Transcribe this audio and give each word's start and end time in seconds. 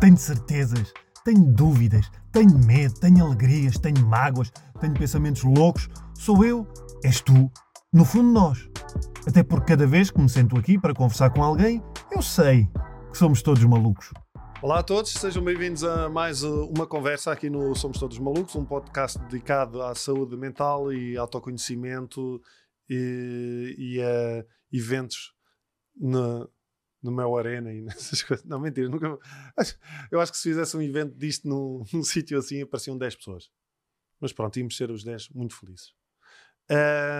Tenho 0.00 0.16
certezas, 0.16 0.92
tenho 1.24 1.44
dúvidas, 1.52 2.08
tenho 2.30 2.56
medo, 2.56 2.94
tenho 3.00 3.26
alegrias, 3.26 3.76
tenho 3.78 4.06
mágoas, 4.06 4.52
tenho 4.80 4.94
pensamentos 4.94 5.42
loucos. 5.42 5.88
Sou 6.14 6.44
eu, 6.44 6.64
és 7.02 7.20
tu, 7.20 7.50
no 7.92 8.04
fundo 8.04 8.30
nós. 8.30 8.70
Até 9.26 9.42
porque 9.42 9.72
cada 9.72 9.88
vez 9.88 10.08
que 10.08 10.20
me 10.20 10.28
sento 10.28 10.56
aqui 10.56 10.78
para 10.78 10.94
conversar 10.94 11.30
com 11.30 11.42
alguém, 11.42 11.82
eu 12.12 12.22
sei 12.22 12.68
que 13.10 13.18
somos 13.18 13.42
todos 13.42 13.64
malucos. 13.64 14.12
Olá 14.62 14.78
a 14.78 14.82
todos, 14.84 15.12
sejam 15.12 15.42
bem-vindos 15.42 15.82
a 15.82 16.08
mais 16.08 16.44
uh, 16.44 16.66
uma 16.66 16.86
conversa 16.86 17.32
aqui 17.32 17.50
no 17.50 17.74
Somos 17.74 17.98
Todos 17.98 18.20
Malucos, 18.20 18.54
um 18.54 18.64
podcast 18.64 19.18
dedicado 19.18 19.82
à 19.82 19.96
saúde 19.96 20.36
mental 20.36 20.92
e 20.92 21.16
autoconhecimento 21.16 22.40
e, 22.88 23.74
e 23.76 24.00
a 24.00 24.44
eventos 24.72 25.32
na, 25.96 26.46
no 27.02 27.12
meu 27.12 27.36
arena 27.36 27.72
e 27.72 27.80
nessas 27.82 28.22
coisas. 28.22 28.44
Não, 28.44 28.58
mentira, 28.58 28.88
nunca. 28.88 29.18
Eu 30.10 30.20
acho 30.20 30.32
que 30.32 30.38
se 30.38 30.48
fizesse 30.48 30.76
um 30.76 30.82
evento 30.82 31.16
disto 31.16 31.48
num, 31.48 31.84
num 31.92 32.02
sítio 32.02 32.38
assim, 32.38 32.62
apareciam 32.62 32.96
10 32.96 33.16
pessoas. 33.16 33.50
Mas 34.20 34.32
pronto, 34.32 34.58
íamos 34.58 34.76
ser 34.76 34.90
os 34.90 35.04
10 35.04 35.30
muito 35.30 35.56
felizes. 35.56 35.94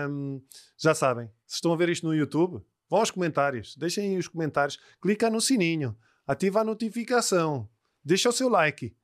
Um, 0.09 0.41
já 0.77 0.93
sabem, 0.93 1.27
se 1.47 1.55
estão 1.55 1.73
a 1.73 1.75
ver 1.75 1.89
isto 1.89 2.05
no 2.05 2.13
YouTube, 2.13 2.63
vão 2.89 2.99
aos 2.99 3.09
comentários, 3.09 3.75
deixem 3.75 4.11
aí 4.11 4.17
os 4.17 4.27
comentários, 4.27 4.77
clica 5.01 5.29
no 5.29 5.41
sininho, 5.41 5.97
ativa 6.27 6.61
a 6.61 6.63
notificação, 6.63 7.67
deixa 8.03 8.29
o 8.29 8.33
seu 8.33 8.49
like. 8.49 8.95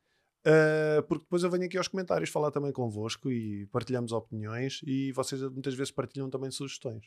Uh, 0.45 1.01
porque 1.07 1.23
depois 1.23 1.41
eu 1.41 1.49
venho 1.49 1.65
aqui 1.65 1.75
aos 1.75 1.87
comentários 1.87 2.29
falar 2.29 2.51
também 2.51 2.71
convosco 2.71 3.31
e 3.31 3.65
partilhamos 3.71 4.11
opiniões 4.11 4.79
e 4.85 5.11
vocês 5.11 5.41
muitas 5.41 5.73
vezes 5.73 5.89
partilham 5.89 6.29
também 6.29 6.51
sugestões. 6.51 7.03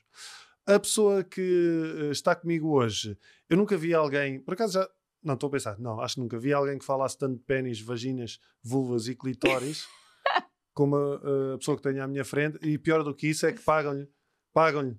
A 0.68 0.78
pessoa 0.78 1.24
que 1.24 2.10
está 2.10 2.34
comigo 2.34 2.68
hoje, 2.68 3.16
eu 3.48 3.56
nunca 3.56 3.74
vi 3.74 3.94
alguém, 3.94 4.38
por 4.38 4.52
acaso 4.52 4.74
já, 4.74 4.88
não 5.24 5.32
estou 5.32 5.48
a 5.48 5.50
pensar, 5.50 5.78
não, 5.78 5.98
acho 5.98 6.16
que 6.16 6.20
nunca 6.20 6.38
vi 6.38 6.52
alguém 6.52 6.78
que 6.78 6.84
falasse 6.84 7.16
tanto 7.16 7.38
de 7.38 7.44
pênis, 7.44 7.80
vaginas, 7.80 8.38
vulvas 8.62 9.08
e 9.08 9.14
clitóris 9.14 9.88
como 10.74 10.94
a, 10.94 11.54
a, 11.54 11.58
pessoa 11.58 11.74
que 11.74 11.82
tenho 11.82 12.04
à 12.04 12.06
minha 12.06 12.22
frente 12.22 12.58
e 12.60 12.76
pior 12.76 13.02
do 13.02 13.14
que 13.14 13.28
isso 13.28 13.46
é 13.46 13.52
que 13.52 13.62
pagam-lhe 13.62 14.06
pagam-lhe 14.52 14.94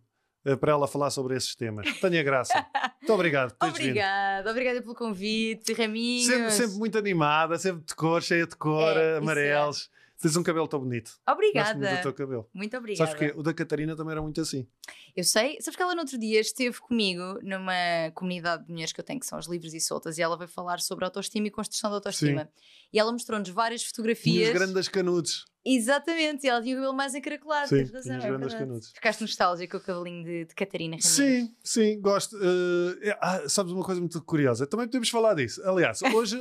uh, 0.52 0.58
para 0.58 0.72
ela 0.72 0.88
falar 0.88 1.12
sobre 1.12 1.36
esses 1.36 1.53
temas. 1.56 1.86
Tenha 2.00 2.23
graça. 2.23 2.66
Muito 3.00 3.14
obrigado 3.14 3.56
por 3.56 3.70
Obrigada, 3.70 4.50
obrigada 4.50 4.81
pelo 4.81 4.95
convite, 4.95 5.73
Raminhos. 5.73 6.25
Sempre, 6.25 6.52
sempre 6.52 6.78
muito 6.78 6.97
animada, 6.97 7.59
sempre 7.59 7.86
de 7.86 7.94
cor, 7.94 8.23
cheia 8.23 8.47
de 8.47 8.56
cor, 8.56 8.97
é, 8.97 9.17
amarelos. 9.17 9.88
É. 9.94 10.00
Tens 10.22 10.36
um 10.36 10.44
cabelo 10.44 10.67
tão 10.67 10.81
bonito. 10.81 11.14
Obrigada. 11.25 11.73
Gosto 11.73 11.80
muito 11.80 11.98
do 11.98 12.02
teu 12.02 12.14
cabelo. 12.14 12.50
Muito 12.53 12.78
obrigada. 12.78 13.09
Sabes 13.09 13.31
que 13.31 13.39
o 13.39 13.42
da 13.42 13.53
Catarina 13.53 13.95
também 13.95 14.12
era 14.12 14.22
muito 14.22 14.42
assim. 14.42 14.67
Eu 15.16 15.23
sei. 15.23 15.58
Sabes 15.62 15.78
que 15.78 15.81
ela 15.81 15.95
no 15.95 16.02
outro 16.02 16.17
dia 16.17 16.42
esteve 16.42 16.78
comigo 16.81 17.39
numa 17.42 18.12
comunidade 18.14 18.66
de 18.66 18.72
mulheres 18.72 18.92
que 18.92 19.00
eu 19.00 19.06
tenho, 19.06 19.20
que 19.20 19.25
são 19.25 19.40
as 19.40 19.47
livres 19.47 19.73
e 19.73 19.80
soltas, 19.80 20.17
e 20.17 20.22
ela 20.22 20.38
veio 20.38 20.50
falar 20.50 20.81
sobre 20.81 21.06
autoestima 21.06 21.47
e 21.47 21.50
construção 21.50 21.90
da 21.90 21.95
autoestima. 21.95 22.44
Sim. 22.44 22.64
E 22.92 23.00
ela 23.00 23.14
mostrou-nos 23.14 23.47
várias 23.47 23.81
fotografias. 23.84 24.50
Os 24.50 24.53
grandes 24.53 24.88
canudos. 24.90 25.45
Exatamente, 25.66 26.45
e 26.45 26.50
ela 26.50 26.62
tinha 26.62 26.75
o 26.75 26.80
cabelo 26.80 26.95
mais 26.95 27.16
encaracolado. 27.16 27.70
Sim, 27.70 27.78
tens 27.78 27.92
razão, 27.92 28.16
é 28.16 28.20
grandes 28.20 28.53
canudos. 28.56 28.92
Ficaste 28.92 29.22
nostálgico 29.22 29.78
com 29.78 29.78
o 29.78 29.86
cabelinho 29.86 30.25
de, 30.25 30.45
de 30.45 30.56
Catarina 30.56 30.97
Ramirez. 30.97 31.16
Sim, 31.16 31.56
sim, 31.64 32.02
gosto. 32.02 32.36
Uh, 32.36 33.16
ah, 33.22 33.47
sabes 33.47 33.72
uma 33.72 33.84
coisa 33.84 34.02
muito 34.02 34.22
curiosa? 34.23 34.67
Também 34.67 34.88
podemos 34.88 35.09
falar 35.09 35.34
disso. 35.36 35.62
Aliás, 35.64 36.02
hoje. 36.02 36.38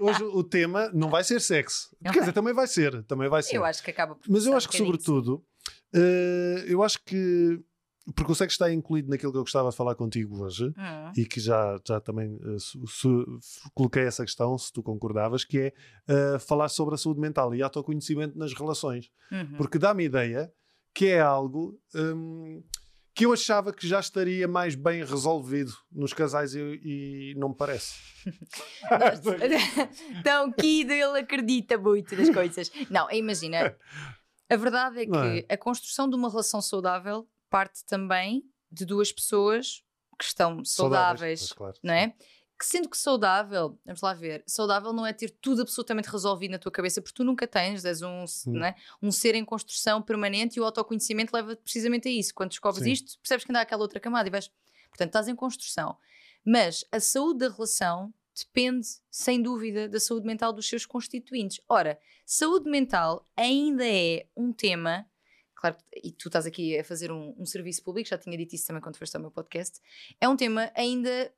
Hoje 0.00 0.22
o 0.24 0.42
tema 0.42 0.90
não 0.92 1.08
vai 1.08 1.24
ser 1.24 1.40
sexo. 1.40 1.94
Okay. 2.00 2.12
Quer 2.12 2.20
dizer, 2.20 2.32
também 2.32 2.54
vai 2.54 2.66
ser. 2.66 3.02
Também 3.04 3.28
vai 3.28 3.42
ser. 3.42 3.56
Eu 3.56 3.64
acho 3.64 3.82
que 3.82 3.90
acaba 3.90 4.14
por 4.14 4.28
Mas 4.28 4.46
eu 4.46 4.56
acho 4.56 4.68
que, 4.68 4.76
sobretudo, 4.76 5.44
uh, 5.94 6.58
eu 6.66 6.82
acho 6.82 6.98
que. 7.04 7.60
Porque 8.14 8.30
o 8.30 8.34
sexo 8.36 8.54
está 8.54 8.72
incluído 8.72 9.10
naquilo 9.10 9.32
que 9.32 9.38
eu 9.38 9.42
gostava 9.42 9.68
de 9.70 9.76
falar 9.76 9.96
contigo 9.96 10.44
hoje 10.44 10.66
uhum. 10.66 11.12
e 11.16 11.26
que 11.26 11.40
já, 11.40 11.76
já 11.84 12.00
também 12.00 12.36
uh, 12.36 12.60
se, 12.60 12.78
se, 12.86 13.08
coloquei 13.74 14.04
essa 14.04 14.24
questão, 14.24 14.56
se 14.56 14.72
tu 14.72 14.80
concordavas, 14.80 15.44
que 15.44 15.58
é 15.58 16.34
uh, 16.36 16.38
falar 16.38 16.68
sobre 16.68 16.94
a 16.94 16.98
saúde 16.98 17.18
mental 17.18 17.52
e 17.52 17.62
autoconhecimento 17.62 18.38
nas 18.38 18.54
relações. 18.54 19.10
Uhum. 19.32 19.56
Porque 19.56 19.76
dá-me 19.76 20.04
ideia 20.04 20.52
que 20.94 21.06
é 21.08 21.20
algo. 21.20 21.78
Um, 21.94 22.62
que 23.16 23.24
eu 23.24 23.32
achava 23.32 23.72
que 23.72 23.88
já 23.88 23.98
estaria 23.98 24.46
mais 24.46 24.74
bem 24.74 25.02
resolvido 25.02 25.72
nos 25.90 26.12
casais 26.12 26.54
e, 26.54 26.60
e 26.60 27.34
não 27.38 27.48
me 27.48 27.54
parece. 27.54 27.94
Tão 30.22 30.52
Kido, 30.52 30.92
ele 30.92 31.20
acredita 31.20 31.78
muito 31.78 32.14
nas 32.14 32.28
coisas. 32.28 32.70
Não, 32.90 33.10
imagina, 33.10 33.74
a 34.50 34.56
verdade 34.56 35.00
é 35.00 35.06
que 35.06 35.46
é? 35.48 35.54
a 35.54 35.56
construção 35.56 36.10
de 36.10 36.14
uma 36.14 36.28
relação 36.28 36.60
saudável 36.60 37.26
parte 37.48 37.86
também 37.86 38.44
de 38.70 38.84
duas 38.84 39.10
pessoas 39.10 39.82
que 40.18 40.24
estão 40.26 40.62
saudáveis, 40.62 41.40
saudáveis 41.40 41.52
claro. 41.54 41.76
não 41.82 41.94
é? 41.94 42.14
Que 42.58 42.64
sendo 42.64 42.88
que 42.88 42.96
saudável, 42.96 43.78
vamos 43.84 44.00
lá 44.00 44.14
ver, 44.14 44.42
saudável 44.46 44.92
não 44.92 45.06
é 45.06 45.12
ter 45.12 45.30
tudo 45.30 45.62
absolutamente 45.62 46.08
resolvido 46.08 46.52
na 46.52 46.58
tua 46.58 46.72
cabeça, 46.72 47.02
porque 47.02 47.14
tu 47.14 47.22
nunca 47.22 47.46
tens, 47.46 47.84
és 47.84 48.00
um, 48.00 48.24
né, 48.46 48.74
um 49.02 49.12
ser 49.12 49.34
em 49.34 49.44
construção 49.44 50.00
permanente 50.00 50.56
e 50.56 50.60
o 50.60 50.64
autoconhecimento 50.64 51.34
leva 51.34 51.54
precisamente 51.56 52.08
a 52.08 52.10
isso. 52.10 52.34
Quando 52.34 52.50
descobres 52.50 52.84
Sim. 52.84 52.92
isto, 52.92 53.18
percebes 53.20 53.44
que 53.44 53.50
ainda 53.50 53.60
há 53.60 53.62
aquela 53.62 53.82
outra 53.82 54.00
camada 54.00 54.28
e 54.28 54.30
vais. 54.30 54.50
Portanto, 54.88 55.08
estás 55.08 55.28
em 55.28 55.36
construção. 55.36 55.98
Mas 56.44 56.84
a 56.90 56.98
saúde 57.00 57.40
da 57.40 57.48
relação 57.48 58.12
depende, 58.34 58.86
sem 59.10 59.42
dúvida, 59.42 59.88
da 59.88 60.00
saúde 60.00 60.26
mental 60.26 60.52
dos 60.52 60.68
seus 60.68 60.86
constituintes. 60.86 61.60
Ora, 61.68 61.98
saúde 62.24 62.70
mental 62.70 63.24
ainda 63.36 63.86
é 63.86 64.26
um 64.36 64.52
tema. 64.52 65.06
Claro, 65.54 65.76
e 66.02 66.12
tu 66.12 66.28
estás 66.28 66.46
aqui 66.46 66.78
a 66.78 66.84
fazer 66.84 67.10
um, 67.10 67.34
um 67.38 67.46
serviço 67.46 67.82
público, 67.82 68.08
já 68.08 68.18
tinha 68.18 68.36
dito 68.36 68.54
isso 68.54 68.66
também 68.66 68.82
quando 68.82 68.96
foste 68.96 69.14
ao 69.14 69.20
meu 69.20 69.30
podcast. 69.30 69.80
É 70.20 70.28
um 70.28 70.36
tema 70.36 70.70
ainda 70.74 71.32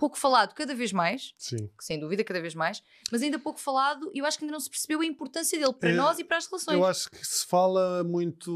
pouco 0.00 0.16
falado 0.16 0.54
cada 0.54 0.74
vez 0.74 0.94
mais, 0.94 1.34
Sim. 1.36 1.68
sem 1.78 2.00
dúvida, 2.00 2.24
cada 2.24 2.40
vez 2.40 2.54
mais, 2.54 2.82
mas 3.12 3.20
ainda 3.20 3.38
pouco 3.38 3.60
falado 3.60 4.10
e 4.14 4.20
eu 4.20 4.24
acho 4.24 4.38
que 4.38 4.44
ainda 4.44 4.52
não 4.52 4.58
se 4.58 4.70
percebeu 4.70 5.02
a 5.02 5.04
importância 5.04 5.58
dele 5.58 5.74
para 5.74 5.90
é, 5.90 5.94
nós 5.94 6.18
e 6.18 6.24
para 6.24 6.38
as 6.38 6.46
relações. 6.46 6.74
Eu 6.74 6.86
acho 6.86 7.10
que 7.10 7.26
se 7.26 7.46
fala 7.46 8.02
muito. 8.02 8.50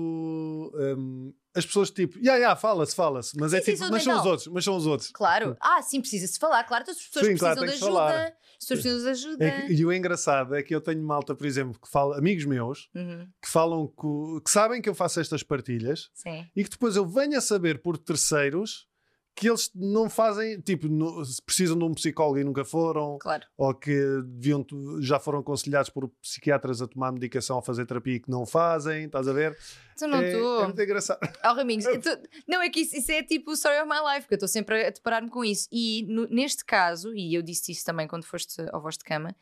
Um, 0.74 1.34
as 1.54 1.66
pessoas 1.66 1.90
tipo, 1.90 2.16
yeah, 2.18 2.36
yeah, 2.36 2.56
fala-se, 2.56 2.96
fala-se, 2.96 3.38
mas 3.38 3.50
sim, 3.50 3.58
é 3.58 3.60
sim, 3.60 3.74
tipo, 3.74 3.90
mas 3.90 4.02
são 4.02 4.18
os 4.18 4.26
outros, 4.26 4.46
mas 4.48 4.64
são 4.64 4.74
os 4.74 4.86
outros. 4.86 5.10
Claro, 5.10 5.54
ah, 5.60 5.82
sim, 5.82 6.00
precisa-se 6.00 6.38
falar, 6.38 6.64
claro, 6.64 6.82
as 6.88 6.96
pessoas 6.96 7.26
sim, 7.26 7.32
precisam 7.32 7.54
claro, 7.54 7.68
de 7.68 7.74
ajuda. 7.74 8.36
As 8.54 8.66
pessoas 8.66 8.80
precisam 8.80 9.02
de 9.02 9.08
ajuda. 9.10 9.44
É 9.44 9.66
que, 9.66 9.72
e 9.74 9.84
o 9.84 9.92
engraçado 9.92 10.54
é 10.54 10.62
que 10.62 10.74
eu 10.74 10.80
tenho 10.80 11.02
malta, 11.02 11.34
por 11.34 11.46
exemplo, 11.46 11.78
que 11.78 11.88
fala, 11.88 12.16
amigos 12.16 12.46
meus, 12.46 12.88
uhum. 12.94 13.28
que 13.42 13.50
falam 13.50 13.86
que, 13.86 14.44
que, 14.44 14.50
sabem 14.50 14.80
que 14.80 14.88
eu 14.88 14.94
faço 14.94 15.20
estas 15.20 15.42
partilhas 15.42 16.10
e 16.56 16.64
que 16.64 16.70
depois 16.70 16.96
eu 16.96 17.06
venho 17.06 17.36
a 17.36 17.40
saber 17.40 17.82
por 17.82 17.98
terceiros 17.98 18.88
que 19.34 19.48
eles 19.48 19.68
não 19.74 20.08
fazem, 20.08 20.60
tipo, 20.60 20.86
no, 20.86 21.20
precisam 21.44 21.76
de 21.76 21.84
um 21.84 21.92
psicólogo 21.92 22.38
e 22.38 22.44
nunca 22.44 22.64
foram, 22.64 23.18
claro. 23.18 23.44
ou 23.56 23.74
que 23.74 23.92
deviam, 24.26 24.64
já 25.00 25.18
foram 25.18 25.40
aconselhados 25.40 25.90
por 25.90 26.08
psiquiatras 26.22 26.80
a 26.80 26.86
tomar 26.86 27.10
medicação, 27.10 27.58
a 27.58 27.62
fazer 27.62 27.84
terapia 27.84 28.14
e 28.14 28.20
que 28.20 28.30
não 28.30 28.46
fazem, 28.46 29.06
estás 29.06 29.26
a 29.26 29.32
ver? 29.32 29.58
Tu 29.98 30.06
não 30.06 30.22
estou. 30.22 30.60
É, 30.60 30.62
é 30.62 30.64
muito 30.66 30.82
engraçado. 30.82 31.18
Oh, 31.44 31.54
Raminhos, 31.54 31.84
tu, 32.00 32.28
não 32.46 32.62
é 32.62 32.70
que 32.70 32.80
isso, 32.80 32.96
isso, 32.96 33.10
é 33.10 33.24
tipo 33.24 33.50
o 33.50 33.54
story 33.54 33.80
of 33.80 33.88
my 33.88 33.98
life, 34.08 34.22
porque 34.22 34.34
eu 34.34 34.36
estou 34.36 34.48
sempre 34.48 34.86
a 34.86 34.90
deparar-me 34.90 35.28
com 35.28 35.44
isso. 35.44 35.68
E 35.72 36.06
no, 36.08 36.28
neste 36.28 36.64
caso, 36.64 37.12
e 37.12 37.34
eu 37.34 37.42
disse 37.42 37.72
isso 37.72 37.84
também 37.84 38.06
quando 38.06 38.24
foste 38.24 38.54
ao 38.72 38.80
voz 38.80 38.96
de 38.96 39.02
cama, 39.02 39.34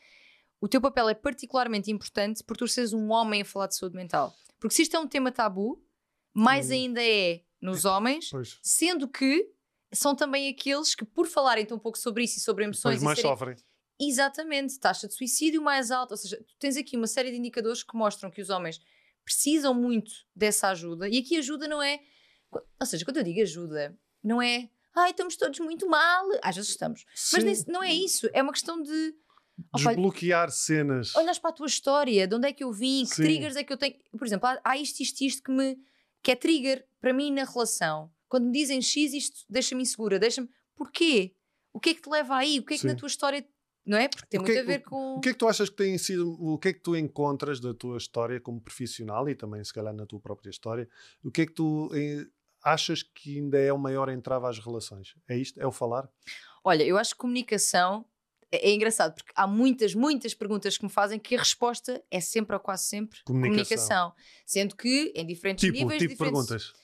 o 0.59 0.69
teu 0.69 0.81
papel 0.81 1.11
é 1.11 1.15
particularmente 1.15 1.91
importante 1.91 2.43
por 2.43 2.57
tu 2.57 2.67
seres 2.67 2.95
um 2.95 3.11
homem 3.11 3.43
a 3.43 3.45
falar 3.45 3.67
de 3.67 3.77
saúde 3.77 3.97
mental. 3.97 4.35
Porque 4.59 4.75
se 4.75 4.83
isto 4.83 4.97
é 4.97 5.01
um 5.01 5.07
tema 5.07 5.31
tabu, 5.31 5.85
mais 6.33 6.71
hum. 6.71 6.75
ainda 6.75 7.05
é 7.05 7.43
nos 7.61 7.85
homens, 7.85 8.31
pois. 8.31 8.59
sendo 8.63 9.07
que 9.07 9.53
são 9.93 10.15
também 10.15 10.49
aqueles 10.49 10.95
que, 10.95 11.05
por 11.05 11.27
falarem 11.27 11.67
tão 11.67 11.79
pouco 11.79 11.99
sobre 11.99 12.25
isso 12.25 12.39
e 12.39 12.41
sobre 12.41 12.65
emoções. 12.65 12.95
Depois 12.95 13.03
mais 13.03 13.19
serem... 13.19 13.31
sofrem. 13.31 13.57
Exatamente, 14.01 14.79
taxa 14.81 15.07
de 15.07 15.15
suicídio 15.15 15.63
mais 15.63 15.91
alta. 15.91 16.15
Ou 16.15 16.19
seja, 16.19 16.37
tu 16.39 16.55
tens 16.59 16.77
aqui 16.77 16.97
uma 16.97 17.07
série 17.07 17.31
de 17.31 17.37
indicadores 17.37 17.83
que 17.83 17.97
mostram 17.97 18.31
que 18.31 18.41
os 18.41 18.51
homens 18.51 18.81
precisam 19.25 19.73
muito 19.75 20.13
dessa 20.35 20.69
ajuda. 20.69 21.09
E 21.09 21.19
aqui 21.19 21.37
ajuda 21.37 21.69
não 21.69 21.81
é. 21.81 22.01
Ou 22.81 22.87
seja, 22.87 23.05
quando 23.05 23.19
eu 23.19 23.23
digo 23.23 23.41
ajuda, 23.41 23.97
não 24.23 24.43
é. 24.43 24.69
Ai, 24.95 25.11
estamos 25.11 25.37
todos 25.37 25.59
muito 25.61 25.89
mal. 25.89 26.27
Às 26.43 26.57
vezes 26.57 26.71
estamos. 26.71 27.05
Sim. 27.15 27.45
Mas 27.45 27.67
não 27.67 27.83
é 27.83 27.93
isso. 27.93 28.29
É 28.33 28.43
uma 28.43 28.53
questão 28.53 28.83
de. 28.83 29.15
Desbloquear 29.75 30.51
cenas. 30.51 31.15
Olhas 31.15 31.39
para 31.39 31.51
a 31.51 31.53
tua 31.53 31.67
história, 31.67 32.27
de 32.27 32.35
onde 32.35 32.49
é 32.49 32.53
que 32.53 32.65
eu 32.65 32.73
vim, 32.73 33.05
que 33.05 33.15
Sim. 33.17 33.23
triggers 33.23 33.57
é 33.57 33.63
que 33.63 33.73
eu 33.73 33.77
tenho. 33.77 33.95
Por 34.19 34.27
exemplo, 34.27 34.49
há, 34.49 34.61
há 34.65 34.77
isto, 34.77 35.01
isto, 35.01 35.21
isto 35.23 35.43
que 35.43 35.53
me. 35.53 35.79
que 36.23 36.33
é 36.33 36.37
trigger 36.37 36.87
para 37.01 37.13
mim 37.13 37.31
na 37.31 37.45
relação. 37.45 38.11
Quando 38.33 38.47
me 38.47 38.53
dizem 38.53 38.81
X, 38.81 39.13
isto 39.13 39.45
deixa-me 39.47 39.83
insegura, 39.83 40.19
deixa-me. 40.19 40.49
Porquê? 40.75 41.37
O 41.71 41.79
que 41.79 41.91
é 41.91 41.95
que 41.95 42.01
te 42.01 42.09
leva 42.09 42.35
aí? 42.35 42.61
O 42.61 42.65
que 42.65 42.73
é 42.73 42.77
que 42.79 42.81
Sim. 42.81 42.87
na 42.87 42.95
tua 42.95 43.07
história. 43.07 43.47
Não 43.85 43.99
é? 43.99 44.09
Porque 44.09 44.27
tem 44.27 44.41
muito 44.41 44.59
a 44.59 44.63
ver 44.63 44.79
com. 44.79 45.17
O 45.17 45.21
que 45.21 45.29
é 45.29 45.33
que 45.33 45.39
tu 45.39 45.47
achas 45.47 45.69
que 45.69 45.77
tem 45.77 45.99
sido. 45.99 46.35
O 46.43 46.57
que 46.57 46.69
é 46.69 46.73
que 46.73 46.81
tu 46.81 46.97
encontras 46.97 47.61
da 47.61 47.75
tua 47.75 47.99
história 47.99 48.41
como 48.41 48.59
profissional 48.59 49.29
e 49.29 49.35
também, 49.35 49.63
se 49.63 49.71
calhar, 49.71 49.93
na 49.93 50.07
tua 50.07 50.19
própria 50.19 50.49
história? 50.49 50.89
O 51.23 51.31
que 51.31 51.43
é 51.43 51.47
que 51.47 51.53
tu 51.53 51.91
eh, 51.95 52.25
achas 52.65 53.03
que 53.03 53.37
ainda 53.37 53.59
é 53.59 53.71
o 53.71 53.79
maior 53.79 54.09
entrave 54.09 54.47
às 54.47 54.59
relações? 54.59 55.15
É 55.29 55.37
isto? 55.37 55.61
É 55.61 55.67
o 55.67 55.71
falar? 55.71 56.09
Olha, 56.65 56.85
eu 56.85 56.97
acho 56.97 57.11
que 57.11 57.19
comunicação 57.19 58.03
é, 58.51 58.71
é 58.71 58.73
engraçado 58.73 59.15
porque 59.15 59.33
há 59.37 59.47
muitas, 59.47 59.95
muitas 59.95 60.33
perguntas 60.33 60.79
que 60.79 60.85
me 60.85 60.91
fazem 60.91 61.19
que 61.19 61.35
a 61.35 61.39
resposta 61.39 62.03
é 62.11 62.19
sempre 62.19 62.57
ou 62.57 62.61
quase 62.61 62.85
sempre 62.85 63.19
comunicação. 63.27 63.59
comunicação. 63.59 64.15
Sendo 64.47 64.75
que 64.75 65.13
em 65.15 65.27
diferentes 65.27 65.61
tipo, 65.61 65.77
níveis. 65.77 66.01
Tipo 66.01 66.13
diferentes... 66.15 66.47
perguntas. 66.49 66.82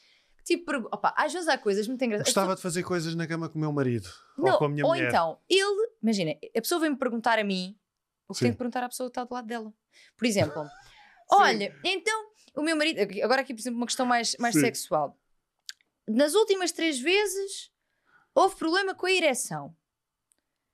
Tipo, 0.49 0.73
opa, 0.91 1.13
às 1.15 1.31
vezes 1.31 1.47
há 1.47 1.59
coisas 1.59 1.87
muito 1.87 2.03
engraçadas. 2.03 2.33
Gostava 2.33 2.57
de 2.57 2.63
fazer 2.63 2.83
coisas 2.83 3.15
na 3.15 3.27
cama 3.27 3.51
com 3.51 3.59
o 3.59 3.61
meu 3.61 3.71
marido 3.71 4.09
não, 4.35 4.53
ou 4.53 4.59
com 4.59 4.65
a 4.65 4.69
minha 4.71 4.83
ou 4.83 4.93
mulher. 4.93 5.09
então, 5.11 5.39
ele, 5.47 5.91
imagina, 6.03 6.31
a 6.57 6.61
pessoa 6.63 6.81
vem-me 6.81 6.97
perguntar 6.97 7.39
a 7.39 7.45
mim 7.45 7.79
o 8.27 8.33
que 8.33 8.41
tem 8.41 8.53
que 8.53 8.57
perguntar 8.57 8.83
à 8.83 8.89
pessoa 8.89 9.11
que 9.11 9.11
está 9.11 9.25
do 9.25 9.35
lado 9.35 9.47
dela. 9.47 9.71
Por 10.17 10.25
exemplo, 10.25 10.65
olha, 11.31 11.79
então 11.85 12.31
o 12.57 12.63
meu 12.63 12.75
marido, 12.75 12.99
agora 13.23 13.43
aqui 13.43 13.53
por 13.53 13.61
exemplo 13.61 13.77
uma 13.77 13.85
questão 13.85 14.07
mais, 14.07 14.37
mais 14.39 14.55
sexual. 14.55 15.21
Nas 16.09 16.33
últimas 16.33 16.73
três 16.73 16.99
vezes 16.99 17.71
houve 18.35 18.57
problema 18.57 18.95
com 18.95 19.05
a 19.05 19.13
ereção. 19.13 19.77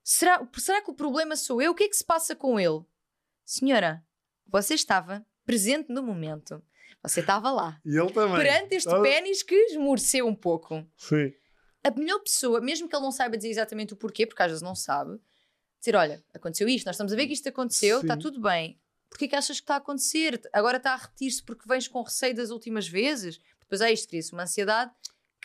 Será, 0.01 0.47
será 0.53 0.81
que 0.81 0.89
o 0.89 0.95
problema 0.95 1.35
sou 1.35 1.61
eu? 1.61 1.73
O 1.73 1.75
que 1.75 1.83
é 1.83 1.89
que 1.89 1.97
se 1.97 2.05
passa 2.05 2.33
com 2.33 2.57
ele? 2.57 2.81
Senhora, 3.43 4.01
você 4.47 4.73
estava 4.73 5.25
presente 5.45 5.91
no 5.91 6.01
momento. 6.01 6.63
Você 7.07 7.19
estava 7.19 7.51
lá. 7.51 7.79
E 7.85 7.97
ele 7.97 8.11
também. 8.11 8.37
Perante 8.37 8.75
este 8.75 9.01
pênis 9.01 9.43
que 9.43 9.55
esmoreceu 9.55 10.27
um 10.27 10.35
pouco. 10.35 10.85
Sim. 10.97 11.33
A 11.83 11.91
melhor 11.91 12.19
pessoa, 12.19 12.59
mesmo 12.59 12.89
que 12.89 12.95
ele 12.95 13.03
não 13.03 13.11
saiba 13.11 13.37
dizer 13.37 13.49
exatamente 13.49 13.93
o 13.93 13.95
porquê, 13.95 14.25
porque 14.25 14.41
às 14.41 14.49
vezes 14.49 14.61
não 14.61 14.75
sabe, 14.75 15.19
dizer: 15.79 15.95
Olha, 15.95 16.23
aconteceu 16.33 16.67
isto, 16.67 16.85
nós 16.85 16.95
estamos 16.95 17.13
a 17.13 17.15
ver 17.15 17.27
que 17.27 17.33
isto 17.33 17.47
aconteceu, 17.47 18.01
está 18.01 18.17
tudo 18.17 18.41
bem. 18.41 18.79
Porquê 19.09 19.27
que 19.27 19.35
achas 19.35 19.59
que 19.59 19.63
está 19.63 19.75
a 19.75 19.77
acontecer? 19.77 20.41
Agora 20.51 20.77
está 20.77 20.93
a 20.93 20.97
repetir-se 20.97 21.41
porque 21.41 21.67
vens 21.67 21.87
com 21.87 22.01
receio 22.01 22.35
das 22.35 22.49
últimas 22.49 22.87
vezes? 22.87 23.39
Depois 23.61 23.81
é 23.81 23.91
isto, 23.91 24.09
cria-se 24.09 24.33
uma 24.33 24.43
ansiedade. 24.43 24.91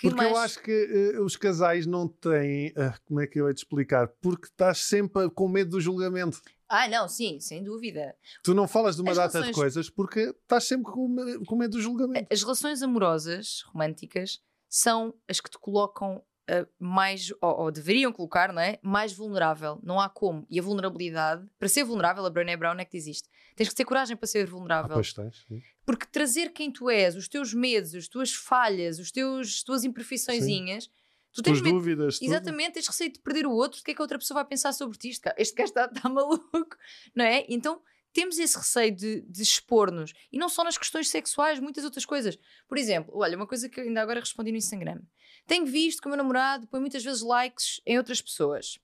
Que 0.00 0.08
porque 0.08 0.22
mais... 0.22 0.30
eu 0.30 0.38
acho 0.38 0.62
que 0.62 1.16
uh, 1.18 1.22
os 1.22 1.36
casais 1.36 1.84
não 1.84 2.08
têm. 2.08 2.68
Uh, 2.68 2.98
como 3.04 3.20
é 3.20 3.26
que 3.26 3.38
eu 3.38 3.46
ia 3.46 3.52
te 3.52 3.58
explicar? 3.58 4.08
Porque 4.22 4.46
estás 4.46 4.78
sempre 4.78 5.28
com 5.28 5.46
medo 5.46 5.72
do 5.72 5.80
julgamento. 5.80 6.40
Ah, 6.66 6.88
não, 6.88 7.06
sim, 7.06 7.38
sem 7.38 7.62
dúvida. 7.62 8.16
Tu 8.42 8.54
não 8.54 8.66
falas 8.66 8.96
de 8.96 9.02
uma 9.02 9.10
As 9.10 9.18
data 9.18 9.32
relações... 9.32 9.54
de 9.54 9.60
coisas 9.60 9.90
porque 9.90 10.20
estás 10.20 10.64
sempre 10.64 10.90
com, 10.90 11.44
com 11.46 11.56
medo 11.56 11.72
do 11.72 11.82
julgamento. 11.82 12.32
As 12.32 12.42
relações 12.42 12.82
amorosas, 12.82 13.62
românticas, 13.66 14.40
são 14.70 15.12
as 15.28 15.38
que 15.38 15.50
te 15.50 15.58
colocam 15.58 16.16
uh, 16.16 16.66
mais, 16.78 17.30
ou, 17.42 17.64
ou, 17.64 17.70
deveriam 17.70 18.10
colocar, 18.10 18.54
não 18.54 18.62
é? 18.62 18.78
Mais 18.82 19.12
vulnerável. 19.12 19.78
Não 19.82 20.00
há 20.00 20.08
como. 20.08 20.46
E 20.48 20.58
a 20.58 20.62
vulnerabilidade, 20.62 21.46
para 21.58 21.68
ser 21.68 21.84
vulnerável, 21.84 22.24
a 22.24 22.30
Brené 22.30 22.56
Brown 22.56 22.78
é 22.78 22.86
que 22.86 22.96
isto. 22.96 23.28
Tens 23.54 23.68
que 23.68 23.74
ter 23.74 23.84
coragem 23.84 24.16
para 24.16 24.26
ser 24.26 24.46
vulnerável. 24.46 24.92
Ah, 24.92 24.94
pois 24.94 25.12
tens, 25.12 25.44
sim. 25.46 25.60
Porque 25.90 26.06
trazer 26.06 26.52
quem 26.52 26.70
tu 26.70 26.88
és, 26.88 27.16
os 27.16 27.26
teus 27.26 27.52
medos, 27.52 27.96
as 27.96 28.06
tuas 28.06 28.32
falhas, 28.32 29.00
os 29.00 29.10
teus, 29.10 29.56
as 29.56 29.62
tuas 29.64 29.82
imperfeiçõezinhas. 29.82 30.84
Sim 30.84 30.90
Tu 31.32 31.42
tens 31.42 31.60
medo, 31.60 31.74
dúvidas. 31.74 32.20
Exatamente, 32.20 32.72
tens 32.72 32.86
receio 32.86 33.12
de 33.12 33.18
perder 33.20 33.46
o 33.46 33.52
outro, 33.52 33.80
o 33.80 33.84
que 33.84 33.92
é 33.92 33.94
que 33.94 34.00
a 34.00 34.04
outra 34.04 34.18
pessoa 34.18 34.36
vai 34.42 34.44
pensar 34.44 34.72
sobre 34.72 34.98
ti? 34.98 35.10
Este 35.10 35.54
gajo 35.54 35.68
está, 35.68 35.84
está 35.84 36.08
maluco, 36.10 36.76
não 37.14 37.24
é? 37.24 37.44
Então 37.48 37.80
temos 38.12 38.38
esse 38.38 38.56
receio 38.56 38.94
de, 38.94 39.20
de 39.22 39.42
expor-nos. 39.42 40.12
E 40.32 40.38
não 40.38 40.48
só 40.48 40.64
nas 40.64 40.76
questões 40.76 41.08
sexuais, 41.08 41.60
muitas 41.60 41.84
outras 41.84 42.04
coisas. 42.04 42.38
Por 42.68 42.76
exemplo, 42.76 43.16
olha, 43.16 43.36
uma 43.36 43.46
coisa 43.46 43.68
que 43.68 43.78
eu 43.78 43.84
ainda 43.84 44.00
agora 44.02 44.20
respondi 44.20 44.50
no 44.50 44.58
Instagram. 44.58 45.00
Tenho 45.46 45.66
visto 45.66 46.00
que 46.00 46.06
o 46.06 46.10
meu 46.10 46.16
namorado 46.16 46.66
põe 46.66 46.80
muitas 46.80 47.04
vezes 47.04 47.22
likes 47.22 47.80
em 47.84 47.96
outras 47.96 48.20
pessoas. 48.20 48.76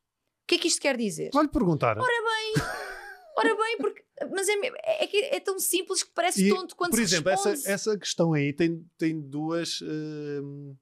O 0.44 0.46
que 0.46 0.54
é 0.54 0.58
que 0.58 0.68
isto 0.68 0.80
quer 0.80 0.96
dizer? 0.96 1.30
Vai-lhe 1.32 1.48
perguntar. 1.48 1.98
Ora 1.98 2.06
bem, 2.06 2.95
ora 3.36 3.56
bem, 3.56 3.76
porque. 3.78 4.04
Mas 4.32 4.48
é, 4.48 4.52
é, 4.54 5.36
é 5.36 5.40
tão 5.40 5.58
simples 5.58 6.02
que 6.02 6.10
parece 6.14 6.46
e, 6.46 6.48
tonto 6.48 6.74
quando 6.74 6.90
por 6.90 6.96
se 6.96 7.02
exemplo, 7.02 7.30
responde. 7.30 7.58
essa, 7.58 7.70
essa 7.70 7.98
questão 7.98 8.32
aí 8.32 8.52
tem, 8.52 8.84
tem 8.98 9.20
duas. 9.20 9.80
Uh 9.80 10.76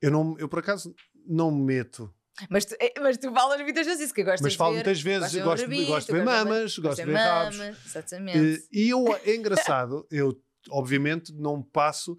eu, 0.00 0.10
não, 0.10 0.36
eu 0.38 0.48
por 0.48 0.60
acaso 0.60 0.94
não 1.26 1.50
me 1.50 1.62
meto. 1.62 2.12
Mas 2.48 2.64
tu, 2.64 2.76
eh, 2.78 2.94
mas 3.00 3.18
tu 3.18 3.32
falas 3.32 3.60
muitas 3.60 3.84
vezes 3.84 4.04
isso, 4.04 4.14
que 4.14 4.22
gostas 4.22 4.40
mas 4.40 4.54
falo 4.54 4.74
muitas 4.74 5.00
vezes, 5.00 5.34
gosto, 5.42 5.68
de, 5.68 5.84
gosto 5.84 6.06
de 6.06 6.12
ver 6.12 6.24
mamas, 6.24 6.78
gosto 6.78 6.98
de 6.98 7.04
ver 7.04 7.14
rabos. 7.14 7.58
Exatamente. 7.84 8.68
E 8.70 8.90
eu, 8.90 9.04
é 9.24 9.34
engraçado, 9.34 10.06
eu 10.08 10.40
obviamente 10.70 11.32
não 11.34 11.60
passo, 11.60 12.16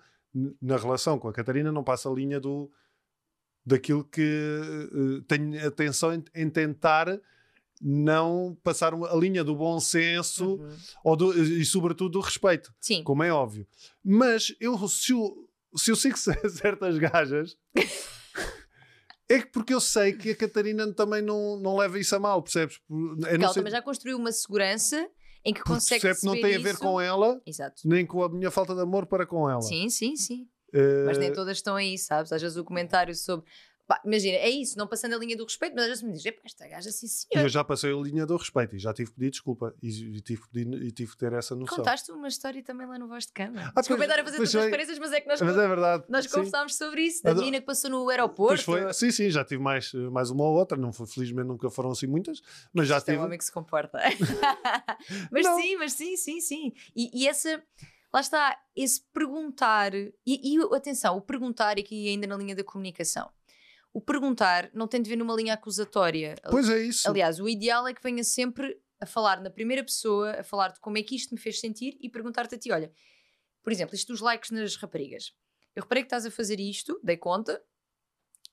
na 0.61 0.75
relação 0.75 1.17
com 1.17 1.29
a 1.29 1.33
Catarina, 1.33 1.71
não 1.71 1.85
passo 1.85 2.09
a 2.09 2.13
linha 2.13 2.37
do, 2.37 2.69
daquilo 3.65 4.03
que 4.03 4.21
uh, 4.91 5.21
tenho 5.21 5.65
atenção 5.65 6.13
em, 6.13 6.23
em, 6.35 6.49
tentar 6.49 7.07
não 7.81 8.57
passar 8.63 8.93
a 8.93 9.15
linha 9.15 9.43
do 9.43 9.55
bom 9.55 9.79
senso 9.79 10.55
uhum. 10.55 10.77
ou 11.03 11.15
do, 11.15 11.33
e 11.33 11.63
sobretudo 11.65 12.11
do 12.11 12.19
respeito, 12.19 12.73
Sim. 12.79 13.03
como 13.03 13.23
é 13.23 13.31
óbvio. 13.31 13.65
Mas 14.03 14.53
eu, 14.59 14.75
se 14.87 15.13
eu 15.13 15.49
se 15.75 15.91
eu 15.91 15.95
sigo 15.95 16.17
certas 16.49 16.97
gajas, 16.97 17.57
é 19.29 19.41
porque 19.45 19.73
eu 19.73 19.81
sei 19.81 20.13
que 20.13 20.31
a 20.31 20.35
Catarina 20.35 20.91
também 20.93 21.21
não, 21.21 21.59
não 21.59 21.77
leva 21.77 21.99
isso 21.99 22.15
a 22.15 22.19
mal, 22.19 22.41
percebes? 22.41 22.79
Porque 22.87 23.25
ela 23.27 23.53
também 23.53 23.71
já 23.71 23.81
construiu 23.81 24.17
uma 24.17 24.31
segurança 24.31 25.09
em 25.45 25.53
que 25.53 25.61
consegue 25.61 26.01
percebe 26.01 26.19
que 26.19 26.25
não 26.25 26.41
tem 26.41 26.55
a 26.55 26.59
ver 26.59 26.77
com 26.77 26.99
ela, 26.99 27.41
Exato. 27.45 27.81
nem 27.85 28.05
com 28.05 28.23
a 28.23 28.29
minha 28.29 28.51
falta 28.51 28.75
de 28.75 28.81
amor 28.81 29.05
para 29.05 29.25
com 29.25 29.49
ela. 29.49 29.61
Sim, 29.61 29.89
sim, 29.89 30.15
sim. 30.15 30.47
Uh... 30.73 31.05
Mas 31.05 31.17
nem 31.17 31.31
todas 31.31 31.57
estão 31.57 31.75
aí, 31.75 31.97
sabes? 31.97 32.31
Às 32.31 32.41
vezes 32.41 32.57
o 32.57 32.63
comentário 32.63 33.15
sobre 33.15 33.45
Pá, 33.89 33.99
imagina, 34.05 34.37
é 34.37 34.47
isso, 34.47 34.77
não 34.77 34.85
passando 34.85 35.15
a 35.15 35.17
linha 35.17 35.35
do 35.35 35.43
respeito, 35.43 35.73
mas 35.73 35.85
às 35.85 35.89
vezes 35.89 36.03
me 36.03 36.13
dizem, 36.13 36.31
esta 36.45 36.67
gaja, 36.67 36.91
sim 36.91 37.07
senhor. 37.07 37.41
E 37.41 37.45
eu 37.45 37.49
já 37.49 37.63
passei 37.63 37.91
a 37.91 37.95
linha 37.95 38.23
do 38.23 38.37
respeito 38.37 38.75
e 38.75 38.77
já 38.77 38.93
tive 38.93 39.09
que 39.09 39.15
pedir 39.15 39.31
desculpa 39.31 39.73
e, 39.81 39.89
e 39.89 40.21
tive, 40.21 40.43
e 40.53 40.91
tive 40.91 41.11
que 41.13 41.17
ter 41.17 41.33
essa 41.33 41.55
noção. 41.55 41.75
Contaste 41.75 42.11
uma 42.11 42.27
história 42.27 42.61
também 42.61 42.85
lá 42.85 42.99
no 42.99 43.07
Voz 43.07 43.25
de 43.25 43.31
Cama. 43.31 43.73
Ah, 43.75 43.81
Desculpa 43.81 44.03
estar 44.03 44.19
a 44.19 44.23
fazer 44.23 44.37
todas 44.37 44.55
as 44.55 44.61
transparências, 44.61 44.99
mas 44.99 45.11
é 45.11 45.21
que 45.21 45.27
nós, 45.27 45.41
mas 45.41 45.57
é 45.57 45.67
verdade. 45.67 46.03
nós 46.07 46.27
conversámos 46.27 46.75
sobre 46.75 47.01
isso, 47.01 47.23
da 47.23 47.33
menina 47.33 47.59
que 47.59 47.65
passou 47.65 47.89
no 47.89 48.07
aeroporto. 48.09 48.63
Foi, 48.63 48.93
sim, 48.93 49.09
sim, 49.09 49.31
já 49.31 49.43
tive 49.43 49.63
mais, 49.63 49.91
mais 49.91 50.29
uma 50.29 50.43
ou 50.43 50.53
outra, 50.53 50.77
não 50.77 50.93
foi, 50.93 51.07
felizmente 51.07 51.47
nunca 51.47 51.67
foram 51.71 51.89
assim 51.89 52.05
muitas, 52.05 52.43
mas 52.71 52.87
já 52.87 52.97
Isto 52.97 53.07
tive. 53.07 53.17
É 53.17 53.21
um 53.21 53.25
homem 53.25 53.39
que 53.39 53.45
se 53.45 53.51
comporta. 53.51 53.97
mas 55.31 55.43
não. 55.43 55.59
sim, 55.59 55.77
mas 55.77 55.93
sim, 55.93 56.15
sim, 56.15 56.39
sim. 56.39 56.73
E, 56.95 57.23
e 57.23 57.27
essa 57.27 57.59
lá 58.13 58.21
está, 58.21 58.55
esse 58.75 59.01
perguntar, 59.11 59.95
e, 59.95 60.13
e, 60.27 60.59
atenção, 60.75 61.17
o 61.17 61.21
perguntar 61.21 61.79
aqui 61.79 62.07
ainda 62.07 62.27
na 62.27 62.37
linha 62.37 62.55
da 62.55 62.63
comunicação 62.63 63.31
o 63.93 64.01
perguntar 64.01 64.69
não 64.73 64.87
tem 64.87 65.01
de 65.01 65.09
ver 65.09 65.15
numa 65.15 65.33
linha 65.33 65.53
acusatória. 65.53 66.35
Pois 66.49 66.69
é 66.69 66.83
isso. 66.83 67.09
Aliás, 67.09 67.39
o 67.39 67.47
ideal 67.49 67.87
é 67.87 67.93
que 67.93 68.01
venha 68.01 68.23
sempre 68.23 68.79
a 68.99 69.05
falar 69.05 69.41
na 69.41 69.49
primeira 69.49 69.83
pessoa, 69.83 70.31
a 70.39 70.43
falar 70.43 70.69
de 70.69 70.79
como 70.79 70.97
é 70.97 71.03
que 71.03 71.15
isto 71.15 71.33
me 71.33 71.39
fez 71.39 71.59
sentir 71.59 71.97
e 72.01 72.09
perguntar-te 72.09 72.55
a 72.55 72.57
ti: 72.57 72.71
olha, 72.71 72.91
por 73.63 73.71
exemplo, 73.71 73.95
isto 73.95 74.11
dos 74.11 74.21
likes 74.21 74.51
nas 74.51 74.75
raparigas. 74.75 75.33
Eu 75.75 75.83
reparei 75.83 76.03
que 76.03 76.07
estás 76.07 76.25
a 76.25 76.31
fazer 76.31 76.59
isto, 76.59 76.99
dei 77.03 77.17
conta, 77.17 77.61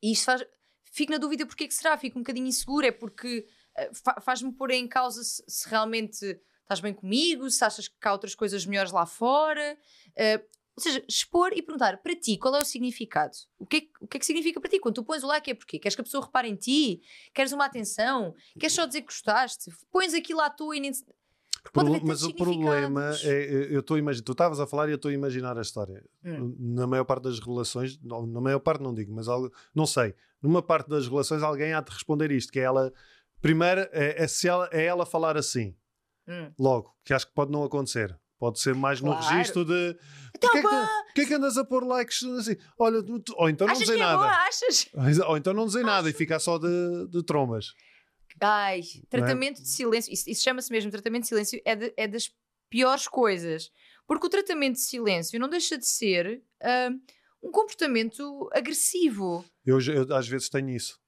e 0.02 0.12
isto 0.12 0.24
faz. 0.24 0.44
Fico 0.84 1.12
na 1.12 1.18
dúvida 1.18 1.44
porque 1.44 1.64
é 1.64 1.66
que 1.66 1.74
será, 1.74 1.96
fico 1.98 2.18
um 2.18 2.22
bocadinho 2.22 2.46
insegura, 2.46 2.86
é 2.86 2.92
porque 2.92 3.46
uh, 3.78 4.20
faz-me 4.22 4.52
pôr 4.52 4.70
em 4.70 4.88
causa 4.88 5.22
se, 5.22 5.42
se, 5.46 5.68
realmente 5.68 6.40
estás 6.62 6.80
bem 6.80 6.94
comigo, 6.94 7.50
se 7.50 7.62
achas 7.62 7.88
que 7.88 8.08
há 8.08 8.12
outras 8.12 8.34
coisas 8.34 8.64
melhores 8.64 8.92
lá 8.92 9.04
fora. 9.04 9.76
Uh, 10.12 10.56
ou 10.76 10.82
seja, 10.82 11.02
expor 11.08 11.52
e 11.54 11.62
perguntar 11.62 11.96
para 12.02 12.14
ti 12.14 12.36
qual 12.36 12.54
é 12.54 12.60
o 12.60 12.64
significado. 12.64 13.32
O 13.58 13.64
que 13.64 13.76
é, 13.76 13.80
o 14.04 14.06
que, 14.06 14.18
é 14.18 14.20
que 14.20 14.26
significa 14.26 14.60
para 14.60 14.68
ti? 14.68 14.78
Quando 14.78 14.96
tu 14.96 15.04
pões 15.04 15.24
o 15.24 15.26
like 15.26 15.50
é 15.50 15.54
porque 15.54 15.78
queres 15.78 15.94
que 15.94 16.02
a 16.02 16.04
pessoa 16.04 16.24
repare 16.24 16.48
em 16.48 16.54
ti? 16.54 17.00
Queres 17.32 17.52
uma 17.52 17.64
atenção? 17.64 18.34
Queres 18.58 18.74
só 18.74 18.84
dizer 18.84 19.00
que 19.00 19.06
gostaste? 19.06 19.70
Pões 19.90 20.12
aquilo 20.12 20.40
à 20.40 20.50
tua 20.50 20.76
e 20.76 20.80
nem. 20.80 20.92
Pro, 21.72 22.06
mas 22.06 22.22
o 22.22 22.32
problema 22.32 23.10
é, 23.24 23.68
eu 23.70 23.80
estou 23.80 23.96
a 23.96 23.98
imaginar, 23.98 24.24
tu 24.24 24.32
estavas 24.32 24.60
a 24.60 24.66
falar 24.66 24.88
e 24.88 24.92
eu 24.92 24.96
estou 24.96 25.10
a 25.10 25.14
imaginar 25.14 25.58
a 25.58 25.62
história. 25.62 26.04
Hum. 26.22 26.54
Na 26.58 26.86
maior 26.86 27.04
parte 27.04 27.24
das 27.24 27.40
relações, 27.40 27.98
na 28.02 28.40
maior 28.40 28.60
parte 28.60 28.82
não 28.82 28.94
digo, 28.94 29.12
mas 29.12 29.26
algo, 29.26 29.52
não 29.74 29.86
sei, 29.86 30.14
numa 30.40 30.62
parte 30.62 30.88
das 30.88 31.08
relações 31.08 31.42
alguém 31.42 31.72
há 31.72 31.80
de 31.80 31.90
responder 31.90 32.30
isto, 32.30 32.52
que 32.52 32.60
é 32.60 32.62
ela, 32.62 32.92
primeiro, 33.40 33.80
é, 33.90 34.22
é 34.22 34.28
se 34.28 34.46
ela, 34.46 34.68
é 34.70 34.84
ela 34.84 35.04
falar 35.04 35.36
assim, 35.36 35.74
hum. 36.28 36.52
logo, 36.56 36.94
que 37.02 37.12
acho 37.12 37.26
que 37.26 37.34
pode 37.34 37.50
não 37.50 37.64
acontecer. 37.64 38.16
Pode 38.38 38.60
ser 38.60 38.74
mais 38.74 39.00
claro. 39.00 39.18
no 39.18 39.28
registro 39.28 39.64
de. 39.64 39.96
Então, 40.34 40.50
Porquê, 40.50 40.58
é 40.58 40.62
que, 40.62 41.12
que, 41.14 41.20
é 41.22 41.26
que 41.26 41.34
andas 41.34 41.56
a 41.56 41.64
pôr 41.64 41.86
likes 41.86 42.22
assim? 42.22 42.56
Olha, 42.78 43.02
tu, 43.02 43.22
ou 43.36 43.48
então 43.48 43.66
não 43.66 43.74
dizer 43.74 43.94
é 43.94 43.98
nada. 43.98 44.18
Boa, 44.18 44.46
achas? 44.46 44.88
Ou 45.26 45.36
então 45.36 45.54
não 45.54 45.66
dizer 45.66 45.78
Acho. 45.78 45.86
nada 45.86 46.10
e 46.10 46.12
ficar 46.12 46.38
só 46.38 46.58
de, 46.58 47.08
de 47.08 47.24
trombas. 47.24 47.72
Ai, 48.38 48.82
tratamento 49.08 49.60
é? 49.60 49.62
de 49.62 49.68
silêncio. 49.68 50.12
Isso, 50.12 50.28
isso 50.28 50.42
chama-se 50.42 50.70
mesmo 50.70 50.90
tratamento 50.90 51.22
de 51.22 51.28
silêncio. 51.28 51.60
É, 51.64 51.74
de, 51.74 51.94
é, 51.96 52.06
das 52.06 52.30
piores 52.68 53.08
coisas. 53.08 53.70
Porque 54.06 54.26
o 54.26 54.30
tratamento 54.30 54.74
de 54.74 54.82
silêncio 54.82 55.40
não 55.40 55.48
deixa 55.48 55.78
de 55.78 55.86
ser 55.86 56.42
uh, 56.62 57.00
um 57.42 57.50
comportamento 57.50 58.48
agressivo. 58.52 59.44
Eu, 59.64 59.78
eu, 59.80 60.14
às 60.14 60.28
vezes 60.28 60.50
tenho 60.50 60.68
isso. 60.68 61.00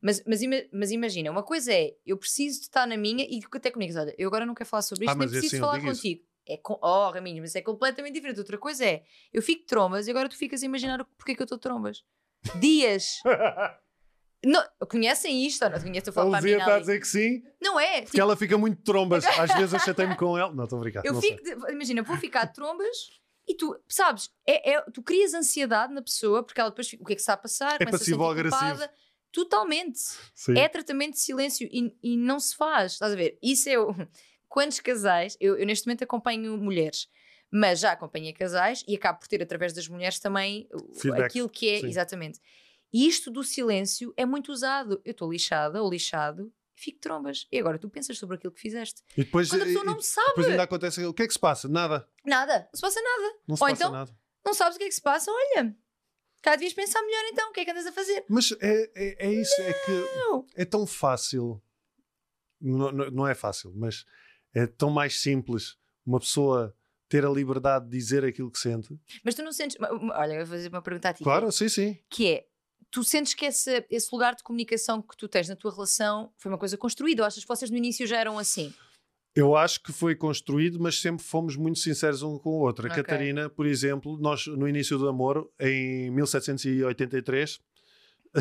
Mas, 0.00 0.22
mas, 0.26 0.40
mas, 0.72 0.90
imagina, 0.90 1.30
uma 1.30 1.42
coisa 1.42 1.72
é 1.72 1.94
eu 2.04 2.16
preciso 2.16 2.58
de 2.58 2.66
estar 2.66 2.86
na 2.86 2.96
minha 2.96 3.24
e 3.24 3.40
até 3.52 3.70
comigo, 3.70 3.96
olha, 3.98 4.14
eu 4.18 4.28
agora 4.28 4.46
não 4.46 4.54
quero 4.54 4.68
falar 4.68 4.82
sobre 4.82 5.04
isto, 5.04 5.12
ah, 5.12 5.18
nem 5.18 5.28
preciso 5.28 5.54
assim, 5.54 5.60
falar 5.60 5.80
contigo. 5.80 6.22
Isso. 6.22 6.33
É 6.46 6.56
com... 6.56 6.78
Oh, 6.82 7.10
Raminhos, 7.10 7.40
mas 7.40 7.56
é 7.56 7.62
completamente 7.62 8.14
diferente. 8.14 8.38
Outra 8.38 8.58
coisa 8.58 8.84
é, 8.84 9.02
eu 9.32 9.42
fico 9.42 9.62
de 9.62 9.66
trombas 9.66 10.06
e 10.06 10.10
agora 10.10 10.28
tu 10.28 10.36
ficas 10.36 10.62
a 10.62 10.66
imaginar 10.66 11.04
porque 11.16 11.32
é 11.32 11.34
que 11.34 11.42
eu 11.42 11.44
estou 11.44 11.58
de 11.58 11.62
trombas. 11.62 12.04
Dias. 12.60 13.20
não, 14.44 14.62
conhecem 14.88 15.46
isto 15.46 15.64
ou 15.64 15.70
não? 15.70 15.78
Para 15.78 16.38
a 16.38 16.40
minha 16.42 16.58
está 16.58 16.76
a 16.76 16.80
dizer 16.80 17.00
que 17.00 17.08
sim. 17.08 17.42
Não 17.60 17.80
é? 17.80 18.02
Porque 18.02 18.12
tipo... 18.12 18.20
ela 18.20 18.36
fica 18.36 18.58
muito 18.58 18.78
de 18.78 18.84
trombas. 18.84 19.24
Às 19.24 19.54
vezes 19.54 19.72
eu 19.72 19.80
chatei-me 19.80 20.16
com 20.16 20.36
ela. 20.36 20.52
Não, 20.52 20.64
estou 20.64 20.78
a 20.78 20.82
brincar. 20.82 21.04
Eu 21.04 21.20
fico, 21.20 21.42
de... 21.42 21.72
imagina, 21.72 22.02
vou 22.02 22.16
ficar 22.16 22.44
de 22.44 22.54
trombas 22.54 22.96
e 23.46 23.54
tu, 23.54 23.78
sabes, 23.88 24.30
é, 24.46 24.72
é, 24.72 24.80
tu 24.92 25.02
crias 25.02 25.34
ansiedade 25.34 25.92
na 25.92 26.02
pessoa 26.02 26.42
porque 26.42 26.60
ela 26.60 26.70
depois, 26.70 26.92
o 26.94 27.04
que 27.04 27.12
é 27.12 27.16
que 27.16 27.20
está 27.20 27.34
a 27.34 27.38
passar? 27.38 27.80
É 27.80 27.86
passivo-agressivo. 27.86 28.88
Totalmente. 29.32 29.98
Sim. 30.32 30.56
É 30.56 30.68
tratamento 30.68 31.14
de 31.14 31.20
silêncio 31.20 31.68
e, 31.70 31.92
e 32.02 32.16
não 32.16 32.38
se 32.38 32.54
faz. 32.54 32.92
Estás 32.92 33.12
a 33.12 33.16
ver? 33.16 33.36
Isso 33.42 33.68
é 33.68 33.78
o 33.78 33.92
quantos 34.54 34.78
casais, 34.78 35.36
eu, 35.40 35.56
eu, 35.58 35.66
neste 35.66 35.84
momento 35.86 36.04
acompanho 36.04 36.56
mulheres, 36.56 37.08
mas 37.50 37.80
já 37.80 37.90
acompanhei 37.92 38.32
casais 38.32 38.84
e 38.86 38.94
acabo 38.94 39.18
por 39.18 39.26
ter 39.28 39.42
através 39.42 39.72
das 39.72 39.88
mulheres 39.88 40.20
também 40.20 40.68
Feedback. 41.00 41.24
aquilo 41.26 41.48
que 41.48 41.68
é, 41.68 41.80
Sim. 41.80 41.88
exatamente. 41.88 42.38
E 42.92 43.08
isto 43.08 43.30
do 43.32 43.42
silêncio 43.42 44.14
é 44.16 44.24
muito 44.24 44.52
usado. 44.52 45.00
Eu 45.04 45.10
estou 45.10 45.30
lixada 45.32 45.82
ou 45.82 45.90
lixado 45.90 46.52
e 46.76 46.80
fico 46.80 47.00
trombas. 47.00 47.48
E 47.50 47.58
agora 47.58 47.76
tu 47.80 47.88
pensas 47.90 48.16
sobre 48.16 48.36
aquilo 48.36 48.52
que 48.52 48.60
fizeste. 48.60 49.02
E 49.16 49.24
depois, 49.24 49.48
Quando 49.50 49.62
a 49.62 49.64
pessoa 49.64 49.82
e- 49.82 49.86
não 49.86 50.00
sabe. 50.00 50.28
depois 50.28 50.46
ainda 50.46 50.62
acontece. 50.62 51.04
O 51.04 51.12
que 51.12 51.22
é 51.24 51.26
que 51.26 51.32
se 51.32 51.38
passa? 51.40 51.68
Nada. 51.68 52.08
Nada, 52.24 52.60
não 52.72 52.76
se 52.76 52.80
passa 52.80 53.00
nada. 53.02 53.34
Não 53.48 53.56
se 53.56 53.62
Ou 53.64 53.68
passa 53.68 53.82
então- 53.82 53.92
nada. 53.92 54.16
Não 54.46 54.54
sabes 54.54 54.76
o 54.76 54.78
que 54.78 54.84
é 54.84 54.88
que 54.88 54.94
se 54.94 55.02
passa? 55.02 55.30
Olha, 55.32 55.76
cá 56.42 56.52
devias 56.54 56.72
pensar 56.74 57.02
melhor 57.02 57.24
então. 57.32 57.50
O 57.50 57.52
que 57.52 57.60
é 57.60 57.64
que 57.64 57.70
andas 57.72 57.86
a 57.86 57.92
fazer? 57.92 58.24
Mas 58.28 58.52
é, 58.60 58.90
é, 58.94 59.26
é 59.26 59.32
isso, 59.32 59.60
é 59.60 59.72
que 59.72 59.90
Não. 60.16 60.46
é 60.54 60.64
tão 60.64 60.86
fácil. 60.86 61.60
Não, 62.60 62.92
não 62.92 63.10
não 63.10 63.26
é 63.28 63.34
fácil, 63.34 63.72
mas 63.74 64.04
é 64.54 64.66
tão 64.66 64.90
mais 64.90 65.20
simples 65.20 65.76
uma 66.06 66.20
pessoa 66.20 66.74
ter 67.08 67.24
a 67.24 67.30
liberdade 67.30 67.84
de 67.86 67.90
dizer 67.90 68.24
aquilo 68.24 68.50
que 68.50 68.58
sente. 68.58 68.88
Mas 69.24 69.34
tu 69.34 69.42
não 69.42 69.52
sentes. 69.52 69.76
Olha, 69.80 70.32
eu 70.34 70.46
vou 70.46 70.56
fazer 70.56 70.68
uma 70.68 70.82
pergunta 70.82 71.10
a 71.10 71.12
ti. 71.12 71.22
Claro, 71.22 71.50
sim, 71.52 71.68
sim. 71.68 71.98
Que 72.10 72.28
é. 72.28 72.46
Tu 72.90 73.02
sentes 73.02 73.34
que 73.34 73.44
esse, 73.44 73.84
esse 73.90 74.08
lugar 74.12 74.34
de 74.34 74.42
comunicação 74.42 75.02
que 75.02 75.16
tu 75.16 75.26
tens 75.28 75.48
na 75.48 75.56
tua 75.56 75.72
relação 75.72 76.32
foi 76.38 76.50
uma 76.50 76.58
coisa 76.58 76.76
construída? 76.76 77.22
Ou 77.22 77.26
achas 77.26 77.42
que 77.42 77.48
vocês 77.48 77.70
no 77.70 77.76
início 77.76 78.06
já 78.06 78.18
eram 78.18 78.38
assim? 78.38 78.72
Eu 79.34 79.56
acho 79.56 79.82
que 79.82 79.92
foi 79.92 80.14
construído, 80.14 80.78
mas 80.78 81.00
sempre 81.00 81.24
fomos 81.24 81.56
muito 81.56 81.80
sinceros 81.80 82.22
um 82.22 82.38
com 82.38 82.50
o 82.50 82.60
outro. 82.60 82.86
A 82.86 82.90
Ok. 82.90 83.02
Catarina, 83.02 83.50
por 83.50 83.66
exemplo, 83.66 84.16
nós 84.18 84.46
no 84.46 84.68
início 84.68 84.96
do 84.96 85.06
namoro, 85.06 85.52
em 85.58 86.08
1783, 86.12 87.58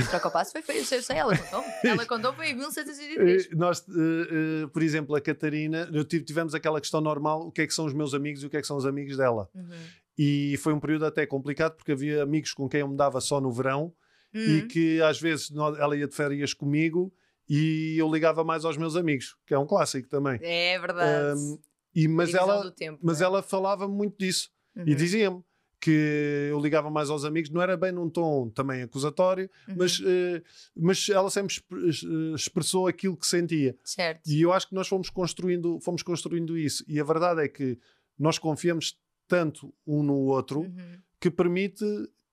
Troca 0.10 0.28
o 0.28 0.32
passo 0.32 0.52
foi 0.52 0.62
feio, 0.62 0.84
sei, 0.86 1.00
ela 1.16 1.38
contou. 1.38 1.64
Ela 1.84 2.06
contou 2.06 2.34
foi 2.34 2.50
em 2.50 2.56
1783. 2.56 3.46
eh, 3.46 3.56
nós, 3.56 3.80
eh, 3.88 4.64
eh, 4.64 4.68
por 4.74 4.82
exemplo, 4.82 5.16
a 5.16 5.22
Catarina, 5.22 5.88
eu 5.94 6.04
tive- 6.04 6.24
tivemos 6.26 6.56
aquela 6.56 6.80
questão 6.82 7.00
normal: 7.02 7.48
o 7.48 7.52
que 7.52 7.62
é 7.62 7.68
que 7.68 7.74
são 7.74 7.86
os 7.86 7.94
meus 7.94 8.14
amigos 8.14 8.42
e 8.44 8.46
o 8.48 8.50
que 8.50 8.58
é 8.58 8.62
que 8.62 8.68
são 8.68 8.76
os 8.78 8.86
amigos 8.86 9.18
dela. 9.18 9.48
Uhum. 9.54 9.70
E 10.18 10.58
foi 10.58 10.74
um 10.74 10.80
período 10.80 11.06
até 11.06 11.26
complicado 11.26 11.76
porque 11.76 11.92
havia 11.92 12.24
amigos 12.24 12.54
com 12.54 12.68
quem 12.70 12.82
eu 12.82 12.88
me 12.88 12.96
dava 12.98 13.20
só 13.22 13.40
no 13.42 13.52
verão 13.52 13.94
e 14.34 14.62
Uhum. 14.62 14.68
que 14.68 15.02
às 15.02 15.20
vezes 15.20 15.52
ela 15.52 15.96
ia 15.96 16.08
de 16.08 16.16
férias 16.16 16.54
comigo 16.54 17.14
e 17.48 17.96
eu 18.00 18.12
ligava 18.12 18.44
mais 18.44 18.66
aos 18.66 18.78
meus 18.78 18.96
amigos, 18.96 19.36
que 19.46 19.54
é 19.54 19.60
um 19.60 19.66
clássico 19.66 20.08
também. 20.10 20.40
É 20.42 20.80
verdade. 20.80 21.40
Um, 21.40 21.60
e, 21.94 22.08
mas 22.08 22.30
Divisão 22.30 22.50
ela, 22.52 22.72
tempo, 22.72 23.00
mas 23.04 23.22
é? 23.22 23.26
ela 23.26 23.44
falava 23.44 23.88
muito 23.88 24.18
disso 24.18 24.50
e 24.76 24.80
Uhum. 24.90 24.96
dizia-me 24.96 25.44
que 25.84 26.48
eu 26.50 26.62
ligava 26.62 26.90
mais 26.90 27.10
aos 27.10 27.26
amigos, 27.26 27.50
não 27.50 27.62
era 27.62 27.76
bem 27.76 27.92
num 27.92 28.10
tom 28.10 28.50
também 28.50 28.82
acusatório, 28.84 29.50
Uhum. 29.68 29.76
mas, 29.80 30.02
eh, 30.06 30.42
mas 30.74 31.10
ela 31.10 31.30
sempre 31.30 31.54
exp- 31.54 31.74
eh, 31.74 32.36
expressou 32.36 32.88
aquilo 32.88 33.18
que 33.18 33.28
sentia. 33.28 33.76
Certo. 33.84 34.22
E 34.26 34.42
eu 34.42 34.54
acho 34.54 34.70
que 34.70 34.76
nós 34.76 34.88
fomos 34.88 35.10
construindo, 35.10 35.82
fomos 35.82 36.02
construindo 36.02 36.58
isso. 36.58 36.86
E 36.88 37.02
a 37.02 37.04
verdade 37.04 37.42
é 37.44 37.50
que 37.50 37.78
nós 38.18 38.40
confiamos 38.40 38.98
tanto 39.28 39.74
um 39.86 40.02
no 40.02 40.14
outro 40.16 40.62
Uhum. 40.62 41.00
que 41.20 41.30
permite 41.30 41.84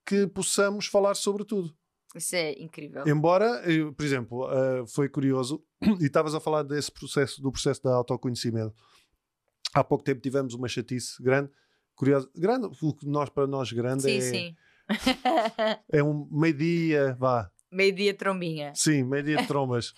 que 0.07 0.29
possamos 0.29 0.87
falar 0.87 1.15
sobre 1.17 1.45
tudo. 1.45 1.75
Isso 2.15 2.37
é 2.37 2.53
incrível. 2.53 3.03
Embora, 3.07 3.63
eu, 3.69 3.93
por 3.93 4.05
exemplo, 4.05 4.45
ah, 4.47 4.85
foi 4.87 5.09
curioso, 5.09 5.61
e 6.01 6.05
estavas 6.07 6.37
a 6.37 6.41
falar 6.41 6.63
desse 6.63 6.93
processo, 6.93 7.43
do 7.43 7.51
processo 7.51 7.83
de 7.83 7.89
autoconhecimento. 7.89 8.75
Há 9.75 9.83
pouco 9.83 10.05
tempo 10.05 10.21
tivemos 10.21 10.55
uma 10.55 10.69
chatice 10.69 11.21
grande, 11.21 11.51
curiosa, 12.01 12.31
grande, 12.35 12.67
o 12.83 12.95
que 12.95 13.07
nós, 13.07 13.29
para 13.29 13.47
nós 13.47 13.71
grande 13.71 14.03
Sim, 14.05 14.17
é, 14.17 14.21
sim. 14.23 14.57
é 15.93 16.03
um 16.03 16.27
meio-dia, 16.31 17.15
vá, 17.19 17.51
Meio-dia 17.71 18.15
trombinha. 18.15 18.73
sim, 18.75 19.05
meio-dia 19.05 19.39
de 19.39 19.47
trombas. 19.47 19.93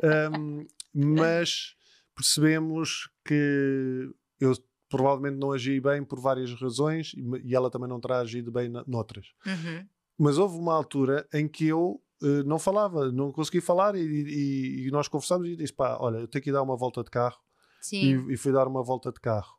Ahm, 0.00 0.64
mas 0.94 1.74
percebemos 2.14 3.10
que 3.26 4.08
eu 4.40 4.52
provavelmente 4.88 5.36
não 5.38 5.52
agi 5.52 5.80
bem 5.80 6.04
por 6.04 6.20
várias 6.20 6.54
razões 6.60 7.12
e, 7.44 7.54
ela 7.54 7.70
também 7.70 7.88
não 7.88 8.00
terá 8.00 8.20
agido 8.20 8.50
bem 8.52 8.68
na- 8.68 8.84
noutras. 8.86 9.26
Uhum. 9.44 9.84
Mas 10.16 10.38
houve 10.38 10.56
uma 10.56 10.72
altura 10.74 11.26
em 11.34 11.46
que 11.48 11.66
eu 11.66 12.00
eh, 12.22 12.42
não 12.44 12.58
falava, 12.58 13.10
não 13.12 13.30
consegui 13.32 13.60
falar 13.60 13.94
e, 13.96 14.00
e- 14.00 14.86
e 14.86 14.90
nós 14.90 15.06
conversámos 15.08 15.48
e 15.48 15.56
disse: 15.56 15.72
pá, 15.74 15.98
olha, 16.00 16.18
eu 16.18 16.28
tenho 16.28 16.42
que 16.42 16.50
ir 16.50 16.52
dar 16.52 16.62
uma 16.62 16.76
volta 16.76 17.02
de 17.04 17.10
carro. 17.10 17.38
Sim. 17.80 18.26
E, 18.30 18.34
e 18.34 18.36
fui 18.36 18.52
dar 18.52 18.66
uma 18.66 18.82
volta 18.82 19.12
de 19.12 19.20
carro. 19.20 19.57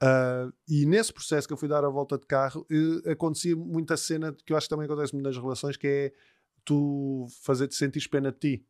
Ah, 0.00 0.50
e 0.68 0.84
nesse 0.86 1.12
processo 1.12 1.46
que 1.46 1.52
eu 1.52 1.56
fui 1.56 1.68
dar 1.68 1.84
a 1.84 1.88
volta 1.88 2.18
de 2.18 2.26
carro, 2.26 2.66
eh, 2.70 3.12
acontecia 3.12 3.56
muita 3.56 3.96
cena 3.96 4.34
que 4.44 4.52
eu 4.52 4.56
acho 4.56 4.66
que 4.66 4.70
também 4.74 4.86
acontece 4.86 5.12
muito 5.14 5.24
nas 5.26 5.36
relações, 5.36 5.76
que 5.76 5.86
é 5.86 6.12
tu 6.64 7.26
fazer-te 7.42 7.74
sentir 7.74 8.06
pena 8.08 8.30
de 8.32 8.38
ti. 8.38 8.66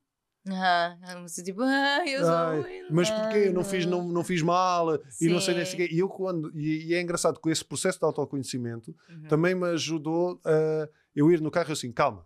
Ah, 0.48 0.96
você 1.22 1.42
tipo, 1.42 1.60
ah, 1.62 2.04
eu 2.06 2.24
sou. 2.24 2.32
Ai, 2.32 2.62
mas 2.88 3.10
porquê? 3.10 3.48
Eu 3.48 3.52
não 3.52 3.64
fiz, 3.64 3.84
não, 3.84 4.06
não 4.06 4.22
fiz 4.22 4.42
mal 4.42 4.94
e 5.20 5.28
não 5.28 5.40
sei 5.40 5.54
nem 5.54 5.64
Sim. 5.64 5.76
quê. 5.76 5.88
E 5.90 5.98
eu 5.98 6.08
quando 6.08 6.52
e, 6.56 6.86
e 6.86 6.94
é 6.94 7.00
engraçado 7.00 7.40
que 7.40 7.50
esse 7.50 7.64
processo 7.64 7.98
de 7.98 8.04
autoconhecimento 8.04 8.94
Uhum. 9.08 9.28
também 9.28 9.54
me 9.56 9.66
ajudou 9.70 10.40
a 10.44 10.88
eu 11.16 11.32
ir 11.32 11.40
no 11.40 11.50
carro 11.50 11.72
assim, 11.72 11.90
calma, 11.90 12.24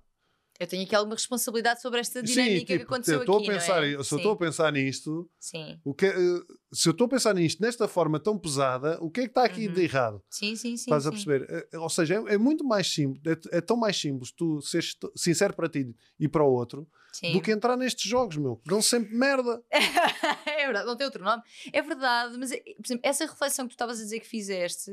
Eu 0.60 0.66
tenho 0.66 0.84
aqui 0.84 0.94
alguma 0.94 1.16
responsabilidade 1.16 1.80
sobre 1.80 2.00
esta 2.00 2.20
Sim, 2.20 2.26
dinâmica 2.34 2.66
que 2.66 2.72
tipo, 2.78 2.82
aconteceu 2.84 3.14
eu 3.14 3.20
estou 3.20 3.38
aqui. 3.38 3.48
a 3.48 3.52
pensar, 3.54 3.76
não 3.80 3.82
é? 3.82 3.90
se 3.90 3.94
eu 3.96 4.04
Sim, 4.04 4.16
estou 4.16 4.32
a 4.32 4.36
pensar 4.36 4.72
nisto, 4.72 5.30
Sim, 5.40 5.80
o 5.82 5.94
que, 5.94 6.04
é, 6.04 6.10
eh, 6.10 6.40
se 6.70 6.86
eu 6.86 6.90
estou 6.90 7.06
a 7.06 7.08
pensar 7.08 7.34
nisto 7.34 7.62
nesta 7.62 7.88
forma 7.88 8.20
tão 8.20 8.38
pesada, 8.38 8.98
o 9.02 9.10
que 9.10 9.20
é 9.20 9.22
que 9.22 9.30
está 9.30 9.42
aqui 9.44 9.68
Uhum. 9.68 9.72
de 9.72 9.82
errado? 9.82 10.22
sim, 10.28 10.54
sim. 10.54 10.76
sim 10.76 10.82
Estás 10.84 11.06
a 11.06 11.10
sim. 11.10 11.16
perceber? 11.24 11.66
Eh, 11.72 11.78
Ou 11.78 11.88
seja, 11.88 12.16
é, 12.28 12.34
é 12.34 12.36
muito 12.38 12.62
mais 12.62 12.92
simples, 12.92 13.22
é, 13.26 13.56
é 13.56 13.60
tão 13.62 13.74
mais 13.78 13.96
simples 13.98 14.32
tu 14.32 14.60
seres 14.60 14.94
sincero 15.16 15.54
para 15.54 15.66
ti 15.66 15.96
e 16.18 16.28
para 16.28 16.44
o 16.44 16.52
outro 16.52 16.86
Sim. 17.10 17.32
do 17.32 17.40
que 17.40 17.50
entrar 17.50 17.74
nestes 17.78 18.08
jogos, 18.08 18.36
meu. 18.36 18.56
que 18.56 18.68
Dão 18.68 18.82
sempre 18.82 19.14
merda. 19.16 19.62
é 19.72 20.66
verdade, 20.66 20.86
não 20.86 20.94
tem 20.94 21.06
outro 21.06 21.24
nome. 21.24 21.42
É 21.72 21.80
verdade, 21.80 22.36
mas 22.36 22.52
eh, 22.52 22.62
por 22.76 22.86
exemplo, 22.86 23.00
essa 23.02 23.24
reflexão 23.24 23.64
que 23.64 23.70
tu 23.70 23.76
estavas 23.76 23.98
a 23.98 24.02
dizer 24.04 24.20
que 24.20 24.26
fizeste, 24.28 24.90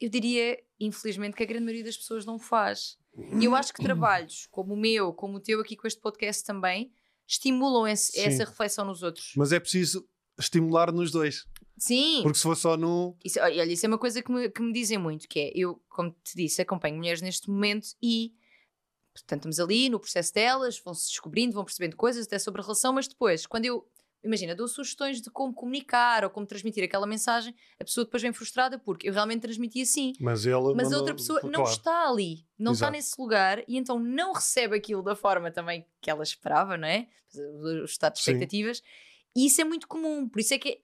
eu 0.00 0.08
diria, 0.10 0.58
infelizmente, 0.80 1.34
que 1.36 1.42
a 1.42 1.46
grande 1.46 1.64
maioria 1.64 1.84
das 1.84 1.96
pessoas 1.96 2.24
não 2.24 2.38
faz. 2.38 2.96
E 3.40 3.44
eu 3.44 3.54
acho 3.54 3.72
que 3.72 3.82
trabalhos 3.82 4.46
como 4.50 4.74
o 4.74 4.76
meu, 4.76 5.12
como 5.12 5.36
o 5.36 5.40
teu 5.40 5.60
aqui 5.60 5.76
com 5.76 5.86
este 5.86 6.00
podcast 6.00 6.44
também, 6.44 6.92
estimulam 7.26 7.86
esse- 7.88 8.18
essa 8.20 8.44
reflexão 8.44 8.84
nos 8.84 9.02
outros. 9.02 9.32
Mas 9.36 9.52
é 9.52 9.58
preciso 9.60 10.06
estimular 10.38 10.92
nos 10.92 11.10
dois. 11.10 11.46
Sim, 11.78 12.20
Porque 12.22 12.36
se 12.38 12.42
for 12.42 12.56
só 12.56 12.76
num. 12.76 13.14
Isso, 13.24 13.38
olha, 13.40 13.64
isso 13.64 13.84
é 13.84 13.88
uma 13.88 13.98
coisa 13.98 14.22
que 14.22 14.30
me, 14.32 14.48
que 14.50 14.62
me 14.62 14.72
dizem 14.72 14.96
muito, 14.98 15.28
que 15.28 15.38
é, 15.40 15.52
eu, 15.54 15.82
como 15.88 16.10
te 16.24 16.34
disse, 16.36 16.62
acompanho 16.62 16.96
mulheres 16.96 17.20
neste 17.20 17.50
momento 17.50 17.88
e, 18.02 18.32
portanto, 19.14 19.40
estamos 19.40 19.60
ali 19.60 19.88
no 19.90 20.00
processo 20.00 20.32
delas, 20.32 20.78
vão-se 20.82 21.08
descobrindo, 21.08 21.52
vão 21.54 21.64
percebendo 21.64 21.96
coisas 21.96 22.26
até 22.26 22.38
sobre 22.38 22.60
a 22.60 22.64
relação, 22.64 22.92
mas 22.94 23.06
depois, 23.08 23.46
quando 23.46 23.64
eu, 23.66 23.86
imagina, 24.26 24.54
dou 24.54 24.68
sugestões 24.68 25.20
de 25.20 25.30
como 25.30 25.54
comunicar 25.54 26.24
ou 26.24 26.30
como 26.30 26.46
transmitir 26.46 26.84
aquela 26.84 27.06
mensagem, 27.06 27.54
a 27.78 27.84
pessoa 27.84 28.04
depois 28.04 28.22
vem 28.22 28.32
frustrada 28.32 28.78
porque 28.78 29.08
eu 29.08 29.12
realmente 29.12 29.42
transmiti 29.42 29.80
assim. 29.80 30.12
Mas 30.20 30.44
ele. 30.44 30.74
Mas 30.74 30.92
a 30.92 30.98
outra 30.98 31.14
pessoa 31.14 31.40
não 31.42 31.62
claro. 31.62 31.70
está 31.70 32.08
ali, 32.08 32.46
não 32.58 32.72
está 32.72 32.86
Exato. 32.86 32.96
nesse 32.96 33.20
lugar 33.20 33.64
e 33.66 33.76
então 33.76 33.98
não 33.98 34.32
recebe 34.32 34.76
aquilo 34.76 35.02
da 35.02 35.14
forma 35.14 35.50
também 35.50 35.86
que 36.00 36.10
ela 36.10 36.22
esperava, 36.22 36.76
não 36.76 36.88
é? 36.88 37.08
O 37.34 37.84
estado 37.84 38.14
de 38.14 38.22
Sim. 38.22 38.32
expectativas. 38.32 38.82
E 39.34 39.46
isso 39.46 39.60
é 39.60 39.64
muito 39.64 39.86
comum, 39.86 40.28
por 40.28 40.40
isso 40.40 40.54
é 40.54 40.58
que 40.58 40.80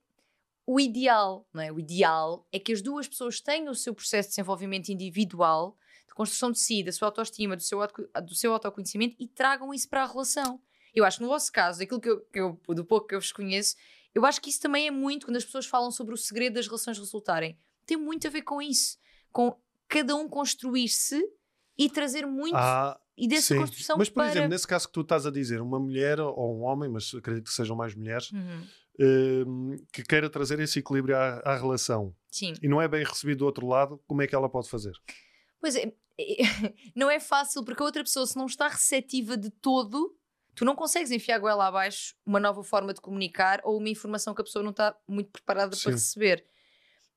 o 0.66 0.78
ideal, 0.78 1.46
não 1.52 1.62
é? 1.62 1.72
O 1.72 1.80
ideal 1.80 2.46
é 2.52 2.58
que 2.58 2.72
as 2.72 2.80
duas 2.80 3.08
pessoas 3.08 3.40
tenham 3.40 3.72
o 3.72 3.74
seu 3.74 3.94
processo 3.94 4.28
de 4.28 4.36
desenvolvimento 4.36 4.90
individual, 4.90 5.76
de 6.06 6.14
construção 6.14 6.52
de 6.52 6.58
si, 6.58 6.82
da 6.82 6.92
sua 6.92 7.08
autoestima, 7.08 7.56
do 7.56 7.62
seu, 7.62 7.80
auto, 7.80 8.08
do 8.24 8.34
seu 8.34 8.52
autoconhecimento 8.52 9.16
e 9.18 9.26
tragam 9.26 9.72
isso 9.72 9.88
para 9.88 10.04
a 10.04 10.06
relação. 10.06 10.60
Eu 10.94 11.04
acho 11.04 11.18
que 11.18 11.22
no 11.22 11.28
vosso 11.28 11.50
caso, 11.52 11.82
aquilo 11.82 12.00
que 12.00 12.08
eu, 12.08 12.20
que 12.26 12.40
eu- 12.40 12.60
do 12.68 12.84
pouco 12.84 13.06
que 13.06 13.14
eu 13.14 13.20
vos 13.20 13.32
conheço, 13.32 13.74
eu 14.14 14.24
acho 14.26 14.40
que 14.40 14.50
isso 14.50 14.60
também 14.60 14.86
é 14.86 14.90
muito 14.90 15.26
quando 15.26 15.36
as 15.36 15.44
pessoas 15.44 15.66
falam 15.66 15.90
sobre 15.90 16.14
o 16.14 16.18
segredo 16.18 16.54
das 16.54 16.66
relações 16.66 16.98
resultarem. 16.98 17.58
Tem 17.86 17.96
muito 17.96 18.26
a 18.26 18.30
ver 18.30 18.42
com 18.42 18.60
isso, 18.60 18.98
com 19.32 19.56
cada 19.88 20.14
um 20.14 20.28
construir-se 20.28 21.22
e 21.78 21.88
trazer 21.88 22.26
muito 22.26 22.56
Ah, 22.56 22.98
e 23.16 23.26
dessa 23.26 23.54
sim. 23.54 23.60
construção 23.60 23.96
Mas, 23.96 24.08
por 24.08 24.16
para... 24.16 24.30
exemplo, 24.30 24.48
nesse 24.50 24.66
caso 24.66 24.86
que 24.86 24.92
tu 24.92 25.00
estás 25.00 25.26
a 25.26 25.30
dizer, 25.30 25.60
uma 25.62 25.80
mulher 25.80 26.20
ou 26.20 26.58
um 26.58 26.62
homem, 26.62 26.88
mas 26.90 27.12
acredito 27.14 27.44
que 27.44 27.52
sejam 27.52 27.74
mais 27.76 27.94
mulheres, 27.94 28.30
Uhum. 28.30 28.66
hum, 29.00 29.76
que 29.92 30.02
queira 30.02 30.28
trazer 30.30 30.60
esse 30.60 30.78
equilíbrio 30.78 31.16
à, 31.16 31.38
à 31.44 31.56
relação 31.56 32.14
Sim. 32.30 32.54
e 32.62 32.68
não 32.68 32.80
é 32.80 32.88
bem 32.88 33.04
recebido 33.04 33.38
do 33.38 33.46
outro 33.46 33.66
lado, 33.66 33.98
como 34.06 34.22
é 34.22 34.26
que 34.26 34.34
ela 34.34 34.48
pode 34.48 34.68
fazer? 34.68 34.92
Pois 35.60 35.74
é, 35.76 35.92
não 36.94 37.10
é 37.10 37.18
fácil 37.18 37.64
porque 37.64 37.82
a 37.82 37.86
outra 37.86 38.02
pessoa, 38.04 38.26
se 38.26 38.36
não 38.36 38.46
está 38.46 38.68
receptiva 38.68 39.36
de 39.36 39.50
todo, 39.50 40.14
tu 40.54 40.64
não 40.64 40.74
consegues 40.74 41.10
enfiar 41.10 41.36
a 41.36 41.38
goela 41.38 41.66
abaixo 41.66 42.14
uma 42.26 42.38
nova 42.40 42.62
forma 42.62 42.92
de 42.92 43.00
comunicar 43.00 43.60
ou 43.64 43.78
uma 43.78 43.88
informação 43.88 44.34
que 44.34 44.40
a 44.40 44.44
pessoa 44.44 44.62
não 44.62 44.70
está 44.70 44.96
muito 45.08 45.30
preparada 45.30 45.74
Sim. 45.74 45.82
para 45.84 45.92
receber. 45.92 46.46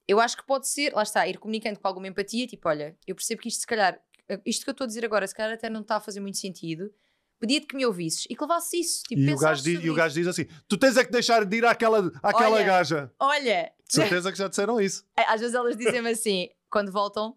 Eu 0.07 0.19
acho 0.19 0.37
que 0.37 0.45
pode 0.45 0.67
ser, 0.67 0.93
lá 0.93 1.03
está, 1.03 1.27
ir 1.27 1.37
comunicando 1.39 1.79
com 1.79 1.87
alguma 1.87 2.07
empatia, 2.07 2.45
tipo, 2.47 2.69
olha, 2.69 2.95
eu 3.07 3.15
percebo 3.15 3.41
que 3.41 3.47
isto 3.49 3.61
se 3.61 3.67
calhar, 3.67 3.99
isto 4.45 4.63
que 4.63 4.69
eu 4.69 4.73
estou 4.73 4.85
a 4.85 4.87
dizer 4.87 5.03
agora, 5.03 5.25
se 5.27 5.33
calhar 5.33 5.53
até 5.53 5.69
não 5.69 5.81
está 5.81 5.95
a 5.95 5.99
fazer 5.99 6.19
muito 6.19 6.37
sentido, 6.37 6.91
pedia-te 7.39 7.65
que 7.67 7.75
me 7.75 7.85
ouvisses 7.85 8.25
e 8.29 8.35
que 8.35 8.41
levasses 8.41 8.73
isso. 8.73 9.03
Tipo, 9.03 9.21
E 9.21 9.33
o, 9.33 9.37
gajo 9.37 9.63
diz, 9.63 9.83
e 9.83 9.89
o 9.89 9.93
gajo 9.95 10.13
diz 10.15 10.27
assim: 10.27 10.45
tu 10.67 10.77
tens 10.77 10.95
é 10.95 11.03
que 11.03 11.11
deixar 11.11 11.43
de 11.43 11.57
ir 11.57 11.65
àquela, 11.65 12.11
àquela 12.21 12.55
Olha. 12.55 12.63
gaja. 12.65 13.11
Olha, 13.19 13.71
De 13.87 13.95
certeza 13.95 14.31
que 14.31 14.37
já 14.37 14.47
disseram 14.47 14.79
isso. 14.79 15.03
às 15.27 15.41
vezes 15.41 15.55
elas 15.55 15.75
dizem-me 15.75 16.09
assim, 16.11 16.49
quando 16.69 16.91
voltam, 16.91 17.35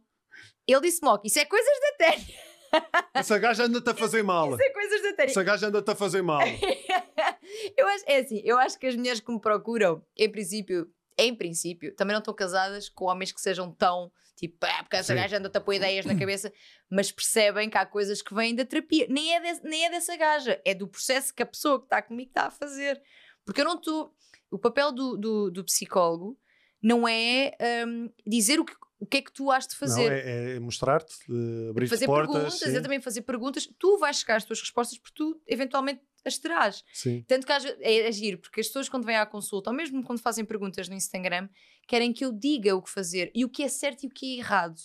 ele 0.66 0.80
disse-me, 0.82 1.08
"Ok, 1.08 1.26
isso 1.26 1.38
é 1.38 1.46
coisas 1.46 1.72
da 1.98 2.06
Tânia, 2.06 2.34
Essa 3.14 3.38
gaja 3.38 3.64
anda-te 3.64 3.90
a 3.90 3.94
fazer 3.94 4.22
mal. 4.22 4.52
isso 4.52 4.62
é 4.62 4.70
coisas 4.70 5.02
da 5.02 5.12
Tânia. 5.14 5.30
Essa 5.30 5.42
gaja 5.42 5.66
anda-te 5.68 5.90
a 5.90 5.94
fazer 5.94 6.22
mal. 6.22 6.40
eu 7.76 7.86
acho, 7.88 8.04
é 8.06 8.18
assim, 8.18 8.40
eu 8.44 8.58
acho 8.58 8.78
que 8.78 8.86
as 8.86 8.96
mulheres 8.96 9.20
que 9.20 9.32
me 9.32 9.40
procuram, 9.40 10.04
em 10.16 10.30
princípio, 10.30 10.90
em 11.18 11.34
princípio, 11.34 11.94
também 11.94 12.12
não 12.14 12.20
estão 12.20 12.34
casadas 12.34 12.88
com 12.88 13.06
homens 13.06 13.32
que 13.32 13.40
sejam 13.40 13.72
tão 13.72 14.10
tipo, 14.36 14.56
ah, 14.62 14.84
porque 14.84 14.96
essa 14.96 15.12
Sim. 15.12 15.20
gaja 15.20 15.38
anda-te 15.38 15.58
a 15.58 15.60
pôr 15.60 15.74
ideias 15.74 16.06
na 16.06 16.16
cabeça, 16.16 16.52
mas 16.88 17.10
percebem 17.10 17.68
que 17.68 17.76
há 17.76 17.84
coisas 17.84 18.22
que 18.22 18.32
vêm 18.32 18.54
da 18.54 18.64
terapia. 18.64 19.06
Nem 19.10 19.34
é, 19.34 19.40
de- 19.40 19.68
nem 19.68 19.84
é 19.84 19.90
dessa 19.90 20.16
gaja, 20.16 20.60
é 20.64 20.74
do 20.74 20.86
processo 20.86 21.34
que 21.34 21.42
a 21.42 21.46
pessoa 21.46 21.80
que 21.80 21.86
está 21.86 22.00
comigo 22.00 22.30
está 22.30 22.46
a 22.46 22.50
fazer. 22.50 23.02
Porque 23.44 23.60
eu 23.60 23.64
não 23.64 23.74
estou. 23.74 24.14
O 24.50 24.58
papel 24.58 24.92
do, 24.92 25.16
do, 25.16 25.50
do 25.50 25.64
psicólogo 25.64 26.38
não 26.80 27.06
é 27.08 27.56
hum, 27.86 28.08
dizer 28.24 28.60
o 28.60 28.64
que, 28.64 28.74
o 28.98 29.06
que 29.06 29.18
é 29.18 29.22
que 29.22 29.32
tu 29.32 29.50
has 29.50 29.66
de 29.66 29.76
fazer. 29.76 30.10
Não, 30.10 30.12
é, 30.12 30.56
é 30.56 30.60
mostrar-te, 30.60 31.14
eh, 31.30 31.70
abrir-te 31.70 31.90
fazer 31.90 32.06
portas. 32.06 32.34
perguntas, 32.34 32.58
sim, 32.58 32.76
é 32.76 32.80
também 32.80 33.00
fazer 33.00 33.22
perguntas. 33.22 33.68
Tu 33.78 33.98
vais 33.98 34.18
chegar 34.18 34.36
às 34.36 34.44
tuas 34.44 34.60
respostas 34.60 34.98
porque 34.98 35.14
tu 35.14 35.40
eventualmente 35.46 36.02
as 36.24 36.36
terás. 36.36 36.84
sim. 36.92 37.24
Tanto 37.28 37.46
que 37.46 37.52
é 37.52 38.08
agir, 38.08 38.38
porque 38.38 38.60
as 38.60 38.66
pessoas 38.66 38.88
quando 38.88 39.04
vêm 39.04 39.16
à 39.16 39.24
consulta, 39.24 39.70
ou 39.70 39.76
mesmo 39.76 40.02
quando 40.02 40.20
fazem 40.20 40.44
perguntas 40.44 40.88
no 40.88 40.94
Instagram, 40.94 41.48
querem 41.86 42.12
que 42.12 42.24
eu 42.24 42.32
diga 42.32 42.74
o 42.74 42.82
que 42.82 42.90
fazer 42.90 43.30
e 43.34 43.44
o 43.44 43.48
que 43.48 43.62
é 43.62 43.68
certo 43.68 44.02
e 44.02 44.06
o 44.08 44.10
que 44.10 44.34
é 44.34 44.38
errado. 44.38 44.78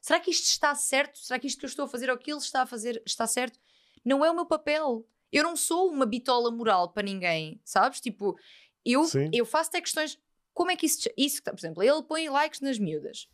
Será 0.00 0.20
que 0.20 0.30
isto 0.30 0.44
está 0.44 0.74
certo? 0.74 1.18
Será 1.18 1.38
que 1.38 1.46
isto 1.46 1.58
que 1.58 1.64
eu 1.64 1.68
estou 1.68 1.86
a 1.86 1.88
fazer 1.88 2.10
ou 2.10 2.18
que 2.18 2.30
ele 2.30 2.38
está 2.38 2.62
a 2.62 2.66
fazer 2.66 3.02
está 3.06 3.26
certo? 3.26 3.58
Não 4.04 4.24
é 4.24 4.30
o 4.30 4.34
meu 4.34 4.46
papel. 4.46 5.04
Eu 5.32 5.42
não 5.42 5.56
sou 5.56 5.90
uma 5.90 6.06
bitola 6.06 6.50
moral 6.50 6.92
para 6.92 7.02
ninguém, 7.02 7.60
sabes? 7.64 8.00
Tipo, 8.00 8.36
eu, 8.84 9.04
Sim. 9.04 9.30
eu 9.32 9.44
faço 9.44 9.70
até 9.70 9.80
questões. 9.80 10.16
Como 10.54 10.70
é 10.70 10.76
que 10.76 10.86
isso, 10.86 11.08
isso. 11.16 11.42
Por 11.42 11.58
exemplo, 11.58 11.82
ele 11.82 12.02
põe 12.04 12.28
likes 12.28 12.60
nas 12.60 12.78
miúdas. 12.78 13.28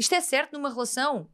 Isto 0.00 0.14
é 0.14 0.20
certo 0.20 0.52
numa 0.52 0.68
relação? 0.70 1.30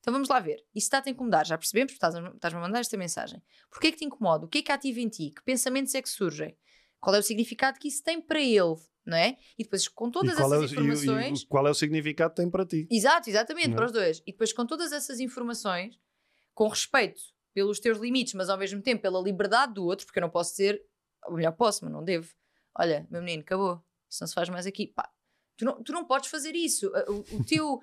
Então 0.00 0.12
vamos 0.12 0.28
lá 0.28 0.40
ver. 0.40 0.56
Isso 0.74 0.86
está-te 0.86 1.08
a 1.08 1.12
incomodar, 1.12 1.46
já 1.46 1.56
percebemos, 1.56 1.92
porque 1.92 2.04
estás-me 2.04 2.58
a 2.58 2.62
mandar 2.62 2.80
esta 2.80 2.96
mensagem. 2.96 3.42
Porquê 3.70 3.88
é 3.88 3.92
que 3.92 3.98
te 3.98 4.04
incomoda? 4.04 4.44
O 4.44 4.48
que 4.48 4.58
é 4.58 4.62
que 4.62 4.72
ativa 4.72 5.00
em 5.00 5.08
ti? 5.08 5.30
Que 5.30 5.42
pensamentos 5.44 5.94
é 5.94 6.02
que 6.02 6.08
surgem? 6.08 6.56
Qual 7.00 7.14
é 7.14 7.18
o 7.18 7.22
significado 7.22 7.78
que 7.78 7.88
isso 7.88 8.02
tem 8.02 8.20
para 8.20 8.40
ele? 8.40 8.74
Não 9.04 9.16
é? 9.16 9.36
E 9.58 9.64
depois, 9.64 9.88
com 9.88 10.10
todas 10.10 10.36
e 10.38 10.40
é, 10.40 10.44
essas 10.44 10.72
e 10.72 10.74
o- 10.76 10.78
e 10.78 10.86
informações. 10.86 11.42
o- 11.42 11.46
qual 11.48 11.66
é 11.66 11.70
o 11.70 11.74
significado 11.74 12.34
que 12.34 12.40
tem 12.42 12.50
para 12.50 12.64
ti? 12.66 12.86
Exato, 12.90 13.28
exatamente, 13.30 13.68
Não 13.68 13.74
é? 13.74 13.76
para 13.76 13.86
os 13.86 13.92
dois. 13.92 14.18
E 14.26 14.30
depois, 14.32 14.52
com 14.52 14.64
todas 14.66 14.92
essas 14.92 15.18
informações, 15.18 15.98
com 16.54 16.68
respeito 16.68 17.20
pelos 17.54 17.80
teus 17.80 17.98
limites, 17.98 18.34
mas 18.34 18.48
ao 18.48 18.56
mesmo 18.58 18.80
tempo 18.82 19.02
pela 19.02 19.20
liberdade 19.20 19.74
do 19.74 19.84
outro, 19.84 20.06
porque 20.06 20.18
eu 20.18 20.22
não 20.22 20.30
posso 20.30 20.50
dizer, 20.52 20.80
ou 21.26 21.34
melhor, 21.34 21.52
posso, 21.52 21.84
mas 21.84 21.92
não 21.92 22.02
devo. 22.04 22.28
Olha, 22.78 23.06
meu 23.10 23.20
menino, 23.22 23.42
acabou. 23.42 23.82
Isso 24.08 24.22
não 24.22 24.28
se 24.28 24.34
faz 24.34 24.48
mais 24.48 24.66
aqui. 24.66 24.86
Pá, 24.88 25.10
tu 25.56 25.64
não, 25.64 25.82
tu 25.82 25.92
não 25.92 26.04
podes 26.04 26.30
fazer 26.30 26.54
isso. 26.54 26.90
O, 27.08 27.36
o 27.40 27.44
teu. 27.44 27.80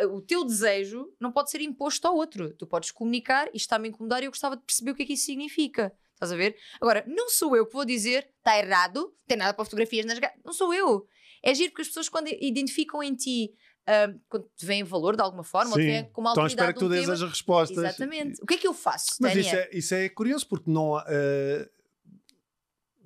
O, 0.00 0.16
o 0.16 0.20
teu 0.22 0.44
desejo 0.44 1.12
não 1.20 1.32
pode 1.32 1.50
ser 1.50 1.60
imposto 1.60 2.06
ao 2.06 2.14
outro. 2.14 2.54
Tu 2.54 2.66
podes 2.66 2.90
comunicar 2.90 3.48
e 3.52 3.56
está-me 3.56 3.86
a 3.86 3.90
incomodar 3.90 4.22
e 4.22 4.26
eu 4.26 4.30
gostava 4.30 4.56
de 4.56 4.62
perceber 4.62 4.92
o 4.92 4.94
que 4.94 5.02
é 5.02 5.06
que 5.06 5.14
isso 5.14 5.26
significa. 5.26 5.92
Estás 6.12 6.32
a 6.32 6.36
ver? 6.36 6.56
Agora, 6.80 7.04
não 7.06 7.28
sou 7.28 7.56
eu 7.56 7.66
que 7.66 7.72
vou 7.72 7.84
dizer 7.84 8.28
está 8.38 8.58
errado, 8.58 9.12
tem 9.26 9.36
nada 9.36 9.52
para 9.52 9.64
fotografias 9.64 10.06
nas. 10.06 10.18
ga-". 10.18 10.32
Não 10.44 10.52
sou 10.52 10.72
eu. 10.72 11.06
É 11.42 11.54
giro 11.54 11.70
porque 11.70 11.82
as 11.82 11.88
pessoas, 11.88 12.08
quando 12.08 12.28
identificam 12.28 13.02
em 13.02 13.14
ti, 13.14 13.52
ah, 13.86 14.14
quando 14.28 14.48
te 14.56 14.64
veem 14.64 14.82
valor 14.82 15.14
de 15.16 15.22
alguma 15.22 15.44
forma, 15.44 15.72
ou 15.72 15.76
Sim. 15.76 15.86
veem 15.86 16.10
como 16.10 16.30
Então 16.30 16.46
espero 16.46 16.72
que 16.72 16.78
tu 16.78 16.86
um 16.86 16.88
dês 16.88 17.02
tema, 17.02 17.14
as 17.14 17.22
respostas. 17.22 17.76
Exatamente. 17.78 18.42
O 18.42 18.46
que 18.46 18.54
é 18.54 18.58
que 18.58 18.66
eu 18.66 18.72
faço, 18.72 19.16
Mas 19.20 19.36
isso 19.36 19.54
é, 19.54 19.70
isso 19.72 19.94
é 19.94 20.08
curioso 20.08 20.46
porque 20.48 20.70
não 20.70 20.98
eh, 21.06 21.68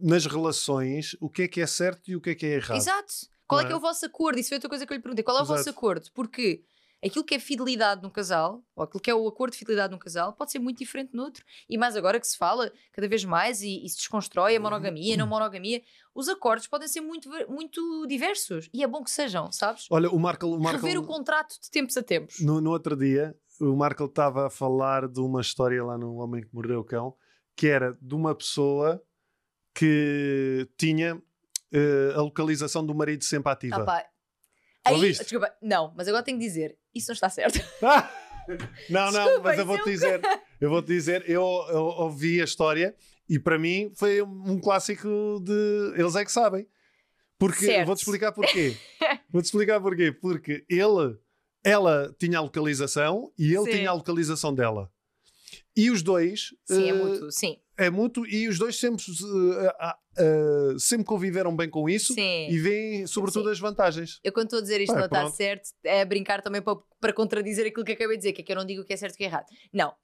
nas 0.00 0.26
relações 0.26 1.16
o 1.20 1.28
que 1.28 1.42
é 1.42 1.48
que 1.48 1.60
é 1.60 1.66
certo 1.66 2.08
e 2.10 2.16
o 2.16 2.20
que 2.20 2.30
é 2.30 2.34
que 2.34 2.46
é 2.46 2.54
errado. 2.54 2.76
Exato. 2.76 3.12
Qual 3.48 3.60
é 3.60 3.64
Não 3.64 3.68
que 3.68 3.72
é 3.72 3.74
é? 3.74 3.78
o 3.78 3.80
vosso 3.80 4.04
acordo? 4.06 4.38
Isso 4.38 4.50
foi 4.50 4.56
outra 4.56 4.68
coisa 4.68 4.86
que 4.86 4.92
eu 4.92 4.96
lhe 4.96 5.02
perguntei. 5.02 5.24
Qual 5.24 5.38
é 5.38 5.42
o 5.42 5.44
vosso 5.44 5.62
Exato. 5.62 5.76
acordo? 5.78 6.10
Porque 6.12 6.62
aquilo 7.02 7.24
que 7.24 7.34
é 7.34 7.38
fidelidade 7.38 8.02
no 8.02 8.10
casal, 8.10 8.62
ou 8.76 8.84
aquilo 8.84 9.00
que 9.00 9.10
é 9.10 9.14
o 9.14 9.26
acordo 9.26 9.52
de 9.52 9.58
fidelidade 9.58 9.92
no 9.92 9.98
casal, 9.98 10.32
pode 10.34 10.52
ser 10.52 10.58
muito 10.58 10.78
diferente 10.78 11.14
no 11.14 11.22
outro. 11.22 11.44
E 11.68 11.78
mais 11.78 11.96
agora 11.96 12.20
que 12.20 12.26
se 12.26 12.36
fala 12.36 12.70
cada 12.92 13.08
vez 13.08 13.24
mais 13.24 13.62
e, 13.62 13.84
e 13.84 13.88
se 13.88 13.96
desconstrói 13.96 14.56
a 14.56 14.60
monogamia, 14.60 15.14
a 15.14 15.16
não 15.16 15.26
monogamia, 15.26 15.80
os 16.14 16.28
acordos 16.28 16.66
podem 16.66 16.88
ser 16.88 17.00
muito, 17.00 17.30
muito 17.48 18.06
diversos. 18.06 18.68
E 18.74 18.82
é 18.82 18.86
bom 18.86 19.02
que 19.02 19.10
sejam, 19.10 19.50
sabes? 19.50 19.86
Olha, 19.90 20.10
o 20.10 20.18
Marco, 20.18 20.46
o 20.46 20.60
Marco 20.60 20.84
Rever 20.84 21.00
o 21.00 21.06
contrato 21.06 21.54
de 21.60 21.70
tempos 21.70 21.96
a 21.96 22.02
tempos. 22.02 22.40
no, 22.40 22.60
no 22.60 22.70
outro 22.70 22.96
dia, 22.96 23.34
o 23.60 23.74
Marco 23.76 24.04
estava 24.04 24.48
a 24.48 24.50
falar 24.50 25.08
de 25.08 25.20
uma 25.20 25.40
história 25.40 25.82
lá 25.82 25.96
no 25.96 26.16
Homem 26.16 26.42
que 26.42 26.52
Mordeu 26.52 26.80
o 26.80 26.84
Cão, 26.84 27.14
que 27.56 27.68
era 27.68 27.96
de 28.00 28.14
uma 28.14 28.34
pessoa 28.34 29.02
que 29.74 30.68
tinha 30.76 31.20
eh, 31.72 32.12
a 32.14 32.20
localização 32.20 32.85
do 32.85 32.94
marido 32.94 33.24
sempre 33.24 33.52
ativa. 33.52 33.76
Ah, 33.76 33.85
pá. 33.85 34.04
Aí, 34.85 34.94
Ouviste? 34.94 35.22
desculpa, 35.22 35.52
não, 35.61 35.92
mas 35.96 36.09
agora 36.09 36.22
tenho 36.22 36.38
que 36.38 36.44
dizer, 36.44 36.78
isso 36.94 37.11
não 37.11 37.14
está 37.14 37.28
certo. 37.28 37.59
Ah! 37.83 38.11
Não, 38.88 39.12
não, 39.12 39.24
Desculpa, 39.24 39.48
mas 39.50 39.59
eu 39.59 39.66
vou-te 39.66 39.85
dizer, 39.85 40.20
eu 40.59 40.70
vou-te 40.70 40.87
dizer, 40.87 41.28
eu, 41.28 41.42
eu 41.68 41.83
ouvi 41.83 42.40
a 42.40 42.44
história 42.44 42.96
e 43.28 43.38
para 43.38 43.59
mim 43.59 43.92
foi 43.94 44.22
um 44.22 44.59
clássico 44.59 45.07
de 45.44 45.92
eles 45.94 46.16
é 46.16 46.24
que 46.24 46.33
sabem. 46.33 46.66
Porque 47.38 47.85
vou-te 47.85 47.98
explicar 47.98 48.33
porquê. 48.33 48.74
vou-te 49.31 49.44
explicar 49.44 49.81
porquê. 49.81 50.11
Porque 50.11 50.64
ele, 50.68 51.16
ela 51.62 52.14
tinha 52.18 52.38
a 52.38 52.40
localização 52.40 53.33
e 53.38 53.54
ele 53.54 53.64
Sim. 53.64 53.70
tinha 53.78 53.90
a 53.90 53.92
localização 53.92 54.54
dela. 54.54 54.90
E 55.76 55.90
os 55.90 56.02
dois 56.02 56.54
Sim, 56.64 56.90
é 56.90 56.94
eh, 56.94 57.31
sim. 57.31 57.59
É 57.78 57.88
mútuo 57.88 58.26
e 58.26 58.48
os 58.48 58.58
dois 58.58 58.78
sempre, 58.78 59.04
ah, 59.78 59.96
ah, 60.18 60.74
sempre 60.78 61.06
conviveram 61.06 61.54
bem 61.54 61.70
com 61.70 61.88
isso 61.88 62.12
Sim. 62.12 62.50
e 62.50 62.58
veem 62.58 63.06
sobretudo 63.06 63.48
as 63.48 63.58
vantagens. 63.58 64.20
Eu 64.24 64.32
quando 64.32 64.46
estou 64.46 64.58
a 64.58 64.62
dizer 64.62 64.80
isto 64.80 64.94
não 64.94 65.04
está 65.04 65.20
pronto. 65.20 65.36
certo, 65.36 65.70
é 65.84 66.02
a 66.02 66.04
brincar 66.04 66.42
também 66.42 66.60
para, 66.60 66.76
para 67.00 67.12
contradizer 67.12 67.66
aquilo 67.66 67.84
que 67.84 67.92
acabei 67.92 68.16
de 68.16 68.22
dizer, 68.22 68.32
que 68.32 68.42
é 68.42 68.44
que 68.44 68.52
eu 68.52 68.56
não 68.56 68.64
digo 68.64 68.82
o 68.82 68.84
que 68.84 68.92
é 68.92 68.96
certo 68.96 69.14
e 69.14 69.14
o 69.14 69.18
que 69.18 69.24
é 69.24 69.26
errado. 69.28 69.46
Não, 69.72 69.94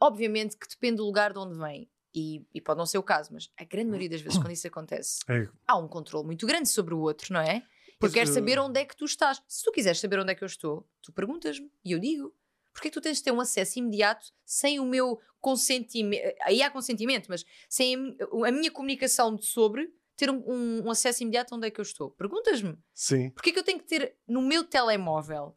obviamente 0.00 0.56
que 0.56 0.68
depende 0.68 0.96
do 0.96 1.04
lugar 1.04 1.32
de 1.32 1.38
onde 1.38 1.56
vem. 1.56 1.88
E, 2.16 2.46
e 2.54 2.60
pode 2.60 2.78
não 2.78 2.86
ser 2.86 2.98
o 2.98 3.02
caso, 3.02 3.30
mas 3.32 3.50
a 3.58 3.64
grande 3.64 3.88
maioria 3.88 4.10
das 4.10 4.20
vezes 4.20 4.38
quando 4.38 4.52
isso 4.52 4.68
acontece, 4.68 5.18
É, 5.28 5.48
há 5.66 5.76
um 5.76 5.88
controle 5.88 6.24
muito 6.24 6.46
grande 6.46 6.68
sobre 6.68 6.94
o 6.94 7.00
outro, 7.00 7.32
não 7.32 7.40
é? 7.40 7.60
Pois, 7.98 8.12
eu 8.12 8.14
quero 8.14 8.30
eh, 8.30 8.32
saber 8.32 8.58
onde 8.58 8.78
é 8.78 8.84
que 8.84 8.96
tu 8.96 9.04
estás. 9.04 9.42
Se 9.48 9.64
tu 9.64 9.72
quiseres 9.72 9.98
saber 9.98 10.20
onde 10.20 10.30
é 10.30 10.34
que 10.34 10.44
eu 10.44 10.46
estou, 10.46 10.88
tu 11.02 11.12
perguntas-me 11.12 11.68
e 11.84 11.92
eu 11.92 11.98
digo. 11.98 12.32
Porque 12.74 12.88
é 12.88 12.90
que 12.90 12.94
tu 12.94 13.00
tens 13.00 13.16
de 13.18 13.22
ter 13.24 13.30
um 13.32 13.40
acesso 13.40 13.78
imediato 13.78 14.26
sem 14.44 14.78
o 14.80 14.84
meu 14.84 15.18
consentimento? 15.40 16.34
Aí 16.42 16.60
há 16.62 16.70
consentimento, 16.70 17.28
mas 17.28 17.44
sem 17.68 17.94
a 17.94 17.98
mi- 17.98 18.16
a 18.48 18.52
minha 18.52 18.70
comunicação 18.70 19.34
de 19.36 19.46
sobre 19.46 19.88
ter 20.16 20.28
um, 20.30 20.42
um- 20.84 20.90
acesso 20.90 21.22
imediato 21.22 21.54
onde 21.54 21.66
é 21.66 21.70
que 21.70 21.80
eu 21.80 21.82
estou. 21.82 22.10
Perguntas-me. 22.10 22.76
sim. 22.92 23.30
Porquê 23.30 23.52
que 23.52 23.58
eu 23.58 23.64
tenho 23.64 23.78
que 23.78 23.86
ter 23.86 24.16
no 24.28 24.42
meu 24.42 24.64
telemóvel? 24.64 25.56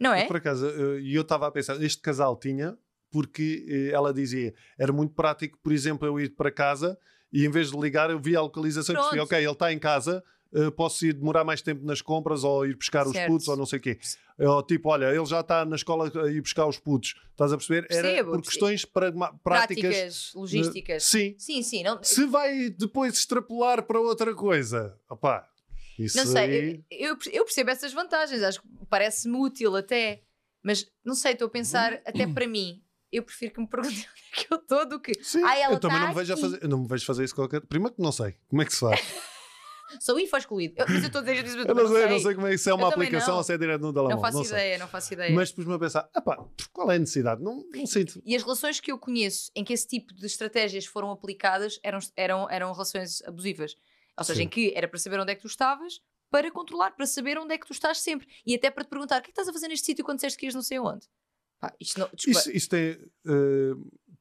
Não 0.00 0.12
é? 0.12 0.26
Por 0.26 0.36
acaso, 0.36 0.66
eh, 0.68 1.00
e 1.00 1.14
eu 1.14 1.22
estava 1.22 1.46
a 1.46 1.50
pensar, 1.50 1.80
este 1.82 2.02
casal 2.02 2.36
tinha, 2.36 2.76
porque 3.10 3.64
eh, 3.68 3.94
ela 3.94 4.12
dizia, 4.12 4.52
era 4.78 4.92
muito 4.92 5.14
prático, 5.14 5.58
por 5.62 5.72
exemplo, 5.72 6.06
eu 6.06 6.18
ir 6.18 6.30
para 6.34 6.50
casa 6.50 6.98
e 7.32 7.44
em 7.46 7.50
vez 7.50 7.70
de 7.70 7.78
ligar, 7.78 8.10
eu 8.10 8.18
via 8.18 8.38
a 8.38 8.42
localização 8.42 8.94
e 8.94 8.98
percebi, 8.98 9.20
ok, 9.20 9.38
ele 9.38 9.50
está 9.52 9.72
em 9.72 9.78
casa, 9.78 10.22
eh, 10.54 10.70
posso 10.70 11.04
ir 11.04 11.12
demorar 11.14 11.44
mais 11.44 11.60
tempo 11.60 11.84
nas 11.84 12.00
compras 12.00 12.44
ou 12.44 12.64
ir 12.66 12.76
buscar 12.76 13.06
os 13.06 13.12
Certo. 13.12 13.30
putos 13.30 13.48
ou 13.48 13.56
não 13.56 13.66
sei 13.66 13.78
o 13.78 13.82
quê. 13.82 13.98
Ou 14.38 14.62
tipo, 14.62 14.88
olha, 14.88 15.06
ele 15.14 15.24
já 15.26 15.40
está 15.40 15.64
na 15.64 15.76
escola 15.76 16.10
a 16.24 16.28
ir 16.30 16.40
buscar 16.40 16.66
os 16.66 16.78
putos. 16.78 17.14
Estás 17.30 17.52
a 17.52 17.56
perceber? 17.56 17.86
Era 17.90 18.02
Percebo, 18.02 18.30
por 18.30 18.36
percebo. 18.36 18.42
questões 18.50 18.84
pragma- 18.84 19.38
práticas. 19.42 19.82
Práticas, 19.82 20.32
logísticas. 20.34 21.02
Sim. 21.04 21.34
Sim, 21.38 21.62
sim. 21.62 21.82
Não, 21.82 22.02
Se 22.02 22.24
vai 22.26 22.70
depois 22.70 23.14
extrapolar 23.14 23.82
para 23.84 24.00
outra 24.00 24.34
coisa, 24.34 24.98
opá, 25.08 25.48
isso 25.98 26.16
não 26.16 26.26
sei, 26.26 26.42
aí... 26.42 26.84
eu, 26.90 27.16
eu- 27.32 27.44
percebo 27.44 27.70
essas 27.70 27.92
vantagens, 27.92 28.42
acho 28.42 28.60
que 28.60 28.68
parece-me 28.88 29.36
útil 29.36 29.76
até, 29.76 30.22
mas 30.62 30.86
não 31.04 31.14
sei, 31.14 31.32
estou 31.32 31.46
a 31.46 31.50
pensar 31.50 31.94
até 32.06 32.26
para 32.26 32.46
mim. 32.48 32.80
Eu 33.12 33.22
prefiro 33.22 33.52
que 33.54 33.60
me 33.60 33.68
perguntem 33.68 33.98
onde 34.10 34.22
é 34.32 34.36
que 34.44 34.52
eu 34.52 34.56
estou 34.58 34.88
do 34.88 34.98
que. 35.00 35.14
Sim, 35.22 35.42
Ah, 35.44 35.56
ela 35.56 35.74
eu 35.74 35.78
também 35.80 35.98
tá 35.98 36.02
não 36.02 36.08
me, 36.08 36.14
vejo 36.16 36.32
a 36.32 36.36
fazer, 36.36 36.66
não 36.68 36.78
me 36.82 36.88
vejo 36.88 37.06
fazer 37.06 37.22
isso 37.24 37.34
qualquer. 37.34 37.60
Primeiro 37.60 37.94
que 37.94 38.02
não 38.02 38.10
sei. 38.10 38.34
Como 38.48 38.60
é 38.60 38.64
que 38.64 38.72
se 38.74 38.80
faz? 38.80 39.00
Sou 40.00 40.18
info 40.18 40.36
excluído. 40.36 40.74
Eu, 40.76 40.86
mas 40.88 41.02
eu 41.02 41.06
estou 41.06 41.22
dizer 41.22 41.44
isso, 41.44 41.58
Eu 41.58 41.74
não 41.74 41.88
sei, 41.88 42.06
não 42.08 42.18
sei 42.18 42.34
como 42.34 42.46
é 42.46 42.50
que 42.50 42.56
isso 42.56 42.70
é 42.70 42.74
uma 42.74 42.84
Eu 42.84 42.88
aplicação 42.88 43.36
ou 43.36 43.42
se 43.42 43.52
é 43.52 43.58
direto 43.58 43.82
no 43.82 43.92
telemóvel. 43.92 44.16
Não 44.16 44.22
faço 44.22 44.36
não 44.38 44.44
sei. 44.44 44.52
ideia, 44.56 44.78
não 44.78 44.88
faço 44.88 45.12
ideia. 45.14 45.34
Mas 45.34 45.48
depois-me 45.50 45.74
a 45.74 45.78
pensar, 45.78 46.08
"Epá, 46.16 46.44
qual 46.72 46.90
é 46.90 46.96
a 46.96 46.98
necessidade? 46.98 47.42
Não, 47.42 47.64
não 47.74 47.86
sinto. 47.86 48.20
E 48.24 48.34
as 48.36 48.42
relações 48.42 48.80
que 48.80 48.90
eu 48.92 48.98
conheço 48.98 49.50
em 49.54 49.64
que 49.64 49.72
esse 49.72 49.86
tipo 49.86 50.14
de 50.14 50.26
estratégias 50.26 50.86
foram 50.86 51.10
aplicadas 51.10 51.78
eram, 51.82 51.98
eram, 52.16 52.50
eram 52.50 52.72
relações 52.72 53.22
abusivas. 53.22 53.74
Ou 54.16 54.24
seja, 54.24 54.38
Sim. 54.38 54.44
em 54.44 54.48
que 54.48 54.72
era 54.76 54.86
para 54.86 54.98
saber 54.98 55.18
onde 55.20 55.32
é 55.32 55.34
que 55.34 55.42
tu 55.42 55.48
estavas, 55.48 56.00
para 56.30 56.50
controlar, 56.50 56.92
para 56.92 57.06
saber 57.06 57.38
onde 57.38 57.54
é 57.54 57.58
que 57.58 57.66
tu 57.66 57.72
estás 57.72 57.98
sempre. 57.98 58.26
E 58.46 58.54
até 58.54 58.70
para 58.70 58.84
te 58.84 58.88
perguntar: 58.88 59.18
o 59.18 59.22
que 59.22 59.26
é 59.26 59.28
que 59.28 59.30
estás 59.32 59.48
a 59.48 59.52
fazer 59.52 59.68
neste 59.68 59.86
sítio 59.86 60.04
quando 60.04 60.18
disseste 60.18 60.38
que 60.38 60.46
ias 60.46 60.54
não 60.54 60.62
sei 60.62 60.78
onde? 60.78 61.06
Pá, 61.60 61.72
isto, 61.80 61.98
não, 61.98 62.08
desculpa, 62.12 62.38
Isso, 62.40 62.50
isso 62.52 62.68
tem. 62.68 62.98
eh, 63.26 63.72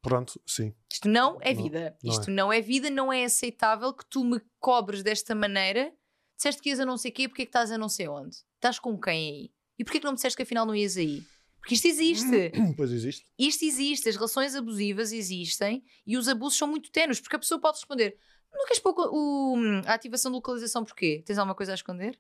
pronto, 0.03 0.39
sim. 0.45 0.75
isto 0.91 1.07
não 1.09 1.39
é 1.41 1.53
Não, 1.55 1.63
vida. 1.63 1.97
não 2.03 2.11
isto 2.11 2.29
não 2.31 2.53
é 2.53 2.61
vida, 2.61 2.89
não 2.91 3.11
é 3.11 3.23
aceitável 3.25 3.91
que 3.93 4.05
tu 4.05 4.23
me 4.23 4.39
cobres 4.59 5.01
desta 5.01 5.33
maneira. 5.33 5.91
Disseste 6.37 6.61
que 6.61 6.69
ias 6.69 6.79
a 6.79 6.85
não 6.85 6.97
sei 6.97 7.09
quê, 7.09 7.27
porque 7.27 7.41
é 7.43 7.45
que 7.45 7.49
estás 7.49 7.71
a 7.71 7.77
não 7.77 7.89
sei 7.89 8.07
onde? 8.07 8.35
Estás 8.55 8.77
com 8.77 8.99
quem 8.99 9.29
aí? 9.31 9.51
E 9.79 9.83
porquê 9.83 9.99
que 9.99 10.05
não 10.05 10.11
me 10.11 10.15
disseste 10.17 10.35
que 10.37 10.43
afinal 10.43 10.65
não 10.65 10.75
ias 10.75 10.97
aí? 10.97 11.23
Porque 11.59 11.75
isto 11.75 11.87
existe. 11.87 12.51
Pois 12.77 12.91
existe. 12.91 13.25
Isto 13.39 13.63
existe, 13.65 14.09
as 14.09 14.15
relações 14.15 14.53
abusivas 14.53 15.11
existem 15.13 15.83
e 16.05 16.17
os 16.17 16.27
abusos 16.27 16.57
são 16.57 16.67
muito 16.67 16.91
tenues, 16.91 17.21
porque 17.21 17.37
a 17.37 17.39
pessoa 17.39 17.59
pode 17.61 17.77
responder: 17.77 18.17
Não 18.51 18.65
queres 18.65 18.79
pôr 18.81 18.93
o- 18.97 19.53
o- 19.55 19.81
a 19.87 19.93
ativação 19.93 20.29
de 20.31 20.35
localização 20.35 20.83
porquê? 20.83 21.23
Tens 21.25 21.37
alguma 21.37 21.55
coisa 21.55 21.71
a 21.71 21.75
esconder? 21.75 22.19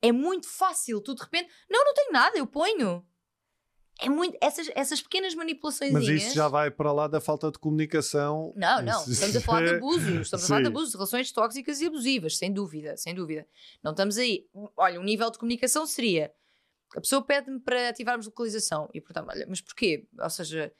É 0.00 0.12
muito 0.12 0.48
fácil, 0.48 1.00
tu 1.00 1.14
de 1.14 1.22
repente, 1.22 1.50
não, 1.68 1.84
não 1.84 1.94
tenho 1.94 2.12
nada, 2.12 2.38
eu 2.38 2.46
ponho. 2.46 3.04
É 3.98 4.08
muito. 4.10 4.36
Essas, 4.42 4.70
essas 4.74 5.00
pequenas 5.00 5.34
manipulações. 5.34 5.90
Mas 5.92 6.06
isso 6.06 6.34
já 6.34 6.48
vai 6.48 6.70
para 6.70 6.92
lá 6.92 7.08
da 7.08 7.20
falta 7.20 7.50
de 7.50 7.58
comunicação. 7.58 8.52
Não, 8.54 8.82
não. 8.82 9.02
Estamos 9.08 9.36
a 9.36 9.40
falar 9.40 9.64
de 9.64 9.74
abusos. 9.76 10.20
Estamos 10.20 10.44
a 10.44 10.48
falar 10.48 10.60
de 10.60 10.66
Sim. 10.66 10.70
abusos, 10.72 10.90
de 10.90 10.96
relações 10.96 11.32
tóxicas 11.32 11.80
e 11.80 11.86
abusivas, 11.86 12.36
sem 12.36 12.52
dúvida, 12.52 12.96
sem 12.96 13.14
dúvida. 13.14 13.46
Não 13.82 13.92
estamos 13.92 14.18
aí. 14.18 14.46
Olha, 14.76 15.00
um 15.00 15.04
nível 15.04 15.30
de 15.30 15.38
comunicação 15.38 15.86
seria. 15.86 16.32
A 16.94 17.00
pessoa 17.00 17.22
pede-me 17.22 17.58
para 17.58 17.88
ativarmos 17.88 18.26
localização. 18.26 18.88
E 18.92 19.00
portanto, 19.00 19.28
olha, 19.30 19.46
mas 19.48 19.60
porquê? 19.62 20.06
Ou 20.18 20.30
seja, 20.30 20.72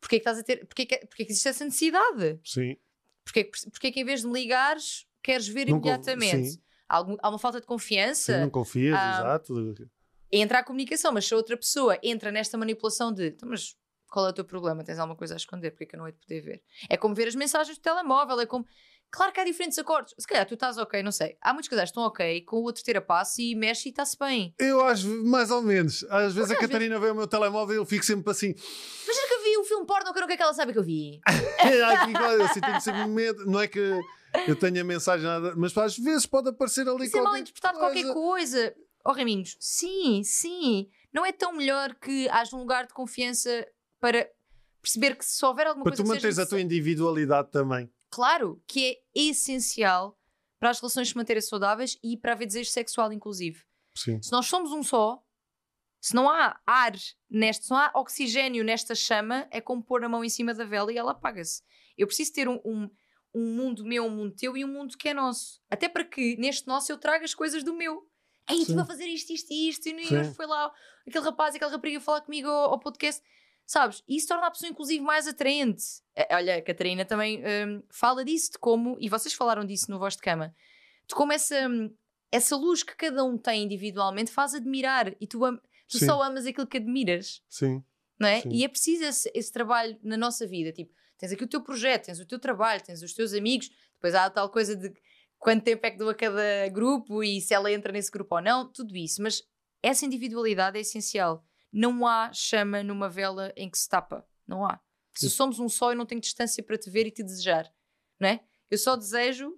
porquê 0.00 0.16
que 0.16 0.20
estás 0.20 0.38
a 0.38 0.42
ter. 0.44 0.64
Porquê 0.66 0.86
que, 0.86 0.98
porquê 1.06 1.24
que 1.24 1.32
existe 1.32 1.48
essa 1.48 1.64
necessidade? 1.64 2.38
Sim. 2.44 2.76
Porquê, 3.24 3.44
que- 3.44 3.70
porquê 3.70 3.90
que 3.92 4.00
em 4.00 4.04
vez 4.04 4.20
de 4.20 4.26
me 4.28 4.32
ligares, 4.34 5.04
queres 5.22 5.48
ver 5.48 5.66
conf- 5.66 5.78
imediatamente? 5.78 6.50
sim. 6.52 6.62
Há, 6.88 6.96
algum- 6.96 7.16
há 7.22 7.28
uma 7.28 7.38
falta 7.38 7.58
de 7.58 7.64
Sim, 7.64 7.68
confiança? 7.68 8.40
não 8.40 8.50
confias, 8.50 8.94
Ah, 8.98 9.18
exato. 9.18 9.74
Entra 10.32 10.58
a 10.60 10.64
comunicação, 10.64 11.12
mas 11.12 11.26
se 11.26 11.34
a 11.34 11.36
outra 11.36 11.56
pessoa 11.56 11.98
entra 12.02 12.32
nesta 12.32 12.56
manipulação 12.56 13.12
de 13.12 13.28
"Então, 13.28 13.48
mas 13.48 13.76
qual 14.10 14.26
é 14.26 14.30
o 14.30 14.32
teu 14.32 14.44
problema? 14.44 14.82
Tens 14.84 14.98
alguma 14.98 15.16
coisa 15.16 15.34
a 15.34 15.36
esconder? 15.36 15.70
Porque 15.70 15.84
é 15.84 15.86
que 15.86 15.94
eu 15.96 15.98
não 15.98 16.06
hei 16.06 16.12
de 16.12 16.18
poder 16.20 16.40
ver? 16.40 16.62
É 16.88 16.96
como 16.96 17.14
ver 17.14 17.28
as 17.28 17.34
mensagens 17.34 17.76
do 17.78 17.82
telemóvel, 17.82 18.40
é 18.40 18.46
como. 18.46 18.64
Claro 19.10 19.30
que 19.30 19.40
há 19.40 19.44
diferentes 19.44 19.78
acordos. 19.78 20.14
Se 20.18 20.26
calhar 20.26 20.46
tu 20.46 20.54
estás 20.54 20.78
ok, 20.78 21.02
não 21.02 21.12
sei. 21.12 21.36
Há 21.42 21.52
muitos 21.52 21.68
casais 21.68 21.90
que 21.90 21.92
estão 21.92 22.02
ok, 22.04 22.40
com 22.46 22.56
o 22.56 22.62
outro 22.62 22.82
ter 22.82 22.96
a 22.96 23.00
passe 23.02 23.42
e 23.50 23.54
mexe 23.54 23.88
e 23.88 23.90
está-se 23.90 24.16
bem. 24.18 24.54
Eu 24.58 24.80
acho, 24.80 25.06
mais 25.24 25.50
ou 25.50 25.60
menos. 25.60 26.02
Às 26.04 26.32
vezes 26.32 26.50
a 26.50 26.54
Porque 26.54 26.64
às 26.64 26.70
Catarina 26.70 26.98
vê 26.98 27.10
o 27.10 27.14
meu 27.14 27.26
telemóvel 27.26 27.74
e 27.74 27.78
eu 27.78 27.84
fico 27.84 28.04
sempre 28.06 28.30
assim. 28.30 28.54
Imagina 29.04 29.26
que 29.28 29.34
eu 29.34 29.42
vi 29.42 29.58
um 29.58 29.64
filme 29.64 29.86
porno 29.86 30.12
que 30.12 30.18
eu 30.18 30.20
não 30.22 30.26
quero 30.28 30.38
que 30.38 30.42
ela 30.42 30.54
saiba 30.54 30.72
que 30.72 30.78
eu 30.78 30.82
vi. 30.82 31.20
"É, 31.60 32.06
que 32.06 32.12
coisa", 32.18 32.44
assim, 32.44 32.60
tenho 32.60 32.80
sempre 32.80 33.06
medo. 33.06 33.44
Não 33.44 33.60
é 33.60 33.68
que 33.68 34.00
eu 34.48 34.56
tenha 34.56 34.82
mensagem, 34.82 35.26
nada, 35.26 35.54
mas 35.56 35.76
às 35.76 35.98
vezes 35.98 36.24
pode 36.24 36.48
aparecer 36.48 36.88
ali 36.88 37.04
Isso 37.04 37.16
é 37.16 37.20
mal 37.20 37.32
qualquer 37.32 37.40
interpretado 37.40 37.78
qualquer 37.78 38.12
coisa. 38.14 38.74
Oh, 39.04 39.12
Raminhos, 39.12 39.56
sim, 39.60 40.22
sim. 40.24 40.88
Não 41.12 41.24
é 41.26 41.32
tão 41.32 41.52
melhor 41.52 41.94
que 41.94 42.28
haja 42.28 42.56
um 42.56 42.60
lugar 42.60 42.86
de 42.86 42.94
confiança 42.94 43.66
para 44.00 44.28
perceber 44.80 45.16
que 45.16 45.24
se 45.24 45.44
houver 45.44 45.66
alguma 45.66 45.84
Para 45.84 45.90
coisa 45.92 46.02
tu 46.02 46.06
que 46.06 46.08
seja 46.08 46.18
manteres 46.18 46.38
a 46.38 46.46
tua 46.46 46.60
individualidade 46.60 47.50
também. 47.50 47.90
claro 48.10 48.62
que 48.66 48.90
é 49.14 49.20
essencial 49.20 50.18
para 50.58 50.70
as 50.70 50.80
relações 50.80 51.08
se 51.08 51.16
manterem 51.16 51.40
saudáveis 51.42 51.98
e 52.02 52.16
para 52.16 52.32
haver 52.32 52.46
desejo 52.46 52.70
sexual, 52.70 53.12
inclusive. 53.12 53.62
Sim. 53.96 54.20
Se 54.22 54.30
nós 54.32 54.46
somos 54.46 54.70
um 54.72 54.82
só, 54.82 55.20
se 56.00 56.14
não 56.14 56.28
há 56.30 56.60
ar 56.66 56.92
neste, 57.28 57.64
se 57.64 57.70
não 57.70 57.78
há 57.78 57.90
oxigênio 57.94 58.64
nesta 58.64 58.94
chama, 58.94 59.46
é 59.50 59.60
como 59.60 59.82
pôr 59.82 60.04
a 60.04 60.08
mão 60.08 60.24
em 60.24 60.28
cima 60.28 60.54
da 60.54 60.64
vela 60.64 60.92
e 60.92 60.96
ela 60.98 61.12
apaga-se. 61.12 61.62
Eu 61.98 62.06
preciso 62.06 62.32
ter 62.32 62.48
um, 62.48 62.60
um, 62.64 62.88
um 63.34 63.54
mundo 63.54 63.84
meu, 63.84 64.04
um 64.06 64.10
mundo 64.10 64.34
teu 64.36 64.56
e 64.56 64.64
um 64.64 64.68
mundo 64.68 64.96
que 64.96 65.08
é 65.08 65.14
nosso. 65.14 65.60
Até 65.70 65.88
para 65.88 66.04
que 66.04 66.36
neste 66.38 66.66
nosso 66.66 66.90
eu 66.90 66.98
traga 66.98 67.24
as 67.24 67.34
coisas 67.34 67.62
do 67.64 67.74
meu. 67.74 68.08
Ei, 68.50 68.58
estive 68.58 68.80
a 68.80 68.84
fazer 68.84 69.06
isto, 69.06 69.32
isto 69.32 69.52
e 69.52 69.68
isto, 69.68 69.88
e 69.88 70.06
Sim. 70.06 70.18
hoje 70.18 70.34
foi 70.34 70.46
lá 70.46 70.72
aquele 71.06 71.24
rapaz 71.24 71.54
e 71.54 71.56
aquela 71.56 71.72
rapariga 71.72 72.00
falar 72.00 72.20
comigo 72.22 72.48
ao, 72.48 72.72
ao 72.72 72.80
podcast. 72.80 73.22
Sabes? 73.64 74.02
E 74.08 74.16
isso 74.16 74.28
torna 74.28 74.46
a 74.46 74.50
pessoa, 74.50 74.68
inclusive, 74.68 75.02
mais 75.02 75.26
atraente. 75.26 75.84
Eh, 76.16 76.28
Olha, 76.34 76.56
a 76.56 76.62
Catarina 76.62 77.04
também 77.04 77.40
hum, 77.40 77.82
fala 77.90 78.24
disso, 78.24 78.52
de 78.52 78.58
como, 78.58 78.96
e 79.00 79.08
vocês 79.08 79.32
falaram 79.34 79.64
disso 79.64 79.90
no 79.90 79.98
Voz 79.98 80.16
de 80.16 80.22
Cama, 80.22 80.54
de 81.06 81.14
como 81.14 81.32
essa, 81.32 81.68
hum, 81.68 81.94
essa 82.30 82.56
luz 82.56 82.82
que 82.82 82.96
cada 82.96 83.24
um 83.24 83.38
tem 83.38 83.62
individualmente 83.62 84.30
faz 84.30 84.54
admirar 84.54 85.14
e 85.20 85.26
tu, 85.26 85.38
tu 85.88 85.98
Sim. 85.98 86.06
só 86.06 86.22
amas 86.22 86.44
aquilo 86.44 86.66
que 86.66 86.78
admiras, 86.78 87.42
Sim. 87.48 87.82
não 88.18 88.28
é? 88.28 88.40
Sim. 88.40 88.50
E 88.50 88.64
é 88.64 88.68
preciso 88.68 89.04
esse, 89.04 89.30
esse 89.32 89.52
trabalho 89.52 89.96
na 90.02 90.16
nossa 90.16 90.46
vida. 90.46 90.72
Tipo, 90.72 90.92
tens 91.16 91.32
aqui 91.32 91.44
o 91.44 91.48
teu 91.48 91.62
projeto, 91.62 92.06
tens 92.06 92.18
o 92.20 92.26
teu 92.26 92.38
trabalho, 92.38 92.82
tens 92.82 93.00
os 93.00 93.14
teus 93.14 93.32
amigos, 93.32 93.70
depois 93.94 94.14
há 94.14 94.24
a 94.24 94.30
tal 94.30 94.50
coisa 94.50 94.74
de 94.74 94.92
quanto 95.42 95.64
tempo 95.64 95.84
é 95.84 95.90
que 95.90 95.98
dou 95.98 96.08
a 96.08 96.14
cada 96.14 96.68
grupo 96.68 97.22
e 97.22 97.40
se 97.40 97.52
ela 97.52 97.70
entra 97.70 97.92
nesse 97.92 98.12
grupo 98.12 98.36
ou 98.36 98.40
não, 98.40 98.70
tudo 98.70 98.96
isso. 98.96 99.20
Mas 99.20 99.42
essa 99.82 100.06
individualidade 100.06 100.78
é 100.78 100.82
essencial. 100.82 101.44
Não 101.72 102.06
há 102.06 102.32
chama 102.32 102.84
numa 102.84 103.08
vela 103.08 103.52
em 103.56 103.68
que 103.68 103.76
se 103.76 103.88
tapa. 103.88 104.24
Não 104.46 104.64
há. 104.64 104.80
Se 105.14 105.28
Sim. 105.28 105.34
somos 105.34 105.58
um 105.58 105.68
só, 105.68 105.90
eu 105.90 105.96
não 105.96 106.06
tenho 106.06 106.20
distância 106.20 106.62
para 106.62 106.78
te 106.78 106.88
ver 106.88 107.08
e 107.08 107.10
te 107.10 107.24
desejar. 107.24 107.68
Não 108.20 108.28
é? 108.28 108.40
Eu 108.70 108.78
só 108.78 108.94
desejo 108.94 109.52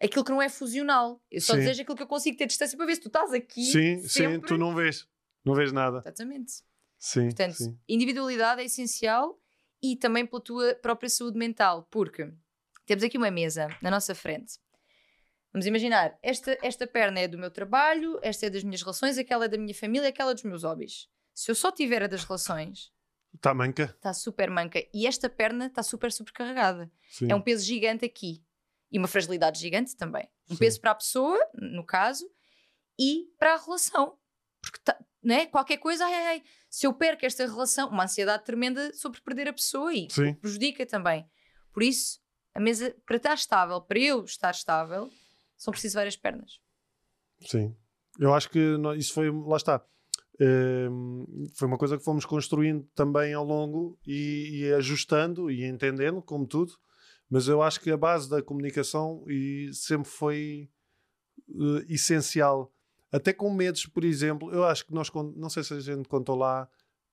aquilo 0.00 0.24
que 0.24 0.30
não 0.30 0.40
é 0.40 0.48
fusional. 0.48 1.22
Eu 1.30 1.42
só 1.42 1.52
Sim. 1.52 1.58
desejo 1.60 1.82
aquilo 1.82 1.96
que 1.96 2.02
eu 2.02 2.08
consigo 2.08 2.38
ter 2.38 2.46
distância 2.46 2.76
para 2.76 2.86
ver 2.86 2.94
se 2.94 3.02
tu 3.02 3.08
estás 3.08 3.30
aqui. 3.34 3.64
Sim, 3.66 4.00
sim, 4.00 4.08
sempre. 4.08 4.48
tu 4.48 4.56
não 4.56 4.74
vês. 4.74 5.06
Não 5.44 5.54
vês 5.54 5.72
nada. 5.72 5.98
Exatamente. 5.98 6.52
Sim. 6.98 7.24
Portanto, 7.24 7.54
sim. 7.54 7.78
individualidade 7.86 8.62
é 8.62 8.64
essencial 8.64 9.38
e 9.82 9.94
também 9.94 10.24
pela 10.24 10.42
tua 10.42 10.74
própria 10.76 11.10
saúde 11.10 11.38
mental, 11.38 11.86
porque 11.90 12.32
temos 12.86 13.04
aqui 13.04 13.18
uma 13.18 13.30
mesa 13.30 13.68
na 13.82 13.90
nossa 13.90 14.14
frente. 14.14 14.58
Vamos 15.52 15.66
imaginar, 15.66 16.18
esta, 16.22 16.56
esta 16.62 16.86
perna 16.86 17.20
é 17.20 17.28
do 17.28 17.38
meu 17.38 17.50
trabalho, 17.50 18.18
esta 18.22 18.46
é 18.46 18.50
das 18.50 18.62
minhas 18.62 18.82
relações, 18.82 19.16
aquela 19.16 19.46
é 19.46 19.48
da 19.48 19.56
minha 19.58 19.74
família, 19.74 20.08
aquela 20.08 20.32
é 20.32 20.34
dos 20.34 20.42
meus 20.44 20.62
hobbies. 20.62 21.08
Se 21.34 21.50
eu 21.50 21.54
só 21.54 21.70
tiver 21.72 22.02
a 22.02 22.06
das 22.06 22.24
relações, 22.24 22.92
Está 23.34 23.54
manca. 23.54 23.84
está 23.84 24.12
super 24.12 24.50
manca 24.50 24.82
e 24.92 25.06
esta 25.06 25.28
perna 25.28 25.66
está 25.66 25.82
super 25.82 26.12
supercarregada. 26.12 26.90
Sim. 27.10 27.30
É 27.30 27.34
um 27.34 27.40
peso 27.40 27.64
gigante 27.64 28.04
aqui 28.04 28.42
e 28.90 28.98
uma 28.98 29.08
fragilidade 29.08 29.58
gigante 29.60 29.96
também. 29.96 30.28
Um 30.50 30.54
Sim. 30.54 30.58
peso 30.60 30.80
para 30.80 30.90
a 30.90 30.94
pessoa, 30.94 31.38
no 31.54 31.84
caso, 31.84 32.28
e 32.98 33.26
para 33.38 33.54
a 33.54 33.56
relação. 33.58 34.18
Porque 34.60 34.78
tá- 34.84 34.98
não 35.22 35.34
é? 35.34 35.46
qualquer 35.46 35.76
coisa, 35.78 36.04
ai, 36.04 36.14
ai, 36.26 36.42
se 36.70 36.86
eu 36.86 36.92
perco 36.92 37.24
esta 37.24 37.44
relação, 37.46 37.88
uma 37.88 38.04
ansiedade 38.04 38.44
tremenda 38.44 38.92
sobre 38.94 39.20
perder 39.20 39.48
a 39.48 39.52
pessoa 39.52 39.92
e 39.94 40.08
prejudica 40.40 40.84
também. 40.86 41.28
Por 41.72 41.82
isso, 41.82 42.20
a 42.54 42.60
mesa, 42.60 42.94
para 43.06 43.16
estar 43.16 43.34
estável, 43.34 43.80
para 43.80 43.98
eu 43.98 44.24
estar 44.24 44.50
estável, 44.50 45.10
são 45.58 45.70
precisas 45.72 45.94
várias 45.94 46.16
pernas. 46.16 46.60
Sim. 47.42 47.74
Eu 48.18 48.32
acho 48.32 48.48
que 48.48 48.58
isso 48.96 49.12
foi, 49.12 49.30
lá 49.30 49.56
está. 49.58 49.84
Hum, 50.40 51.46
foi 51.56 51.66
uma 51.68 51.76
coisa 51.78 51.98
que 51.98 52.04
fomos 52.04 52.24
construindo 52.24 52.84
também 52.94 53.34
ao 53.34 53.44
longo 53.44 53.98
e, 54.06 54.60
e 54.62 54.72
ajustando 54.74 55.50
e 55.50 55.64
entendendo, 55.64 56.22
como 56.22 56.46
tudo. 56.46 56.72
Mas 57.28 57.46
eu 57.48 57.60
acho 57.60 57.80
que 57.80 57.90
a 57.90 57.96
base 57.96 58.30
da 58.30 58.40
comunicação 58.42 59.22
e 59.28 59.70
sempre 59.74 60.08
foi 60.08 60.70
eh, 61.50 61.84
essencial. 61.88 62.72
Até 63.12 63.32
com 63.32 63.52
medos, 63.52 63.84
por 63.86 64.04
exemplo, 64.04 64.50
eu 64.52 64.64
acho 64.64 64.86
que 64.86 64.94
nós, 64.94 65.10
não 65.36 65.50
sei 65.50 65.62
se 65.62 65.74
a 65.74 65.80
gente 65.80 66.08
contou 66.08 66.36
lá, 66.36 66.68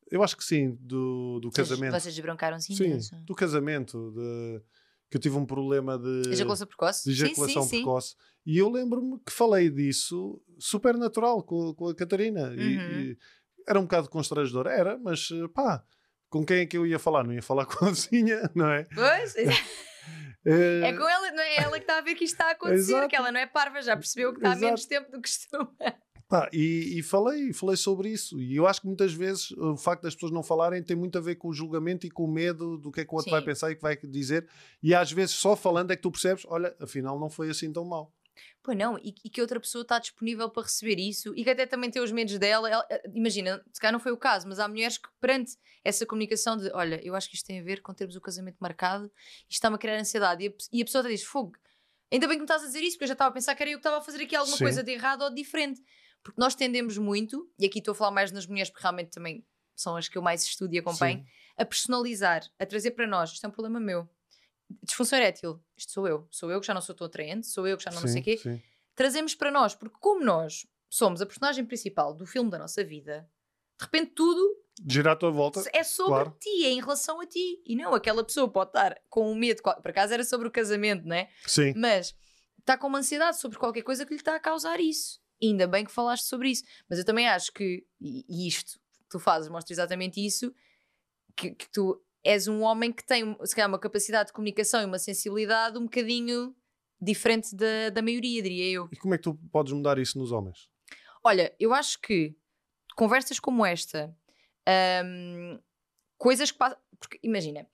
eu 0.10 0.24
acho 0.24 0.38
que 0.38 0.44
sim, 0.44 0.78
do, 0.80 1.40
do 1.42 1.50
Vocês- 1.52 1.68
casamento. 1.70 2.00
Vocês 2.00 2.14
desbrancaram-se 2.16 2.76
Sim, 2.76 3.00
do 3.26 3.34
casamento, 3.36 4.12
de, 4.12 4.62
que 5.10 5.18
eu 5.18 5.22
tive 5.22 5.36
um 5.38 5.46
problema 5.46 5.98
de 5.98 6.32
Ejaculação 6.32 6.68
precoce? 6.68 7.04
de 7.06 7.12
ejaculação 7.12 7.64
sim, 7.64 7.70
sim, 7.70 7.76
sim. 7.78 7.84
precoce. 7.84 8.16
E 8.46 8.58
eu 8.58 8.70
lembro-me 8.70 9.20
que 9.26 9.32
falei 9.32 9.70
disso 9.70 10.42
super 10.60 10.96
natural 10.98 11.42
com, 11.44 11.74
com 11.74 11.88
a 11.90 11.96
Catarina. 11.96 12.54
E- 12.56 12.78
Uhum. 12.78 13.02
E, 13.02 13.18
era 13.68 13.80
um 13.80 13.84
bocado 13.84 14.08
constrangedor, 14.10 14.68
era, 14.68 14.96
mas 15.00 15.28
pá, 15.54 15.84
com 16.30 16.46
quem 16.46 16.60
é 16.60 16.66
que 16.68 16.78
eu 16.78 16.86
ia 16.86 17.00
falar? 17.00 17.24
Não 17.24 17.34
ia 17.34 17.42
falar 17.42 17.66
com 17.68 17.86
a 17.86 17.90
vizinha, 17.90 18.50
não 18.54 18.70
é? 18.70 18.84
Pois, 18.94 19.34
Eh, 20.48 20.82
é 20.90 20.94
com 20.94 21.10
ela, 21.10 21.32
não 21.32 21.42
é 21.42 21.56
ela 21.58 21.72
que 21.80 21.84
está 21.86 21.98
a 21.98 22.02
ver 22.02 22.14
que 22.14 22.24
isto 22.24 22.34
está 22.36 22.50
a 22.50 22.52
acontecer, 22.52 22.92
Exato. 22.92 23.08
que 23.08 23.16
ela 23.16 23.32
não 23.32 23.40
é 23.40 23.48
parva, 23.48 23.82
já 23.82 23.98
percebeu 23.98 24.32
que 24.32 24.38
está 24.38 24.52
há 24.52 24.56
menos 24.56 24.86
tempo 24.86 25.10
do 25.12 25.20
que 25.20 25.28
costuma. 25.28 25.74
Pá, 26.28 26.50
e, 26.52 27.00
e 27.00 27.04
falei, 27.04 27.54
falei 27.54 27.78
sobre 27.78 28.10
isso. 28.10 28.40
E 28.42 28.56
eu 28.56 28.68
acho 28.68 28.82
que 28.82 28.88
muitas 28.88 29.14
vezes 29.14 29.52
o 29.52 29.78
facto 29.78 30.04
das 30.04 30.14
pessoas 30.16 30.32
não 30.32 30.44
falarem 30.44 30.84
tem 30.84 30.96
muito 30.96 31.18
a 31.18 31.22
ver 31.22 31.36
com 31.36 31.50
o 31.50 31.54
julgamento 31.54 32.06
e 32.06 32.10
com 32.12 32.24
o 32.26 32.32
medo 32.32 32.78
do 32.78 32.92
que 32.92 33.02
é 33.02 33.06
que 33.06 33.12
o 33.12 33.16
outro 33.16 33.30
Sim. 33.30 33.36
vai 33.36 33.42
pensar 33.44 33.72
e 33.72 33.76
que 33.76 33.82
vai 33.82 33.96
dizer. 33.98 34.48
E 34.82 34.94
às 34.94 35.12
vezes 35.12 35.36
só 35.36 35.56
falando 35.56 35.92
é 35.92 35.96
que 35.96 36.02
tu 36.02 36.12
percebes, 36.12 36.46
olha, 36.48 36.76
afinal 36.80 37.20
não 37.20 37.30
foi 37.30 37.50
assim 37.50 37.72
tão 37.72 37.86
mal. 37.86 38.12
Pois 38.62 38.78
não, 38.78 38.98
e, 38.98 39.14
e 39.24 39.30
que 39.30 39.40
outra 39.40 39.60
pessoa 39.60 39.84
está 39.84 40.00
disponível 40.00 40.50
para 40.50 40.64
receber 40.64 41.00
isso 41.00 41.34
e 41.36 41.44
que 41.44 41.50
até 41.52 41.66
também 41.66 41.90
tem 41.90 42.02
os 42.02 42.12
medos 42.12 42.38
dela. 42.40 42.70
Ela- 42.70 42.86
eh, 42.90 43.04
imagina, 43.14 43.64
se 43.72 43.80
calhar 43.80 43.94
não 43.94 44.00
foi 44.00 44.12
o 44.12 44.18
caso, 44.18 44.48
mas 44.48 44.60
há 44.60 44.68
mulheres 44.68 44.98
que, 44.98 45.08
perante 45.22 45.56
essa 45.84 46.06
comunicação 46.06 46.58
de 46.58 46.70
olha, 46.74 47.00
eu 47.06 47.16
acho 47.16 47.30
que 47.30 47.36
isto 47.36 47.46
tem 47.46 47.60
a 47.60 47.64
ver 47.64 47.82
com 47.82 47.94
termos 47.94 48.16
o 48.16 48.22
casamento 48.22 48.58
marcado, 48.60 49.06
isto 49.48 49.52
está-me 49.52 49.76
a 49.76 49.78
criar 49.78 49.98
ansiedade. 50.00 50.44
E 50.44 50.48
a, 50.50 50.52
e 50.74 50.82
a 50.82 50.86
pessoa 50.86 51.02
até 51.02 51.10
diz: 51.12 51.24
fogo, 51.24 51.54
ainda 52.12 52.28
bem 52.28 52.38
que 52.38 52.42
me 52.42 52.46
estás 52.46 52.64
a 52.64 52.66
dizer 52.66 52.82
isso, 52.82 52.96
porque 52.98 53.04
eu 53.06 53.10
já 53.10 53.14
estava 53.14 53.30
a 53.30 53.34
pensar 53.34 53.56
que 53.56 53.62
era 53.64 53.70
eu 53.72 53.76
que 53.78 53.80
estava 53.80 53.98
a 53.98 54.02
fazer 54.02 54.22
aqui 54.24 54.36
alguma 54.36 54.58
Sim. 54.58 54.64
coisa 54.64 54.84
de 54.84 54.92
errado 54.92 55.22
ou 55.22 55.30
de 55.30 55.36
diferente. 55.36 55.82
Porque 56.26 56.42
nós 56.42 56.56
tendemos 56.56 56.98
muito, 56.98 57.48
e 57.60 57.68
aqui 57.68 57.78
estou 57.78 57.92
a 57.92 57.96
falar 57.96 58.10
mais 58.10 58.32
nas 58.32 58.48
mulheres, 58.48 58.72
porque 58.72 58.82
realmente 58.82 59.12
também 59.12 59.46
são 59.76 59.96
as 59.96 60.10
que 60.10 60.18
eu 60.18 60.24
mais 60.24 60.44
estudo 60.44 60.74
e 60.74 60.80
acompanho, 60.80 61.20
Sim. 61.20 61.26
a 61.56 61.64
personalizar, 61.64 62.42
a 62.58 62.66
trazer 62.66 62.92
para 62.92 63.06
nós, 63.06 63.32
isto 63.32 63.46
é 63.46 63.48
um 63.48 63.52
problema 63.52 63.80
meu. 63.80 64.10
Disfunção 64.82 65.20
erétil, 65.20 65.64
isto 65.78 65.92
sou 65.92 66.08
eu, 66.08 66.28
sou 66.32 66.50
eu 66.50 66.60
que 66.60 66.66
já 66.66 66.74
não 66.74 66.82
sou 66.82 66.96
tão 66.96 67.06
atraente, 67.06 67.46
sou 67.46 67.68
eu 67.68 67.78
que 67.78 67.84
já 67.84 67.92
não, 67.92 68.02
não 68.02 68.08
sei 68.08 68.22
o 68.22 68.24
quê 68.24 68.38
sim. 68.38 68.60
trazemos 68.96 69.36
para 69.36 69.52
nós, 69.52 69.76
porque 69.76 69.96
como 70.00 70.26
nós 70.26 70.66
somos 70.90 71.22
a 71.22 71.28
personagem 71.28 71.64
principal 71.64 72.12
do 72.12 72.26
filme 72.26 72.50
da 72.50 72.58
nossa 72.58 72.84
vida, 72.84 73.30
de 73.78 73.86
repente 73.86 74.14
tudo 74.16 74.66
Girar 74.88 75.14
à 75.14 75.16
tua 75.16 75.30
volta. 75.30 75.64
é 75.72 75.84
sobre 75.84 76.12
claro. 76.12 76.38
ti, 76.40 76.66
é 76.66 76.70
em 76.72 76.82
relação 76.82 77.22
a 77.22 77.26
ti. 77.26 77.62
E 77.66 77.78
não, 77.78 77.94
aquela 77.94 78.26
pessoa 78.26 78.50
pode 78.50 78.72
estar 78.72 79.00
com 79.10 79.32
um 79.32 79.36
medo, 79.36 79.62
por 79.62 79.90
acaso 79.90 80.14
era 80.14 80.24
sobre 80.24 80.48
o 80.48 80.52
casamento, 80.52 81.06
não 81.06 81.16
é? 81.16 81.30
Sim. 81.46 81.74
Mas 81.78 82.14
está 82.60 82.78
com 82.78 82.88
uma 82.88 82.98
ansiedade 82.98 83.40
sobre 83.40 83.58
qualquer 83.58 83.84
coisa 83.84 84.06
que 84.06 84.14
lhe 84.14 84.20
está 84.20 84.36
a 84.36 84.40
causar 84.40 84.82
isso. 84.82 85.22
Ainda 85.42 85.68
bem 85.68 85.86
que 85.86 85.92
falaste 85.92 86.26
sobre 86.26 86.50
isso. 86.50 86.64
Mas 86.90 87.00
eu 87.00 87.06
também 87.06 87.28
acho 87.28 87.52
que, 87.52 87.86
e 88.00 88.48
isto 88.48 88.74
que 88.74 89.10
tu 89.10 89.20
fazes 89.20 89.50
mostra 89.50 89.74
exatamente 89.74 90.26
isso, 90.26 90.54
que, 91.36 91.52
que 91.52 91.70
tu 91.70 92.02
és 92.24 92.48
um 92.48 92.62
homem 92.62 92.92
que 92.92 93.06
tem, 93.06 93.38
se 93.44 93.56
calhar, 93.56 93.70
uma 93.70 93.80
capacidade 93.80 94.28
de 94.28 94.34
comunicação 94.34 94.82
e 94.82 94.86
uma 94.86 95.00
sensibilidade 95.00 95.78
um 95.78 95.84
bocadinho 95.84 96.56
diferente 97.00 97.56
da, 97.56 97.90
da 97.92 98.02
maioria, 98.02 98.42
diria 98.42 98.72
eu. 98.72 98.90
E 98.92 98.96
como 98.96 99.14
é 99.14 99.18
que 99.18 99.24
tu 99.24 99.36
podes 99.52 99.74
mudar 99.74 100.00
isso 100.00 100.18
nos 100.18 100.32
homens? 100.32 100.70
Olha, 101.24 101.54
eu 101.60 101.74
acho 101.74 102.00
que 102.02 102.36
conversas 102.96 103.40
como 103.40 103.66
esta, 103.66 104.16
Um, 104.68 105.60
coisas 106.18 106.52
que 106.52 106.58
passam. 106.58 106.80
Porque 107.00 107.20
imagina, 107.22 107.68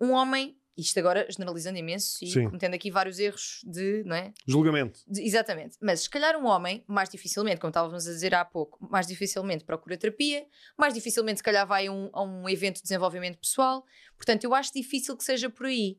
um 0.00 0.12
homem, 0.12 0.59
isto 0.80 0.98
agora 0.98 1.26
generalizando 1.28 1.78
imenso 1.78 2.24
e 2.24 2.28
Sim. 2.28 2.44
cometendo 2.44 2.74
aqui 2.74 2.90
vários 2.90 3.18
erros 3.18 3.60
de, 3.64 4.02
não 4.04 4.16
é? 4.16 4.32
Julgamento. 4.46 5.00
De- 5.06 5.22
exatamente. 5.22 5.76
Mas 5.80 6.00
se 6.00 6.10
calhar 6.10 6.36
um 6.36 6.46
homem, 6.46 6.84
mais 6.86 7.08
dificilmente, 7.08 7.60
como 7.60 7.70
estávamos 7.70 8.06
a 8.06 8.10
dizer 8.10 8.34
há 8.34 8.44
pouco, 8.44 8.78
mais 8.90 9.06
dificilmente 9.06 9.64
procura 9.64 9.96
terapia, 9.96 10.46
mais 10.76 10.94
dificilmente 10.94 11.38
se 11.38 11.42
calhar 11.44 11.66
vai 11.66 11.86
a 11.86 11.92
um, 11.92 12.10
a 12.12 12.22
um 12.22 12.48
evento 12.48 12.76
de 12.76 12.82
desenvolvimento 12.82 13.38
pessoal. 13.38 13.84
Portanto, 14.16 14.44
eu 14.44 14.54
acho 14.54 14.72
difícil 14.72 15.16
que 15.16 15.24
seja 15.24 15.48
por 15.50 15.66
aí. 15.66 15.98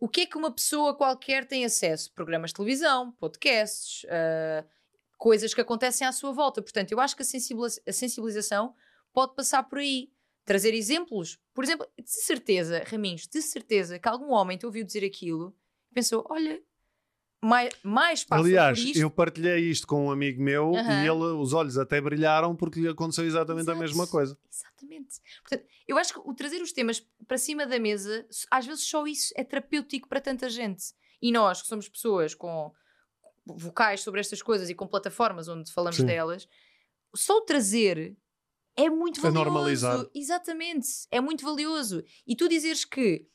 O 0.00 0.08
que 0.08 0.22
é 0.22 0.26
que 0.26 0.36
uma 0.36 0.50
pessoa 0.50 0.96
qualquer 0.96 1.46
tem 1.46 1.64
acesso? 1.64 2.12
Programas 2.12 2.50
de 2.50 2.54
televisão, 2.54 3.12
podcasts, 3.20 4.04
ah, 4.10 4.64
coisas 5.16 5.54
que 5.54 5.60
acontecem 5.60 6.04
à 6.04 6.10
sua 6.10 6.32
volta. 6.32 6.60
Portanto, 6.60 6.90
eu 6.90 6.98
acho 6.98 7.14
que 7.14 7.22
a 7.22 7.92
sensibilização 7.92 8.74
pode 9.12 9.36
passar 9.36 9.62
por 9.62 9.78
aí. 9.78 10.10
Trazer 10.44 10.74
exemplos. 10.74 11.38
Por 11.54 11.64
exemplo, 11.64 11.86
de 11.96 12.10
certeza, 12.10 12.82
Raminhos, 12.86 13.26
de 13.26 13.40
certeza 13.40 13.98
que 13.98 14.08
algum 14.08 14.32
homem 14.32 14.58
te 14.58 14.66
ouviu 14.66 14.84
dizer 14.84 15.04
aquilo 15.04 15.54
e 15.90 15.94
pensou: 15.94 16.26
olha, 16.28 16.60
mais, 17.40 17.72
mais 17.82 18.24
passa 18.24 18.42
Aliás, 18.42 18.78
por 18.78 18.86
isto. 18.86 18.98
eu 18.98 19.10
partilhei 19.10 19.58
isto 19.68 19.86
com 19.86 20.06
um 20.06 20.10
amigo 20.10 20.40
meu 20.40 20.72
e 20.74 21.06
ele, 21.06 21.24
os 21.40 21.52
olhos 21.52 21.76
até 21.76 22.00
brilharam 22.00 22.54
porque 22.54 22.80
lhe 22.80 22.88
aconteceu 22.88 23.24
exatamente 23.24 23.68
a 23.68 23.72
Exato. 23.72 23.80
mesma 23.80 24.06
coisa. 24.06 24.38
Exatamente. 24.50 25.20
Portanto, 25.40 25.68
eu 25.88 25.98
acho 25.98 26.14
que 26.14 26.20
o 26.20 26.34
trazer 26.34 26.62
os 26.62 26.72
temas 26.72 27.04
para 27.26 27.36
cima 27.38 27.66
da 27.66 27.78
mesa, 27.80 28.26
às 28.50 28.64
vezes 28.64 28.84
só 28.84 29.06
isso 29.06 29.32
é 29.36 29.42
terapêutico 29.42 30.08
para 30.08 30.20
tanta 30.20 30.48
gente. 30.48 30.84
E 31.20 31.32
nós, 31.32 31.62
que 31.62 31.68
somos 31.68 31.88
pessoas 31.88 32.34
com 32.34 32.72
vocais 33.44 34.00
sobre 34.00 34.20
estas 34.20 34.40
coisas 34.40 34.70
e 34.70 34.74
com 34.74 34.86
plataformas 34.86 35.48
onde 35.48 35.72
falamos 35.72 35.96
Sim. 35.96 36.06
delas, 36.06 36.48
só 37.14 37.38
o 37.38 37.42
trazer 37.42 38.16
é 38.76 38.88
muito 38.90 39.20
É 39.20 39.22
valioso. 39.22 39.44
normalizar. 39.44 40.06
Exatamente. 40.14 40.88
É 41.10 41.20
muito 41.20 41.44
valioso. 41.44 42.02
E 42.26 42.34
tu 42.36 42.48
dizeres 42.48 42.84
que, 42.84 43.26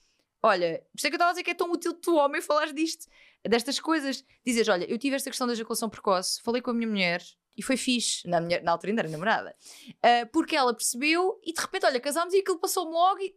olha, 0.42 0.84
por 0.92 0.98
isso 0.98 1.08
é 1.08 1.10
que 1.10 1.16
eu 1.16 1.18
estava 1.18 1.30
a 1.30 1.34
dizer 1.34 1.44
que 1.44 1.52
é 1.52 1.54
tão 1.54 1.72
útil 1.72 1.94
tu, 1.94 2.16
homem, 2.16 2.42
falares 2.42 2.74
disto, 2.74 3.08
destas 3.48 3.80
coisas. 3.80 4.24
Dizeres, 4.46 4.68
olha, 4.68 4.86
eu 4.90 4.98
tive 4.98 5.16
esta 5.16 5.30
questão 5.30 5.48
da 5.48 5.54
ejaculação 5.54 5.90
precoce, 5.90 6.42
falei 6.42 6.62
com 6.62 6.72
a 6.72 6.74
minha 6.74 6.88
mulher 6.88 7.24
e 7.56 7.62
foi 7.62 7.78
fixe. 7.78 8.28
Na, 8.28 8.40
minha, 8.42 8.62
na 8.62 8.72
altura 8.72 8.92
ainda 8.92 9.02
era 9.04 9.10
namorada. 9.10 9.56
Ah, 10.02 10.28
porque 10.32 10.56
ela 10.56 10.74
percebeu 10.74 11.40
e 11.44 11.54
de 11.54 11.62
repente, 11.62 11.86
olha, 11.86 12.00
casámos 12.00 12.34
e 12.34 12.40
aquilo 12.40 12.60
passou-me 12.60 12.92
logo 12.94 13.20
e. 13.22 13.36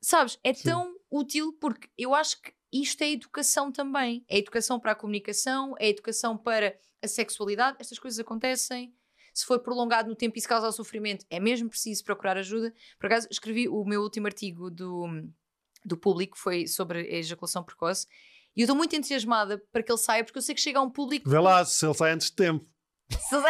Sabes? 0.00 0.38
É 0.44 0.54
Sim. 0.54 0.68
tão 0.70 0.96
útil 1.10 1.52
porque 1.60 1.88
eu 1.98 2.14
acho 2.14 2.40
que 2.40 2.52
isto 2.72 3.02
é 3.02 3.10
educação 3.10 3.72
também. 3.72 4.24
É 4.28 4.38
educação 4.38 4.78
para 4.78 4.92
a 4.92 4.94
comunicação, 4.94 5.74
é 5.78 5.88
educação 5.88 6.36
para 6.36 6.78
a 7.02 7.08
sexualidade. 7.08 7.78
Estas 7.80 7.98
coisas 7.98 8.18
acontecem. 8.20 8.94
Se 9.38 9.46
for 9.46 9.60
prolongado 9.60 10.08
no 10.08 10.16
tempo 10.16 10.36
e 10.36 10.40
se 10.40 10.48
causar 10.48 10.72
sofrimento, 10.72 11.24
é 11.30 11.38
mesmo 11.38 11.68
preciso 11.68 12.02
procurar 12.02 12.36
ajuda. 12.36 12.74
Por 12.98 13.06
acaso, 13.06 13.28
escrevi 13.30 13.68
o 13.68 13.84
meu 13.84 14.02
último 14.02 14.26
artigo 14.26 14.68
do, 14.68 15.06
do 15.84 15.96
público, 15.96 16.36
foi 16.36 16.66
sobre 16.66 16.98
a 16.98 17.18
ejaculação 17.18 17.62
precoce. 17.62 18.04
E 18.56 18.62
eu 18.62 18.64
estou 18.64 18.74
muito 18.76 18.96
entusiasmada 18.96 19.62
para 19.70 19.80
que 19.84 19.92
ele 19.92 19.98
saia, 19.98 20.24
porque 20.24 20.38
eu 20.38 20.42
sei 20.42 20.56
que 20.56 20.60
chega 20.60 20.80
a 20.80 20.82
um 20.82 20.90
público 20.90 21.30
Vê 21.30 21.38
lá 21.38 21.64
se 21.64 21.86
ele 21.86 21.94
sai 21.94 22.10
antes 22.10 22.26
de 22.30 22.32
tempo. 22.36 22.66
se 23.12 23.36
ele- 23.36 23.44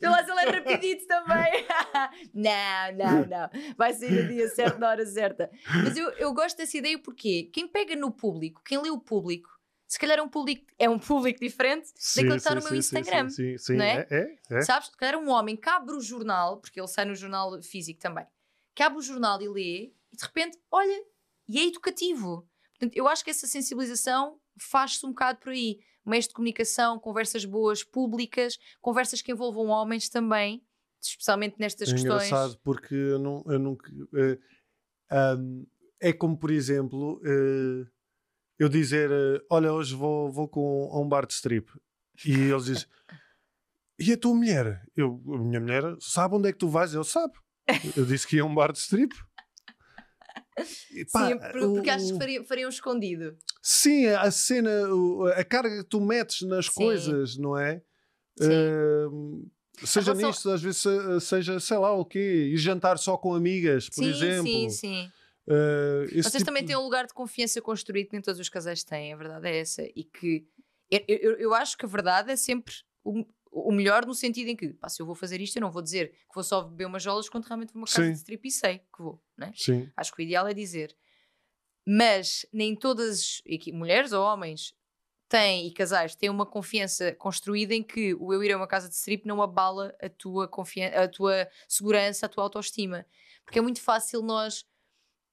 Vê 0.00 0.08
lá 0.08 0.24
se 0.24 0.30
ele 0.30 0.40
é 0.40 0.50
rapidito 0.50 1.06
também. 1.06 1.66
não, 2.32 2.92
não, 2.96 3.26
não. 3.26 3.74
Vai 3.76 3.92
sair 3.92 4.12
no 4.22 4.28
dia 4.28 4.48
certo, 4.48 4.78
na 4.78 4.88
hora 4.88 5.04
certa. 5.04 5.50
Mas 5.84 5.94
eu, 5.94 6.08
eu 6.12 6.32
gosto 6.32 6.56
dessa 6.56 6.78
ideia 6.78 6.98
porque 6.98 7.50
quem 7.52 7.68
pega 7.68 7.94
no 7.94 8.10
público, 8.10 8.62
quem 8.64 8.78
lê 8.80 8.88
o 8.88 8.98
público, 8.98 9.50
se 9.90 9.98
calhar 9.98 10.20
é 10.20 10.22
um 10.22 10.28
público, 10.28 10.64
é 10.78 10.88
um 10.88 11.00
público 11.00 11.40
diferente 11.40 11.90
daquele 12.14 12.30
que 12.30 12.36
está 12.36 12.54
no 12.54 12.62
meu 12.62 12.76
Instagram. 12.76 13.28
Sim, 13.28 13.58
sim, 13.58 13.58
sim. 13.58 13.76
não 13.76 13.84
é? 13.84 14.06
é? 14.08 14.38
É, 14.48 14.58
é. 14.58 14.62
Sabes? 14.62 14.88
Se 14.88 14.96
calhar 14.96 15.20
um 15.20 15.28
homem 15.30 15.56
que 15.56 15.68
abre 15.68 15.96
o 15.96 16.00
jornal, 16.00 16.58
porque 16.60 16.78
ele 16.80 16.86
sai 16.86 17.04
no 17.04 17.16
jornal 17.16 17.60
físico 17.60 17.98
também, 17.98 18.24
que 18.72 18.84
abre 18.84 19.00
o 19.00 19.02
jornal 19.02 19.42
e 19.42 19.48
lê, 19.48 19.92
e 20.12 20.16
de 20.16 20.22
repente, 20.22 20.56
olha, 20.70 21.04
e 21.48 21.58
é 21.58 21.64
educativo. 21.66 22.48
Portanto, 22.70 22.96
eu 22.96 23.08
acho 23.08 23.24
que 23.24 23.30
essa 23.30 23.48
sensibilização 23.48 24.38
faz-se 24.60 25.04
um 25.04 25.08
bocado 25.08 25.40
por 25.40 25.50
aí. 25.50 25.80
Meios 26.06 26.28
de 26.28 26.34
comunicação, 26.34 26.96
conversas 27.00 27.44
boas, 27.44 27.82
públicas, 27.82 28.58
conversas 28.80 29.20
que 29.20 29.32
envolvam 29.32 29.66
homens 29.66 30.08
também, 30.08 30.64
especialmente 31.02 31.56
nestas 31.58 31.88
É 31.88 31.92
questões. 31.92 32.26
engraçado 32.28 32.60
porque 32.62 32.94
eu, 32.94 33.18
não, 33.18 33.42
eu 33.46 33.58
nunca. 33.58 33.90
eh, 34.14 34.38
ahm, 35.10 35.64
é 36.00 36.12
como, 36.12 36.38
por 36.38 36.52
exemplo, 36.52 37.20
eh, 37.24 37.90
eu 38.60 38.68
dizer: 38.68 39.10
eh, 39.10 39.40
Olha, 39.50 39.72
hoje 39.72 39.94
vou, 39.94 40.30
vou 40.30 40.46
com, 40.46 40.88
a 40.92 41.00
um 41.00 41.08
bar 41.08 41.26
de 41.26 41.32
strip. 41.32 41.68
E 42.24 42.32
eles 42.32 42.66
dizem: 42.66 42.86
E 43.98 44.12
a 44.12 44.16
tua 44.16 44.34
mulher? 44.34 44.82
Eu, 44.96 45.20
a 45.34 45.38
minha 45.38 45.58
mulher 45.60 45.82
sabe 45.98 46.36
onde 46.36 46.48
é 46.48 46.52
que 46.52 46.58
tu 46.58 46.68
vais? 46.68 46.94
Eu 46.94 47.02
sabe. 47.02 47.32
Eu 47.96 48.04
disse 48.04 48.26
que 48.26 48.36
ia 48.36 48.42
a 48.42 48.44
um 48.46 48.54
bar 48.54 48.70
de 48.72 48.78
strip. 48.78 49.12
E, 50.92 51.04
pá, 51.06 51.28
Sim, 51.28 51.38
por- 51.38 51.62
o- 51.62 51.74
porque 51.74 51.90
achas 51.90 52.10
que 52.12 52.44
fariam 52.44 52.68
escondido. 52.68 53.36
Sim, 53.62 54.06
a 54.08 54.30
cena, 54.30 54.70
a 55.36 55.44
carga 55.44 55.82
que 55.82 55.88
tu 55.88 56.00
metes 56.00 56.42
nas 56.42 56.66
Sim. 56.66 56.72
coisas, 56.74 57.36
não 57.38 57.56
é? 57.56 57.82
Sim. 58.38 58.48
Ahm, 58.52 59.42
seja 59.84 60.12
relação- 60.12 60.28
nisto, 60.30 60.50
às 60.50 60.60
vezes 60.62 60.82
se- 60.82 61.20
seja, 61.20 61.58
sei 61.60 61.78
lá 61.78 61.92
o 61.92 62.04
quê, 62.04 62.50
e 62.52 62.56
jantar 62.58 62.98
só 62.98 63.16
com 63.16 63.34
amigas, 63.34 63.88
por 63.88 64.02
sim, 64.04 64.10
exemplo. 64.10 64.50
sim, 64.50 64.70
sim. 64.70 65.06
Ah, 65.06 65.19
esse 66.06 66.22
Vocês 66.22 66.34
tipo 66.34 66.44
também 66.44 66.64
têm 66.64 66.76
um 66.76 66.82
lugar 66.82 67.06
de 67.06 67.14
confiança 67.14 67.60
construído 67.60 68.08
que 68.08 68.12
nem 68.12 68.22
todos 68.22 68.40
os 68.40 68.48
casais 68.48 68.84
têm, 68.84 69.12
a 69.12 69.16
verdade 69.16 69.48
é 69.48 69.58
essa. 69.58 69.82
E 69.94 70.04
que 70.04 70.46
eu, 70.90 71.04
eu, 71.08 71.32
eu 71.38 71.54
acho 71.54 71.76
que 71.76 71.84
a 71.84 71.88
verdade 71.88 72.30
é 72.30 72.36
sempre 72.36 72.74
o, 73.04 73.24
o 73.50 73.72
melhor 73.72 74.06
no 74.06 74.14
sentido 74.14 74.48
em 74.48 74.56
que, 74.56 74.68
pá, 74.74 74.88
se 74.88 75.00
eu 75.00 75.06
vou 75.06 75.14
fazer 75.14 75.40
isto, 75.40 75.56
eu 75.56 75.60
não 75.60 75.70
vou 75.70 75.82
dizer 75.82 76.10
que 76.10 76.34
vou 76.34 76.44
só 76.44 76.62
beber 76.62 76.86
umas 76.86 77.02
jolas 77.02 77.28
quando 77.28 77.44
realmente 77.44 77.72
vou 77.72 77.82
uma 77.82 77.86
casa 77.86 78.04
Sim. 78.06 78.12
de 78.12 78.18
strip 78.18 78.46
e 78.46 78.50
sei 78.50 78.78
que 78.78 79.02
vou, 79.02 79.22
né? 79.36 79.52
Sim, 79.54 79.90
Acho 79.96 80.12
que 80.14 80.22
o 80.22 80.24
ideal 80.24 80.46
é 80.46 80.54
dizer. 80.54 80.96
Mas 81.86 82.46
nem 82.52 82.76
todas, 82.76 83.42
mulheres 83.72 84.12
ou 84.12 84.22
homens, 84.22 84.74
têm 85.30 85.68
e 85.68 85.72
casais 85.72 86.14
têm 86.16 86.28
uma 86.28 86.44
confiança 86.44 87.12
construída 87.14 87.72
em 87.72 87.82
que 87.82 88.14
o 88.14 88.34
eu 88.34 88.42
ir 88.42 88.52
a 88.52 88.56
uma 88.56 88.66
casa 88.66 88.88
de 88.88 88.96
strip 88.96 89.26
não 89.26 89.40
abala 89.40 89.94
a 90.02 90.08
tua, 90.08 90.48
confiança, 90.48 91.00
a 91.00 91.08
tua 91.08 91.48
segurança, 91.68 92.26
a 92.26 92.28
tua 92.28 92.44
autoestima. 92.44 93.06
Porque 93.44 93.58
é 93.58 93.62
muito 93.62 93.80
fácil 93.80 94.22
nós. 94.22 94.66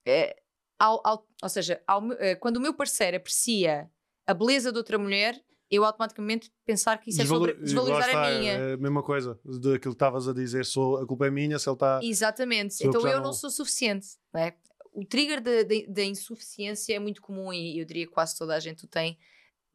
Eh, 0.08 0.36
ao- 0.80 1.02
ao- 1.06 1.28
ou 1.44 1.50
seja, 1.50 1.82
ao 1.88 2.12
eh, 2.14 2.36
quando 2.36 2.58
o 2.58 2.62
meu 2.62 2.74
parceiro 2.74 3.18
aprecia 3.18 3.90
a 4.26 4.34
beleza 4.34 4.72
de 4.72 4.78
outra 4.78 4.98
mulher, 4.98 5.40
eu 5.70 5.84
automaticamente 5.84 6.50
pensar 6.66 6.98
que 6.98 7.10
isso 7.10 7.22
é 7.22 7.26
sobre 7.26 7.54
Desvalo- 7.56 7.88
desvalorizar 7.88 8.16
lá 8.16 8.26
a 8.28 8.30
está, 8.30 8.40
minha. 8.40 8.54
É 8.54 8.74
a 8.74 8.78
mesma 8.78 9.04
coisa 9.04 9.40
daquilo 9.44 9.80
que 9.80 9.88
estavas 9.90 10.28
a 10.28 10.34
dizer, 10.34 10.66
sou, 10.66 10.98
a 10.98 11.06
culpa 11.06 11.28
é 11.28 11.30
minha, 11.32 11.60
se 11.60 11.68
ele 11.70 11.74
está. 11.76 12.00
Exatamente. 12.02 12.82
Eu 12.84 12.90
então 12.90 13.02
já 13.02 13.10
eu 13.10 13.18
não- 13.18 13.26
não 13.26 13.34
sou 13.34 13.50
suficiente. 13.50 14.08
não 14.34 14.42
é? 14.42 14.56
O 14.94 15.06
trigger 15.06 15.42
da 15.90 16.04
insuficiência 16.04 16.96
é 16.96 17.00
muito 17.00 17.22
comum 17.22 17.52
e 17.54 17.80
eu 17.80 17.86
diria 17.86 18.08
que 18.08 18.14
quase 18.14 18.36
toda 18.38 18.56
a 18.56 18.60
gente 18.60 18.86
o 18.86 18.88
tem 18.88 19.18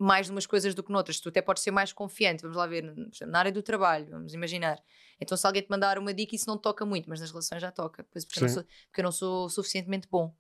mais 0.02 0.26
de 0.26 0.32
umas 0.32 0.46
coisas 0.46 0.74
do 0.74 0.82
que 0.82 0.90
noutras. 0.92 1.20
Tu 1.20 1.28
até 1.28 1.40
podes 1.40 1.62
ser 1.62 1.70
mais 1.70 1.92
confiante. 1.92 2.42
Vamos 2.42 2.56
lá 2.56 2.66
ver, 2.66 2.82
na 3.26 3.38
área 3.38 3.52
do 3.52 3.62
trabalho, 3.62 4.06
vamos 4.10 4.34
imaginar. 4.34 4.78
Então, 5.20 5.36
se 5.36 5.46
alguém 5.46 5.62
te 5.62 5.68
mandar 5.70 5.98
uma 5.98 6.12
dica, 6.12 6.34
isso 6.34 6.46
não 6.48 6.58
toca 6.58 6.84
muito, 6.84 7.08
mas 7.08 7.20
nas 7.20 7.30
relações 7.30 7.60
já 7.62 7.70
toca. 7.70 8.04
Pois 8.10 8.24
porque, 8.24 8.40
eu 8.40 8.42
não 8.48 8.54
sou, 8.54 8.64
porque 8.86 9.00
eu 9.00 9.04
não 9.04 9.12
sou 9.12 9.48
suficientemente 9.48 10.08
bom. 10.10 10.34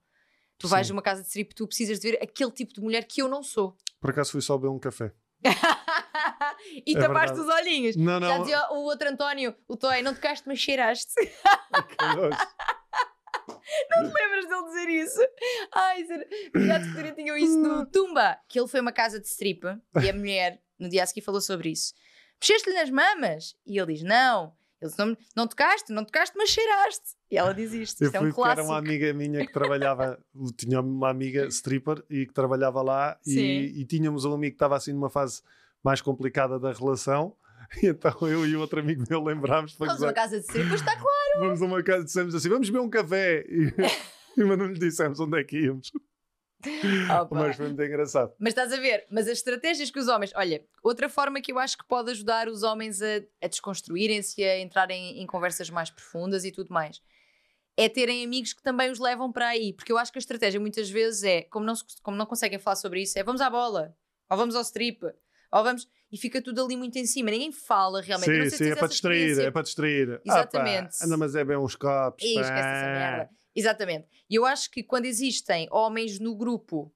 Tu 0.58 0.68
vais 0.68 0.86
Sim. 0.86 0.92
a 0.92 0.96
uma 0.96 1.02
casa 1.02 1.22
de 1.22 1.28
strip, 1.28 1.54
tu 1.54 1.66
precisas 1.66 1.98
de 1.98 2.10
ver 2.10 2.18
aquele 2.22 2.50
tipo 2.50 2.72
de 2.72 2.80
mulher 2.80 3.04
que 3.04 3.22
eu 3.22 3.28
não 3.28 3.42
sou. 3.42 3.76
Por 4.00 4.10
acaso 4.10 4.32
fui 4.32 4.40
só 4.40 4.56
beber 4.56 4.68
um 4.70 4.78
café. 4.78 5.12
e 6.86 6.96
É 6.96 7.00
tapaste 7.00 7.36
verdade. 7.36 7.40
os 7.40 7.48
olhinhos. 7.48 7.96
Não, 7.96 8.20
Já 8.20 8.28
não. 8.28 8.40
dizia 8.40 8.70
o 8.72 8.84
outro 8.84 9.08
António, 9.08 9.54
o 9.66 9.76
Toy, 9.76 10.02
não 10.02 10.14
tocaste, 10.14 10.46
mas 10.46 10.58
cheiraste. 10.58 11.12
que 11.16 12.04
nojo. 12.16 12.38
Lembras 14.02 14.48
dele 14.48 14.64
dizer 14.64 14.88
isso? 14.88 15.20
Ai, 15.74 16.04
ser- 16.04 16.28
já 16.66 16.80
te 16.80 17.14
tinham 17.14 17.36
isso 17.36 17.58
no 17.58 17.86
Tumba, 17.90 18.38
que 18.48 18.58
ele 18.58 18.68
foi 18.68 18.80
a 18.80 18.82
uma 18.82 18.92
casa 18.92 19.18
de 19.20 19.26
strip 19.26 19.62
e 20.02 20.10
a 20.10 20.12
mulher 20.12 20.60
no 20.78 20.88
dia 20.88 21.02
a 21.02 21.06
seguir 21.06 21.20
falou 21.22 21.40
sobre 21.40 21.70
isso. 21.70 21.94
Mexeste-lhe 22.40 22.74
nas 22.74 22.90
mamas? 22.90 23.54
E 23.66 23.78
ele 23.78 23.94
diz: 23.94 24.02
Não. 24.02 24.52
Ele 24.80 24.90
disse: 24.90 24.98
Não, 24.98 25.16
não 25.36 25.46
tocaste, 25.46 25.92
não 25.92 26.04
tocaste, 26.04 26.36
mas 26.36 26.50
cheiraste. 26.50 27.14
E 27.30 27.38
ela 27.38 27.54
diz 27.54 27.72
isto. 27.72 28.02
Eu 28.02 28.06
Isto 28.08 28.16
é 28.16 28.18
fui 28.18 28.28
um 28.28 28.32
porque 28.32 28.40
era 28.50 28.54
clássico. 28.56 28.72
uma 28.72 28.78
amiga 28.78 29.12
minha 29.14 29.46
que 29.46 29.52
trabalhava, 29.52 30.18
tinha 30.56 30.80
uma 30.80 31.08
amiga 31.08 31.46
stripper 31.46 32.02
e 32.10 32.26
que 32.26 32.32
trabalhava 32.32 32.82
lá 32.82 33.16
e, 33.24 33.72
e 33.80 33.84
tínhamos 33.84 34.24
um 34.24 34.34
amigo 34.34 34.52
que 34.52 34.56
estava 34.56 34.76
assim 34.76 34.92
numa 34.92 35.08
fase 35.08 35.40
mais 35.84 36.00
complicada 36.00 36.58
da 36.58 36.72
relação. 36.72 37.36
E 37.82 37.86
então 37.86 38.12
eu 38.28 38.44
e 38.46 38.54
outro 38.56 38.80
amigo 38.80 39.02
meu 39.08 39.22
lembrámos 39.22 39.74
para 39.74 39.86
Vamos 39.86 40.02
uma 40.02 40.12
casa 40.12 40.38
de 40.38 40.44
strip, 40.44 40.68
pois 40.68 40.80
está 40.80 40.94
claro. 40.94 41.21
Vamos 41.38 41.62
a 41.62 41.66
uma 41.66 41.82
casa 41.82 42.02
e 42.02 42.04
dissemos 42.04 42.34
assim: 42.34 42.48
vamos 42.48 42.68
beber 42.68 42.84
um 42.84 42.90
café. 42.90 43.44
E, 43.48 43.72
mas 44.44 44.58
não 44.58 44.66
lhe 44.66 44.78
dissemos 44.78 45.20
onde 45.20 45.40
é 45.40 45.44
que 45.44 45.58
íamos. 45.58 45.90
Opa. 47.20 47.34
Mas 47.34 47.56
foi 47.56 47.66
muito 47.66 47.82
engraçado. 47.82 48.32
Mas 48.38 48.50
estás 48.50 48.72
a 48.72 48.76
ver, 48.76 49.04
mas 49.10 49.26
as 49.26 49.38
estratégias 49.38 49.90
que 49.90 49.98
os 49.98 50.08
homens. 50.08 50.32
Olha, 50.34 50.64
outra 50.82 51.08
forma 51.08 51.40
que 51.40 51.52
eu 51.52 51.58
acho 51.58 51.76
que 51.76 51.84
pode 51.86 52.10
ajudar 52.12 52.48
os 52.48 52.62
homens 52.62 53.02
a, 53.02 53.22
a 53.42 53.48
desconstruírem-se, 53.48 54.42
a 54.44 54.60
entrarem 54.60 55.20
em 55.20 55.26
conversas 55.26 55.70
mais 55.70 55.90
profundas 55.90 56.44
e 56.44 56.52
tudo 56.52 56.72
mais, 56.72 57.02
é 57.76 57.88
terem 57.88 58.24
amigos 58.24 58.52
que 58.52 58.62
também 58.62 58.90
os 58.90 58.98
levam 58.98 59.32
para 59.32 59.48
aí. 59.48 59.72
Porque 59.72 59.90
eu 59.90 59.98
acho 59.98 60.12
que 60.12 60.18
a 60.18 60.20
estratégia 60.20 60.60
muitas 60.60 60.88
vezes 60.88 61.24
é, 61.24 61.42
como 61.42 61.66
não, 61.66 61.74
como 62.02 62.16
não 62.16 62.26
conseguem 62.26 62.58
falar 62.58 62.76
sobre 62.76 63.02
isso, 63.02 63.18
é 63.18 63.24
vamos 63.24 63.40
à 63.40 63.50
bola, 63.50 63.96
ou 64.30 64.36
vamos 64.36 64.54
ao 64.54 64.62
strip, 64.62 65.02
ou 65.52 65.62
vamos. 65.62 65.88
E 66.10 66.18
fica 66.18 66.42
tudo 66.42 66.62
ali 66.64 66.76
muito 66.76 66.96
em 66.98 67.06
cima, 67.06 67.30
ninguém 67.30 67.52
fala 67.52 68.02
realmente. 68.02 68.44
Sim, 68.44 68.50
se 68.50 68.56
sim, 68.58 68.64
é 68.64 68.66
tens 68.68 68.74
para 68.74 68.84
essa 68.84 68.88
distrair, 68.92 69.40
é 69.40 69.50
para 69.50 69.62
distrair. 69.62 70.20
Exatamente. 70.24 70.96
Ah, 71.00 71.06
anda, 71.06 71.16
mas 71.16 71.34
é 71.34 71.44
bem 71.44 71.56
uns 71.56 71.74
copos. 71.74 72.22
Pá. 72.22 72.28
esquece 72.40 72.50
essa 72.50 72.86
merda. 72.86 73.30
Exatamente. 73.54 74.08
E 74.28 74.34
eu 74.34 74.44
acho 74.44 74.70
que 74.70 74.82
quando 74.82 75.04
existem 75.06 75.68
homens 75.70 76.18
no 76.18 76.34
grupo 76.34 76.92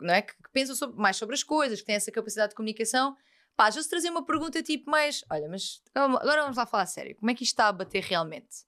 não 0.00 0.14
é? 0.14 0.22
que, 0.22 0.34
que 0.34 0.50
pensam 0.52 0.74
sobre- 0.74 1.00
mais 1.00 1.16
sobre 1.16 1.34
as 1.34 1.42
coisas, 1.42 1.80
que 1.80 1.86
têm 1.86 1.94
essa 1.94 2.10
capacidade 2.10 2.50
de 2.50 2.56
comunicação, 2.56 3.16
pá, 3.56 3.68
às 3.68 3.74
vezes 3.74 3.88
trazer 3.88 4.10
uma 4.10 4.24
pergunta 4.24 4.62
tipo 4.62 4.90
mais: 4.90 5.24
olha, 5.30 5.48
mas 5.48 5.80
agora 5.94 6.42
vamos 6.42 6.56
lá 6.56 6.66
falar 6.66 6.82
a 6.84 6.86
sério, 6.86 7.16
como 7.16 7.30
é 7.30 7.34
que 7.34 7.44
isto 7.44 7.52
está 7.52 7.68
a 7.68 7.72
bater 7.72 8.02
realmente? 8.02 8.64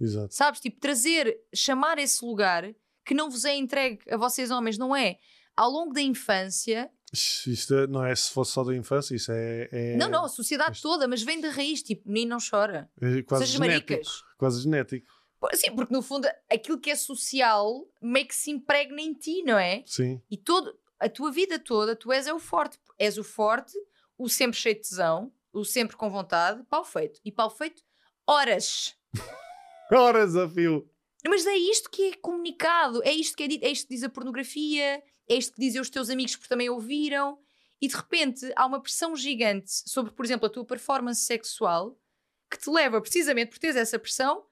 Exato. 0.00 0.34
Sabes? 0.34 0.60
Tipo, 0.60 0.80
trazer, 0.80 1.38
chamar 1.54 1.98
esse 1.98 2.24
lugar 2.24 2.74
que 3.04 3.14
não 3.14 3.30
vos 3.30 3.44
é 3.44 3.54
entregue 3.54 4.00
a 4.10 4.16
vocês 4.16 4.50
homens, 4.50 4.76
não 4.76 4.94
é? 4.94 5.18
Ao 5.56 5.70
longo 5.70 5.92
da 5.92 6.00
infância, 6.00 6.90
Isto 7.12 7.74
é- 7.74 7.86
não 7.86 8.04
é 8.04 8.14
se 8.14 8.30
fosse 8.30 8.52
só 8.52 8.64
da 8.64 8.74
infância, 8.74 9.14
isso 9.14 9.30
é. 9.32 9.68
é 9.70 9.96
não, 9.96 10.08
não, 10.08 10.24
a 10.24 10.28
sociedade 10.28 10.76
isto- 10.76 10.82
toda, 10.88 11.06
mas 11.06 11.22
vem 11.22 11.40
da 11.40 11.50
raiz, 11.50 11.82
tipo, 11.82 12.08
menino 12.08 12.30
não 12.30 12.38
chora. 12.38 12.90
é 13.00 13.22
quase 13.22 13.44
Sejas 13.46 13.60
genético. 13.60 13.92
maricas. 13.92 14.22
Quase 14.38 14.62
genético. 14.62 15.12
Sim, 15.54 15.74
porque 15.74 15.92
no 15.92 16.00
fundo 16.02 16.26
aquilo 16.50 16.78
que 16.80 16.90
é 16.90 16.96
social 16.96 17.84
meio 18.00 18.26
que 18.26 18.34
se 18.34 18.50
impregna 18.50 19.00
em 19.02 19.12
ti, 19.12 19.42
não 19.42 19.58
é? 19.58 19.82
Sim. 19.84 20.22
E 20.30 20.36
todo, 20.36 20.72
a 21.00 21.08
tua 21.08 21.30
vida 21.32 21.58
toda, 21.58 21.94
tu 21.96 22.12
és 22.12 22.26
é 22.26 22.32
o 22.32 22.38
forte. 22.38 22.78
És 22.98 23.18
o 23.18 23.24
forte, 23.24 23.72
o 24.16 24.28
sempre 24.28 24.56
cheio 24.56 24.76
de 24.76 24.82
tesão, 24.82 25.32
o 25.52 25.64
sempre 25.64 25.96
com 25.96 26.08
vontade, 26.08 26.62
pau 26.70 26.84
feito. 26.84 27.20
E 27.24 27.30
pau 27.32 27.50
feito, 27.50 27.82
horas. 28.26 28.94
Ora, 29.92 30.24
desafio. 30.24 30.88
Mas 31.26 31.46
é 31.46 31.56
isto 31.56 31.90
que 31.90 32.10
é 32.10 32.16
comunicado, 32.16 33.02
é 33.04 33.12
isto 33.12 33.36
que 33.36 33.42
é 33.42 33.48
dito, 33.48 33.64
é 33.64 33.68
isto 33.68 33.86
que 33.86 33.94
diz 33.94 34.02
a 34.02 34.08
pornografia, 34.08 35.02
é 35.32 35.36
isto 35.36 35.54
que 35.54 35.60
dizem 35.60 35.80
os 35.80 35.90
teus 35.90 36.10
amigos 36.10 36.36
porque 36.36 36.48
também 36.48 36.68
ouviram. 36.70 37.38
E 37.80 37.88
de 37.88 37.96
repente 37.96 38.52
há 38.54 38.64
uma 38.64 38.80
pressão 38.80 39.16
gigante 39.16 39.72
sobre, 39.88 40.12
por 40.12 40.24
exemplo, 40.24 40.46
a 40.46 40.50
tua 40.50 40.64
performance 40.64 41.22
sexual 41.24 41.98
que 42.48 42.58
te 42.58 42.70
leva, 42.70 43.00
precisamente 43.00 43.50
por 43.50 43.58
teres 43.58 43.76
essa 43.76 43.98
pressão, 43.98 44.44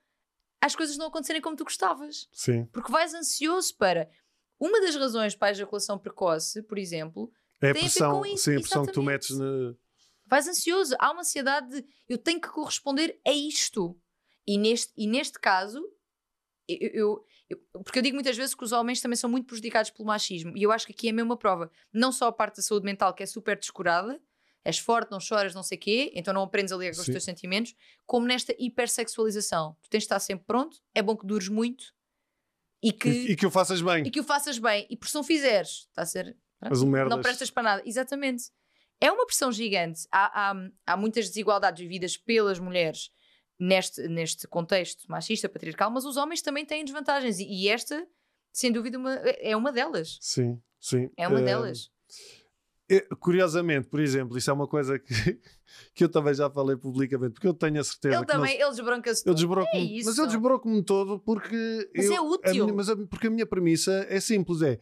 às 0.60 0.74
coisas 0.74 0.96
não 0.96 1.06
acontecerem 1.06 1.40
como 1.40 1.54
tu 1.56 1.64
gostavas. 1.64 2.28
Sim. 2.32 2.64
Porque 2.72 2.90
vais 2.90 3.14
ansioso 3.14 3.76
para. 3.76 4.10
Uma 4.58 4.80
das 4.80 4.94
razões 4.96 5.34
para 5.34 5.48
a 5.48 5.50
ejaculação 5.52 5.98
precoce, 5.98 6.62
por 6.62 6.78
exemplo, 6.78 7.32
É 7.62 7.68
a 7.68 7.70
a 7.70 7.74
pressão, 7.74 8.20
com 8.20 8.26
isso, 8.26 8.44
sim, 8.44 8.56
a 8.56 8.60
pressão 8.60 8.84
que 8.84 8.92
tu 8.92 9.02
metes 9.02 9.30
na. 9.38 9.74
vais 10.26 10.48
ansioso. 10.48 10.94
Há 10.98 11.12
uma 11.12 11.20
ansiedade 11.20 11.80
de 11.80 11.86
eu 12.08 12.18
tenho 12.18 12.40
que 12.40 12.48
corresponder 12.48 13.18
a 13.26 13.32
isto. 13.32 13.98
E 14.46 14.58
neste, 14.58 14.92
e 14.96 15.06
neste 15.06 15.38
caso, 15.38 15.80
eu, 16.80 17.24
eu- 17.48 17.58
porque 17.84 17.98
eu 17.98 18.02
digo 18.02 18.14
muitas 18.14 18.36
vezes 18.36 18.54
que 18.54 18.62
os 18.64 18.72
homens 18.72 19.00
também 19.00 19.16
são 19.16 19.28
muito 19.30 19.46
prejudicados 19.46 19.90
pelo 19.90 20.06
machismo. 20.06 20.56
E 20.56 20.62
eu 20.62 20.70
acho 20.72 20.86
que 20.86 20.92
aqui 20.92 21.08
é 21.08 21.12
mesmo 21.12 21.30
uma 21.30 21.36
prova. 21.36 21.70
Não 21.92 22.12
só 22.12 22.26
a 22.28 22.32
parte 22.32 22.56
da 22.56 22.62
saúde 22.62 22.84
mental, 22.84 23.12
que 23.14 23.22
é 23.22 23.26
super 23.26 23.58
descurada, 23.58 24.20
és 24.64 24.78
forte, 24.78 25.10
não 25.10 25.18
choras, 25.18 25.54
não 25.54 25.62
sei 25.62 25.78
o 25.78 25.80
quê, 25.80 26.12
então 26.14 26.34
não 26.34 26.42
aprendes 26.42 26.70
a 26.72 26.76
ler 26.76 26.94
com 26.94 27.00
os 27.00 27.06
Sim. 27.06 27.12
teus 27.12 27.24
sentimentos, 27.24 27.74
como 28.06 28.26
nesta 28.26 28.54
hipersexualização. 28.58 29.76
Tu 29.82 29.88
tens 29.90 30.00
de 30.00 30.04
estar 30.04 30.20
sempre 30.20 30.44
pronto, 30.46 30.78
é 30.94 31.00
bom 31.02 31.16
que 31.16 31.26
dures 31.26 31.48
muito 31.48 31.94
e 32.82 32.92
que, 32.92 33.08
E, 33.08 33.32
e 33.32 33.36
que 33.36 33.46
o 33.46 33.50
faças 33.50 33.80
bem. 33.80 34.04
e 34.06 34.10
que 34.10 34.20
o 34.20 34.24
faças 34.24 34.58
bem. 34.58 34.86
E 34.90 34.96
por 34.96 35.08
se 35.08 35.14
não 35.14 35.22
fizeres, 35.24 35.86
está 35.88 36.02
a 36.02 36.06
ser. 36.06 36.36
Mas 36.60 36.82
merdas. 36.82 37.10
Não 37.10 37.22
prestas 37.22 37.50
para 37.50 37.62
nada. 37.62 37.82
Exatamente. 37.86 38.44
É 39.00 39.10
uma 39.10 39.24
pressão 39.24 39.50
gigante. 39.50 40.06
Há, 40.12 40.50
há, 40.50 40.54
há 40.86 40.96
muitas 40.96 41.26
desigualdades 41.28 41.80
vividas 41.80 42.18
pelas 42.18 42.58
mulheres 42.58 43.10
neste, 43.60 44.08
neste 44.08 44.48
contexto 44.48 45.04
machista, 45.10 45.48
patriarcal, 45.48 45.90
mas 45.90 46.04
os 46.04 46.16
homens 46.16 46.40
também 46.42 46.64
têm 46.64 46.84
desvantagens. 46.84 47.38
E, 47.38 47.44
e 47.44 47.68
esta, 47.68 48.06
sem 48.52 48.72
dúvida, 48.72 48.98
uma- 48.98 49.14
é 49.14 49.54
uma 49.56 49.70
delas. 49.70 50.18
Sim, 50.20 50.60
sim. 50.80 51.10
É 51.16 51.28
uma 51.28 51.40
Eh, 51.40 51.44
delas. 51.44 51.90
eh, 52.90 53.06
Curiosamente, 53.20 53.88
por 53.88 54.00
exemplo, 54.00 54.36
isso 54.36 54.50
é 54.50 54.52
uma 54.52 54.66
coisa 54.66 54.98
que, 54.98 55.08
que 55.94 56.02
eu 56.04 56.08
também 56.08 56.34
já 56.34 56.50
falei 56.50 56.76
publicamente, 56.76 57.34
porque 57.34 57.46
eu 57.46 57.54
tenho 57.54 57.80
a 57.80 57.84
certeza 57.84 58.16
Ele 58.16 58.24
que 58.26 58.32
não 58.32 58.40
também, 58.40 58.60
ele 58.60 58.70
desbronca-se. 58.70 59.20
Eu 59.22 59.24
todo. 59.26 59.34
desbroco-me, 59.36 59.78
É 60.00 60.04
mas 60.04 60.06
eu 60.18 60.24
isso. 60.24 60.26
desbroco-me 60.26 60.82
todo 60.82 61.18
porque. 61.20 61.90
Mas 61.96 62.06
eu- 62.06 62.14
é 62.14 62.20
útil. 62.20 62.50
a 62.50 62.52
minha- 62.66 62.74
mas 62.74 62.88
a- 62.88 62.96
porque 62.96 63.26
a 63.28 63.30
minha 63.30 63.46
premissa 63.46 64.06
é 64.08 64.18
simples: 64.20 64.62
é. 64.62 64.80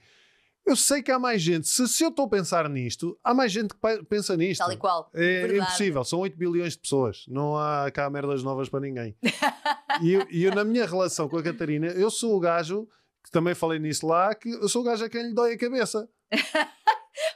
Eu 0.68 0.76
sei 0.76 1.02
que 1.02 1.11
há 1.11 1.18
mais 1.18 1.40
gente, 1.40 1.66
se, 1.66 1.88
se 1.88 2.04
eu 2.04 2.11
estou 2.11 2.26
a 2.26 2.28
pensar 2.28 2.68
nisto, 2.68 3.18
há 3.24 3.33
mais 3.33 3.50
gente 3.50 3.72
que 3.74 4.04
pensa 4.04 4.37
nisto. 4.37 4.61
Tal 4.61 4.70
e 4.70 4.76
qual. 4.76 5.11
É 5.14 5.40
Verdade. 5.40 5.59
impossível, 5.61 6.04
são 6.04 6.18
8 6.20 6.37
bilhões 6.37 6.74
de 6.74 6.81
pessoas, 6.81 7.24
não 7.26 7.57
há 7.57 7.90
cá 7.90 8.11
merdas 8.11 8.42
novas 8.42 8.68
para 8.68 8.81
ninguém. 8.81 9.16
e, 10.02 10.12
eu, 10.12 10.26
e 10.31 10.44
eu, 10.44 10.54
na 10.54 10.64
minha 10.64 10.85
relação 10.85 11.26
com 11.26 11.38
a 11.38 11.42
Catarina, 11.42 11.87
eu 11.87 12.11
sou 12.11 12.37
o 12.37 12.40
gajo, 12.40 12.87
que 13.24 13.31
também 13.31 13.54
falei 13.54 13.78
nisso 13.78 14.07
lá, 14.07 14.35
que 14.35 14.50
eu 14.50 14.68
sou 14.68 14.83
o 14.83 14.85
gajo 14.85 15.02
a 15.07 15.09
quem 15.09 15.28
lhe 15.28 15.35
dói 15.35 15.54
a 15.54 15.59
cabeça. 15.59 16.07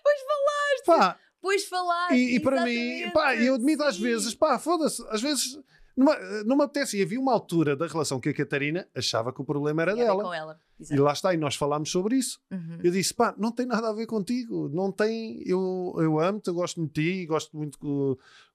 Pois 0.05 0.21
falaste! 0.21 0.87
Pá, 0.87 1.19
Pois 1.41 1.65
falaste. 1.65 2.15
e, 2.15 2.37
e 2.37 2.41
para 2.41 2.65
mim, 2.65 3.11
pá, 3.13 3.35
eu 3.35 3.55
admito 3.55 3.83
às 3.83 3.97
sim. 3.97 4.03
vezes, 4.03 4.33
pá, 4.33 4.61
foda-se, 4.61 5.05
às 5.09 5.21
vezes 5.21 5.59
não 5.97 6.07
me, 6.07 6.45
não 6.45 6.57
me 6.57 6.65
apetece. 6.65 6.99
E 6.99 7.03
havia 7.03 7.21
uma 7.21 7.33
altura 7.33 7.77
da 7.77 7.87
relação 7.87 8.21
que 8.21 8.29
a 8.29 8.35
Catarina 8.35 8.89
achava 8.95 9.33
que 9.33 9.41
o 9.41 9.45
problema 9.45 9.83
era 9.83 9.95
ver 9.95 10.05
dela. 10.05 10.23
com 10.23 10.33
ela. 10.35 10.61
E 10.83 10.85
Exato. 10.95 11.03
lá 11.03 11.13
está, 11.13 11.35
e 11.35 11.37
nós 11.37 11.55
falámos 11.55 11.91
sobre 11.91 12.17
isso. 12.17 12.41
Uhum. 12.51 12.79
Eu 12.83 12.91
disse, 12.91 13.15
pá, 13.15 13.35
não 13.39 13.53
tem 13.53 13.67
nada 13.67 13.89
a 13.89 13.93
ver 13.93 14.07
contigo, 14.07 14.69
não 14.69 14.91
tem, 14.91 15.41
eu, 15.47 15.95
eu 15.99 16.19
amo-te, 16.21 16.49
eu 16.49 16.55
gosto 16.55 16.85
de 16.85 16.89
ti, 16.93 17.27
gosto 17.27 17.57
muito 17.57 17.79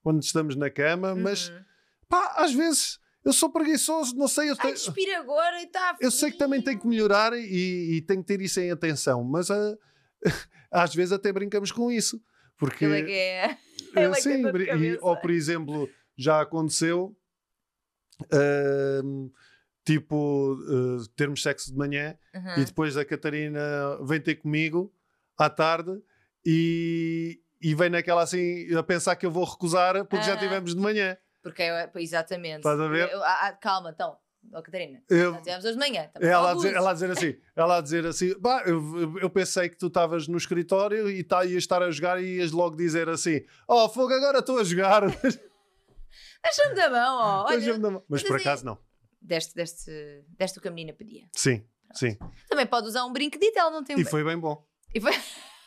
quando 0.03 0.21
estamos 0.21 0.55
na 0.55 0.69
cama, 0.69 1.15
mas 1.15 1.49
Uhum. 1.49 1.59
pá, 2.09 2.33
às 2.37 2.53
vezes 2.53 2.99
eu 3.23 3.33
sou 3.33 3.49
preguiçoso, 3.49 4.15
não 4.15 4.27
sei, 4.27 4.49
eu, 4.49 4.55
Ai, 4.59 4.73
tenho- 4.73 4.73
respira 4.73 5.19
agora 5.19 5.59
e 5.61 5.65
está 5.65 5.97
eu 5.99 6.11
sei 6.11 6.31
que 6.31 6.37
também 6.37 6.61
tenho 6.61 6.79
que 6.79 6.87
melhorar 6.87 7.33
e, 7.33 7.97
e 7.97 8.01
tenho 8.01 8.21
que 8.21 8.27
ter 8.27 8.41
isso 8.41 8.59
em 8.59 8.71
atenção, 8.71 9.23
mas 9.23 9.49
ah, 9.51 9.77
às 10.71 10.93
vezes 10.95 11.11
até 11.11 11.31
brincamos 11.31 11.71
com 11.71 11.91
isso, 11.91 12.21
porque 12.57 12.85
Ele 12.85 12.99
é 12.99 13.03
que 13.03 13.11
é. 13.11 13.57
ele 13.95 14.05
é 14.11 14.15
que 14.15 14.21
sim, 14.21 14.41
de 14.43 14.51
bri- 14.51 14.69
e- 14.69 14.97
ou 15.01 15.15
por 15.17 15.29
exemplo, 15.31 15.89
já 16.17 16.41
aconteceu 16.41 17.15
ahm, 18.31 19.29
tipo 19.95 20.57
ah, 20.69 21.03
termos 21.15 21.41
sexo 21.41 21.71
de 21.71 21.77
manhã 21.77 22.17
Uhum. 22.35 22.61
e 22.61 22.65
depois 22.65 22.97
a 22.97 23.05
Catarina 23.05 23.59
vem 24.05 24.19
ter 24.21 24.35
comigo 24.35 24.93
à 25.37 25.49
tarde 25.49 25.91
e, 26.45 27.39
e 27.61 27.73
vem 27.73 27.89
naquela 27.89 28.21
assim 28.23 28.73
a 28.75 28.83
pensar 28.83 29.15
que 29.15 29.25
eu 29.25 29.31
vou 29.31 29.43
recusar 29.45 30.03
porque 30.05 30.25
já 30.25 30.33
Aham. 30.33 30.39
tivemos 30.41 30.75
de 30.75 30.81
manhã. 30.81 31.17
Porque 31.41 31.61
é, 31.63 31.89
exatamente. 31.95 32.57
Estás 32.57 32.79
a 32.79 32.87
ver? 32.87 33.09
Eu- 33.11 33.23
ah, 33.23 33.47
ah, 33.47 33.51
calma, 33.53 33.91
então. 33.91 34.17
Ó, 34.53 34.61
Catarina. 34.61 35.01
Eu- 35.09 35.33
Já 35.33 35.39
tivemos 35.41 35.65
hoje 35.65 35.73
de 35.73 35.79
manhã. 35.79 36.09
ela, 36.21 36.51
a 36.51 36.53
dizer, 36.55 36.73
ela 36.75 36.89
a 36.89 36.93
dizer 36.93 37.11
assim, 37.11 37.35
ela 37.55 37.77
a 37.77 37.81
dizer 37.81 38.05
assim, 38.05 38.39
"Pá, 38.39 38.63
eu, 38.65 39.17
eu 39.19 39.29
pensei 39.29 39.67
que 39.69 39.77
tu 39.77 39.87
estavas 39.87 40.27
no 40.27 40.37
escritório 40.37 41.09
e 41.09 41.23
tá, 41.23 41.43
ias 41.45 41.63
estar 41.63 41.81
a 41.83 41.91
jogar 41.91 42.21
e 42.21 42.37
ias 42.37 42.51
logo 42.51 42.75
dizer 42.75 43.09
assim: 43.09 43.41
Oh, 43.67 43.89
fogo, 43.89 44.13
agora 44.13 44.39
estou 44.39 44.59
a 44.59 44.63
jogar. 44.63 45.01
Deixa-me 46.43 46.75
da 46.75 46.89
mão, 46.89 47.17
ó. 47.19 47.45
Olha, 47.47 47.77
dar- 47.79 47.91
Mas 47.91 48.01
mas 48.07 48.23
por 48.23 48.35
assim- 48.37 48.45
acaso 48.47 48.65
não. 48.65 48.77
Deste, 49.27 49.53
deste, 49.53 49.91
deste 50.37 50.57
o 50.57 50.61
que 50.61 50.67
a 50.67 50.71
menina 50.71 50.93
pedia. 50.93 51.27
Sim, 51.33 51.63
sim. 51.93 52.17
Também 52.49 52.65
pode 52.65 52.87
usar 52.87 53.05
um 53.05 53.13
brinquedito, 53.13 53.57
ela 53.59 53.69
não 53.71 53.83
tem 53.83 53.95
um 53.95 53.99
E 53.99 54.05
foi 54.05 54.23
bem 54.23 54.37
bom. 54.37 54.65
E 54.93 54.99
foi- 55.01 55.11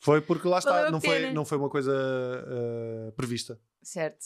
Foi 0.00 0.20
porque 0.20 0.46
lá 0.46 0.58
está, 0.60 0.92
não 0.92 1.00
foi, 1.00 1.32
não 1.32 1.44
foi 1.44 1.58
uma 1.58 1.68
coisa 1.68 1.92
ah, 1.92 3.12
prevista. 3.16 3.60
Certo. 3.82 4.24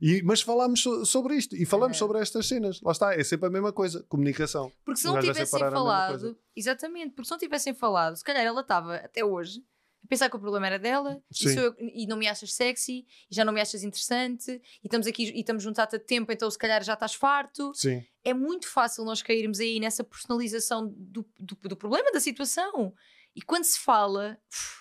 E, 0.00 0.22
mas 0.22 0.42
falámos 0.42 0.80
so- 0.82 1.04
sobre 1.04 1.34
isto 1.36 1.56
e 1.56 1.64
falamos 1.64 1.96
Aham. 1.96 2.06
sobre 2.06 2.20
estas 2.20 2.46
cenas. 2.46 2.80
Lá 2.80 2.92
está, 2.92 3.14
é 3.14 3.22
sempre 3.22 3.46
a 3.46 3.50
mesma 3.50 3.72
coisa. 3.72 4.04
Comunicação. 4.08 4.70
Porque 4.84 5.00
se 5.00 5.06
não 5.06 5.14
vai 5.14 5.22
tivessem 5.22 5.58
falado, 5.60 6.36
exatamente, 6.56 7.14
porque 7.14 7.26
se 7.26 7.30
não 7.30 7.38
tivessem 7.38 7.74
falado, 7.74 8.16
se 8.16 8.24
calhar 8.24 8.44
ela 8.44 8.60
estava 8.60 8.96
até 8.96 9.24
hoje 9.24 9.62
pensar 10.10 10.28
que 10.28 10.36
o 10.36 10.40
problema 10.40 10.66
era 10.66 10.78
dela 10.78 11.22
e, 11.40 11.46
eu- 11.56 11.74
e 11.78 12.06
não 12.06 12.16
me 12.18 12.26
achas 12.28 12.52
sexy 12.52 13.06
e 13.30 13.34
já 13.34 13.44
não 13.44 13.52
me 13.52 13.60
achas 13.60 13.82
interessante 13.82 14.50
e 14.82 14.86
estamos 14.86 15.06
aqui 15.06 15.30
e 15.34 15.40
estamos 15.40 15.66
há 15.66 15.86
tanto 15.86 16.04
tempo, 16.04 16.30
então 16.32 16.50
se 16.50 16.58
calhar 16.58 16.82
já 16.84 16.94
estás 16.94 17.14
farto. 17.14 17.72
Sim. 17.74 18.04
É 18.22 18.34
muito 18.34 18.68
fácil 18.68 19.04
nós 19.04 19.22
cairmos 19.22 19.60
aí 19.60 19.80
nessa 19.80 20.04
personalização 20.04 20.92
do, 20.94 21.26
do, 21.38 21.56
do 21.62 21.76
problema, 21.76 22.10
da 22.12 22.20
situação. 22.20 22.92
E 23.34 23.40
quando 23.40 23.64
se 23.64 23.78
fala, 23.78 24.36
uf, 24.52 24.80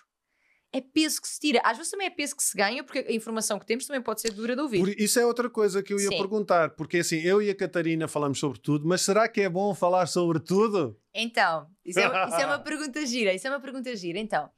é 0.73 0.81
peso 0.81 1.21
que 1.21 1.27
se 1.27 1.39
tira. 1.39 1.61
Às 1.63 1.77
vezes 1.77 1.91
também 1.91 2.07
é 2.07 2.09
peso 2.09 2.35
que 2.35 2.43
se 2.43 2.55
ganha, 2.57 2.83
porque 2.83 2.99
a 2.99 3.11
informação 3.11 3.57
que 3.59 3.65
temos 3.65 3.85
também 3.87 4.01
pode 4.01 4.21
ser 4.21 4.31
dura 4.31 4.55
de 4.55 4.61
ouvir. 4.61 4.79
Por- 4.79 4.89
isso 4.89 5.19
é 5.19 5.25
outra 5.25 5.49
coisa 5.49 5.81
que 5.81 5.93
eu 5.93 5.99
ia 5.99 6.09
Sim. 6.09 6.17
perguntar. 6.17 6.71
Porque 6.71 6.97
assim, 6.97 7.17
eu 7.21 7.41
e 7.41 7.49
a 7.49 7.55
Catarina 7.55 8.07
falamos 8.07 8.39
sobre 8.39 8.59
tudo, 8.59 8.87
mas 8.87 9.01
será 9.01 9.27
que 9.29 9.41
é 9.41 9.49
bom 9.49 9.73
falar 9.73 10.05
sobre 10.07 10.39
tudo? 10.39 10.99
Então, 11.13 11.67
isso 11.85 11.99
é, 11.99 12.07
uma, 12.07 12.25
isso 12.27 12.35
é 12.37 12.45
uma 12.45 12.59
pergunta 12.59 13.05
gira. 13.05 13.33
Isso 13.33 13.47
é 13.47 13.49
uma 13.51 13.59
pergunta 13.59 13.95
gira. 13.95 14.19
Então, 14.19 14.49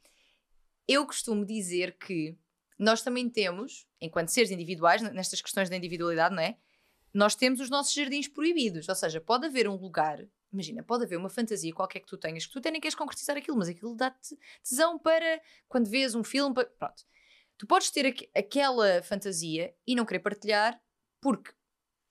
eu 0.86 1.06
costumo 1.06 1.44
dizer 1.44 1.96
que 1.98 2.36
nós 2.78 3.02
também 3.02 3.28
temos, 3.28 3.86
enquanto 4.00 4.28
seres 4.28 4.50
individuais, 4.50 5.00
nestas 5.02 5.40
questões 5.40 5.68
da 5.70 5.76
individualidade, 5.76 6.34
não 6.34 6.42
é? 6.42 6.56
Nós 7.14 7.34
temos 7.34 7.60
os 7.60 7.70
nossos 7.70 7.92
jardins 7.92 8.26
proibidos. 8.26 8.88
Ou 8.88 8.94
seja, 8.94 9.20
pode 9.20 9.46
haver 9.46 9.68
um 9.68 9.76
lugar, 9.76 10.18
imagina, 10.52 10.82
pode 10.82 11.04
haver 11.04 11.16
uma 11.18 11.28
fantasia 11.28 11.72
qualquer 11.72 12.00
que 12.00 12.06
tu 12.06 12.16
tenhas, 12.16 12.46
que 12.46 12.52
tu 12.52 12.58
até 12.58 12.70
nem 12.70 12.80
queres 12.80 12.94
concretizar 12.94 13.36
aquilo, 13.36 13.56
mas 13.56 13.68
aquilo 13.68 13.94
dá-te 13.94 14.36
tesão 14.62 14.98
para 14.98 15.40
quando 15.68 15.88
vês 15.88 16.14
um 16.14 16.24
filme. 16.24 16.54
Pronto. 16.54 17.04
Tu 17.58 17.66
podes 17.66 17.90
ter 17.90 18.06
aqu- 18.06 18.28
aquela 18.34 19.02
fantasia 19.02 19.74
e 19.86 19.94
não 19.94 20.04
querer 20.04 20.20
partilhar 20.20 20.80
porque 21.20 21.52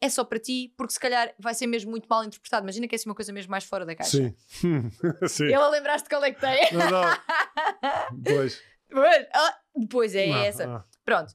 é 0.01 0.09
só 0.09 0.23
para 0.23 0.39
ti, 0.39 0.73
porque 0.75 0.93
se 0.93 0.99
calhar 0.99 1.31
vai 1.39 1.53
ser 1.53 1.67
mesmo 1.67 1.91
muito 1.91 2.07
mal 2.09 2.23
interpretado. 2.23 2.65
Imagina 2.65 2.87
que 2.87 2.95
é 2.95 2.97
assim 2.97 3.07
uma 3.07 3.15
coisa 3.15 3.31
mesmo 3.31 3.51
mais 3.51 3.63
fora 3.63 3.85
da 3.85 3.95
caixa. 3.95 4.33
Sim. 4.47 4.89
Sim. 5.29 5.51
Ela 5.53 5.69
lembraste 5.69 6.09
qual 6.09 6.23
é 6.23 6.31
que 6.31 6.41
tem? 6.41 6.73
Não, 6.73 6.89
não. 6.89 8.23
Pois. 8.25 8.61
Pois, 8.89 9.27
ah, 9.33 9.57
Pois 9.89 10.15
é, 10.15 10.27
é 10.27 10.47
essa. 10.47 10.65
ah. 10.77 10.83
Pronto. 11.05 11.33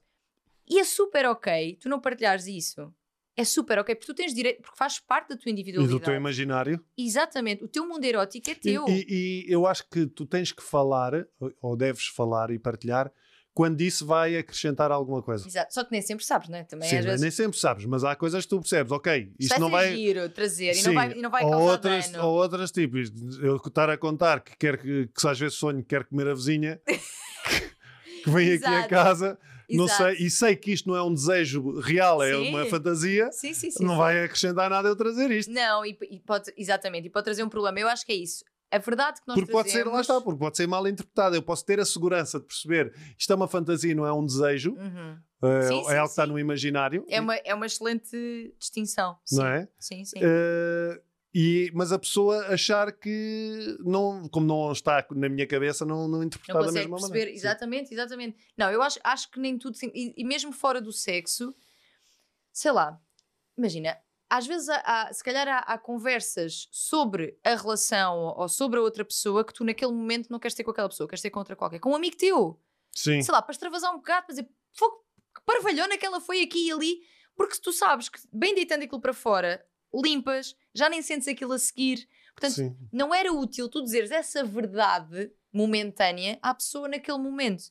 E 0.68 0.78
é 0.80 0.84
super 0.84 1.26
ok 1.26 1.78
tu 1.80 1.88
não 1.88 2.00
partilhares 2.00 2.46
isso. 2.46 2.92
É 3.38 3.44
super 3.44 3.78
ok, 3.78 3.94
porque 3.94 4.06
tu 4.12 4.14
tens 4.14 4.32
direito, 4.34 4.62
porque 4.62 4.78
faz 4.78 4.98
parte 4.98 5.28
da 5.28 5.36
tua 5.36 5.50
E 5.50 5.52
individualidade. 5.52 6.00
do 6.00 6.02
teu 6.04 6.14
imaginário. 6.14 6.82
Exatamente, 6.96 7.62
o 7.62 7.68
teu 7.68 7.86
mundo 7.86 8.02
erótico 8.02 8.48
é 8.48 8.52
E, 8.54 8.56
teu. 8.56 8.84
e- 8.88 9.44
e 9.46 9.52
eu 9.52 9.66
acho 9.66 9.86
que 9.90 10.06
tu 10.06 10.24
tens 10.24 10.52
que 10.52 10.62
falar, 10.62 11.12
ou 11.60 11.76
deves 11.76 12.06
falar 12.06 12.50
e 12.50 12.58
partilhar, 12.58 13.12
quando 13.56 13.80
isso 13.80 14.04
vai 14.04 14.36
acrescentar 14.36 14.92
alguma 14.92 15.22
coisa. 15.22 15.48
Exato. 15.48 15.72
Só 15.72 15.82
que 15.82 15.90
nem 15.90 16.02
sempre 16.02 16.26
sabes, 16.26 16.46
não 16.50 16.58
é? 16.58 16.64
Também 16.64 16.90
Sim, 16.90 16.98
às 16.98 17.04
vezes 17.06 17.20
nem 17.22 17.30
sempre 17.30 17.58
sabes, 17.58 17.86
mas 17.86 18.04
há 18.04 18.14
coisas 18.14 18.44
que 18.44 18.50
tu 18.50 18.60
percebes, 18.60 18.92
ok, 18.92 19.32
isto 19.40 19.58
não 19.58 19.70
vai 19.70 19.96
giro 19.96 20.28
trazer 20.28 20.72
e 20.72 20.74
Sim, 20.74 20.88
não 20.88 20.94
vai, 20.94 21.12
e 21.12 21.22
não 21.22 21.30
vai 21.30 21.40
causar 21.42 21.56
outras, 21.56 22.10
dano. 22.10 22.24
ou 22.26 22.34
outras 22.34 22.70
tipo, 22.70 22.98
eu 22.98 23.56
estar 23.56 23.88
a 23.88 23.96
contar 23.96 24.40
que 24.40 24.54
quer 24.58 24.76
que, 24.76 25.06
que 25.06 25.18
se 25.18 25.26
às 25.26 25.38
vezes 25.38 25.56
sonho 25.56 25.78
que 25.78 25.88
quer 25.88 26.04
comer 26.04 26.28
a 26.28 26.34
vizinha 26.34 26.78
que 28.22 28.28
vem 28.28 28.52
aqui 28.52 28.66
a 28.66 28.68
Exato. 28.72 28.88
casa, 28.90 29.38
não 29.70 29.86
Exato. 29.86 30.02
sei, 30.02 30.26
e 30.26 30.30
sei 30.30 30.54
que 30.54 30.72
isto 30.72 30.86
não 30.90 30.94
é 30.94 31.02
um 31.02 31.14
desejo 31.14 31.80
real, 31.80 32.22
é 32.22 32.32
Sim. 32.34 32.50
uma 32.50 32.66
fantasia, 32.66 33.32
Sim, 33.32 33.54
sim, 33.54 33.70
sim. 33.70 33.82
não 33.82 33.96
vai 33.96 34.22
acrescentar 34.22 34.68
nada 34.68 34.86
eu 34.86 34.94
trazer 34.94 35.30
isto. 35.30 35.50
Não, 35.50 35.82
e, 35.82 35.96
e 36.10 36.20
pode, 36.20 36.52
exatamente, 36.58 37.06
e 37.06 37.10
pode 37.10 37.24
trazer 37.24 37.42
um 37.42 37.48
problema. 37.48 37.80
Eu 37.80 37.88
acho 37.88 38.04
que 38.04 38.12
é 38.12 38.16
isso. 38.16 38.44
A 38.70 38.78
verdade 38.78 39.20
que 39.20 39.28
nós 39.28 39.36
Porque 39.38 39.52
pode 39.52 39.70
ser, 39.70 39.84
lá 39.86 40.00
está, 40.00 40.20
porque 40.20 40.38
pode 40.38 40.56
ser 40.56 40.66
mal 40.66 40.86
interpretado. 40.88 41.36
Eu 41.36 41.42
posso 41.42 41.64
ter 41.64 41.78
a 41.78 41.84
segurança 41.84 42.40
de 42.40 42.46
perceber 42.46 42.92
isto 43.16 43.32
é 43.32 43.36
uma 43.36 43.46
fantasia, 43.48 43.94
não 43.94 44.04
é 44.04 44.12
um 44.12 44.24
desejo, 44.26 44.72
Uhum. 44.72 45.18
eh, 45.44 45.62
Sim, 45.62 45.78
é 45.80 45.82
sim, 45.84 45.94
algo 45.94 46.04
que 46.04 46.10
está 46.10 46.24
sim. 46.24 46.30
no 46.32 46.38
imaginário, 46.38 47.04
É, 47.08 47.20
uma, 47.20 47.36
é 47.36 47.54
uma 47.54 47.66
excelente 47.66 48.54
distinção. 48.58 49.16
Sim. 49.24 49.36
não 49.36 49.46
é? 49.46 49.68
Sim, 49.78 50.04
sim. 50.04 50.18
Eh, 50.20 51.00
e, 51.32 51.70
mas 51.74 51.92
a 51.92 51.98
pessoa 51.98 52.46
achar 52.48 52.90
que, 52.92 53.76
não, 53.84 54.26
como 54.30 54.46
não 54.46 54.72
está 54.72 55.06
na 55.12 55.28
minha 55.28 55.46
cabeça, 55.46 55.84
não, 55.84 56.08
não 56.08 56.18
não 56.18 56.22
interpretar 56.24 56.56
da 56.62 56.66
consegue 56.68 56.84
mesma 56.86 56.96
perceber, 56.96 57.18
maneira. 57.20 57.30
Sim. 57.38 57.46
exatamente, 57.46 57.94
exatamente. 57.94 58.36
Não, 58.56 58.70
eu 58.72 58.82
acho, 58.82 58.98
acho 59.04 59.30
que 59.30 59.38
nem 59.38 59.56
tudo. 59.58 59.76
sim, 59.76 59.92
E, 59.94 60.14
e 60.16 60.24
mesmo 60.24 60.50
fora 60.50 60.80
do 60.80 60.92
sexo, 60.92 61.54
sei 62.52 62.72
lá, 62.72 62.98
imagina, 63.56 63.96
às 64.28 64.46
vezes 64.46 64.68
há, 64.68 64.82
há- 64.84 65.12
se 65.12 65.22
calhar 65.22 65.46
há, 65.48 65.58
há 65.58 65.78
conversas 65.78 66.68
sobre 66.72 67.38
a 67.44 67.54
relação 67.54 68.34
ou 68.36 68.48
sobre 68.48 68.78
a 68.78 68.82
outra 68.82 69.04
pessoa 69.04 69.44
que 69.44 69.52
tu 69.52 69.64
naquele 69.64 69.92
momento 69.92 70.28
não 70.30 70.38
queres 70.38 70.54
ter 70.54 70.64
com 70.64 70.70
aquela 70.70 70.88
pessoa, 70.88 71.08
queres 71.08 71.22
ter 71.22 71.30
com 71.30 71.38
outra 71.38 71.54
qualquer, 71.56 71.78
com 71.78 71.90
um 71.90 71.94
amigo 71.96 72.16
teu. 72.16 72.60
Sim. 72.92 73.20
sei 73.20 73.30
lá, 73.32 73.42
para 73.42 73.52
extravasar 73.52 73.92
um 73.92 73.98
bocado, 73.98 74.26
para 74.26 74.34
dizer, 74.34 74.48
fogo, 74.72 75.04
que 75.34 75.42
parvalhona 75.44 75.98
que 75.98 76.06
ela 76.06 76.18
foi 76.20 76.42
aqui 76.42 76.68
e 76.68 76.72
ali, 76.72 77.00
porque 77.36 77.54
se 77.54 77.60
tu 77.60 77.70
sabes 77.72 78.08
que, 78.08 78.18
bem 78.32 78.54
deitando 78.54 78.84
aquilo 78.84 79.00
para 79.02 79.12
fora, 79.12 79.62
limpas, 79.94 80.56
já 80.74 80.88
nem 80.88 81.02
sentes 81.02 81.28
aquilo 81.28 81.52
a 81.52 81.58
seguir. 81.58 82.08
Portanto, 82.34 82.54
Sim. 82.54 82.76
não 82.90 83.14
era 83.14 83.30
útil 83.32 83.68
tu 83.68 83.82
dizeres 83.82 84.10
essa 84.10 84.42
verdade 84.44 85.30
momentânea 85.52 86.38
à 86.42 86.54
pessoa 86.54 86.88
naquele 86.88 87.18
momento. 87.18 87.64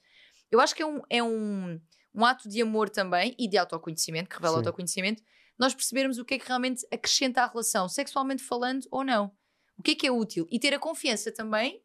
Eu 0.51 0.60
acho 0.60 0.76
que 0.76 0.84
é 0.84 0.86
um, 0.86 1.01
é 1.10 1.24
um, 1.24 1.82
um 2.14 2.24
ato 2.24 2.47
de 2.47 2.62
amor 2.62 2.88
também 2.89 3.36
e 3.39 3.47
de 3.47 3.58
autoconhecimento, 3.58 4.30
que 4.30 4.36
revela 4.36 4.53
Sim. 4.53 4.60
autoconhecimento, 4.68 5.24
nós 5.58 5.74
percebermos 5.74 6.18
o 6.18 6.26
que 6.26 6.36
é 6.36 6.39
que 6.39 6.47
realmente 6.47 6.86
acrescenta 6.91 7.41
à 7.41 7.47
relação, 7.47 7.88
sexualmente 7.89 8.43
falando 8.43 8.86
ou 8.91 9.03
não. 9.03 9.32
O 9.78 9.84
que 9.84 9.91
é 9.91 9.95
que 9.95 10.08
é 10.08 10.12
útil? 10.12 10.47
E 10.51 10.60
ter 10.60 10.74
a 10.74 10.80
confiança 10.80 11.32
também 11.32 11.82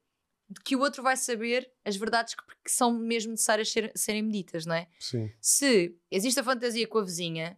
de 0.49 0.61
que 0.65 0.75
o 0.75 0.81
outro 0.81 1.03
vai 1.03 1.17
saber 1.17 1.71
as 1.85 1.97
verdades 1.97 2.35
que, 2.35 2.43
que 2.65 2.71
são 2.71 2.93
mesmo 2.93 3.31
necessárias 3.33 3.71
ser- 3.71 3.93
serem 3.95 4.23
medidas, 4.23 4.67
não 4.67 4.75
é? 4.75 4.89
Sim. 4.99 5.31
Se 5.41 5.97
existe 6.11 6.41
a 6.41 6.45
fantasia 6.45 6.87
com 6.89 6.99
a 6.99 7.05
vizinha 7.05 7.57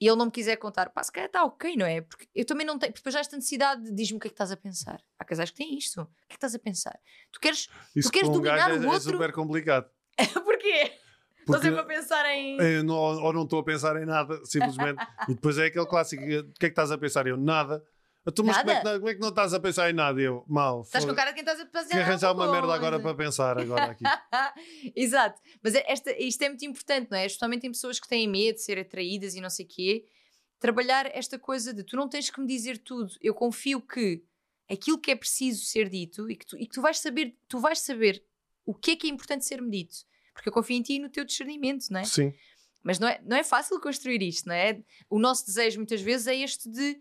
e 0.00 0.06
ele 0.06 0.16
não 0.16 0.26
me 0.26 0.30
quiser 0.32 0.56
contar, 0.56 0.88
pá, 0.90 1.02
se 1.02 1.12
calhar 1.12 1.26
está 1.26 1.44
ok, 1.44 1.76
não 1.76 1.84
é? 1.84 2.00
Porque 2.00 2.28
eu 2.34 2.44
também 2.44 2.64
não 2.66 2.78
tenho, 2.78 2.92
depois 2.92 3.12
já 3.12 3.20
esta 3.20 3.36
necessidade 3.36 3.82
de 3.84 3.92
diz-me 3.92 4.16
o 4.16 4.20
que 4.20 4.28
é 4.28 4.30
que 4.30 4.34
estás 4.34 4.50
a 4.50 4.56
pensar. 4.56 5.02
Há 5.18 5.24
casais 5.24 5.50
que 5.50 5.56
têm 5.58 5.76
isto. 5.76 6.00
O 6.02 6.06
que 6.06 6.12
é 6.24 6.28
que 6.28 6.34
estás 6.36 6.54
a 6.54 6.58
pensar? 6.58 6.98
Tu 7.32 7.38
queres. 7.40 7.68
Isso 7.94 8.10
queres 8.10 8.28
um 8.28 8.32
dominar 8.32 8.56
gajo 8.70 8.80
o 8.80 8.82
é, 8.84 8.86
é 8.86 8.90
outro? 8.90 9.10
super 9.12 9.32
complicado. 9.32 9.90
Porquê? 10.44 10.92
Estou 11.50 11.60
Porque 11.60 11.66
sempre 11.66 11.80
a 11.80 11.84
pensar 11.84 12.26
em. 12.30 12.56
eu 12.60 12.84
não, 12.84 12.94
ou 12.94 13.32
não 13.32 13.42
estou 13.44 13.60
a 13.60 13.64
pensar 13.64 14.00
em 14.00 14.06
nada, 14.06 14.40
simplesmente. 14.46 15.02
e 15.28 15.34
depois 15.34 15.58
é 15.58 15.66
aquele 15.66 15.86
clássico: 15.86 16.22
o 16.22 16.26
que 16.26 16.34
é 16.34 16.42
que 16.42 16.66
estás 16.66 16.90
a 16.90 16.98
pensar? 16.98 17.26
Eu, 17.26 17.36
nada. 17.36 17.84
Então, 18.26 18.44
mas 18.44 18.58
como 18.58 18.70
é, 18.70 18.76
que, 18.76 18.82
como 18.98 19.08
é 19.08 19.14
que 19.14 19.20
não 19.20 19.30
estás 19.30 19.54
a 19.54 19.60
pensar 19.60 19.88
em 19.90 19.94
nada? 19.94 20.20
Eu, 20.20 20.44
mal. 20.46 20.82
Estás 20.82 21.04
com 21.06 21.14
cara 21.14 21.30
de 21.30 21.34
quem 21.36 21.42
estás 21.42 21.58
a 21.58 21.64
pensar 21.66 21.88
que 21.88 21.96
arranjar 21.96 22.32
uma 22.34 22.50
merda 22.52 22.74
agora 22.74 23.00
coisa. 23.00 23.02
para 23.02 23.14
pensar 23.24 23.58
agora 23.58 23.84
aqui. 23.92 24.04
Exato. 24.94 25.40
Mas 25.62 25.74
é- 25.74 25.84
esta, 25.90 26.12
isto 26.12 26.42
é 26.42 26.48
muito 26.48 26.64
importante, 26.64 27.10
não 27.10 27.16
é? 27.16 27.28
Justamente 27.28 27.66
em 27.66 27.70
pessoas 27.72 27.98
que 27.98 28.06
têm 28.06 28.28
medo 28.28 28.56
de 28.56 28.62
ser 28.62 28.78
atraídas 28.78 29.34
e 29.34 29.40
não 29.40 29.48
sei 29.48 29.64
o 29.64 29.68
quê. 29.68 30.04
Trabalhar 30.58 31.06
esta 31.14 31.38
coisa 31.38 31.72
de 31.72 31.82
tu 31.82 31.96
não 31.96 32.08
tens 32.08 32.28
que 32.28 32.38
me 32.40 32.46
dizer 32.46 32.78
tudo. 32.78 33.10
Eu 33.22 33.32
confio 33.34 33.80
que 33.80 34.22
aquilo 34.70 34.98
que 34.98 35.10
é 35.10 35.16
preciso 35.16 35.64
ser 35.64 35.88
dito 35.88 36.30
e 36.30 36.36
que 36.36 36.44
tu, 36.46 36.56
e 36.58 36.66
que 36.66 36.74
tu 36.74 36.82
vais 36.82 36.98
saber, 36.98 37.34
tu 37.48 37.58
vais 37.58 37.80
saber 37.80 38.22
o 38.66 38.74
que 38.74 38.90
é 38.92 38.96
que 38.96 39.06
é 39.06 39.10
importante 39.10 39.46
ser-me 39.46 39.70
dito. 39.70 39.96
Porque 40.40 40.48
eu 40.48 40.54
confio 40.54 40.76
em 40.76 40.82
ti 40.82 40.94
e 40.94 40.98
no 40.98 41.10
teu 41.10 41.22
discernimento, 41.22 41.90
não 41.90 42.00
é? 42.00 42.04
Sim. 42.04 42.32
Mas 42.82 42.98
não 42.98 43.06
é, 43.06 43.20
não 43.26 43.36
é 43.36 43.44
fácil 43.44 43.78
construir 43.78 44.22
isto, 44.22 44.48
não 44.48 44.54
é? 44.54 44.82
O 45.10 45.18
nosso 45.18 45.44
desejo 45.44 45.76
muitas 45.76 46.00
vezes 46.00 46.26
é 46.26 46.34
este 46.34 46.66
de 46.70 46.98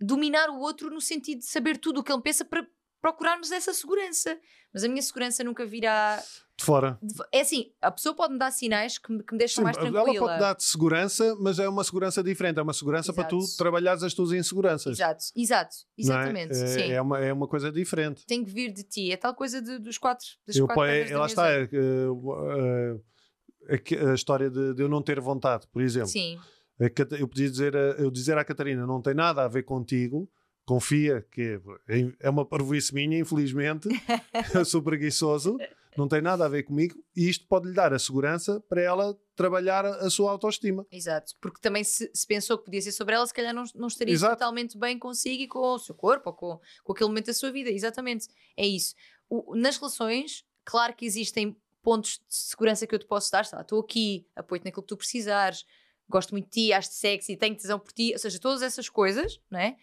dominar 0.00 0.48
o 0.48 0.58
outro 0.58 0.88
no 0.88 1.00
sentido 1.00 1.40
de 1.40 1.44
saber 1.44 1.76
tudo 1.76 2.00
o 2.00 2.02
que 2.02 2.10
ele 2.10 2.22
pensa 2.22 2.42
para 2.42 2.66
procurarmos 3.04 3.52
essa 3.52 3.74
segurança. 3.74 4.38
Mas 4.72 4.82
a 4.82 4.88
minha 4.88 5.02
segurança 5.02 5.44
nunca 5.44 5.64
virá. 5.66 6.22
De 6.58 6.64
fora. 6.64 6.98
de- 7.02 7.12
É 7.32 7.40
assim, 7.42 7.70
a 7.82 7.90
pessoa 7.90 8.14
pode 8.14 8.32
me 8.32 8.38
dar 8.38 8.50
sinais 8.50 8.96
que 8.96 9.12
me, 9.12 9.22
que 9.22 9.32
me 9.32 9.38
deixam 9.38 9.56
Sim, 9.60 9.64
mais 9.64 9.76
ela 9.76 9.90
tranquila. 9.90 10.26
pode 10.26 10.40
dar-te 10.40 10.64
segurança, 10.64 11.36
mas 11.40 11.58
é 11.58 11.68
uma 11.68 11.84
segurança 11.84 12.22
diferente. 12.22 12.58
É 12.58 12.62
uma 12.62 12.72
segurança 12.72 13.12
para 13.12 13.24
tu 13.24 13.38
Exato. 13.38 13.56
trabalhares 13.58 14.02
as 14.02 14.14
tuas 14.14 14.32
inseguranças. 14.32 14.98
Exato, 14.98 15.24
exato, 15.36 15.76
é? 15.76 16.00
exatamente. 16.00 16.52
É, 16.52 16.66
sim. 16.66 16.92
é 16.92 17.02
uma, 17.02 17.18
é 17.18 17.32
uma 17.32 17.46
coisa 17.46 17.70
diferente. 17.70 18.24
Tem 18.26 18.42
que 18.44 18.50
vir 18.50 18.72
de 18.72 18.82
ti. 18.84 19.12
É 19.12 19.16
tal 19.16 19.34
coisa 19.34 19.60
de- 19.60 19.78
dos 19.78 19.98
quatro. 19.98 20.26
Das 20.46 20.56
Eu, 20.56 20.66
quatro 20.66 20.84
é, 20.84 21.16
lá 21.16 21.26
está, 21.26 21.50
é, 21.52 21.68
é, 21.72 23.74
é, 23.74 23.78
que 23.78 23.96
a 23.96 24.14
história 24.14 24.48
de, 24.50 24.74
de 24.74 24.82
eu 24.82 24.88
não 24.88 25.02
ter 25.02 25.20
vontade, 25.20 25.66
por 25.72 25.82
exemplo. 25.82 26.08
Sim, 26.08 26.38
A 26.80 26.84
Eu 27.18 27.28
podia 27.28 27.50
dizer, 27.50 27.76
a, 27.76 27.80
eu 27.98 28.10
dizer 28.10 28.38
à 28.38 28.44
Catarina, 28.44 28.86
não 28.86 29.02
tem 29.02 29.14
nada 29.14 29.44
a 29.44 29.48
ver 29.48 29.64
contigo, 29.64 30.28
confia 30.64 31.26
que 31.30 31.60
é, 31.88 32.10
é 32.20 32.30
uma 32.30 32.44
parvoíce 32.44 32.94
minha, 32.94 33.18
infelizmente, 33.18 33.88
eu 34.54 34.64
sou 34.64 34.82
preguiçoso, 34.82 35.56
não 35.96 36.08
tem 36.08 36.20
nada 36.22 36.44
a 36.44 36.48
ver 36.48 36.64
comigo, 36.64 36.96
e 37.14 37.28
isto 37.28 37.46
pode 37.46 37.68
lhe 37.68 37.74
dar 37.74 37.92
a 37.92 37.98
segurança 37.98 38.60
para 38.68 38.80
ela 38.82 39.16
trabalhar 39.36 39.84
a, 39.84 40.08
sua 40.10 40.30
autoestima. 40.30 40.86
exato. 40.90 41.32
Porque 41.40 41.60
também 41.60 41.84
se, 41.84 42.10
se 42.14 42.26
pensou 42.26 42.58
que 42.58 42.64
podia 42.64 42.80
ser 42.82 42.92
sobre 42.92 43.14
ela, 43.14 43.26
se 43.26 43.34
calhar 43.34 43.52
não, 43.54 43.64
não 43.74 43.88
estaria 43.88 44.14
Exato. 44.14 44.34
totalmente 44.34 44.76
bem 44.78 44.98
consigo 44.98 45.42
e 45.42 45.48
com 45.48 45.58
o 45.58 45.78
seu 45.78 45.94
corpo 45.94 46.30
ou 46.30 46.34
com, 46.36 46.60
com 46.82 46.92
aquele 46.92 47.08
momento 47.08 47.26
da 47.26 47.34
sua 47.34 47.50
vida. 47.52 47.70
Exatamente. 47.70 48.26
É 48.56 48.66
isso. 48.66 48.94
O- 49.28 49.54
nas 49.56 49.76
relações, 49.76 50.44
claro 50.64 50.94
que 50.94 51.04
existem 51.04 51.56
pontos 51.82 52.12
de 52.28 52.34
segurança 52.34 52.86
que 52.86 52.94
eu 52.94 52.98
te 52.98 53.06
posso 53.06 53.30
dar. 53.30 53.46
lá, 53.52 53.60
Estou 53.60 53.80
aqui, 53.80 54.26
apoio-te 54.34 54.64
naquilo 54.64 54.82
que 54.82 54.88
tu 54.88 54.96
precisares, 54.96 55.64
gosto 56.08 56.30
muito 56.30 56.46
de 56.46 56.50
ti, 56.50 56.72
acho-te 56.72 56.94
sexy, 56.96 57.36
tenho 57.36 57.56
tesão 57.56 57.78
por 57.78 57.92
ti. 57.92 58.12
Ou 58.12 58.18
seja, 58.18 58.38
todas 58.40 58.62
essas 58.62 58.88
coisas, 58.88 59.40
não 59.50 59.58
é? 59.60 59.76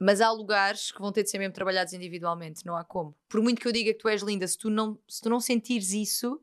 Mas 0.00 0.22
há 0.22 0.30
lugares 0.30 0.90
que 0.90 0.98
vão 0.98 1.12
ter 1.12 1.22
de 1.22 1.30
ser 1.30 1.38
mesmo 1.38 1.52
trabalhados 1.52 1.92
individualmente, 1.92 2.64
não 2.64 2.74
há 2.74 2.82
como. 2.82 3.14
Por 3.28 3.42
muito 3.42 3.60
que 3.60 3.68
eu 3.68 3.72
diga 3.72 3.92
que 3.92 3.98
tu 3.98 4.08
és 4.08 4.22
linda, 4.22 4.48
se 4.48 4.56
tu 4.56 4.70
não, 4.70 4.98
se 5.06 5.20
tu 5.20 5.28
não 5.28 5.38
sentires 5.38 5.92
isso, 5.92 6.40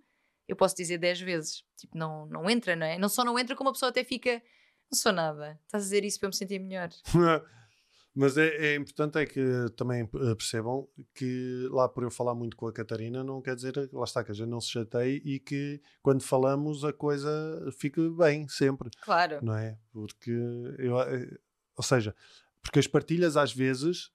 eu 0.48 0.56
posso 0.56 0.76
dizer 0.76 1.00
10 1.00 1.22
vezes. 1.22 1.64
Tipo, 1.76 1.98
não, 1.98 2.28
não 2.28 2.48
entra, 2.48 2.76
não 2.76 2.86
é? 2.86 3.00
Não 3.00 3.10
só 3.10 3.26
não 3.26 3.38
entra, 3.38 3.56
como 3.56 3.70
a 3.70 3.74
pessoa 3.74 3.90
até 3.90 4.04
fica. 4.04 4.42
Não 4.92 4.98
sou 4.98 5.12
nada. 5.12 5.60
Estás 5.66 5.84
a 5.84 5.86
dizer 5.86 6.06
isso 6.06 6.20
para 6.20 6.28
eu 6.28 6.30
me 6.30 6.36
sentir 6.36 6.60
melhor. 6.60 6.90
Mas 8.20 8.36
é, 8.36 8.48
é 8.48 8.76
importante 8.76 9.20
é 9.20 9.28
que 9.28 9.42
também 9.76 10.08
percebam 10.08 10.88
que 11.14 11.68
lá 11.70 11.88
por 11.88 12.02
eu 12.02 12.10
falar 12.10 12.34
muito 12.34 12.58
com 12.58 12.68
a 12.68 12.74
Catarina 12.74 13.24
não 13.24 13.44
quer 13.44 13.56
dizer, 13.56 13.76
lá 13.94 14.06
está, 14.06 14.24
que 14.24 14.32
a 14.32 14.34
gente 14.34 14.50
não 14.50 14.60
se 14.60 14.72
chateie 14.72 15.22
e 15.24 15.40
que 15.40 15.80
quando 16.02 16.24
falamos 16.24 16.84
a 16.84 16.92
coisa 16.92 17.30
fique 17.78 18.10
bem 18.10 18.48
sempre. 18.48 18.90
Claro. 19.02 19.38
não 19.44 19.56
é? 19.56 19.78
Porque 19.94 20.32
eu, 20.32 21.00
eh, 21.00 21.38
ou 21.76 21.84
seja, 21.84 22.16
porque 22.68 22.80
as 22.80 22.88
partilhas 22.88 23.38
às 23.38 23.54
vezes 23.54 24.10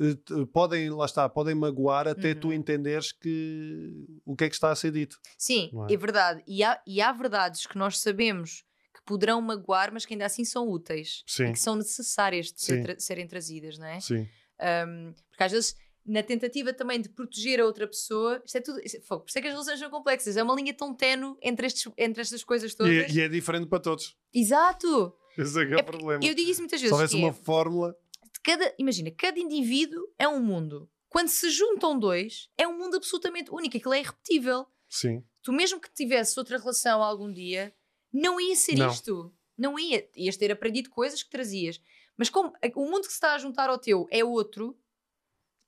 eh, 0.00 0.14
te- 0.14 0.46
podem, 0.46 0.90
lá 0.90 1.04
está, 1.06 1.28
podem 1.28 1.54
magoar 1.54 2.08
até 2.08 2.34
tu 2.34 2.48
Uhum. 2.48 2.54
entenderes 2.54 3.12
que 3.12 3.92
o 4.24 4.34
que 4.34 4.44
é 4.44 4.48
que 4.48 4.54
está 4.54 4.70
a 4.70 4.76
ser 4.76 4.90
dito. 4.90 5.18
Sim, 5.38 5.70
é? 5.88 5.94
é? 5.94 5.96
verdade. 5.96 6.42
E 6.46 6.62
há, 6.64 6.80
e 6.86 7.00
há 7.00 7.12
verdades 7.12 7.66
que 7.66 7.78
nós 7.78 7.98
sabemos 7.98 8.64
que 8.94 9.02
poderão 9.04 9.40
magoar, 9.40 9.92
mas 9.92 10.04
que 10.04 10.14
ainda 10.14 10.26
assim 10.26 10.44
são 10.44 10.68
úteis. 10.68 11.22
Sim. 11.26 11.46
E 11.46 11.52
que 11.52 11.60
são 11.60 11.76
necessárias 11.76 12.46
de 12.52 12.60
ser 12.60 12.82
tra- 12.82 12.98
serem 12.98 13.26
trazidas, 13.26 13.78
não 13.78 13.86
é? 13.86 14.00
Sim, 14.00 14.26
Um, 14.60 15.12
porque 15.30 15.42
às 15.44 15.52
vezes, 15.52 15.74
na 16.06 16.22
tentativa 16.22 16.72
também 16.72 17.00
de 17.00 17.08
proteger 17.08 17.60
a 17.60 17.64
outra 17.64 17.86
pessoa, 17.88 18.40
isto 18.44 18.56
é 18.56 18.60
tudo. 18.60 18.80
Isto 18.84 18.96
é, 18.96 19.00
por 19.00 19.24
isso 19.28 19.38
é 19.38 19.42
que 19.42 19.48
as 19.48 19.52
relações 19.54 19.78
são 19.78 19.90
complexas. 19.90 20.36
É 20.36 20.42
uma 20.42 20.54
linha 20.54 20.74
tão 20.74 20.94
tenue 20.94 21.36
entre, 21.42 21.66
estes, 21.66 21.90
entre 21.96 22.20
estas 22.20 22.42
coisas 22.44 22.72
e, 22.72 22.76
todas. 22.76 22.92
é- 22.92 23.10
e 23.10 23.20
é 23.20 23.28
diferente 23.28 23.66
para 23.68 23.80
todos. 23.80 24.16
Exato! 24.32 25.14
Esse 25.38 25.62
é 25.62 25.66
que 25.66 25.74
é, 25.74 25.78
É 25.78 25.80
o 25.80 25.84
problema. 25.84 26.24
Eu 26.24 26.34
digo 26.34 26.50
isso 26.50 26.60
muitas 26.60 26.80
Se 26.80 26.84
vezes. 26.86 26.92
houvesse 26.92 27.16
que 27.16 27.22
é- 27.22 27.24
uma 27.24 27.32
fórmula, 27.32 27.96
cada, 28.42 28.74
imagina, 28.78 29.10
cada 29.10 29.38
indivíduo 29.38 30.02
é 30.18 30.28
um 30.28 30.40
mundo. 30.42 30.88
Quando 31.08 31.28
se 31.28 31.48
juntam 31.50 31.98
dois, 31.98 32.50
é 32.58 32.66
um 32.66 32.76
mundo 32.76 32.96
absolutamente 32.96 33.50
único. 33.52 33.76
Aquilo 33.76 33.94
é 33.94 34.00
irrepetível. 34.00 34.66
sim, 34.88 35.24
Tu, 35.42 35.52
mesmo 35.52 35.78
que 35.80 35.92
tivesse 35.92 36.38
outra 36.38 36.56
relação 36.58 37.02
algum 37.02 37.30
dia, 37.30 37.74
não 38.12 38.40
ia 38.40 38.56
ser 38.56 38.76
Não. 38.78 38.88
isto. 38.90 39.34
Não 39.58 39.78
ia. 39.78 40.08
Ias 40.16 40.36
ter 40.38 40.50
aprendido 40.50 40.88
coisas 40.88 41.22
que 41.22 41.28
trazias. 41.30 41.80
Mas 42.16 42.30
como 42.30 42.52
o 42.76 42.84
mundo 42.86 43.02
que 43.02 43.08
se 43.08 43.14
está 43.14 43.34
a 43.34 43.38
juntar 43.38 43.68
ao 43.68 43.78
teu 43.78 44.06
é 44.10 44.24
outro, 44.24 44.76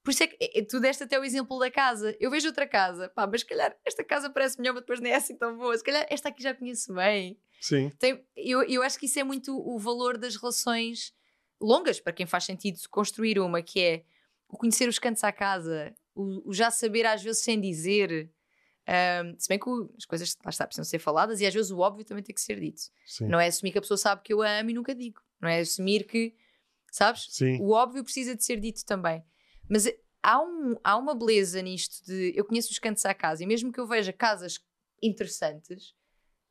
Por 0.02 0.12
isso 0.12 0.22
é 0.22 0.28
que 0.28 0.36
é, 0.40 0.62
tu 0.64 0.78
deste 0.80 1.02
até 1.02 1.18
o 1.18 1.24
exemplo 1.24 1.58
da 1.58 1.68
casa. 1.70 2.16
Eu 2.20 2.30
vejo 2.30 2.46
outra 2.46 2.66
casa, 2.66 3.08
pá, 3.08 3.26
mas 3.26 3.40
se 3.40 3.46
calhar 3.48 3.76
esta 3.84 4.04
casa 4.04 4.30
parece 4.30 4.56
melhor, 4.58 4.72
mas 4.74 4.82
depois 4.82 5.00
nem 5.00 5.10
é 5.12 5.16
assim 5.16 5.36
tão 5.36 5.56
boa. 5.58 5.76
Se 5.76 5.82
calhar 5.82 6.06
esta 6.08 6.28
aqui 6.28 6.42
já 6.42 6.54
conheço 6.54 6.94
bem. 6.94 7.36
Sim. 7.60 7.90
Tem, 7.98 8.24
eu, 8.36 8.62
eu 8.62 8.82
acho 8.82 8.98
que 8.98 9.06
isso 9.06 9.18
é 9.18 9.24
muito 9.24 9.56
o 9.56 9.78
valor 9.78 10.18
das 10.18 10.36
relações 10.36 11.12
longas, 11.60 12.00
para 12.00 12.12
quem 12.12 12.26
faz 12.26 12.44
sentido 12.44 12.78
construir 12.90 13.38
uma, 13.38 13.62
que 13.62 13.80
é 13.80 14.04
o 14.48 14.56
conhecer 14.56 14.88
os 14.88 14.98
cantos 14.98 15.24
à 15.24 15.32
casa, 15.32 15.94
o, 16.14 16.50
o 16.50 16.52
já 16.52 16.70
saber 16.70 17.06
às 17.06 17.22
vezes 17.22 17.42
sem 17.42 17.60
dizer. 17.60 18.30
Um, 18.88 19.34
se 19.36 19.48
bem 19.48 19.58
que 19.58 19.68
o, 19.68 19.92
as 19.98 20.04
coisas 20.04 20.36
lá 20.44 20.50
está, 20.50 20.64
precisam 20.64 20.84
ser 20.84 21.00
faladas 21.00 21.40
e 21.40 21.46
às 21.46 21.52
vezes 21.52 21.72
o 21.72 21.78
óbvio 21.78 22.04
também 22.04 22.22
tem 22.22 22.34
que 22.34 22.40
ser 22.40 22.60
dito. 22.60 22.82
Sim. 23.04 23.26
Não 23.26 23.40
é 23.40 23.48
assumir 23.48 23.72
que 23.72 23.78
a 23.78 23.80
pessoa 23.80 23.98
sabe 23.98 24.22
que 24.22 24.32
eu 24.32 24.42
a 24.42 24.60
amo 24.60 24.70
e 24.70 24.74
nunca 24.74 24.94
digo. 24.94 25.20
Não 25.40 25.48
é 25.48 25.58
assumir 25.60 26.06
que, 26.06 26.34
sabes? 26.92 27.26
Sim. 27.30 27.58
O 27.60 27.72
óbvio 27.72 28.04
precisa 28.04 28.36
de 28.36 28.44
ser 28.44 28.60
dito 28.60 28.84
também. 28.84 29.24
Mas 29.68 29.88
há, 30.22 30.40
um, 30.40 30.76
há 30.84 30.96
uma 30.96 31.14
beleza 31.14 31.60
nisto 31.62 32.04
de 32.06 32.32
eu 32.36 32.44
conheço 32.44 32.70
os 32.70 32.78
cantos 32.78 33.04
à 33.04 33.12
casa 33.12 33.42
e 33.42 33.46
mesmo 33.46 33.72
que 33.72 33.80
eu 33.80 33.86
veja 33.86 34.12
casas 34.12 34.60
interessantes, 35.02 35.94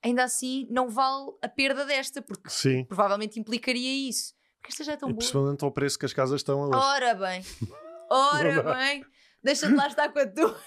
ainda 0.05 0.23
assim 0.23 0.67
não 0.69 0.87
vale 0.89 1.31
a 1.41 1.49
perda 1.49 1.83
desta, 1.85 2.21
porque 2.21 2.49
Sim. 2.49 2.85
provavelmente 2.85 3.39
implicaria 3.39 4.09
isso. 4.09 4.33
Porque 4.61 4.71
esta 4.73 4.83
já 4.83 4.93
é 4.93 4.97
tão 4.97 5.09
E 5.09 5.11
boa. 5.13 5.17
principalmente 5.19 5.63
ao 5.63 5.71
preço 5.71 5.97
que 5.99 6.05
as 6.05 6.13
casas 6.13 6.39
estão 6.41 6.59
hoje. 6.61 6.77
Ora 6.77 7.13
bem, 7.15 7.43
ora 8.09 8.63
bem, 8.75 9.05
deixa-te 9.43 9.73
lá 9.75 9.87
estar 9.87 10.09
com 10.09 10.19
a 10.19 10.27
tua. 10.27 10.57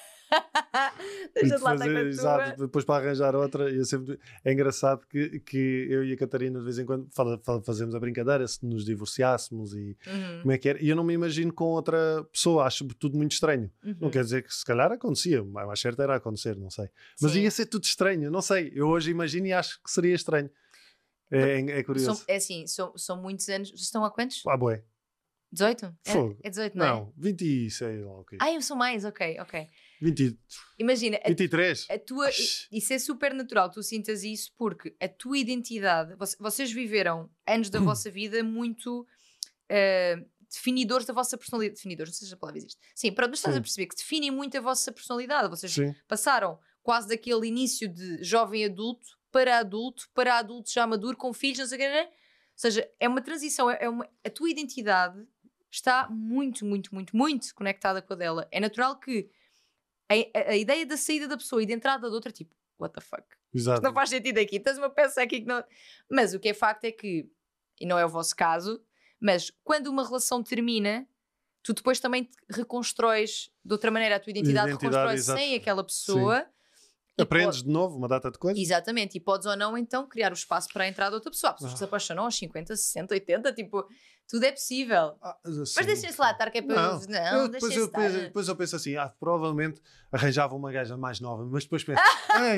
Deixa-te 1.35 1.63
lá 1.63 1.75
estar 1.75 1.85
com 1.85 1.91
a 1.91 2.01
tua. 2.01 2.09
exato, 2.09 2.61
depois 2.61 2.85
para 2.85 3.05
arranjar 3.05 3.35
outra, 3.35 3.71
e 3.71 3.81
é, 3.81 3.85
sempre, 3.85 4.19
é 4.45 4.53
engraçado 4.53 5.07
que, 5.07 5.41
que 5.41 5.87
eu 5.91 6.05
e 6.05 6.13
a 6.13 6.17
Catarina 6.17 6.59
de 6.59 6.65
vez 6.65 6.79
em 6.79 6.85
quando 6.85 7.09
fala- 7.11 7.39
fala- 7.43 7.63
fazemos 7.63 7.95
a 7.95 8.01
brincadeira 8.01 8.47
se 8.47 8.65
nos 8.65 8.85
divorciássemos 8.85 9.75
e 9.75 9.97
Uhum, 10.07 10.41
como 10.43 10.53
é 10.53 10.59
que 10.59 10.69
era, 10.69 10.83
e 10.83 10.89
eu 10.89 10.97
não 10.97 11.05
me 11.05 11.15
imagino 11.15 11.53
com 11.53 11.65
outra 11.67 12.25
pessoa, 12.33 12.65
acho 12.65 12.85
tudo 12.89 13.17
muito 13.17 13.33
estranho. 13.33 13.71
uhum. 13.85 13.97
Não 14.01 14.11
quer 14.11 14.23
dizer 14.25 14.43
que 14.43 14.55
se 14.55 14.65
calhar 14.65 14.91
acontecia, 14.93 15.43
mas 15.45 15.67
mais 15.67 15.81
certo 15.81 16.01
era 16.03 16.17
acontecer, 16.17 16.57
não 16.57 16.71
sei. 16.71 16.89
Mas 17.21 17.33
Sim. 17.33 17.41
ia 17.41 17.51
ser 17.51 17.67
tudo 17.67 17.85
estranho, 17.85 18.31
não 18.31 18.43
sei. 18.43 18.73
Eu 18.75 18.89
hoje 18.89 19.11
imagino 19.11 19.47
e 19.47 19.53
acho 19.53 19.83
que 19.83 19.91
seria 19.91 20.15
estranho. 20.15 20.51
É, 21.31 21.61
é 21.61 21.83
curioso. 21.83 22.15
São, 22.17 22.25
é 22.27 22.37
assim, 22.37 22.67
são, 22.67 22.97
são 22.97 23.21
muitos 23.21 23.49
anos. 23.51 23.71
Estão 23.75 24.03
a 24.05 24.11
quantos? 24.11 24.43
Ah, 24.47 24.57
bué. 24.57 24.83
18? 25.53 25.95
Fogo. 26.05 26.39
É, 26.43 26.47
é 26.47 26.51
18, 26.51 26.77
não, 26.79 26.85
é? 26.85 26.89
Não, 26.91 27.13
20, 27.17 27.71
sei 27.71 28.03
lá 28.03 28.19
o 28.21 28.25
quê. 28.25 28.37
Ah, 28.41 28.53
eu 28.53 28.61
sou 28.63 28.77
mais, 28.77 29.05
ok, 29.05 29.39
ok. 29.41 29.67
20, 30.01 30.39
Imagina, 30.79 31.19
a 31.25 31.29
23. 31.29 31.87
A 31.91 31.99
tua, 31.99 32.27
Ai. 32.27 32.33
isso 32.73 32.93
é 32.93 32.99
super 32.99 33.35
natural, 33.35 33.71
tu 33.71 33.83
sintas 33.83 34.23
isso 34.23 34.53
porque 34.57 34.95
a 35.01 35.09
tua 35.09 35.39
identidade, 35.39 36.15
voc- 36.15 36.37
vocês 36.39 36.71
viveram 36.73 37.31
anos 37.47 37.69
da 37.71 37.81
vossa 37.81 38.11
vida 38.11 38.43
muito 38.45 39.07
eh, 39.69 40.25
definidores 40.51 41.07
da 41.07 41.13
vossa 41.13 41.37
personalidade. 41.37 41.77
Definidores, 41.77 42.13
não 42.13 42.19
sei 42.19 42.29
se 42.29 42.35
a 42.35 42.37
palavra 42.37 42.59
existe. 42.59 42.79
Sim, 42.95 43.13
pronto, 43.13 43.31
mas 43.31 43.39
estás 43.41 43.55
Sim. 43.55 43.59
a 43.59 43.63
perceber 43.63 43.87
que 43.87 43.97
definem 43.97 44.31
muito 44.31 44.57
a 44.57 44.61
vossa 44.61 44.93
personalidade. 44.93 45.49
Vocês 45.49 45.73
Sim, 45.73 45.95
passaram 46.07 46.59
quase 46.83 47.09
daquele 47.09 47.47
início 47.47 47.89
de 47.89 48.23
jovem 48.25 48.65
adulto 48.65 49.07
para 49.31 49.59
adulto, 49.59 50.09
para 50.15 50.39
adulto 50.39 50.71
já 50.73 50.87
maduro, 50.87 51.17
com 51.17 51.33
filhos, 51.35 51.59
não 51.59 51.67
sei 51.67 51.77
o 51.79 51.81
que. 51.81 51.99
Ou 52.01 52.09
seja, 52.57 52.91
é 52.99 53.07
uma 53.09 53.21
transição, 53.21 53.71
é 53.71 53.79
é 53.83 53.89
uma, 53.89 54.09
a 54.25 54.31
tua 54.31 54.51
identidade 54.51 55.23
está 55.71 56.09
muito, 56.09 56.65
muito, 56.65 56.95
muito, 56.95 57.15
muito 57.15 57.55
conectada 57.55 58.01
com 58.01 58.15
a 58.15 58.17
dela. 58.17 58.49
É 58.51 58.59
natural 58.59 58.99
que 58.99 59.29
a, 60.09 60.51
a- 60.51 60.57
ideia 60.57 60.85
da 60.87 60.97
saída 60.97 61.27
da 61.29 61.37
pessoa 61.37 61.63
e 61.63 61.67
de 61.67 61.73
entrada 61.73 62.09
de 62.09 62.15
outra, 62.15 62.31
tipo, 62.33 62.55
what 62.79 62.95
the 62.95 63.01
fuck? 63.01 63.25
exato. 63.53 63.83
Não 63.83 63.93
faz 63.95 64.11
sentido 64.11 64.39
aqui, 64.39 64.61
tens 64.61 64.79
uma 64.79 64.91
peça 64.91 65.23
aqui 65.23 65.41
que 65.41 65.47
não. 65.47 65.63
Mas 66.11 66.35
o 66.35 66.39
que 66.41 66.49
é 66.51 66.55
facto 66.55 66.85
é 66.85 66.93
que, 66.93 67.29
e 67.81 67.87
não 67.87 67.99
é 67.99 68.05
o 68.05 68.09
vosso 68.09 68.35
caso, 68.37 68.83
mas 69.21 69.51
quando 69.65 69.89
uma 69.89 70.05
relação 70.07 70.43
termina, 70.43 71.07
tu 71.63 71.73
depois 71.73 71.99
também 72.01 72.29
reconstróis 72.51 73.51
de 73.65 73.73
outra 73.73 73.91
maneira 73.91 74.17
a 74.17 74.21
tua 74.21 74.31
identidade, 74.31 74.71
Identidade, 74.71 75.23
sem 75.23 75.55
aquela 75.55 75.83
pessoa. 75.85 76.41
e 76.41 76.58
Aprendes 77.19 77.63
de 77.63 77.69
novo 77.71 77.97
uma 77.97 78.07
data 78.09 78.31
de 78.31 78.39
coisas. 78.39 78.63
Exatamente, 78.63 79.17
e 79.17 79.21
podes 79.21 79.47
ou 79.47 79.57
não 79.57 79.77
então 79.77 80.07
criar 80.09 80.31
o 80.31 80.35
espaço 80.35 80.69
para 80.73 80.85
a 80.85 80.89
entrada 80.89 81.11
de 81.11 81.15
outra 81.17 81.31
pessoa. 81.31 81.51
Há 81.51 81.55
pessoas 81.55 81.73
que 81.73 81.79
se 81.79 81.85
Ah. 81.85 81.87
apaixonam 81.87 82.25
aos 82.25 82.37
50, 82.37 82.77
60, 82.77 83.15
80, 83.15 83.53
tipo, 83.53 83.85
tudo 84.29 84.45
é 84.45 84.53
possível. 84.53 85.17
Ah, 85.23 85.37
Mas 85.45 85.71
sim. 85.73 85.85
deixem-se 85.85 86.21
lá 86.21 86.31
estar, 86.33 86.51
que 86.51 86.59
é 86.59 86.63
para. 86.63 86.75
Não, 86.77 87.01
Não, 87.09 87.41
eu, 87.43 87.49
depois, 87.49 87.75
eu, 87.77 87.89
penso- 87.89 88.07
estar. 88.17 88.25
depois 88.27 88.49
eu 88.49 88.57
penso 88.57 88.77
assim: 88.77 88.97
ah, 88.97 89.13
provavelmente 89.19 89.81
arranjava 90.13 90.55
uma 90.55 90.71
gaja 90.71 90.97
mais 90.97 91.19
nova, 91.21 91.45
mas 91.47 91.65
depois 91.65 91.83
penso, 91.85 92.01
"Ei, 92.55 92.57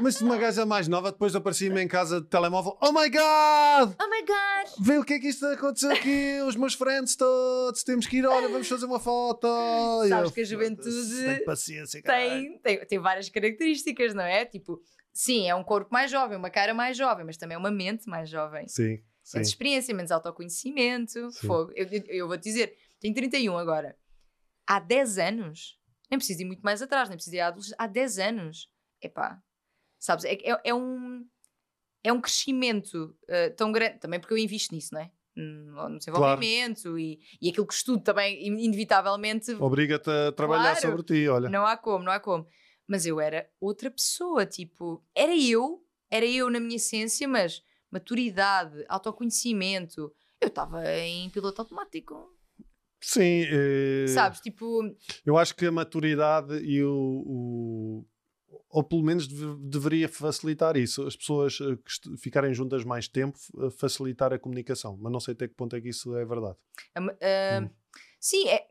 mas 0.00 0.16
se 0.16 0.24
uma 0.24 0.36
gaja 0.36 0.64
mais 0.66 0.88
nova, 0.88 1.12
depois 1.12 1.34
aparecia-me 1.34 1.82
em 1.82 1.88
casa 1.88 2.20
de 2.20 2.28
telemóvel: 2.28 2.76
oh 2.80 2.92
my 2.92 3.08
god! 3.10 3.94
Oh 4.00 4.08
my 4.08 4.22
god! 4.24 4.84
Vê 4.86 4.98
o 4.98 5.04
que 5.04 5.14
é 5.14 5.18
que 5.18 5.28
isto 5.28 5.46
aconteceu 5.46 5.90
aqui, 5.92 6.40
os 6.46 6.56
meus 6.56 6.74
friends 6.74 7.16
todos, 7.16 7.82
temos 7.82 8.06
que 8.06 8.18
ir, 8.18 8.26
olha, 8.26 8.48
vamos 8.48 8.68
fazer 8.68 8.86
uma 8.86 9.00
foto. 9.00 9.46
Sabes 10.08 10.30
eu, 10.30 10.32
que 10.32 10.40
a 10.40 10.44
juventude 10.44 10.90
"Foda-se, 10.90 11.24
Tem 11.24 11.44
paciência, 11.44 12.02
caralho." 12.02 12.42
tem, 12.42 12.58
tem, 12.60 12.86
tem 12.86 12.98
várias 12.98 13.28
características, 13.28 14.14
não 14.14 14.24
é? 14.24 14.44
Tipo, 14.44 14.80
sim, 15.12 15.48
é 15.48 15.54
um 15.54 15.64
corpo 15.64 15.88
mais 15.92 16.10
jovem, 16.10 16.36
uma 16.36 16.50
cara 16.50 16.74
mais 16.74 16.96
jovem, 16.96 17.24
mas 17.24 17.36
também 17.36 17.54
é 17.54 17.58
uma 17.58 17.70
mente 17.70 18.08
mais 18.08 18.28
jovem. 18.28 18.68
Sim, 18.68 18.98
sim. 19.22 19.36
Menos 19.38 19.48
experiência, 19.48 19.94
menos 19.94 20.10
autoconhecimento. 20.10 21.30
Sim. 21.30 21.46
Fogo. 21.46 21.72
Eu, 21.74 21.86
eu, 21.86 22.02
eu 22.08 22.28
vou 22.28 22.36
te 22.36 22.44
dizer, 22.44 22.74
tenho 23.00 23.14
31 23.14 23.56
agora. 23.56 23.96
Há 24.66 24.80
10 24.80 25.18
anos, 25.18 25.78
nem 26.10 26.18
preciso 26.18 26.42
ir 26.42 26.44
muito 26.44 26.62
mais 26.62 26.82
atrás, 26.82 27.08
nem 27.08 27.16
preciso 27.16 27.36
ir 27.36 27.40
à 27.40 27.48
adolescência. 27.48 27.76
Há 27.78 27.86
10 27.86 28.18
anos, 28.18 28.68
epá, 29.00 29.40
sabes, 29.98 30.24
é, 30.24 30.34
é, 30.34 30.60
é 30.64 30.74
um, 30.74 31.26
é 32.04 32.12
um 32.12 32.20
crescimento 32.20 33.16
eh, 33.28 33.50
tão 33.50 33.72
grande, 33.72 33.98
também 33.98 34.20
porque 34.20 34.34
eu 34.34 34.38
invisto 34.38 34.74
nisso, 34.74 34.90
não 34.94 35.00
é? 35.00 35.10
No 35.34 35.98
desenvolvimento 35.98 36.98
e, 36.98 37.20
e 37.42 37.50
aquilo 37.50 37.66
que 37.66 37.74
estudo 37.74 38.02
também, 38.02 38.46
in- 38.48 38.58
inevitavelmente, 38.64 39.52
Obriga-te 39.54 40.08
a 40.10 40.32
trabalhar 40.32 40.74
Claro. 40.80 40.80
sobre 40.80 41.02
ti, 41.02 41.28
olha. 41.28 41.48
não 41.50 41.66
há 41.66 41.76
como, 41.76 42.04
não 42.04 42.12
há 42.12 42.18
como. 42.18 42.46
Mas 42.88 43.04
eu 43.04 43.20
era 43.20 43.46
outra 43.60 43.90
pessoa, 43.90 44.46
tipo, 44.46 45.04
era 45.14 45.36
eu, 45.36 45.84
era 46.10 46.24
eu 46.24 46.48
na 46.48 46.58
minha 46.60 46.76
essência, 46.76 47.26
mas 47.28 47.62
maturidade, 47.90 48.84
autoconhecimento, 48.88 50.14
eu 50.40 50.48
estava 50.48 50.82
em 51.00 51.28
piloto 51.30 51.60
automático. 51.62 52.32
Sim, 53.02 53.44
eh, 53.50 54.06
Sabes, 54.08 54.40
tipo, 54.40 54.80
eu 55.24 55.36
acho 55.36 55.54
que 55.54 55.66
a 55.66 55.72
maturidade 55.72 56.54
e 56.64 56.82
o. 56.82 57.22
o- 57.26 58.06
ou 58.76 58.84
pelo 58.84 59.02
menos 59.02 59.26
deve- 59.26 59.56
deveria 59.62 60.06
facilitar 60.06 60.76
isso. 60.76 61.06
As 61.06 61.16
pessoas 61.16 61.58
eh, 61.62 61.76
que 61.76 62.16
ficarem 62.18 62.52
juntas 62.52 62.84
mais 62.84 63.08
tempo, 63.08 63.38
facilitar 63.78 64.32
a 64.34 64.38
comunicação. 64.38 64.98
Mas 65.00 65.10
não 65.10 65.18
sei 65.18 65.32
até 65.32 65.48
que 65.48 65.54
ponto 65.54 65.74
é 65.74 65.80
que 65.80 65.88
isso 65.88 66.14
é 66.14 66.24
verdade. 66.26 66.56
ma- 66.98 67.16
ah, 67.22 67.60
Hum. 67.62 67.70
sim, 68.20 68.48
é. 68.48 68.68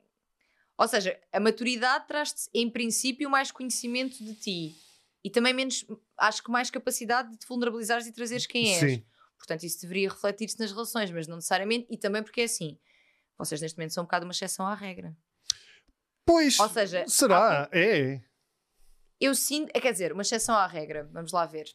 Ou 0.78 0.88
seja, 0.88 1.20
a 1.34 1.40
maturidade 1.40 2.06
traz-te, 2.08 2.50
em 2.54 2.70
princípio, 2.70 3.30
mais 3.30 3.50
conhecimento 3.52 4.24
de 4.24 4.36
ti. 4.36 4.76
E 5.24 5.30
também 5.32 5.54
menos, 5.54 5.84
acho 6.20 6.44
que 6.44 6.52
mais 6.52 6.70
capacidade 6.70 7.32
de 7.32 7.38
te 7.40 7.48
vulnerabilizares 7.48 8.06
e 8.06 8.12
trazeres 8.12 8.46
quem 8.46 8.70
és. 8.76 8.80
Sim, 8.80 9.06
Portanto, 9.40 9.64
isso 9.64 9.82
deveria 9.82 10.10
refletir-se 10.10 10.60
nas 10.60 10.72
relações, 10.72 11.10
mas 11.10 11.28
não 11.28 11.38
necessariamente. 11.38 11.88
E 11.90 11.98
também 11.98 12.22
porque 12.22 12.42
é 12.42 12.44
assim, 12.44 12.78
vocês 13.40 13.60
neste 13.60 13.76
momento 13.78 13.94
são 13.96 14.04
um 14.04 14.06
bocado 14.06 14.26
uma 14.26 14.32
exceção 14.34 14.68
à 14.68 14.76
regra. 14.76 15.16
pois. 16.26 16.60
Ou 16.60 16.70
seja, 16.70 17.06
será? 17.08 17.68
É. 17.72 18.22
Eu 19.20 19.34
sinto, 19.34 19.72
quer 19.72 19.92
dizer, 19.92 20.12
uma 20.12 20.22
exceção 20.22 20.56
à 20.56 20.68
regra, 20.68 21.10
vamos 21.12 21.32
lá 21.32 21.46
ver. 21.46 21.68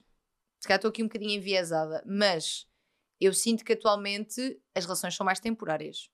Se 0.61 0.68
calhar 0.68 0.76
estou 0.78 0.91
aqui 0.91 1.03
um 1.03 1.07
bocadinho 1.07 1.32
enviesada, 1.32 2.03
mas 2.07 2.66
eu 3.20 3.32
sinto 3.32 3.64
que 3.64 3.72
atualmente 3.72 4.61
as 4.74 4.84
relações 4.84 5.14
são 5.14 5.24
mais 5.24 5.41
temporárias. 5.41 6.11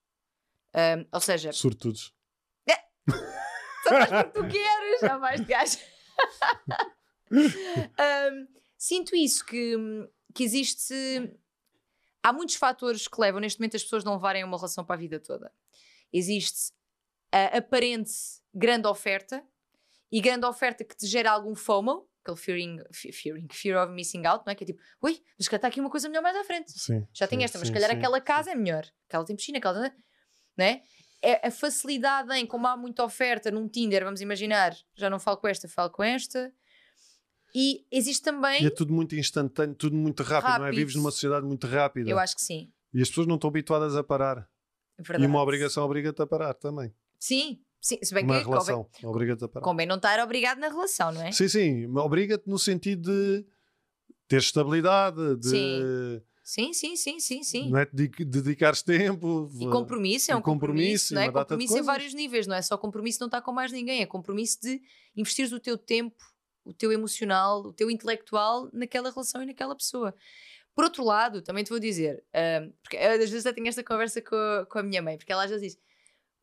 Ahm, 0.72 1.06
ou 1.12 1.20
seja, 1.20 1.52
Sobretudo. 1.52 1.98
só 3.82 3.90
faz 3.90 4.08
porque 4.10 4.30
tu 4.40 4.48
queres, 4.48 5.00
já 5.00 5.16
vais 5.16 5.40
de 5.40 5.46
gajo. 5.46 5.78
Ahm, 7.98 8.46
sinto 8.76 9.14
isso, 9.14 9.44
que, 9.44 9.76
que 10.34 10.44
existe. 10.44 10.94
Há 12.22 12.32
muitos 12.32 12.56
fatores 12.56 13.06
que 13.06 13.20
levam 13.20 13.40
neste 13.40 13.60
momento 13.60 13.76
as 13.76 13.82
pessoas 13.84 14.04
não 14.04 14.14
levarem 14.14 14.42
uma 14.44 14.56
relação 14.56 14.84
para 14.84 14.96
a 14.96 14.98
vida 14.98 15.20
toda. 15.20 15.52
Existe 16.12 16.72
a 17.32 17.58
aparente 17.58 18.12
grande 18.52 18.86
oferta 18.88 19.44
e 20.10 20.20
grande 20.20 20.46
oferta 20.46 20.84
que 20.84 20.96
te 20.96 21.06
gera 21.06 21.30
algum 21.30 21.54
FOMO, 21.54 22.08
aquele 22.22 22.36
fearing, 22.36 22.78
fe- 22.92 23.12
fearing, 23.12 23.46
fear 23.52 23.82
of 23.84 23.92
missing 23.92 24.24
out, 24.26 24.44
não 24.46 24.52
é? 24.52 24.54
Que 24.54 24.64
é 24.64 24.66
tipo, 24.66 24.80
ui, 25.02 25.20
mas 25.38 25.48
cá 25.48 25.56
está 25.56 25.68
aqui 25.68 25.80
uma 25.80 25.90
coisa 25.90 26.08
melhor 26.08 26.22
mais 26.22 26.36
à 26.36 26.44
frente. 26.44 26.72
Sim. 26.72 27.06
Já 27.12 27.26
tem 27.26 27.38
sim, 27.38 27.44
esta, 27.44 27.58
mas 27.58 27.68
sim, 27.68 27.74
se 27.74 27.80
calhar 27.80 27.90
sim. 27.90 27.96
aquela 27.98 28.20
casa 28.20 28.50
é 28.50 28.54
melhor. 28.54 28.84
Aquela 29.08 29.24
tem 29.24 29.36
piscina, 29.36 29.58
aquela. 29.58 29.92
Não 30.56 30.64
é? 30.64 30.82
É 31.22 31.46
a 31.48 31.50
facilidade 31.50 32.32
em, 32.34 32.46
como 32.46 32.66
há 32.66 32.76
muita 32.76 33.02
oferta 33.04 33.50
num 33.50 33.68
Tinder, 33.68 34.04
vamos 34.04 34.20
imaginar, 34.20 34.76
já 34.94 35.08
não 35.10 35.18
falo 35.18 35.38
com 35.38 35.48
esta, 35.48 35.66
falo 35.68 35.90
com 35.90 36.02
esta. 36.02 36.52
E 37.54 37.86
existe 37.90 38.22
também, 38.22 38.62
E 38.62 38.66
é 38.66 38.70
tudo 38.70 38.92
muito 38.92 39.14
instantâneo, 39.16 39.74
tudo 39.74 39.96
muito 39.96 40.22
rápido, 40.22 40.48
não 40.50 40.54
é? 40.56 40.58
Rápido. 40.58 40.76
Vives 40.76 40.94
numa 40.94 41.10
sociedade 41.10 41.46
muito 41.46 41.66
rápida. 41.66 42.10
eu 42.10 42.18
acho 42.18 42.34
que 42.34 42.42
sim. 42.42 42.70
E 42.92 43.00
as 43.00 43.08
pessoas 43.08 43.26
não 43.26 43.36
estão 43.36 43.48
habituadas 43.48 43.96
a 43.96 44.04
parar. 44.04 44.48
Verdade. 44.98 45.24
E 45.24 45.26
uma 45.26 45.42
obrigação 45.42 45.84
obriga-te 45.84 46.20
a 46.22 46.26
parar 46.26 46.54
também. 46.54 46.94
Sim, 47.18 47.62
sim. 47.80 47.98
Se 48.02 48.14
bem 48.14 48.24
Uma 48.24 48.38
que 48.38 48.44
convém, 48.44 48.58
relação 48.74 48.88
obriga-te 49.04 49.44
a 49.44 49.48
parar. 49.48 49.64
convém 49.64 49.86
não 49.86 49.96
estar 49.96 50.18
obrigado 50.20 50.58
na 50.58 50.68
relação, 50.68 51.12
não 51.12 51.22
é? 51.22 51.32
Sim, 51.32 51.48
sim. 51.48 51.86
Obriga-te 51.96 52.48
no 52.48 52.58
sentido 52.58 53.10
de 53.10 53.46
ter 54.28 54.38
estabilidade, 54.38 55.36
de, 55.36 55.48
Sim. 55.48 56.22
Sim, 56.46 56.72
sim, 56.72 56.94
sim, 56.94 57.18
sim, 57.18 57.42
sim. 57.42 57.70
Não 57.70 57.78
é 57.80 57.86
dedic- 57.86 58.24
dedicares 58.24 58.80
tempo. 58.80 59.50
E 59.58 59.68
compromisso 59.68 60.30
é 60.30 60.36
um 60.36 60.40
compromisso, 60.40 61.12
compromisso, 61.12 61.14
não 61.14 61.22
é? 61.22 61.26
de 61.26 61.32
Compromisso 61.32 61.78
em 61.78 61.82
vários 61.82 62.14
níveis, 62.14 62.46
não 62.46 62.54
é 62.54 62.62
só 62.62 62.78
compromisso 62.78 63.18
de 63.18 63.22
não 63.22 63.26
estar 63.26 63.42
com 63.42 63.50
mais 63.50 63.72
ninguém, 63.72 64.00
é 64.00 64.06
compromisso 64.06 64.60
de 64.62 64.80
investires 65.16 65.50
o 65.50 65.58
teu 65.58 65.76
tempo, 65.76 66.14
o 66.64 66.72
teu 66.72 66.92
emocional, 66.92 67.62
o 67.62 67.72
teu 67.72 67.90
intelectual 67.90 68.70
naquela 68.72 69.10
relação 69.10 69.42
e 69.42 69.46
naquela 69.46 69.74
pessoa. 69.74 70.14
Por 70.72 70.84
outro 70.84 71.02
lado, 71.02 71.42
também 71.42 71.64
te 71.64 71.70
vou 71.70 71.80
dizer, 71.80 72.22
ah, 72.32 72.68
porque 72.80 72.96
eu, 72.96 73.10
às 73.10 73.18
vezes 73.30 73.44
eu 73.44 73.52
tenho 73.52 73.66
esta 73.66 73.82
conversa 73.82 74.22
com 74.22 74.36
a, 74.36 74.66
com 74.66 74.78
a 74.78 74.82
minha 74.84 75.02
mãe, 75.02 75.16
porque 75.18 75.32
ela 75.32 75.42
às 75.42 75.50
vezes 75.50 75.72
diz: 75.72 75.82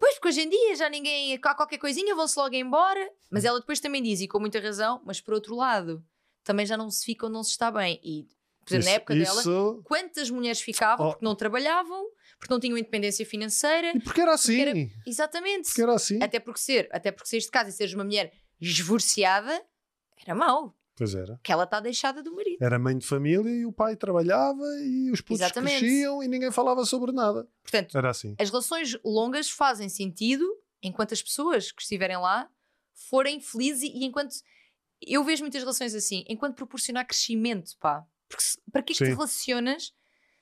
Pois, 0.04 0.16
porque 0.16 0.28
hoje 0.28 0.42
em 0.42 0.50
dia 0.50 0.76
já 0.76 0.90
ninguém, 0.90 1.34
há 1.42 1.56
qualquer 1.56 1.78
coisinha, 1.78 2.14
vão-se 2.14 2.38
logo 2.38 2.54
embora. 2.54 3.10
Mas 3.32 3.46
ela 3.46 3.58
depois 3.58 3.80
também 3.80 4.04
diz, 4.04 4.20
e 4.20 4.28
com 4.28 4.38
muita 4.38 4.60
razão, 4.60 5.02
mas 5.06 5.22
por 5.22 5.34
outro 5.34 5.56
lado, 5.56 6.04
também 6.44 6.66
já 6.66 6.76
não 6.76 6.90
se 6.90 7.06
fica 7.06 7.26
onde 7.26 7.34
não 7.34 7.44
se 7.44 7.52
está 7.52 7.72
bem. 7.72 8.02
E, 8.04 8.28
por 8.66 8.74
exemplo, 8.74 8.86
na 8.90 8.96
época 8.96 9.16
dela, 9.16 9.40
isso... 9.40 9.82
quantas 9.86 10.30
mulheres 10.30 10.60
ficavam 10.60 11.08
Oh. 11.08 11.10
porque 11.12 11.24
não 11.24 11.34
trabalhavam, 11.36 12.06
porque 12.38 12.54
não 12.54 12.60
tinham 12.60 12.78
independência 12.78 13.26
financeira. 13.26 13.94
E 13.96 14.00
porque 14.02 14.20
era 14.20 14.34
assim. 14.34 14.60
era- 14.60 14.74
Exatamente. 15.08 15.68
Porque 15.68 15.82
era 15.82 15.94
assim. 15.94 16.22
Até 16.22 16.38
porque 16.38 16.60
ser, 16.60 16.90
até 16.92 17.10
porque 17.10 17.30
seres 17.30 17.46
de 17.46 17.52
casa 17.52 17.70
e 17.70 17.72
seres 17.72 17.94
uma 17.94 18.04
mulher 18.04 18.34
esvorciada 18.60 19.64
era 20.22 20.36
mau, 20.36 20.76
Pois 20.96 21.16
era. 21.16 21.40
que 21.44 21.52
ela 21.52 21.64
está 21.64 21.80
deixada 21.80 22.22
do 22.22 22.36
marido. 22.36 22.58
Era 22.62 22.78
mãe 22.78 22.98
de 22.98 23.06
família 23.06 23.50
e 23.50 23.66
o 23.66 23.72
pai 23.74 23.96
trabalhava 23.96 24.64
e 24.84 25.10
os 25.12 25.22
putos 25.22 25.42
Exatamente. 25.42 25.80
cresciam 25.80 26.22
e 26.22 26.28
ninguém 26.28 26.52
falava 26.52 26.86
sobre 26.86 27.12
nada. 27.12 27.48
Portanto, 27.64 27.98
Era 27.98 28.10
assim. 28.12 28.36
as 28.40 28.50
relações 28.50 28.98
longas 29.04 29.50
fazem 29.50 29.90
sentido 29.90 30.46
enquanto 30.82 31.14
as 31.14 31.22
pessoas 31.24 31.72
que 31.72 31.82
estiverem 31.82 32.18
lá 32.18 32.50
forem 33.10 33.40
felizes 33.42 33.84
e, 33.84 34.04
enquanto 34.06 34.36
eu 35.02 35.24
vejo 35.24 35.44
muitas 35.44 35.62
relações 35.62 35.96
assim, 35.96 36.24
enquanto 36.30 36.56
proporcionar 36.56 37.06
crescimento, 37.08 37.72
pá. 37.80 38.06
Porque 38.30 38.44
se- 38.44 38.62
para 38.72 38.82
que 38.84 38.94
é 38.94 38.96
que 38.96 39.04
te 39.04 39.08
Sim. 39.10 39.12
relacionas 39.14 39.94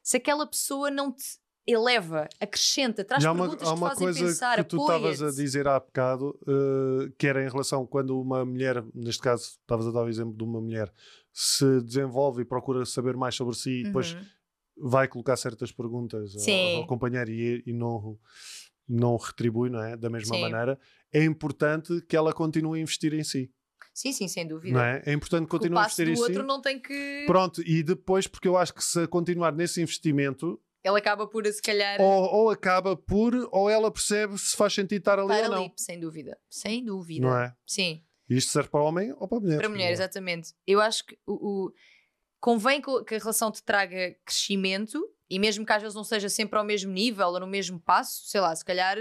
se 0.04 0.18
aquela 0.18 0.46
pessoa 0.46 0.92
não 0.92 1.12
te 1.12 1.40
eleva, 1.68 2.28
acrescenta, 2.40 3.04
traz 3.06 3.24
há 3.24 3.32
uma, 3.32 3.44
perguntas 3.44 3.68
há 3.68 3.74
uma 3.74 3.96
coisa 3.96 4.26
pensar, 4.26 4.58
que 4.58 4.64
tu 4.64 4.78
estavas 4.78 5.22
a 5.22 5.30
dizer 5.32 5.68
há 5.68 5.80
bocado, 5.80 6.38
eh, 6.48 7.12
que 7.18 7.28
era 7.28 7.44
em 7.46 7.50
relação 7.50 7.86
quando 7.86 8.20
uma 8.20 8.44
mulher, 8.44 8.84
neste 8.94 9.22
caso, 9.22 9.58
estavas 9.62 9.88
a 9.88 9.92
dar 9.92 10.04
o 10.04 10.10
exemplo 10.10 10.36
de 10.36 10.44
uma 10.44 10.60
mulher, 10.60 10.92
se 11.32 11.82
desenvolve 11.82 12.42
e 12.42 12.46
procura 12.46 12.84
saber 12.86 13.16
mais 13.16 13.36
sobre 13.36 13.56
si 13.56 13.82
e 13.82 13.84
depois 13.84 14.14
Uhum. 14.14 14.90
vai 14.90 15.08
colocar 15.08 15.38
certas 15.38 15.72
perguntas 15.72 16.36
ao, 16.36 16.78
ao 16.78 16.88
companheiro 16.88 17.30
e, 17.30 17.64
e 17.68 17.74
não, 17.74 18.18
não 18.90 19.16
retribui, 19.18 19.70
não 19.70 19.82
é? 19.84 19.96
Da 19.96 20.10
mesma 20.10 20.36
Sim. 20.36 20.42
maneira, 20.42 20.80
é 21.14 21.24
importante 21.24 22.02
que 22.02 22.16
ela 22.16 22.34
continue 22.34 22.80
a 22.80 22.82
investir 22.82 23.14
em 23.14 23.24
si, 23.24 23.52
Sim, 23.94 24.12
sim, 24.14 24.28
sem 24.28 24.48
dúvida. 24.48 24.74
não 24.74 24.82
é? 24.84 25.04
É 25.06 25.14
importante 25.14 25.44
o 25.46 25.48
continuar 25.48 25.82
a 25.82 25.86
investir 25.86 26.08
em 26.10 26.16
si. 26.16 26.22
outro 26.22 26.44
não 26.44 26.60
tem 26.62 26.80
que. 26.82 27.24
Pronto, 27.28 27.62
e 27.62 27.84
depois, 27.84 28.26
porque 28.26 28.48
eu 28.48 28.58
acho 28.58 28.74
que 28.74 28.84
se 28.84 29.06
continuar 29.08 29.54
nesse 29.54 29.82
investimento, 29.82 30.60
Ele 30.84 30.98
acaba 30.98 31.28
por, 31.28 31.46
se 31.46 31.62
calhar, 31.62 32.02
ou, 32.02 32.24
ou 32.24 32.50
acaba 32.50 32.96
por, 32.98 33.34
ou 33.52 33.70
ela 33.70 33.92
percebe 33.92 34.38
se 34.38 34.56
faz 34.58 34.74
sentido 34.74 35.00
estar 35.00 35.20
ali 35.20 35.32
estar 35.34 35.44
ou 35.50 35.56
não. 35.56 35.64
ali, 35.66 35.74
sem 35.78 36.00
dúvida. 36.00 36.38
Sem 36.50 36.84
dúvida. 36.84 37.22
Não 37.28 37.38
é? 37.38 37.56
Sim, 37.68 38.04
E 38.30 38.36
isto 38.38 38.52
serve 38.52 38.70
para 38.70 38.82
homem 38.84 39.14
ou 39.20 39.28
para 39.28 39.40
mulher. 39.40 39.58
para 39.60 39.70
mulher, 39.70 39.90
é? 39.90 39.92
exatamente. 39.92 40.54
Eu 40.66 40.82
acho 40.82 41.06
que 41.06 41.18
o, 41.28 41.34
o- 41.68 41.74
convém 42.40 42.82
que, 42.82 43.04
que 43.04 43.16
a 43.16 43.20
relação 43.20 43.52
te 43.52 43.62
traga 43.64 44.16
crescimento 44.26 45.00
e 45.30 45.38
mesmo 45.40 45.66
que 45.66 45.72
às 45.72 45.82
vezes 45.82 45.96
não 45.96 46.04
seja 46.04 46.28
sempre 46.30 46.58
ao 46.58 46.66
mesmo 46.66 46.92
nível 46.92 47.28
ou 47.28 47.40
no 47.40 47.48
mesmo 47.48 47.80
passo, 47.80 48.24
sei 48.28 48.42
lá, 48.42 48.56
se 48.56 48.66
calhar. 48.66 48.98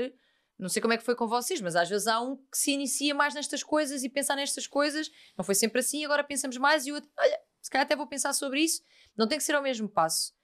Não 0.58 0.68
sei 0.68 0.82
como 0.82 0.92
é 0.92 0.98
que 0.98 1.02
foi 1.04 1.14
com 1.14 1.26
vocês, 1.26 1.58
mas 1.62 1.74
às 1.74 1.88
vezes 1.88 2.06
há 2.06 2.20
um 2.20 2.36
que 2.36 2.58
se 2.58 2.72
inicia 2.72 3.14
mais 3.14 3.32
nestas 3.34 3.62
coisas 3.62 4.04
e 4.04 4.10
pensar 4.10 4.36
nestas 4.36 4.66
coisas. 4.66 5.10
Não 5.38 5.42
foi 5.42 5.54
sempre 5.54 5.80
assim, 5.80 6.04
agora 6.04 6.22
pensamos 6.22 6.58
mais 6.58 6.86
e 6.86 6.92
o 6.92 6.96
outro, 6.96 7.10
olha, 7.18 7.40
se 7.62 7.70
calhar 7.70 7.86
até 7.86 7.96
vou 7.96 8.06
pensar 8.06 8.34
sobre 8.34 8.60
isso. 8.60 8.82
Não 9.16 9.26
tem 9.26 9.38
que 9.38 9.44
ser 9.44 9.54
ao 9.54 9.62
mesmo 9.62 9.88
passo. 9.88 10.34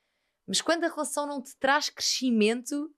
Mas 0.47 0.61
quando 0.61 0.85
a 0.85 0.89
relação 0.89 1.27
não 1.27 1.43
te 1.43 1.57
traz 1.57 1.91
crescimento, 1.91 2.91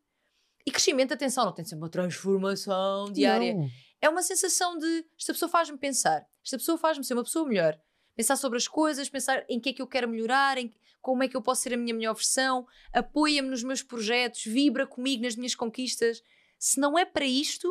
e 0.66 0.70
crescimento, 0.70 1.14
atenção, 1.14 1.46
não 1.46 1.52
tem 1.52 1.62
de 1.62 1.70
ser 1.70 1.76
uma 1.76 1.88
transformação 1.88 3.10
diária. 3.10 3.54
Não. 3.54 3.68
É 4.00 4.08
uma 4.08 4.22
sensação 4.22 4.76
de 4.78 5.04
esta 5.18 5.32
pessoa 5.32 5.48
faz-me 5.48 5.78
pensar, 5.78 6.24
esta 6.44 6.58
pessoa 6.58 6.78
faz-me 6.78 7.04
ser 7.04 7.14
uma 7.14 7.24
pessoa 7.24 7.48
melhor. 7.48 7.80
Pensar 8.14 8.36
sobre 8.36 8.58
as 8.58 8.68
coisas, 8.68 9.08
pensar 9.08 9.44
em 9.48 9.58
que 9.58 9.70
é 9.70 9.72
que 9.72 9.80
eu 9.80 9.86
quero 9.86 10.08
melhorar, 10.08 10.58
em 10.58 10.72
como 11.00 11.22
é 11.22 11.28
que 11.28 11.36
eu 11.36 11.42
posso 11.42 11.62
ser 11.62 11.72
a 11.72 11.76
minha 11.76 11.94
melhor 11.94 12.14
versão, 12.14 12.66
apoia-me 12.92 13.48
nos 13.48 13.62
meus 13.62 13.82
projetos, 13.82 14.44
vibra 14.44 14.86
comigo 14.86 15.22
nas 15.22 15.36
minhas 15.36 15.54
conquistas. 15.54 16.22
Se 16.58 16.78
não 16.80 16.98
é 16.98 17.04
para 17.04 17.24
isto, 17.24 17.68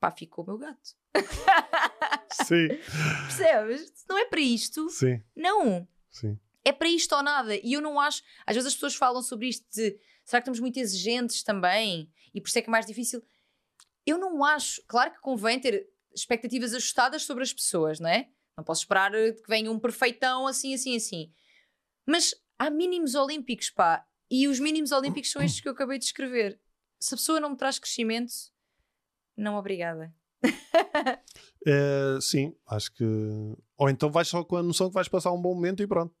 pá, 0.00 0.10
ficou 0.10 0.44
o 0.44 0.46
meu 0.48 0.58
gato. 0.58 0.96
Sim, 2.46 2.68
Percebes? 3.26 3.92
Se 3.94 4.04
não 4.08 4.18
é 4.18 4.24
para 4.24 4.40
isto, 4.40 4.88
sim, 4.90 5.22
não. 5.34 5.88
sim. 6.10 6.38
É 6.68 6.72
para 6.72 6.88
isto 6.88 7.14
ou 7.14 7.22
nada. 7.22 7.56
E 7.56 7.72
eu 7.72 7.80
não 7.80 7.98
acho. 7.98 8.22
Às 8.46 8.54
vezes 8.54 8.68
as 8.68 8.74
pessoas 8.74 8.94
falam 8.94 9.22
sobre 9.22 9.48
isto 9.48 9.66
de 9.74 9.98
será 10.24 10.40
que 10.40 10.44
estamos 10.44 10.60
muito 10.60 10.78
exigentes 10.78 11.42
também? 11.42 12.12
E 12.34 12.40
por 12.40 12.48
isso 12.48 12.58
é 12.58 12.62
que 12.62 12.68
é 12.68 12.70
mais 12.70 12.84
difícil. 12.84 13.22
Eu 14.06 14.18
não 14.18 14.44
acho. 14.44 14.82
Claro 14.86 15.12
que 15.12 15.20
convém 15.20 15.58
ter 15.58 15.88
expectativas 16.14 16.74
ajustadas 16.74 17.22
sobre 17.22 17.42
as 17.42 17.52
pessoas, 17.52 17.98
não 17.98 18.10
é? 18.10 18.28
Não 18.56 18.64
posso 18.64 18.82
esperar 18.82 19.12
que 19.12 19.48
venha 19.48 19.70
um 19.70 19.78
perfeitão 19.78 20.46
assim, 20.46 20.74
assim, 20.74 20.96
assim. 20.96 21.32
Mas 22.06 22.34
há 22.58 22.68
mínimos 22.68 23.14
olímpicos, 23.14 23.70
pá. 23.70 24.04
E 24.30 24.46
os 24.46 24.60
mínimos 24.60 24.92
olímpicos 24.92 25.30
são 25.30 25.40
estes 25.40 25.60
que 25.62 25.68
eu 25.68 25.72
acabei 25.72 25.98
de 25.98 26.04
escrever. 26.04 26.60
Se 27.00 27.14
a 27.14 27.16
pessoa 27.16 27.40
não 27.40 27.50
me 27.50 27.56
traz 27.56 27.78
crescimento, 27.78 28.32
não 29.36 29.56
obrigada. 29.56 30.14
Eh, 31.66 32.18
sim, 32.20 32.54
acho 32.68 32.94
que. 32.94 33.04
Ou 33.76 33.90
então 33.90 34.10
vais 34.10 34.28
só 34.28 34.42
com 34.44 34.56
a 34.56 34.62
noção 34.62 34.88
que 34.88 34.94
vais 34.94 35.08
passar 35.08 35.32
um 35.32 35.42
bom 35.42 35.54
momento 35.54 35.82
e 35.82 35.86
pronto. 35.86 36.14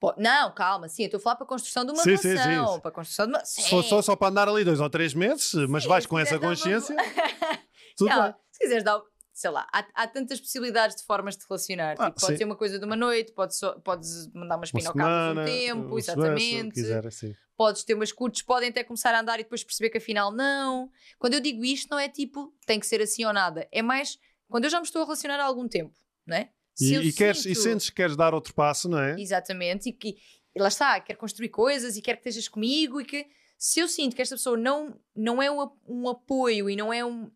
Pô, 0.00 0.14
não, 0.16 0.50
calma, 0.54 0.88
sim, 0.88 1.02
eu 1.02 1.06
estou 1.06 1.18
a 1.18 1.20
falar 1.20 1.36
para 1.36 1.44
a 1.44 1.48
construção 1.48 1.84
de 1.84 1.92
uma 1.92 2.02
Sim, 2.02 2.16
sim, 2.16 2.22
sim, 2.30 2.36
relação. 2.38 2.74
sim. 2.74 2.80
Para 2.80 2.88
a 2.88 2.94
construção 2.94 3.26
de 3.26 3.32
uma. 3.34 3.44
Se 3.44 3.68
for 3.68 3.82
só, 3.84 4.00
só 4.00 4.16
para 4.16 4.28
andar 4.28 4.48
ali 4.48 4.64
dois 4.64 4.80
ou 4.80 4.88
três 4.88 5.12
meses, 5.12 5.52
mas 5.68 5.84
vais 5.84 6.06
com 6.06 6.18
essa 6.18 6.36
uma 6.38 6.48
consciência, 6.48 6.96
boa- 6.96 7.06
tudo 7.98 8.08
Não, 8.08 8.22
bem. 8.22 8.34
se 8.50 8.58
quiseres 8.60 8.82
dar, 8.82 8.98
sei 9.30 9.50
lá, 9.50 9.66
há, 9.70 9.86
há 9.94 10.06
tantas 10.08 10.40
possibilidades 10.40 10.96
de 10.96 11.02
formas 11.04 11.36
de 11.36 11.44
relacionar. 11.46 11.96
Ah, 11.98 12.06
tipo, 12.08 12.20
pode 12.22 12.38
ser 12.38 12.44
uma 12.44 12.56
coisa 12.56 12.78
de 12.78 12.84
uma 12.86 12.96
noite, 12.96 13.32
pode 13.32 13.54
só- 13.54 13.78
podes 13.80 14.26
mandar 14.32 14.56
umas 14.56 14.72
Uma 14.72 14.80
semana, 14.80 15.42
um 15.42 15.44
tempo, 15.44 15.86
uma 15.88 15.98
exatamente. 15.98 16.72
quiser, 16.72 17.06
assim. 17.06 17.34
Podes 17.54 17.84
ter 17.84 17.92
umas 17.92 18.10
curtos, 18.10 18.40
podem 18.40 18.70
até 18.70 18.82
começar 18.82 19.14
a 19.14 19.20
andar 19.20 19.38
e 19.38 19.42
depois 19.42 19.62
perceber 19.62 19.90
que 19.90 19.98
afinal 19.98 20.32
não. 20.32 20.90
Quando 21.18 21.34
eu 21.34 21.40
digo 21.40 21.62
isto, 21.62 21.90
não 21.90 21.98
é 21.98 22.08
tipo 22.08 22.54
tem 22.64 22.80
que 22.80 22.86
ser 22.86 23.02
assim 23.02 23.26
ou 23.26 23.34
nada. 23.34 23.68
É 23.70 23.82
mais 23.82 24.16
quando 24.48 24.64
eu 24.64 24.70
já 24.70 24.78
me 24.80 24.86
estou 24.86 25.02
a 25.02 25.04
relacionar 25.04 25.38
há 25.38 25.44
algum 25.44 25.68
tempo, 25.68 25.92
não 26.26 26.38
é? 26.38 26.48
Se 26.84 26.94
E, 26.94 27.08
e, 27.08 27.12
queres, 27.12 27.40
e 27.40 27.54
sinto- 27.54 27.60
sentes 27.60 27.90
que 27.90 27.96
queres 27.96 28.16
dar 28.16 28.32
outro 28.34 28.54
passo, 28.54 28.88
não 28.88 28.98
é? 28.98 29.20
Exatamente, 29.20 29.88
e 29.90 29.92
que 29.92 30.16
e 30.54 30.60
lá 30.60 30.68
está, 30.68 30.98
quer 31.00 31.14
construir 31.14 31.48
coisas 31.48 31.96
e 31.96 32.02
quer 32.02 32.14
que 32.14 32.28
estejas 32.28 32.48
comigo 32.48 33.00
e 33.00 33.04
que 33.04 33.26
se 33.56 33.78
eu 33.78 33.86
sinto 33.86 34.16
que 34.16 34.22
esta 34.22 34.34
pessoa 34.34 34.56
não, 34.56 34.98
não 35.14 35.40
é 35.40 35.50
um, 35.50 35.70
um 35.86 36.08
apoio 36.08 36.68
e 36.68 36.74
não 36.74 36.92
é 36.92 37.04
um, 37.04 37.30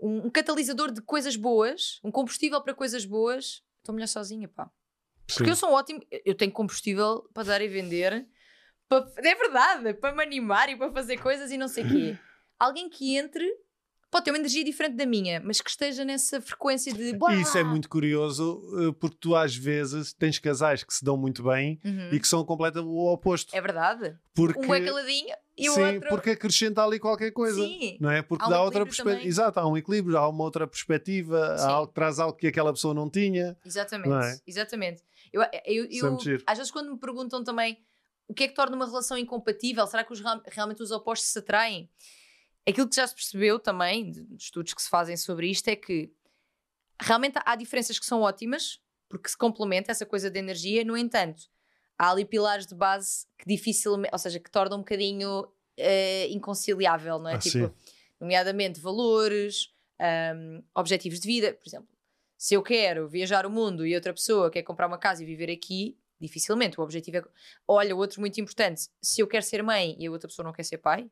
um, 0.00 0.26
um 0.26 0.30
catalisador 0.30 0.92
de 0.92 1.00
coisas 1.00 1.34
boas, 1.34 1.98
um 2.04 2.12
combustível 2.12 2.62
para 2.62 2.74
coisas 2.74 3.04
boas, 3.04 3.62
estou 3.78 3.94
melhor 3.94 4.06
sozinha, 4.06 4.46
pá. 4.46 4.70
Porque 5.26 5.44
Sim. 5.44 5.50
eu 5.50 5.56
sou 5.56 5.70
um 5.70 5.72
ótimo, 5.72 6.00
eu 6.24 6.34
tenho 6.34 6.52
combustível 6.52 7.28
para 7.32 7.44
dar 7.44 7.62
e 7.62 7.68
vender, 7.68 8.28
para, 8.88 9.10
é 9.16 9.34
verdade, 9.34 9.94
para 9.94 10.14
me 10.14 10.22
animar 10.22 10.68
e 10.68 10.76
para 10.76 10.92
fazer 10.92 11.16
coisas 11.16 11.50
e 11.50 11.56
não 11.56 11.66
sei 11.66 11.84
o 11.84 11.88
quê. 11.88 12.18
Alguém 12.60 12.88
que 12.88 13.16
entre, 13.16 13.50
pode 14.14 14.24
ter 14.26 14.30
uma 14.30 14.38
energia 14.38 14.62
diferente 14.64 14.94
da 14.94 15.04
minha, 15.04 15.40
mas 15.44 15.60
que 15.60 15.68
esteja 15.68 16.04
nessa 16.04 16.40
frequência 16.40 16.92
de. 16.94 17.10
E 17.16 17.40
isso 17.42 17.58
é 17.58 17.64
muito 17.64 17.88
curioso, 17.88 18.62
eh, 18.78 18.94
porque 19.00 19.16
tu 19.18 19.34
às 19.34 19.56
vezes 19.56 20.12
tens 20.12 20.38
casais 20.38 20.84
que 20.84 20.94
se 20.94 21.04
dão 21.04 21.16
muito 21.16 21.42
bem 21.42 21.80
Uhum. 21.84 22.10
e 22.12 22.20
que 22.20 22.28
são 22.28 22.44
completamente 22.44 22.88
o 22.88 23.12
oposto. 23.12 23.54
É 23.56 23.60
verdade. 23.60 24.16
Porque, 24.32 24.60
Um 24.64 24.72
é 24.72 24.80
caladinho 24.80 25.34
e 25.58 25.68
o 25.68 25.74
sim, 25.74 25.82
outro. 25.82 26.08
porque 26.10 26.30
acrescenta 26.30 26.84
ali 26.84 27.00
qualquer 27.00 27.32
coisa. 27.32 27.60
Sim. 27.60 27.96
Não 28.00 28.08
é? 28.10 28.22
Porque 28.22 28.44
Há 28.44 28.46
um 28.46 28.50
dá 28.50 28.62
outra 28.62 28.84
perspectiva. 28.86 29.26
Exato, 29.26 29.58
há 29.58 29.66
um 29.66 29.76
equilíbrio, 29.76 30.16
há 30.16 30.28
uma 30.28 30.44
outra 30.44 30.66
perspectiva, 30.66 31.56
há 31.58 31.66
algo, 31.68 31.92
traz 31.92 32.18
algo 32.20 32.36
que 32.36 32.46
aquela 32.46 32.72
pessoa 32.72 32.94
não 32.94 33.10
tinha. 33.10 33.56
Exatamente, 33.66 34.08
Não 34.08 34.20
é? 34.20 34.38
exatamente. 34.46 35.02
Eu, 35.32 35.42
eu, 35.66 35.84
Isso 35.86 36.06
é 36.06 36.08
eu- 36.08 36.18
giro. 36.20 36.42
às 36.46 36.58
vezes 36.58 36.70
quando 36.72 36.92
me 36.92 36.98
perguntam 36.98 37.42
também 37.42 37.76
o 38.28 38.32
que 38.34 38.44
é 38.44 38.48
que 38.48 38.54
torna 38.54 38.74
uma 38.76 38.86
relação 38.86 39.18
incompatível, 39.18 39.86
será 39.86 40.02
que 40.04 40.12
os, 40.12 40.20
real- 40.20 40.40
realmente 40.46 40.82
os 40.82 40.90
opostos 40.92 41.28
se 41.28 41.38
atraem? 41.40 41.88
Aquilo 42.66 42.88
que 42.88 42.96
já 42.96 43.06
se 43.06 43.14
percebeu 43.14 43.58
também, 43.58 44.10
de 44.10 44.36
estudos 44.36 44.72
que 44.72 44.82
se 44.82 44.88
fazem 44.88 45.16
sobre 45.16 45.50
isto, 45.50 45.68
é 45.68 45.76
que 45.76 46.10
realmente 47.00 47.38
há 47.44 47.56
diferenças 47.56 47.98
que 47.98 48.06
são 48.06 48.22
ótimas, 48.22 48.80
porque 49.08 49.28
se 49.28 49.36
complementa 49.36 49.92
essa 49.92 50.06
coisa 50.06 50.30
de 50.30 50.38
energia, 50.38 50.84
no 50.84 50.96
entanto, 50.96 51.44
há 51.98 52.10
ali 52.10 52.24
pilares 52.24 52.66
de 52.66 52.74
base 52.74 53.26
que 53.38 53.46
dificilmente, 53.46 54.12
ou 54.12 54.18
seja, 54.18 54.40
que 54.40 54.50
tornam 54.50 54.78
um 54.78 54.80
bocadinho 54.80 55.46
eh, 55.76 56.28
inconciliável, 56.28 57.18
não 57.18 57.28
é? 57.28 57.34
Ah, 57.34 57.38
tipo, 57.38 57.66
sim. 57.66 57.72
nomeadamente 58.18 58.80
valores, 58.80 59.72
ahm, 59.98 60.62
objetivos 60.74 61.20
de 61.20 61.26
vida, 61.26 61.52
por 61.52 61.68
exemplo. 61.68 61.88
Se 62.36 62.54
eu 62.54 62.62
quero 62.62 63.08
viajar 63.08 63.46
o 63.46 63.50
mundo 63.50 63.86
e 63.86 63.94
outra 63.94 64.12
pessoa 64.12 64.50
quer 64.50 64.62
comprar 64.62 64.86
uma 64.86 64.98
casa 64.98 65.22
e 65.22 65.26
viver 65.26 65.50
aqui, 65.50 65.96
dificilmente. 66.20 66.78
O 66.78 66.82
objetivo 66.82 67.18
é. 67.18 67.24
Olha, 67.66 67.94
outro 67.94 68.20
muito 68.20 68.40
importante. 68.40 68.88
Se 69.00 69.20
eu 69.20 69.26
quero 69.26 69.44
ser 69.44 69.62
mãe 69.62 69.96
e 69.98 70.06
a 70.06 70.10
outra 70.10 70.28
pessoa 70.28 70.44
não 70.44 70.52
quer 70.52 70.64
ser 70.64 70.78
pai, 70.78 71.10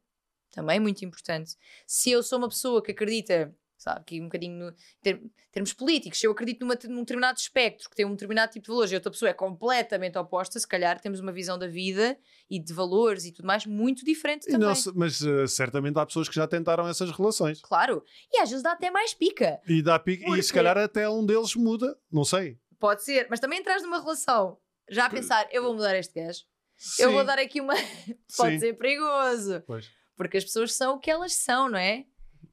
também 0.52 0.78
muito 0.78 1.04
importante. 1.04 1.56
Se 1.86 2.10
eu 2.10 2.22
sou 2.22 2.38
uma 2.38 2.48
pessoa 2.48 2.82
que 2.82 2.92
acredita, 2.92 3.52
sabe? 3.76 4.00
Aqui 4.00 4.20
um 4.20 4.24
bocadinho 4.24 4.66
no, 4.66 4.74
em 5.04 5.30
termos 5.50 5.72
políticos. 5.72 6.20
Se 6.20 6.26
eu 6.26 6.32
acredito 6.32 6.60
numa, 6.60 6.78
num 6.88 7.00
determinado 7.00 7.38
espectro 7.38 7.90
que 7.90 7.96
tem 7.96 8.06
um 8.06 8.12
determinado 8.12 8.52
tipo 8.52 8.64
de 8.64 8.68
valores 8.68 8.92
e 8.92 8.94
outra 8.94 9.10
pessoa 9.10 9.30
é 9.30 9.32
completamente 9.32 10.16
oposta, 10.16 10.60
se 10.60 10.68
calhar 10.68 11.00
temos 11.00 11.18
uma 11.18 11.32
visão 11.32 11.58
da 11.58 11.66
vida 11.66 12.16
e 12.48 12.60
de 12.60 12.72
valores 12.72 13.24
e 13.24 13.32
tudo 13.32 13.46
mais 13.46 13.66
muito 13.66 14.04
diferente 14.04 14.46
também. 14.46 14.60
Não, 14.60 14.74
mas 14.94 15.20
uh, 15.22 15.48
certamente 15.48 15.98
há 15.98 16.06
pessoas 16.06 16.28
que 16.28 16.34
já 16.34 16.46
tentaram 16.46 16.86
essas 16.86 17.10
relações. 17.10 17.60
Claro. 17.60 18.04
E 18.30 18.38
às 18.38 18.48
vezes 18.48 18.62
dá 18.62 18.72
até 18.72 18.90
mais 18.90 19.14
pica. 19.14 19.60
E, 19.66 19.82
dá 19.82 19.98
pica, 19.98 20.38
e 20.38 20.42
se 20.42 20.52
calhar 20.52 20.78
até 20.78 21.08
um 21.08 21.24
deles 21.26 21.56
muda, 21.56 21.98
não 22.10 22.24
sei. 22.24 22.58
Pode 22.78 23.02
ser, 23.02 23.26
mas 23.30 23.40
também 23.40 23.58
entras 23.58 23.82
numa 23.82 24.00
relação 24.00 24.58
já 24.90 25.06
a 25.06 25.10
pensar, 25.10 25.48
eu 25.50 25.62
vou 25.62 25.74
mudar 25.74 25.96
este 25.96 26.20
gajo. 26.20 26.40
Sim. 26.76 27.04
Eu 27.04 27.12
vou 27.12 27.24
dar 27.24 27.38
aqui 27.38 27.60
uma. 27.60 27.74
Pode 28.36 28.54
Sim. 28.54 28.58
ser 28.58 28.76
perigoso. 28.76 29.62
Pois. 29.66 29.88
Porque 30.16 30.36
as 30.36 30.44
pessoas 30.44 30.74
são 30.74 30.96
o 30.96 30.98
que 30.98 31.10
elas 31.10 31.34
são, 31.34 31.68
não 31.68 31.78
é? 31.78 32.04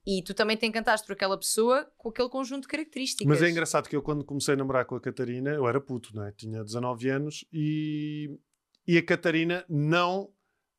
E 0.05 0.23
tu 0.23 0.33
também 0.33 0.57
te 0.57 0.65
encantaste 0.65 1.05
por 1.05 1.13
aquela 1.13 1.37
pessoa 1.37 1.91
com 1.97 2.09
aquele 2.09 2.29
conjunto 2.29 2.63
de 2.63 2.67
características. 2.67 3.27
Mas 3.27 3.41
é 3.41 3.49
engraçado 3.49 3.87
que 3.87 3.95
eu, 3.95 4.01
quando 4.01 4.23
comecei 4.23 4.53
a 4.53 4.57
namorar 4.57 4.85
com 4.85 4.95
a 4.95 5.01
Catarina, 5.01 5.51
eu 5.51 5.67
era 5.67 5.79
puto, 5.79 6.15
não 6.15 6.25
é? 6.25 6.31
Tinha 6.31 6.63
19 6.63 7.09
anos 7.09 7.45
e, 7.51 8.39
e 8.87 8.97
a 8.97 9.03
Catarina 9.05 9.65
não 9.69 10.31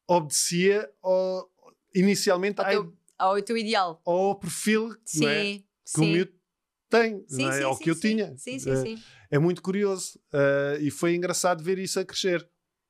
obedecia 0.08 0.90
ao, 1.02 1.48
inicialmente 1.94 2.60
ao, 2.60 2.66
teu, 2.66 2.96
ao 3.18 3.42
teu 3.42 3.56
ideal. 3.56 4.00
Ao 4.04 4.34
perfil 4.34 4.96
sim, 5.04 5.26
é? 5.26 5.58
que 5.58 5.64
sim. 5.84 6.00
o 6.00 6.04
miúdo 6.06 6.32
tem, 6.88 7.24
sim, 7.28 7.42
não 7.42 7.50
é? 7.50 7.58
sim, 7.58 7.62
ao 7.62 7.78
que 7.78 7.90
eu 7.90 7.98
tinha. 7.98 8.36
Sim, 8.36 8.58
sim, 8.58 8.76
sim. 8.76 9.02
É, 9.30 9.36
é 9.36 9.38
muito 9.38 9.62
curioso 9.62 10.18
uh, 10.34 10.80
e 10.80 10.90
foi 10.90 11.14
engraçado 11.14 11.62
ver 11.62 11.78
isso 11.78 12.00
a 12.00 12.04
crescer. 12.04 12.48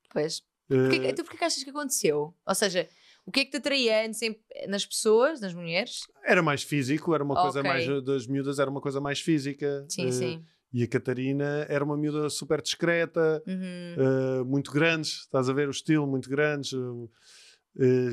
Pois. 0.09 0.39
Uh, 0.69 0.89
porquê, 0.89 0.95
então 1.07 1.23
porquê 1.23 1.37
que 1.37 1.43
achas 1.43 1.63
que 1.63 1.69
aconteceu? 1.69 2.35
Ou 2.45 2.55
seja, 2.55 2.89
o 3.25 3.31
que 3.31 3.41
é 3.41 3.45
que 3.45 3.51
te 3.51 3.57
atraía 3.57 4.05
antes 4.05 4.19
nas 4.67 4.85
pessoas, 4.85 5.39
nas 5.39 5.53
mulheres? 5.53 6.01
Era 6.25 6.41
mais 6.41 6.63
físico, 6.63 7.13
era 7.13 7.23
uma 7.23 7.35
coisa 7.35 7.59
okay. 7.59 7.71
mais 7.71 8.03
das 8.03 8.27
miúdas, 8.27 8.59
era 8.59 8.69
uma 8.69 8.81
coisa 8.81 8.99
mais 8.99 9.19
física. 9.19 9.85
Sim, 9.87 10.07
uh, 10.07 10.11
sim. 10.11 10.45
E 10.73 10.83
a 10.83 10.87
Catarina 10.87 11.65
era 11.69 11.83
uma 11.83 11.97
miúda 11.97 12.29
super 12.29 12.61
discreta, 12.61 13.43
uhum. 13.45 14.41
uh, 14.41 14.45
muito 14.45 14.71
grandes, 14.71 15.21
estás 15.21 15.49
a 15.49 15.53
ver 15.53 15.67
o 15.67 15.71
estilo, 15.71 16.07
muito 16.07 16.29
grandes, 16.29 16.73
uh, 16.73 17.09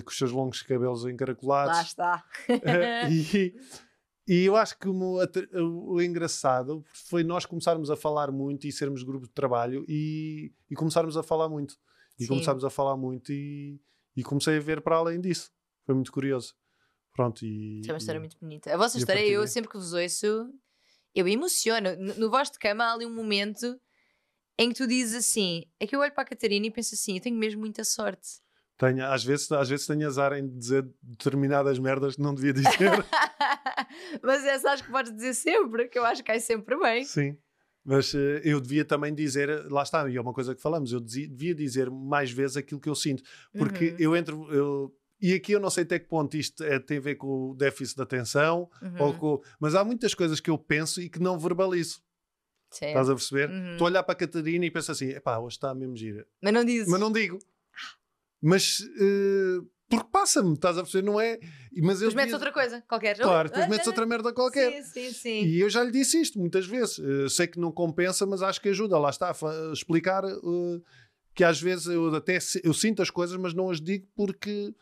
com 0.04 0.10
os 0.10 0.18
seus 0.18 0.30
longos 0.30 0.62
cabelos 0.62 1.04
encaracolados. 1.06 1.76
Lá 1.76 1.82
está. 1.82 2.24
e, 3.10 3.54
e 4.26 4.44
eu 4.44 4.56
acho 4.56 4.78
que 4.78 4.88
o, 4.88 5.20
o, 5.94 6.02
engraçado 6.02 6.84
foi 6.92 7.24
nós 7.24 7.46
começarmos 7.46 7.90
a 7.90 7.96
falar 7.96 8.30
muito 8.30 8.66
e 8.66 8.72
sermos 8.72 9.02
grupo 9.02 9.26
de 9.26 9.32
trabalho 9.32 9.84
e, 9.88 10.52
e 10.70 10.74
começarmos 10.74 11.16
a 11.16 11.22
falar 11.22 11.48
muito. 11.48 11.74
E 12.18 12.24
Sim. 12.24 12.28
começarmos 12.28 12.64
a 12.64 12.70
falar 12.70 12.96
muito 12.96 13.32
e, 13.32 13.80
e 14.18 14.22
comecei 14.24 14.56
a 14.56 14.60
ver 14.60 14.80
para 14.80 14.96
além 14.96 15.20
disso. 15.20 15.48
Foi 15.86 15.94
muito 15.94 16.10
curioso. 16.10 16.52
Pronto, 17.14 17.44
e, 17.46 17.78
Isso 17.78 17.90
é 17.90 17.94
uma 17.94 17.98
história 17.98 18.18
e, 18.18 18.20
muito 18.20 18.36
bonita. 18.40 18.74
A 18.74 18.76
vossa 18.76 18.98
história, 18.98 19.24
eu 19.24 19.46
sempre 19.46 19.70
que 19.70 19.76
vos 19.76 19.92
ouço, 19.92 20.52
eu 21.14 21.28
emociono. 21.28 21.94
No, 21.96 22.14
no 22.16 22.30
vosso 22.30 22.52
de 22.52 22.58
cama 22.58 22.84
há 22.84 22.94
ali 22.94 23.06
um 23.06 23.14
momento 23.14 23.80
em 24.58 24.70
que 24.70 24.74
tu 24.74 24.88
dizes 24.88 25.14
assim: 25.14 25.62
é 25.78 25.86
que 25.86 25.94
eu 25.94 26.00
olho 26.00 26.12
para 26.12 26.24
a 26.24 26.26
Catarina 26.26 26.66
e 26.66 26.70
penso 26.70 26.96
assim, 26.96 27.14
eu 27.14 27.22
tenho 27.22 27.36
mesmo 27.36 27.60
muita 27.60 27.84
sorte. 27.84 28.40
Tenho, 28.76 29.04
às, 29.06 29.22
vezes, 29.22 29.50
às 29.52 29.68
vezes 29.68 29.86
tenho 29.86 30.06
azar 30.06 30.32
em 30.32 30.48
dizer 30.48 30.88
determinadas 31.00 31.78
merdas 31.78 32.16
que 32.16 32.22
não 32.22 32.34
devia 32.34 32.52
dizer. 32.52 32.70
Mas 34.22 34.44
essa 34.44 34.72
acho 34.72 34.84
que 34.84 34.90
podes 34.90 35.12
dizer 35.12 35.34
sempre, 35.34 35.88
que 35.88 35.98
eu 35.98 36.04
acho 36.04 36.24
que 36.24 36.32
é 36.32 36.40
sempre 36.40 36.76
bem. 36.76 37.04
Sim. 37.04 37.36
Mas 37.88 38.12
uh, 38.12 38.18
eu 38.44 38.60
devia 38.60 38.84
também 38.84 39.14
dizer, 39.14 39.48
lá 39.72 39.82
está, 39.82 40.06
e 40.10 40.14
é 40.14 40.20
uma 40.20 40.34
coisa 40.34 40.54
que 40.54 40.60
falamos, 40.60 40.92
eu 40.92 41.00
devia 41.00 41.54
dizer 41.54 41.90
mais 41.90 42.30
vezes 42.30 42.58
aquilo 42.58 42.78
que 42.78 42.88
eu 42.88 42.94
sinto. 42.94 43.22
Porque 43.56 43.92
uhum. 43.92 43.96
eu 43.98 44.14
entro. 44.14 44.52
Eu, 44.52 44.94
e 45.18 45.32
aqui 45.32 45.52
eu 45.52 45.60
não 45.60 45.70
sei 45.70 45.84
até 45.84 45.98
que 45.98 46.06
ponto 46.06 46.36
isto 46.36 46.62
é, 46.62 46.78
tem 46.78 46.98
a 46.98 47.00
ver 47.00 47.14
com 47.14 47.52
o 47.52 47.54
déficit 47.54 47.96
de 47.96 48.02
atenção, 48.02 48.68
uhum. 48.82 49.02
ou 49.02 49.14
com, 49.14 49.42
mas 49.58 49.74
há 49.74 49.82
muitas 49.82 50.14
coisas 50.14 50.38
que 50.38 50.50
eu 50.50 50.58
penso 50.58 51.00
e 51.00 51.08
que 51.08 51.18
não 51.18 51.38
verbalizo. 51.38 52.02
Certo. 52.70 52.90
Estás 52.90 53.08
a 53.08 53.14
perceber? 53.14 53.48
Uhum. 53.48 53.72
Estou 53.72 53.86
a 53.86 53.90
olhar 53.90 54.02
para 54.02 54.12
a 54.12 54.16
Catarina 54.16 54.66
e 54.66 54.70
penso 54.70 54.92
assim: 54.92 55.08
epá, 55.08 55.38
hoje 55.38 55.56
está 55.56 55.74
mesmo 55.74 55.96
gira. 55.96 56.26
Mas 56.42 56.52
não 56.52 56.66
dizes. 56.66 56.88
Mas 56.88 57.00
não 57.00 57.10
digo. 57.10 57.38
Mas. 58.42 58.80
Uh, 58.80 59.66
porque 59.88 60.08
passa-me, 60.12 60.52
estás 60.52 60.76
a 60.76 60.82
perceber? 60.82 61.06
Não 61.06 61.18
é. 61.18 61.38
Mas 61.80 62.00
depois 62.00 62.14
metes 62.14 62.34
outra 62.34 62.52
coisa, 62.52 62.82
qualquer. 62.86 63.16
Claro, 63.16 63.48
depois 63.48 63.68
metes 63.68 63.86
outra 63.86 64.04
merda 64.04 64.32
qualquer. 64.32 64.82
Sim, 64.84 64.92
sim, 64.92 65.12
sim. 65.12 65.44
E 65.44 65.60
eu 65.60 65.70
já 65.70 65.82
lhe 65.82 65.90
disse 65.90 66.20
isto 66.20 66.38
muitas 66.38 66.66
vezes. 66.66 66.98
Uh, 66.98 67.28
sei 67.28 67.46
que 67.46 67.58
não 67.58 67.72
compensa, 67.72 68.26
mas 68.26 68.42
acho 68.42 68.60
que 68.60 68.68
ajuda. 68.68 68.98
Lá 68.98 69.08
está, 69.08 69.30
a 69.30 69.72
explicar 69.72 70.24
uh, 70.26 70.82
que 71.34 71.42
às 71.42 71.60
vezes 71.60 71.86
eu 71.86 72.14
até 72.14 72.38
eu 72.62 72.74
sinto 72.74 73.00
as 73.00 73.08
coisas, 73.08 73.36
mas 73.38 73.54
não 73.54 73.70
as 73.70 73.80
digo 73.80 74.06
porque. 74.14 74.74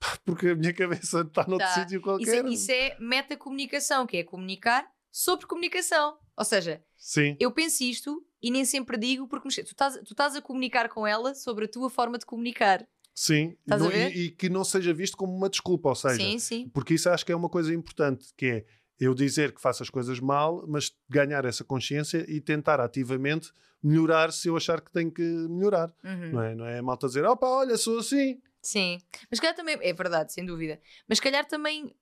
Porque 0.24 0.48
a 0.48 0.56
minha 0.56 0.74
cabeça 0.74 1.20
está 1.20 1.46
noutro 1.46 1.64
tá. 1.64 1.74
sítio 1.74 2.00
qualquer. 2.00 2.44
Isso, 2.44 2.54
isso 2.54 2.72
é 2.72 2.96
metacomunicação, 2.98 4.04
que 4.04 4.16
é 4.16 4.24
comunicar 4.24 4.84
sobre 5.12 5.46
comunicação. 5.46 6.18
Ou 6.36 6.44
seja, 6.44 6.82
Sim. 6.96 7.36
eu 7.38 7.52
penso 7.52 7.84
isto 7.84 8.26
e 8.42 8.50
nem 8.50 8.64
sempre 8.64 8.98
digo 8.98 9.28
porque 9.28 9.48
tu 9.48 9.60
estás, 9.60 9.94
tu 9.98 10.12
estás 10.12 10.34
a 10.34 10.42
comunicar 10.42 10.88
com 10.88 11.06
ela 11.06 11.36
sobre 11.36 11.66
a 11.66 11.68
tua 11.68 11.88
forma 11.88 12.18
de 12.18 12.26
comunicar. 12.26 12.84
Sim, 13.14 13.56
não, 13.66 13.92
e, 13.92 14.26
e, 14.26 14.30
que 14.30 14.48
não 14.48 14.64
seja 14.64 14.92
visto 14.94 15.16
como 15.16 15.36
uma 15.36 15.50
desculpa, 15.50 15.90
ou 15.90 15.94
seja, 15.94 16.16
sim, 16.16 16.38
sim. 16.38 16.68
porque 16.72 16.94
isso 16.94 17.10
acho 17.10 17.26
que 17.26 17.32
é 17.32 17.36
uma 17.36 17.48
coisa 17.48 17.74
importante, 17.74 18.32
que 18.36 18.46
é 18.46 18.64
eu 18.98 19.14
dizer 19.14 19.52
que 19.52 19.60
faço 19.60 19.82
as 19.82 19.90
coisas 19.90 20.18
mal, 20.18 20.64
mas 20.66 20.92
ganhar 21.08 21.44
essa 21.44 21.62
consciência 21.62 22.24
e 22.28 22.40
tentar 22.40 22.80
ativamente 22.80 23.52
melhorar 23.82 24.32
se 24.32 24.48
eu 24.48 24.56
achar 24.56 24.80
que 24.80 24.92
tenho 24.92 25.10
que 25.10 25.22
melhorar. 25.22 25.92
Uhum. 26.04 26.32
Não 26.32 26.42
é, 26.42 26.54
não 26.54 26.66
é 26.66 26.78
a 26.78 26.82
malta 26.82 27.06
dizer, 27.06 27.24
opa, 27.24 27.46
olha, 27.46 27.76
sou 27.76 27.98
assim. 27.98 28.40
Sim, 28.62 28.98
mas 29.28 29.40
calhar 29.40 29.56
também, 29.56 29.76
é 29.80 29.92
verdade, 29.92 30.32
sem 30.32 30.46
dúvida, 30.46 30.80
mas 31.08 31.18
calhar 31.18 31.44
também 31.46 31.94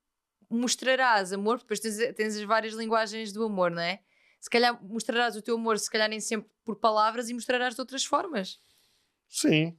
mostrarás 0.51 1.33
amor, 1.33 1.59
depois 1.59 1.81
tens, 1.81 1.97
tens 2.15 2.37
as 2.37 2.43
várias 2.43 2.75
linguagens 2.75 3.33
do 3.33 3.45
amor, 3.45 3.71
não 3.71 3.83
é? 3.83 4.01
Se 4.41 4.51
calhar 4.51 4.79
mostrarás 4.85 5.37
o 5.37 5.43
teu 5.43 5.55
amor, 5.55 5.79
se 5.79 5.91
calhar 5.91 6.09
nem 6.09 6.21
sempre 6.21 6.51
por 6.65 6.77
palavras 6.77 7.29
e 7.29 7.35
mostrarás 7.35 7.75
de 7.75 7.81
outras 7.81 8.05
formas. 8.05 8.59
Sim, 9.29 9.77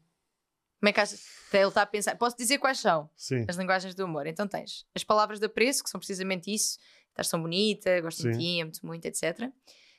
como 0.82 0.90
é 0.90 0.94
que 0.94 1.00
achas? 1.00 1.24
Ele 1.54 1.68
está 1.68 1.84
a 1.84 1.86
pensar. 1.86 2.16
Posso 2.18 2.36
dizer 2.36 2.58
quais 2.58 2.80
são 2.80 3.08
Sim. 3.16 3.46
as 3.48 3.56
linguagens 3.56 3.94
do 3.94 4.04
humor? 4.04 4.26
Então 4.26 4.48
tens 4.48 4.84
as 4.96 5.04
palavras 5.04 5.40
de 5.40 5.46
apreço, 5.46 5.84
que 5.84 5.90
são 5.92 6.00
precisamente 6.00 6.52
isso. 6.52 6.80
Estás 7.10 7.30
tão 7.30 7.40
bonita, 7.40 8.02
gosto 8.02 8.24
Sim. 8.24 8.32
de 8.32 8.38
ti, 8.40 8.62
amo-te 8.62 8.84
muito, 8.84 9.06
etc. 9.06 9.52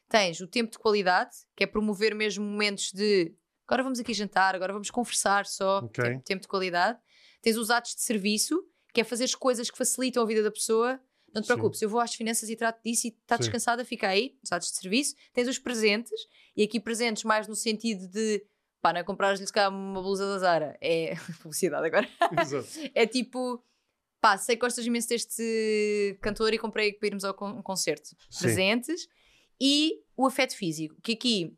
Tens 0.08 0.40
o 0.40 0.46
tempo 0.48 0.72
de 0.72 0.78
qualidade, 0.78 1.30
que 1.54 1.62
é 1.62 1.66
promover 1.68 2.16
mesmo 2.16 2.44
momentos 2.44 2.90
de 2.92 3.32
agora 3.64 3.84
vamos 3.84 4.00
aqui 4.00 4.12
jantar, 4.12 4.56
agora 4.56 4.72
vamos 4.72 4.90
conversar 4.90 5.46
só, 5.46 5.78
okay. 5.78 6.04
tempo, 6.04 6.24
tempo 6.24 6.42
de 6.42 6.48
qualidade. 6.48 6.98
Tens 7.40 7.56
os 7.56 7.70
atos 7.70 7.94
de 7.94 8.02
serviço, 8.02 8.60
que 8.92 9.00
é 9.00 9.04
fazer 9.04 9.24
as 9.24 9.34
coisas 9.36 9.70
que 9.70 9.78
facilitam 9.78 10.20
a 10.20 10.26
vida 10.26 10.42
da 10.42 10.50
pessoa. 10.50 11.00
Não 11.32 11.40
te 11.40 11.46
preocupes, 11.46 11.78
Sim. 11.78 11.84
eu 11.84 11.90
vou 11.90 12.00
às 12.00 12.12
finanças 12.12 12.48
e 12.50 12.56
trato 12.56 12.82
disso 12.82 13.06
e 13.06 13.10
está 13.10 13.36
descansada, 13.36 13.84
fica 13.84 14.08
aí, 14.08 14.36
os 14.42 14.50
atos 14.50 14.68
de 14.72 14.78
serviço. 14.78 15.14
Tens 15.32 15.46
os 15.46 15.60
presentes, 15.60 16.10
e 16.56 16.64
aqui 16.64 16.80
presentes 16.80 17.22
mais 17.22 17.46
no 17.46 17.54
sentido 17.54 18.08
de 18.08 18.44
pá, 18.82 18.92
não 18.92 19.00
é 19.00 19.04
comprar-lhes 19.04 19.50
cá 19.50 19.68
uma 19.68 20.02
blusa 20.02 20.26
da 20.26 20.38
Zara, 20.38 20.76
é 20.80 21.14
publicidade 21.40 21.86
agora. 21.86 22.08
Exato. 22.38 22.68
é 22.92 23.06
tipo, 23.06 23.64
pá, 24.20 24.36
sei 24.36 24.56
que 24.56 24.60
gostas 24.60 24.84
imenso 24.84 25.08
deste 25.08 26.18
cantor 26.20 26.52
e 26.52 26.58
comprei 26.58 26.92
para 26.92 27.06
irmos 27.06 27.24
ao 27.24 27.32
concerto. 27.32 28.08
Sim. 28.28 28.42
Presentes 28.42 29.08
e 29.60 30.02
o 30.16 30.26
afeto 30.26 30.56
físico, 30.56 30.96
que 31.00 31.12
aqui 31.12 31.56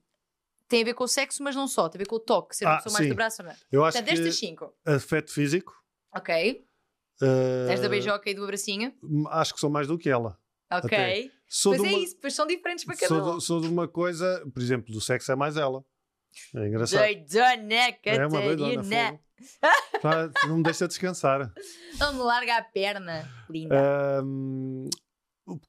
tem 0.68 0.82
a 0.82 0.84
ver 0.84 0.94
com 0.94 1.04
o 1.04 1.08
sexo, 1.08 1.42
mas 1.42 1.56
não 1.56 1.66
só, 1.66 1.88
tem 1.88 1.98
a 1.98 2.02
ver 2.02 2.08
com 2.08 2.16
o 2.16 2.20
toque, 2.20 2.54
ser 2.54 2.66
uma 2.66 2.74
ah, 2.74 2.76
pessoa 2.76 2.92
mais 2.92 3.08
do 3.08 3.14
braço 3.14 3.42
ou 3.42 3.48
não. 3.48 3.54
Eu 3.72 3.84
acho 3.84 3.96
Portanto, 3.96 4.16
que 4.16 4.22
destas 4.22 4.38
cinco. 4.38 4.74
Afeto 4.84 5.32
físico. 5.32 5.74
Ok. 6.14 6.66
Uh, 7.22 7.68
Tens 7.68 7.80
da 7.80 7.88
beijoca 7.88 8.28
e 8.28 8.34
do 8.34 8.44
abracinho? 8.44 8.92
Acho 9.30 9.54
que 9.54 9.60
sou 9.60 9.70
mais 9.70 9.86
do 9.86 9.96
que 9.96 10.10
ela. 10.10 10.38
Ok. 10.70 11.30
Sou 11.46 11.76
pois 11.76 11.84
é 11.84 11.94
uma, 11.94 11.98
isso, 12.02 12.16
pois 12.20 12.34
são 12.34 12.46
diferentes 12.46 12.84
para 12.84 12.96
cada 12.96 13.06
sou 13.06 13.36
um. 13.36 13.40
sou 13.40 13.60
de 13.60 13.68
uma 13.68 13.86
coisa, 13.86 14.44
por 14.52 14.60
exemplo, 14.60 14.92
do 14.92 15.00
sexo 15.00 15.30
é 15.30 15.36
mais 15.36 15.56
ela. 15.56 15.84
É 16.54 16.68
engraçado. 16.68 17.00
Doidona, 17.00 17.92
Catarina. 17.92 18.22
É 18.22 18.26
uma 18.26 18.40
doidona, 18.40 19.20
tá, 20.00 20.30
não 20.46 20.58
me 20.58 20.62
deixa 20.62 20.88
descansar. 20.88 21.52
Não 21.98 22.12
me 22.14 22.20
larga 22.20 22.56
a 22.56 22.62
perna, 22.62 23.28
linda. 23.48 24.22
Um, 24.24 24.88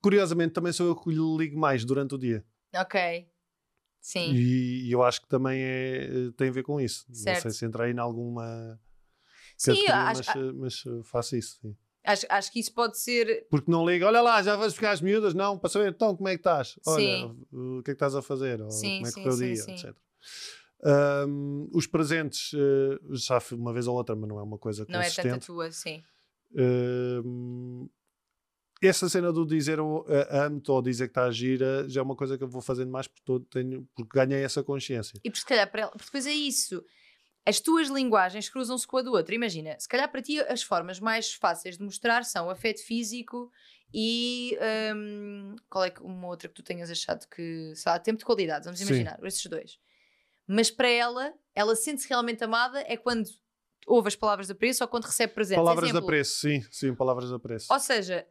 curiosamente, 0.01 0.53
também 0.53 0.71
sou 0.71 0.87
eu 0.87 0.95
que 0.95 1.09
lhe 1.09 1.37
ligo 1.37 1.59
mais 1.59 1.83
durante 1.83 2.15
o 2.15 2.17
dia. 2.17 2.43
Ok. 2.75 3.27
Sim. 4.01 4.33
E, 4.33 4.87
e 4.87 4.91
eu 4.91 5.01
acho 5.03 5.21
que 5.21 5.27
também 5.27 5.59
é, 5.61 6.07
tem 6.37 6.49
a 6.49 6.51
ver 6.51 6.63
com 6.63 6.79
isso. 6.79 7.05
Certo. 7.11 7.35
Não 7.35 7.41
sei 7.41 7.51
se 7.51 7.65
entra 7.65 7.85
aí 7.85 7.91
em 7.91 7.99
alguma. 7.99 8.79
Sim, 9.57 9.87
acho, 9.87 10.23
mas, 10.57 10.83
mas 10.83 11.07
faço 11.07 11.35
isso. 11.35 11.59
Sim. 11.61 11.75
Acho, 12.05 12.25
acho 12.29 12.51
que 12.51 12.59
isso 12.59 12.71
pode 12.71 12.99
ser. 12.99 13.47
Porque 13.49 13.71
não 13.71 13.83
liga, 13.89 14.05
olha 14.05 14.21
lá, 14.21 14.41
já 14.43 14.55
vais 14.55 14.75
ficar 14.75 14.91
as 14.91 15.01
miúdas, 15.01 15.33
não, 15.33 15.57
para 15.57 15.69
saber 15.69 15.89
então 15.89 16.15
como 16.15 16.29
é 16.29 16.33
que 16.33 16.39
estás, 16.39 16.77
olha, 16.85 17.03
sim. 17.03 17.45
o 17.51 17.81
que 17.81 17.91
é 17.91 17.93
que 17.93 17.95
estás 17.95 18.13
a 18.13 18.21
fazer, 18.21 18.61
ou 18.61 18.69
sim, 18.69 18.97
como 18.97 19.07
é 19.07 19.11
que 19.11 19.23
foi 19.23 19.31
o 19.31 19.37
dia, 19.37 19.55
sim. 19.55 19.73
etc. 19.73 19.95
Um, 20.83 21.67
os 21.73 21.87
presentes, 21.87 22.53
uh, 22.53 23.15
já 23.15 23.39
fui 23.39 23.57
uma 23.57 23.73
vez 23.73 23.87
ou 23.87 23.95
outra, 23.95 24.15
mas 24.15 24.29
não 24.29 24.39
é 24.39 24.43
uma 24.43 24.57
coisa 24.57 24.85
consistente. 24.85 25.27
Não 25.27 25.31
é 25.31 25.33
tanta 25.33 25.45
tua, 25.45 25.71
sim. 25.71 26.03
Um, 26.53 27.89
essa 28.81 29.09
cena 29.09 29.31
do 29.31 29.45
dizer 29.45 29.79
uh, 29.79 30.05
amo-te 30.29 30.69
ou 30.69 30.81
dizer 30.81 31.07
que 31.07 31.11
está 31.11 31.25
a 31.25 31.31
gira 31.31 31.89
já 31.89 32.01
é 32.01 32.03
uma 32.03 32.15
coisa 32.15 32.37
que 32.37 32.43
eu 32.43 32.47
vou 32.47 32.61
fazendo 32.61 32.91
mais 32.91 33.07
porque, 33.07 33.23
todo 33.25 33.45
tenho, 33.45 33.87
porque 33.95 34.17
ganhei 34.17 34.43
essa 34.43 34.63
consciência. 34.63 35.19
E 35.23 35.29
porque 35.29 35.39
se 35.39 35.45
calhar 35.45 35.69
para 35.71 35.81
ela, 35.83 35.91
porque 35.91 36.05
depois 36.05 36.27
é 36.27 36.33
isso. 36.33 36.83
As 37.45 37.59
tuas 37.59 37.89
linguagens 37.89 38.49
cruzam-se 38.49 38.87
com 38.87 38.97
a 38.97 39.01
do 39.01 39.11
outro. 39.11 39.33
Imagina, 39.33 39.75
se 39.79 39.87
calhar 39.87 40.11
para 40.11 40.21
ti 40.21 40.39
as 40.39 40.63
formas 40.63 40.99
mais 40.99 41.33
fáceis 41.33 41.77
de 41.77 41.83
mostrar 41.83 42.25
são 42.25 42.49
afeto 42.49 42.83
físico 42.83 43.51
e 43.93 44.57
hum, 44.95 45.55
qual 45.69 45.85
é 45.85 45.93
uma 46.01 46.27
outra 46.27 46.47
que 46.47 46.55
tu 46.55 46.63
tenhas 46.63 46.89
achado 46.89 47.27
que, 47.27 47.71
sei 47.75 47.91
lá, 47.91 47.99
tempo 47.99 48.19
de 48.19 48.25
qualidade, 48.25 48.65
vamos 48.65 48.79
Sim. 48.79 48.87
imaginar, 48.87 49.19
esses 49.23 49.45
dois. 49.45 49.79
Mas 50.47 50.69
para 50.71 50.87
ela, 50.89 51.33
ela 51.53 51.75
sente-se 51.75 52.07
realmente 52.07 52.43
amada 52.43 52.83
é 52.87 52.95
quando 52.97 53.25
ouve 53.87 54.07
as 54.07 54.15
palavras 54.15 54.47
de 54.47 54.53
apreço 54.53 54.83
ou 54.83 54.87
quando 54.87 55.05
recebe 55.05 55.33
presentes. 55.33 55.63
Palavras 55.63 55.91
de 55.91 55.97
apreço, 55.97 56.39
sim, 56.39 56.61
sim, 56.71 56.93
palavras 56.95 57.29
de 57.29 57.35
apreço. 57.35 57.71
Ou 57.71 57.79
seja, 57.79 58.25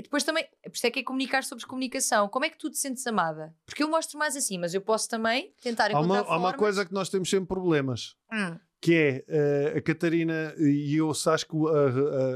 depois 0.00 0.24
também, 0.24 0.44
por 0.62 0.72
isso 0.74 0.86
é 0.86 0.90
que 0.90 1.00
é 1.00 1.02
comunicar 1.02 1.44
sobre 1.44 1.64
comunicação. 1.66 2.28
Como 2.28 2.44
é 2.44 2.50
que 2.50 2.58
tu 2.58 2.70
te 2.70 2.78
sentes 2.78 3.06
amada? 3.06 3.54
Porque 3.66 3.82
eu 3.82 3.88
mostro 3.88 4.18
mais 4.18 4.36
assim, 4.36 4.58
mas 4.58 4.74
eu 4.74 4.80
posso 4.80 5.08
também 5.08 5.54
tentar 5.62 5.86
Há 5.86 5.90
encontrar 5.90 6.04
uma, 6.04 6.18
há 6.18 6.22
uma 6.22 6.48
formas- 6.50 6.56
coisa 6.58 6.84
que 6.84 6.92
nós 6.92 7.08
temos 7.08 7.28
sempre 7.30 7.48
problemas. 7.48 8.16
Hum, 8.32 8.58
que 8.80 8.94
é 8.94 9.24
eh, 9.28 9.74
a 9.78 9.80
Catarina, 9.80 10.54
e 10.58 10.94
eu 10.96 11.10
acho 11.10 11.46
que, 11.46 11.56
uh, 11.56 11.64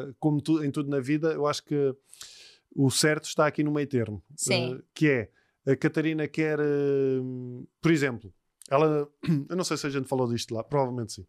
uh, 0.08 0.14
como 0.18 0.40
tu- 0.40 0.64
em 0.64 0.70
tudo 0.70 0.88
na 0.88 0.98
vida, 0.98 1.32
eu 1.32 1.46
acho 1.46 1.62
que 1.62 1.94
o 2.74 2.90
certo 2.90 3.24
está 3.26 3.46
aqui 3.46 3.62
no 3.62 3.70
meio 3.70 3.86
termo. 3.86 4.24
Sim. 4.34 4.76
Eh, 4.78 4.82
que 4.94 5.08
é, 5.10 5.30
a 5.70 5.76
Catarina 5.76 6.26
quer, 6.26 6.58
eh, 6.58 7.20
por 7.82 7.90
exemplo, 7.92 8.32
ela, 8.68 9.08
eu 9.48 9.56
não 9.56 9.64
sei 9.64 9.76
se 9.76 9.86
a 9.86 9.90
gente 9.90 10.08
falou 10.08 10.28
disto 10.28 10.54
lá, 10.54 10.62
provavelmente 10.62 11.12
sim. 11.12 11.26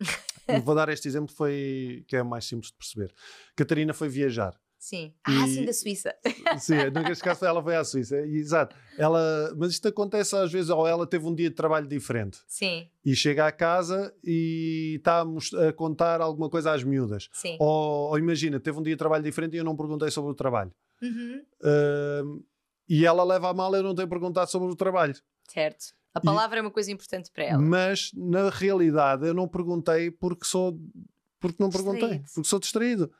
Vou 0.64 0.74
dar 0.74 0.88
este 0.88 1.06
exemplo 1.08 1.34
foi, 1.34 2.04
que 2.08 2.16
é 2.16 2.22
mais 2.22 2.44
simples 2.44 2.70
de 2.72 2.76
perceber. 2.76 3.14
Catarina 3.56 3.92
foi 3.94 4.08
viajar. 4.08 4.54
sim. 4.78 5.14
Ah, 5.24 5.30
E- 5.30 5.46
sim, 5.46 5.64
da 5.64 5.72
Suíça. 5.72 6.14
Sim, 6.58 6.74
neste 7.06 7.22
caso 7.24 7.44
ela 7.46 7.62
foi 7.62 7.76
à 7.76 7.84
Suíça. 7.84 8.16
Exato. 8.26 8.76
Ela, 8.98 9.54
mas 9.56 9.72
isto 9.72 9.86
acontece 9.88 10.34
às 10.36 10.50
vezes, 10.52 10.68
ou 10.70 10.86
ela 10.86 11.06
teve 11.06 11.24
um 11.26 11.34
dia 11.34 11.48
de 11.48 11.54
trabalho 11.56 11.86
diferente 11.86 12.38
sim, 12.46 12.90
e 13.04 13.14
chega 13.14 13.46
à 13.46 13.52
casa 13.52 14.12
e 14.22 14.96
está 14.98 15.22
a, 15.22 15.68
a 15.68 15.72
contar 15.72 16.20
alguma 16.20 16.50
coisa 16.50 16.72
às 16.72 16.82
miúdas. 16.84 17.28
sim. 17.32 17.56
Ou, 17.58 18.10
ou 18.10 18.18
imagina, 18.18 18.58
teve 18.60 18.78
um 18.78 18.82
dia 18.82 18.94
de 18.94 18.98
trabalho 18.98 19.22
diferente 19.24 19.54
e 19.54 19.58
eu 19.58 19.64
não 19.64 19.76
perguntei 19.76 20.10
sobre 20.10 20.30
o 20.32 20.34
trabalho. 20.34 20.72
Uhum, 21.00 21.42
Ahm, 21.62 22.42
e 22.88 23.06
ela 23.06 23.24
leva 23.24 23.48
a 23.50 23.54
mal 23.54 23.74
eu 23.74 23.82
não 23.82 23.94
ter 23.94 24.06
perguntado 24.08 24.50
sobre 24.50 24.68
o 24.70 24.76
trabalho. 24.76 25.14
Certo. 25.48 25.94
A 26.14 26.20
palavra 26.20 26.58
é 26.58 26.62
uma 26.62 26.70
coisa 26.70 26.90
importante 26.92 27.30
para 27.32 27.44
ela. 27.44 27.62
Mas 27.62 28.10
na 28.14 28.50
realidade 28.50 29.26
eu 29.26 29.34
não 29.34 29.48
perguntei 29.48 30.10
porque 30.10 30.44
sou 30.44 30.78
porque 31.40 31.60
não 31.60 31.70
perguntei, 31.70 32.00
Distraído. 32.18 32.32
porque 32.34 32.48
sou 32.48 32.58
distraído. 32.60 33.12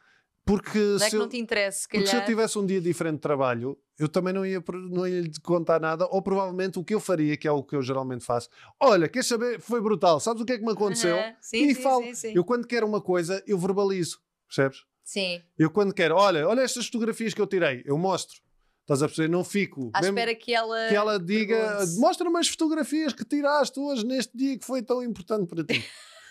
Porque, 0.44 0.78
Não 0.78 0.96
é 0.96 0.98
se 0.98 1.10
que 1.10 1.16
eu, 1.16 1.20
não 1.20 1.28
te 1.28 1.36
interessa, 1.36 1.88
porque 1.88 2.06
se 2.06 2.16
eu 2.16 2.24
tivesse 2.24 2.58
um 2.58 2.66
dia 2.66 2.80
diferente 2.80 3.14
de 3.14 3.20
trabalho, 3.20 3.78
eu 3.96 4.08
também 4.08 4.32
não 4.34 4.44
ia, 4.44 4.62
não 4.90 5.06
ia 5.06 5.20
lhe 5.20 5.32
contar 5.40 5.80
nada, 5.80 6.04
ou 6.10 6.20
provavelmente 6.20 6.80
o 6.80 6.84
que 6.84 6.94
eu 6.94 6.98
faria, 6.98 7.36
que 7.36 7.46
é 7.46 7.52
o 7.52 7.62
que 7.62 7.76
eu 7.76 7.82
geralmente 7.82 8.24
faço. 8.24 8.48
Olha, 8.80 9.08
queres 9.08 9.28
saber? 9.28 9.60
Foi 9.60 9.80
brutal. 9.80 10.18
Sabes 10.18 10.42
o 10.42 10.44
que 10.44 10.52
é 10.54 10.58
que 10.58 10.64
me 10.64 10.72
aconteceu? 10.72 11.16
Sim, 11.40 11.66
e 11.66 11.74
sim, 11.74 11.82
falo. 11.82 12.02
sim, 12.02 12.14
sim. 12.14 12.32
Eu 12.34 12.44
quando 12.44 12.66
quero 12.66 12.84
uma 12.86 13.00
coisa, 13.00 13.40
eu 13.46 13.56
verbalizo. 13.56 14.20
Percebes? 14.48 14.84
Sim. 15.04 15.40
Eu 15.56 15.70
quando 15.70 15.94
quero, 15.94 16.16
olha, 16.16 16.48
olha 16.48 16.62
estas 16.62 16.86
fotografias 16.86 17.34
que 17.34 17.40
eu 17.40 17.46
tirei, 17.46 17.82
eu 17.86 17.96
mostro. 17.96 18.40
Estás 18.82 19.02
a 19.02 19.06
perceber? 19.06 19.28
Não 19.28 19.44
fico. 19.44 19.90
À 19.94 20.00
mesmo 20.00 20.18
espera 20.18 20.34
que 20.34 20.52
ela. 20.52 20.88
que 20.88 20.94
ela 20.94 21.18
diga, 21.18 21.78
mostra-me 21.98 22.38
as 22.38 22.48
fotografias 22.48 23.12
que 23.12 23.24
tiraste 23.24 23.78
hoje 23.78 24.04
neste 24.04 24.36
dia 24.36 24.58
que 24.58 24.64
foi 24.64 24.82
tão 24.82 25.02
importante 25.02 25.48
para 25.48 25.64
ti. 25.64 25.84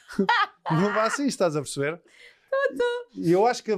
não 0.70 0.94
vá 0.94 1.04
assim, 1.04 1.26
estás 1.26 1.56
a 1.56 1.62
perceber? 1.62 2.02
E 3.16 3.32
eu 3.32 3.48
acho 3.48 3.64
que 3.64 3.72
a, 3.72 3.78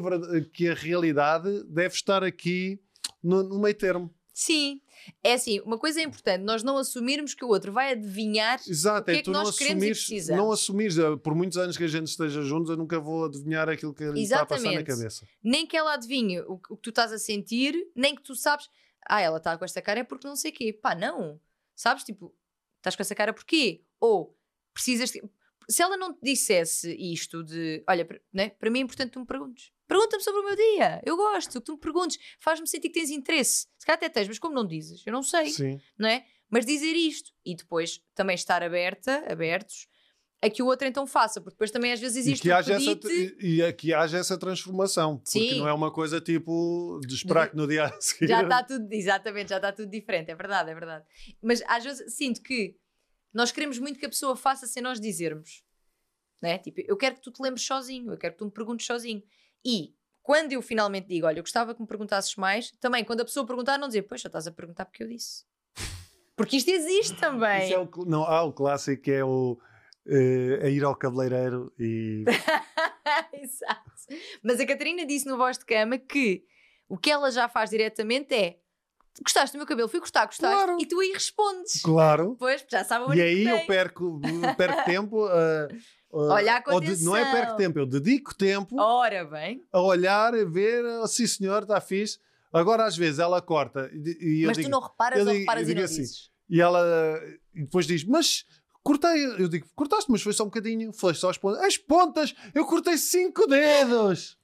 que 0.52 0.70
a 0.70 0.74
realidade 0.74 1.64
deve 1.66 1.94
estar 1.94 2.24
aqui 2.24 2.82
no, 3.22 3.44
no 3.44 3.60
meio 3.60 3.76
termo. 3.76 4.14
Sim. 4.34 4.82
É 5.24 5.34
assim, 5.34 5.60
uma 5.62 5.78
coisa 5.78 6.00
é 6.00 6.04
importante, 6.04 6.42
nós 6.44 6.64
não 6.64 6.78
assumirmos 6.78 7.34
que 7.34 7.44
o 7.46 7.50
outro 7.50 7.72
vai 7.72 7.92
adivinhar. 7.92 8.60
Exato, 8.68 9.02
O 9.02 9.06
que 9.06 9.12
é, 9.12 9.16
é 9.18 9.22
que 9.22 9.30
não 9.30 9.44
nós 9.44 9.58
queremos 9.58 9.84
e 9.84 9.92
assumires, 9.92 10.06
precisamos? 10.08 10.44
não 10.44 10.52
assumires, 10.52 10.98
eh, 10.98 11.16
por 11.18 11.36
muitos 11.36 11.58
anos 11.58 11.78
que 11.78 11.84
a 11.84 11.88
gente 11.88 12.08
esteja 12.08 12.42
juntos, 12.42 12.70
eu 12.70 12.78
nunca 12.78 13.00
vou 13.00 13.26
adivinhar 13.26 13.68
aquilo 13.70 13.94
que 13.94 14.04
lhe 14.06 14.24
está 14.24 14.42
a 14.42 14.46
passar 14.46 14.72
na 14.72 14.84
cabeça. 14.84 15.28
Nem 15.44 15.68
que 15.68 15.76
ela 15.78 15.94
adivinhe 15.94 16.40
o, 16.42 16.58
que- 16.58 16.76
que 16.76 16.82
tu 16.82 16.90
estás 16.90 17.12
a 17.12 17.20
sentir, 17.20 17.76
nem 17.96 18.16
que 18.16 18.24
tu 18.24 18.34
sabes. 18.36 18.70
Ah, 19.06 19.20
ela 19.22 19.38
está 19.38 19.58
com 19.58 19.66
esta 19.66 19.82
cara 19.82 20.00
é 20.00 20.04
porque 20.04 20.26
não 20.28 20.36
sei 20.36 20.52
o 20.52 20.54
quê. 20.54 20.72
Pá, 20.74 20.96
não. 20.96 21.40
Sabes? 21.76 22.04
Tipo, 22.04 22.34
estás 22.78 22.96
com 22.96 23.02
essa 23.02 23.14
cara 23.14 23.34
porquê? 23.34 23.84
Ou 24.00 24.36
precisas. 24.74 25.12
de- 25.12 25.22
Se 25.70 25.82
ela 25.84 25.98
não 25.98 26.14
te 26.14 26.20
dissesse 26.24 26.96
isto 26.96 27.44
de. 27.44 27.84
Olha, 27.88 28.08
né? 28.34 28.50
para 28.50 28.70
mim 28.70 28.80
é 28.80 28.82
importante 28.84 29.08
que 29.10 29.14
tu 29.14 29.20
me 29.20 29.26
perguntes. 29.26 29.72
Pergunta-me 29.94 30.24
sobre 30.24 30.42
o 30.42 30.44
meu 30.44 30.56
dia. 30.56 31.00
Eu 31.06 31.16
gosto 31.16 31.60
que 31.60 31.66
tu 31.66 31.74
me 31.74 31.78
perguntes. 31.78 32.18
Faz-me 32.40 32.68
sentir 32.68 32.90
que 32.90 33.00
tens 33.00 33.12
interesse. 33.12 33.68
Se 33.78 33.86
calhar 33.86 33.98
até 33.98 34.10
tens, 34.10 34.28
mas 34.28 34.40
como 34.40 34.56
não 34.56 34.66
dizes? 34.66 35.04
Eu 35.06 35.14
não 35.14 35.22
sei. 35.22 35.52
Sim. 35.52 35.80
não 35.96 36.10
é? 36.10 36.26
Mas 36.50 36.66
dizer 36.66 36.94
isto 36.94 37.32
e 37.46 37.56
depois 37.56 38.02
também 38.16 38.34
estar 38.34 38.64
aberta, 38.64 39.24
abertos, 39.32 39.88
a 40.42 40.50
que 40.50 40.64
o 40.64 40.66
outro 40.66 40.88
então 40.88 41.06
faça, 41.06 41.40
porque 41.40 41.54
depois 41.54 41.70
também 41.70 41.92
às 41.92 42.00
vezes 42.00 42.18
E 42.18 42.20
existe 42.22 42.42
que, 42.42 42.50
o 42.50 42.56
haja 42.56 42.74
essa, 42.74 42.92
e, 43.40 43.62
e 43.62 43.74
que 43.74 43.94
haja 43.94 44.18
essa 44.18 44.36
transformação. 44.36 45.18
Porque 45.18 45.30
Sim. 45.30 45.60
não 45.60 45.68
é 45.68 45.74
uma 45.74 45.92
coisa 45.92 46.20
tipo 46.20 47.00
de 47.06 47.14
esperar 47.14 47.52
que 47.52 47.56
no 47.56 47.68
dia 47.68 47.86
a 47.86 47.92
seguir. 48.02 48.30
já 48.30 48.42
está 48.42 48.64
tudo, 48.64 48.92
exatamente, 48.92 49.50
já 49.50 49.58
está 49.58 49.72
tudo 49.72 49.92
diferente, 49.92 50.32
é 50.32 50.36
verdade, 50.36 50.72
é 50.72 50.74
verdade. 50.74 51.06
Mas 51.40 51.62
às 51.68 51.84
vezes 51.84 52.16
sinto 52.16 52.42
que 52.42 52.76
nós 53.32 53.52
queremos 53.52 53.78
muito 53.78 54.00
que 54.00 54.08
a 54.08 54.10
pessoa 54.10 54.36
faça 54.36 54.66
sem 54.66 54.82
nós 54.82 55.00
dizermos, 55.00 55.64
não 56.42 56.50
é? 56.50 56.58
Tipo, 56.58 56.82
eu 56.82 56.98
quero 56.98 57.14
que 57.16 57.22
tu 57.22 57.32
te 57.32 57.44
lembres 57.44 57.64
sozinho, 57.64 58.12
eu 58.12 58.18
quero 58.18 58.34
que 58.34 58.40
tu 58.40 58.46
me 58.46 58.52
perguntes 58.52 58.88
sozinho. 58.88 59.22
E 59.66 59.94
quando 60.22 60.54
eu 60.54 60.62
finalmente 60.62 61.08
digo, 61.08 61.26
olha, 61.28 61.40
eu 61.40 61.44
gostava 61.44 61.74
que 61.76 61.82
me 61.82 61.88
perguntasses 61.88 62.36
mais, 62.36 62.72
também 62.80 63.04
quando 63.04 63.22
a 63.22 63.26
pessoa 63.26 63.46
perguntar, 63.46 63.78
não 63.78 63.88
dizer, 63.88 64.04
pois, 64.04 64.22
já 64.22 64.28
estás 64.28 64.48
a 64.48 64.52
perguntar 64.52 64.86
porque 64.86 65.04
eu 65.04 65.08
disse. 65.08 65.44
Porque 66.36 66.58
isto 66.58 66.70
existe 66.70 67.16
também. 67.20 67.66
Isso 67.66 67.74
é 67.74 67.80
o, 67.80 68.06
não, 68.06 68.24
há 68.24 68.42
o 68.44 68.52
clássico 68.54 69.04
que 69.04 69.12
é 69.12 69.24
o 69.24 69.60
eh, 70.08 70.60
a 70.64 70.70
ir 70.70 70.84
ao 70.84 70.96
cabeleireiro 70.96 71.72
e 71.80 72.24
Exato. 73.34 73.92
Mas 74.42 74.60
a 74.60 74.66
Catarina 74.66 75.06
disse 75.06 75.28
no 75.28 75.38
Voz 75.38 75.58
de 75.58 75.66
Cama 75.66 75.98
que 75.98 76.46
o 76.90 76.98
que 76.98 77.12
ela 77.12 77.32
já 77.32 77.48
faz 77.48 77.70
diretamente 77.70 78.34
é 78.34 78.58
gostaste 79.22 79.56
do 79.56 79.60
meu 79.60 79.68
cabelo? 79.68 79.88
Fui 79.88 80.00
gostar, 80.00 80.26
gostaste? 80.26 80.56
Claro. 80.56 80.78
E 80.80 80.86
tu 80.88 81.00
aí 81.00 81.12
respondes. 81.12 81.82
claro. 81.82 82.36
Pois, 82.40 82.66
já 82.70 82.84
sabe 82.84 83.06
o 83.06 83.14
E 83.14 83.22
aí 83.22 83.44
que 83.44 83.50
eu 83.50 83.66
perco, 83.68 84.20
perco 84.58 84.84
tempo 84.86 85.26
a, 85.26 85.32
a- 85.32 85.68
Olhar 86.16 86.64
com 86.64 86.74
ou 86.74 86.80
de- 86.80 87.04
não 87.04 87.16
é 87.16 87.32
perco 87.32 87.56
tempo, 87.56 87.80
eu 87.80 87.86
dedico 87.86 88.36
tempo 88.36 88.80
Ora 88.80 89.26
bem. 89.26 89.64
a 89.72 89.82
olhar, 89.82 90.34
a 90.36 90.46
ver, 90.46 90.86
oh, 91.02 91.08
sim 91.08 91.26
senhor, 91.26 91.64
está 91.64 91.82
fixe. 91.82 92.20
Agora 92.52 92.86
às 92.86 92.96
vezes 92.96 93.20
ela 93.20 93.42
corta 93.42 93.90
e, 93.94 94.18
e 94.22 94.42
eu 94.44 94.48
Mas 94.48 94.58
digo, 94.58 94.70
tu 94.70 94.72
não 94.72 94.80
reparas 94.80 95.20
ou 95.20 95.26
digo- 95.26 95.40
reparas 95.40 95.68
e 95.70 95.74
não 95.76 95.84
assim, 95.84 96.02
dizes. 96.02 96.30
e 96.50 96.62
ela 96.62 97.20
e 97.56 97.62
depois 97.62 97.88
diz, 97.88 98.04
mas 98.04 98.46
cortei, 98.84 99.26
eu 99.26 99.48
digo, 99.48 99.66
cortaste, 99.76 100.12
mas 100.12 100.22
foi 100.22 100.34
só 100.34 100.44
um 100.44 100.48
bocadinho, 100.48 100.94
foi 100.94 101.14
só 101.16 101.30
as 101.32 101.38
pontas. 101.38 101.64
As 101.64 101.78
pontas, 101.78 102.36
eu 102.54 102.66
cortei 102.66 102.98
cinco 102.98 103.48
dedos. 103.48 104.38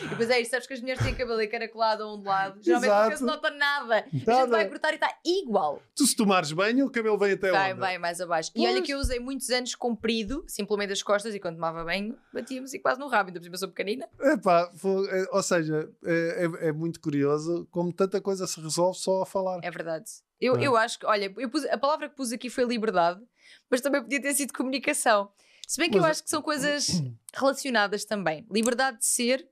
E 0.00 0.06
depois 0.06 0.30
é 0.30 0.40
isto, 0.40 0.50
sabes 0.52 0.66
que 0.66 0.72
as 0.74 0.80
mulheres 0.80 1.02
têm 1.02 1.14
cabelo 1.14 1.40
encaracolado 1.42 2.04
ou 2.06 2.14
ondulado. 2.16 2.58
Geralmente 2.64 2.90
Exato. 2.90 3.16
se 3.18 3.24
nota 3.24 3.50
nada. 3.50 3.96
A 4.06 4.08
gente 4.10 4.26
Nada. 4.26 4.46
vai 4.50 4.68
cortar 4.68 4.92
e 4.92 4.94
está 4.94 5.18
igual. 5.24 5.82
Tu 5.94 6.06
se 6.06 6.16
tomares 6.16 6.50
banho, 6.52 6.86
o 6.86 6.90
cabelo 6.90 7.18
vem 7.18 7.32
até 7.32 7.50
Vai, 7.50 7.72
onde? 7.72 7.80
vai 7.80 7.98
mais 7.98 8.20
abaixo. 8.20 8.50
E 8.54 8.60
olha 8.66 8.74
Pois. 8.76 8.86
que 8.86 8.92
eu 8.94 8.98
usei 8.98 9.20
muitos 9.20 9.50
anos 9.50 9.74
comprido, 9.74 10.44
simplesmente 10.48 10.92
as 10.92 11.02
costas, 11.02 11.34
e 11.34 11.40
quando 11.40 11.56
tomava 11.56 11.84
banho, 11.84 12.16
batíamos 12.32 12.72
e 12.72 12.78
quase 12.78 12.98
no 13.00 13.08
rabo. 13.08 13.28
Ainda 13.28 13.40
por 13.40 13.44
cima 13.44 13.56
sou 13.58 13.68
pequenina. 13.68 14.08
Epá, 14.20 14.70
foi- 14.76 15.08
é, 15.10 15.26
ou 15.30 15.42
seja, 15.42 15.90
é, 16.04 16.46
é- 16.62 16.68
é 16.68 16.72
muito 16.72 16.98
curioso 17.00 17.66
como 17.70 17.92
tanta 17.92 18.20
coisa 18.20 18.46
se 18.46 18.60
resolve 18.60 18.98
só 18.98 19.22
a 19.22 19.26
falar. 19.26 19.60
É 19.62 19.70
verdade. 19.70 20.06
Eu, 20.40 20.56
é? 20.56 20.64
eu 20.66 20.76
acho 20.76 20.98
que, 20.98 21.06
olha, 21.06 21.32
eu 21.36 21.48
pus- 21.50 21.66
a 21.66 21.78
palavra 21.78 22.08
que 22.08 22.16
pus 22.16 22.32
aqui 22.32 22.48
foi 22.50 22.64
liberdade, 22.64 23.20
mas 23.70 23.80
também 23.80 24.02
podia 24.02 24.20
ter 24.20 24.32
sido 24.34 24.52
comunicação. 24.52 25.30
Se 25.68 25.78
bem 25.80 25.88
que 25.90 25.96
eu 25.96 26.02
Mas- 26.02 26.10
acho 26.12 26.24
que 26.24 26.30
são 26.30 26.42
coisas 26.42 26.86
relacionadas 27.32 28.04
também. 28.04 28.46
Liberdade 28.50 28.98
de 28.98 29.06
ser 29.06 29.46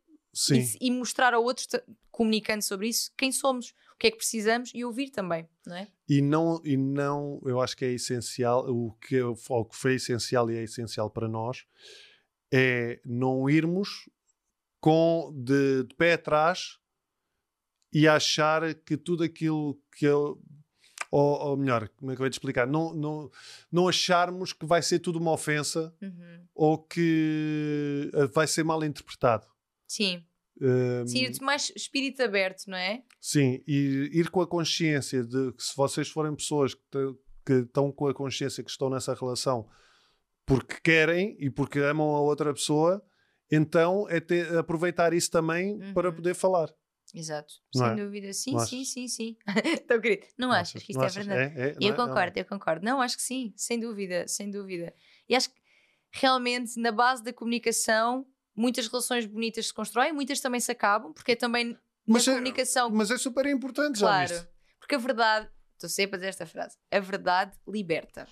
e, 0.80 0.88
e 0.88 0.90
mostrar 0.90 1.34
ao 1.34 1.42
outro, 1.42 1.66
ta- 1.68 1.82
comunicando 2.10 2.62
sobre 2.62 2.88
isso, 2.88 3.10
quem 3.16 3.32
somos, 3.32 3.70
o 3.94 3.98
que 3.98 4.06
é 4.08 4.10
que 4.10 4.16
precisamos 4.18 4.70
e 4.74 4.84
ouvir 4.84 5.10
também, 5.10 5.48
não 5.66 5.76
é? 5.76 5.88
E 6.08 6.20
não, 6.20 6.60
e 6.64 6.76
não, 6.76 7.40
eu 7.44 7.60
acho 7.60 7.76
que 7.76 7.84
é 7.84 7.92
essencial, 7.92 8.68
o 8.68 8.92
que, 9.00 9.20
o 9.22 9.64
que 9.64 9.76
foi 9.76 9.94
essencial 9.94 10.50
e 10.50 10.56
é 10.56 10.62
essencial 10.62 11.08
para 11.10 11.28
nós 11.28 11.64
é 12.52 13.00
não 13.04 13.48
irmos 13.48 14.08
com 14.80 15.32
de, 15.36 15.84
de 15.84 15.94
pé 15.94 16.14
atrás 16.14 16.78
e 17.92 18.06
achar 18.08 18.74
que 18.74 18.96
tudo 18.96 19.24
aquilo 19.24 19.80
que 19.96 20.04
eu 20.06 20.40
ou, 21.12 21.40
ou 21.40 21.56
melhor, 21.56 21.88
como 21.96 22.12
é 22.12 22.16
que 22.16 22.22
eu 22.22 22.30
te 22.30 22.34
explicar? 22.34 22.66
Não, 22.68 22.94
não, 22.94 23.28
não 23.70 23.88
acharmos 23.88 24.52
que 24.52 24.64
vai 24.64 24.80
ser 24.80 25.00
tudo 25.00 25.18
uma 25.18 25.32
ofensa 25.32 25.92
Uhum. 26.00 26.44
ou 26.54 26.78
que 26.78 28.10
eh, 28.14 28.26
vai 28.26 28.46
ser 28.46 28.62
mal 28.62 28.82
interpretado. 28.84 29.44
Sim. 29.90 30.24
Um, 30.62 31.04
Sim, 31.04 31.28
mais 31.40 31.72
espírito 31.74 32.22
aberto, 32.22 32.66
não 32.68 32.76
é? 32.78 33.02
Sim, 33.20 33.60
e 33.66 34.08
ir 34.12 34.30
com 34.30 34.40
a 34.40 34.46
consciência 34.46 35.24
de 35.24 35.52
que 35.52 35.64
se 35.64 35.74
vocês 35.76 36.08
forem 36.08 36.32
pessoas 36.36 36.74
que, 36.74 36.82
te- 36.90 37.18
que 37.44 37.52
estão 37.66 37.90
com 37.90 38.06
a 38.06 38.14
consciência 38.14 38.62
que 38.62 38.70
estão 38.70 38.88
nessa 38.88 39.14
relação 39.14 39.68
porque 40.46 40.76
querem 40.80 41.36
e 41.40 41.50
porque 41.50 41.80
amam 41.80 42.14
a 42.14 42.20
outra 42.20 42.52
pessoa, 42.54 43.02
então 43.50 44.08
é 44.08 44.20
ter- 44.20 44.56
aproveitar 44.56 45.12
isso 45.12 45.28
também 45.28 45.72
Uhum. 45.80 45.92
para 45.92 46.12
poder 46.12 46.34
falar. 46.34 46.72
Exato. 47.12 47.54
Não 47.74 47.86
Sem 47.86 47.92
é? 47.92 47.96
dúvida. 48.04 48.32
Sim, 48.32 48.52
Não 48.52 48.58
sim, 48.60 48.80
achas? 48.82 48.92
sim, 48.92 49.08
sim. 49.08 49.36
Tão 49.88 50.00
querido. 50.00 50.26
Não 50.38 50.52
achas 50.52 50.84
que 50.84 50.92
isto 50.92 51.02
é 51.04 51.08
verdade? 51.08 51.58
É, 51.58 51.70
é, 51.70 51.76
Eu 51.80 51.94
é? 51.94 51.96
concordo, 51.96 52.38
eu 52.38 52.44
concordo. 52.44 52.84
Não, 52.84 53.00
acho 53.00 53.16
que 53.16 53.22
sim, 53.24 53.52
sem 53.56 53.80
dúvida, 53.80 54.28
sem 54.28 54.48
dúvida. 54.52 54.94
E 55.28 55.34
acho 55.34 55.50
que 55.50 55.56
realmente 56.12 56.78
na 56.78 56.92
base 56.92 57.24
da 57.24 57.32
comunicação 57.32 58.24
muitas 58.54 58.86
relações 58.88 59.26
bonitas 59.26 59.66
se 59.68 59.74
constroem, 59.74 60.12
muitas 60.12 60.40
também 60.40 60.60
se 60.60 60.70
acabam, 60.72 61.12
porque 61.12 61.32
é 61.32 61.36
também 61.36 61.78
Mas 62.06 62.26
na 62.26 62.32
é- 62.32 62.36
comunicação. 62.36 62.90
Mas 62.90 63.10
é 63.10 63.18
super 63.18 63.46
importante, 63.46 63.98
já 63.98 64.06
claro. 64.06 64.48
Porque 64.78 64.94
a 64.94 64.98
verdade, 64.98 65.48
estou 65.74 65.88
sempre 65.88 66.16
a 66.16 66.18
dizer 66.18 66.28
esta 66.28 66.46
frase, 66.46 66.76
a 66.90 66.98
verdade 67.00 67.56
liberta. 67.66 68.26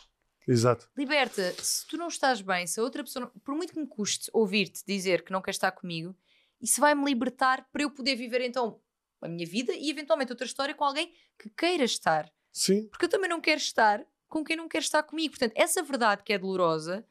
Exato. 0.47 0.89
Liberta, 0.97 1.53
se 1.63 1.87
tu 1.87 1.97
não 1.99 2.09
estás 2.09 2.41
bem, 2.41 2.67
se 2.67 2.81
a 2.81 2.83
outra 2.83 3.05
pessoa, 3.05 3.27
não- 3.27 3.41
por 3.41 3.55
muito 3.55 3.73
que 3.75 3.79
me 3.81 3.87
custe 3.87 4.31
ouvir-te 4.33 4.83
dizer 4.87 5.23
que 5.23 5.31
não 5.33 5.43
quer 5.43 5.51
estar 5.51 5.71
comigo, 5.73 6.17
isso 6.61 6.81
vai-me 6.81 7.05
libertar 7.05 7.69
para 7.71 7.83
eu 7.83 7.91
poder 7.91 8.17
viver 8.17 8.41
então 8.41 8.81
a 9.21 9.29
minha 9.29 9.47
vida 9.47 9.73
e 9.75 9.91
eventualmente 9.91 10.33
outra 10.33 10.47
história 10.47 10.75
com 10.75 10.85
alguém 10.85 11.13
que 11.39 11.51
queira 11.51 11.85
estar. 11.85 12.31
Sim. 12.53 12.89
Porque 12.89 13.05
eu 13.05 13.09
também 13.09 13.29
não 13.29 13.41
quero 13.41 13.59
estar 13.61 14.05
com 14.27 14.43
quem 14.43 14.57
não 14.57 14.69
quer 14.69 14.79
estar 14.79 15.03
comigo. 15.03 15.33
Portanto, 15.33 15.53
essa 15.55 15.83
verdade 15.83 16.23
que 16.23 16.33
é 16.33 16.39
dolorosa 16.39 17.07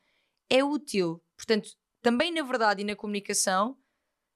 é 0.49 0.63
útil. 0.63 1.21
Portanto, 1.35 1.69
também 2.01 2.31
na 2.33 2.43
verdade 2.43 2.81
e 2.81 2.85
na 2.85 2.95
comunicação 2.95 3.77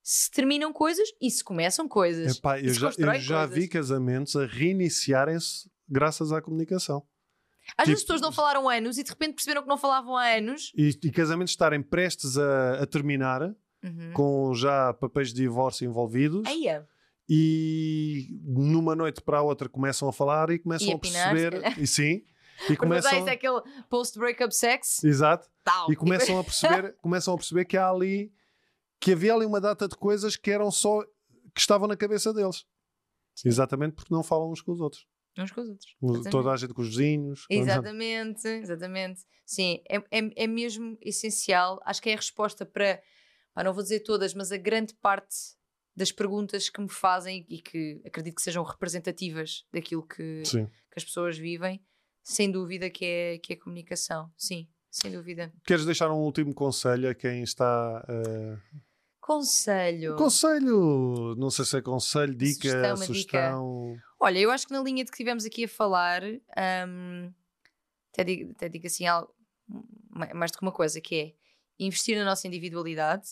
se 0.03 0.32
terminam 0.32 0.74
coisas 0.74 1.07
e 1.22 1.30
se 1.30 1.43
começam 1.43 1.88
coisas. 1.88 2.38
Epá, 2.38 2.59
eu 2.59 2.74
já, 2.74 2.91
eu 2.97 3.14
já 3.20 3.45
vi 3.45 3.68
casamentos 3.68 4.36
a 4.36 4.45
reiniciarem-se 4.45 5.70
graças 5.88 6.32
à 6.32 6.41
comunicação. 6.41 7.05
Às 7.78 7.86
vezes 7.88 7.99
as 7.99 7.99
tipo- 8.01 8.14
pessoas 8.14 8.22
não 8.22 8.32
falaram 8.32 8.68
há 8.68 8.76
anos 8.76 8.97
e 8.97 9.03
de 9.03 9.09
repente 9.09 9.34
perceberam 9.36 9.62
que 9.62 9.70
não 9.70 9.78
falavam 9.78 10.18
há 10.18 10.26
anos. 10.36 10.72
E, 10.76 10.89
e 11.03 11.12
casamentos 11.12 11.51
estarem 11.51 11.82
prestes 11.82 12.38
a, 12.38 12.82
a 12.82 12.86
terminar, 12.88 13.53
Uhum. 13.84 14.14
com 14.14 14.53
já 14.53 14.93
papéis 14.93 15.30
de 15.34 15.41
divórcio 15.41 15.86
envolvidos, 15.86 16.47
Eia. 16.47 16.88
e 17.28 18.28
numa 18.43 18.95
noite 18.95 19.20
para 19.22 19.39
a 19.39 19.41
outra 19.41 19.68
começam 19.68 20.07
a 20.07 20.14
falar 20.14 20.51
e 20.51 20.59
começam 20.59 20.88
E 20.88 20.91
a 20.91 20.95
a 20.95 20.99
pinar, 20.99 21.34
perceber. 21.34 21.80
E 21.80 21.88
sim. 21.88 22.22
E 22.70 22.78
começam, 22.78 23.28
é 23.28 23.32
aquele 23.32 23.62
post-breakup 23.89 24.55
sex. 24.55 25.03
exato, 25.03 25.49
Tal. 25.64 25.91
e 25.91 25.95
começam 25.95 26.39
a 26.39 26.43
perceber, 26.43 26.95
começam 27.01 27.34
a 27.34 27.38
perceber 27.38 27.66
que 27.66 27.78
há 27.78 27.89
ali 27.89 28.32
que 28.99 29.14
havia 29.14 29.34
ali 29.34 29.45
uma 29.45 29.59
data 29.59 29.88
de 29.88 29.95
coisas 29.95 30.36
que 30.36 30.51
eram 30.51 30.70
só 30.70 31.03
que 31.53 31.59
estavam 31.59 31.88
na 31.88 31.97
cabeça 31.97 32.34
deles. 32.34 32.66
Exatamente 33.43 33.95
porque 33.95 34.14
não 34.14 34.24
falam 34.24 34.51
uns 34.51 34.62
com 34.62 34.72
os 34.72 34.80
outros. 34.80 35.07
Uns 35.38 35.51
com 35.51 35.62
os 35.62 35.70
outros. 35.70 35.95
Exatamente. 36.01 36.30
Toda 36.30 36.51
a 36.51 36.57
gente 36.57 36.74
com 36.74 36.82
os 36.82 36.89
vizinhos. 36.89 37.45
Exatamente, 37.49 38.47
exatamente. 38.47 39.22
Sim, 39.45 39.82
é, 39.89 39.97
é, 40.12 40.43
é 40.43 40.47
mesmo 40.47 40.97
essencial. 41.01 41.82
Acho 41.84 42.01
que 42.01 42.09
é 42.09 42.14
a 42.14 42.18
resposta 42.18 42.66
para, 42.66 43.01
pá, 43.53 43.64
não 43.64 43.74
vou 43.74 43.82
dizer 43.82 44.01
todas, 44.01 44.34
mas 44.34 44.51
a 44.51 44.57
grande 44.57 44.93
parte 44.95 45.36
das 45.95 46.12
perguntas 46.12 46.70
que 46.70 46.82
me 46.82 46.89
fazem 46.89 47.45
e 47.49 47.59
que 47.59 48.01
acredito 48.05 48.36
que 48.36 48.41
sejam 48.41 48.64
representativas 48.64 49.66
daquilo 49.74 50.03
que, 50.03 50.43
que 50.43 50.70
as 50.95 51.03
pessoas 51.03 51.38
vivem, 51.38 51.84
sem 52.24 52.51
dúvida 52.51 52.89
que 52.89 53.05
é, 53.05 53.38
que 53.39 53.53
é 53.53 53.55
comunicação. 53.55 54.32
Sim, 54.38 54.67
sem 54.89 55.11
dúvida. 55.11 55.51
Queres 55.65 55.86
deixar 55.86 56.11
um 56.11 56.17
último 56.19 56.53
conselho 56.53 57.09
a 57.09 57.15
quem 57.15 57.43
está. 57.43 58.05
eh, 58.07 58.57
Conselho. 59.19 60.15
Conselho, 60.15 61.36
não 61.38 61.49
sei 61.51 61.63
se 61.63 61.78
é 61.78 61.82
conselho, 61.82 62.34
dica, 62.34 62.53
Sugestão, 62.61 62.97
sugestão. 62.97 64.01
Olha, 64.19 64.39
eu 64.39 64.51
acho 64.51 64.65
que 64.67 64.74
na 64.74 64.82
linha 64.82 65.05
de 65.05 65.11
que 65.11 65.17
tivemos 65.17 65.45
aqui 65.45 65.63
a 65.65 65.67
falar, 65.67 66.24
hum, 66.24 67.32
até, 68.11 68.24
digo, 68.24 68.51
até 68.51 68.67
digo 68.67 68.88
assim 68.88 69.05
algo, 69.05 69.34
ma- 70.09 70.34
mais 70.34 70.51
do 70.51 70.57
que 70.57 70.63
uma 70.63 70.72
coisa, 70.72 70.99
que 70.99 71.15
é 71.15 71.34
investir 71.80 72.17
na 72.17 72.26
nossa 72.26 72.47
individualidade, 72.47 73.28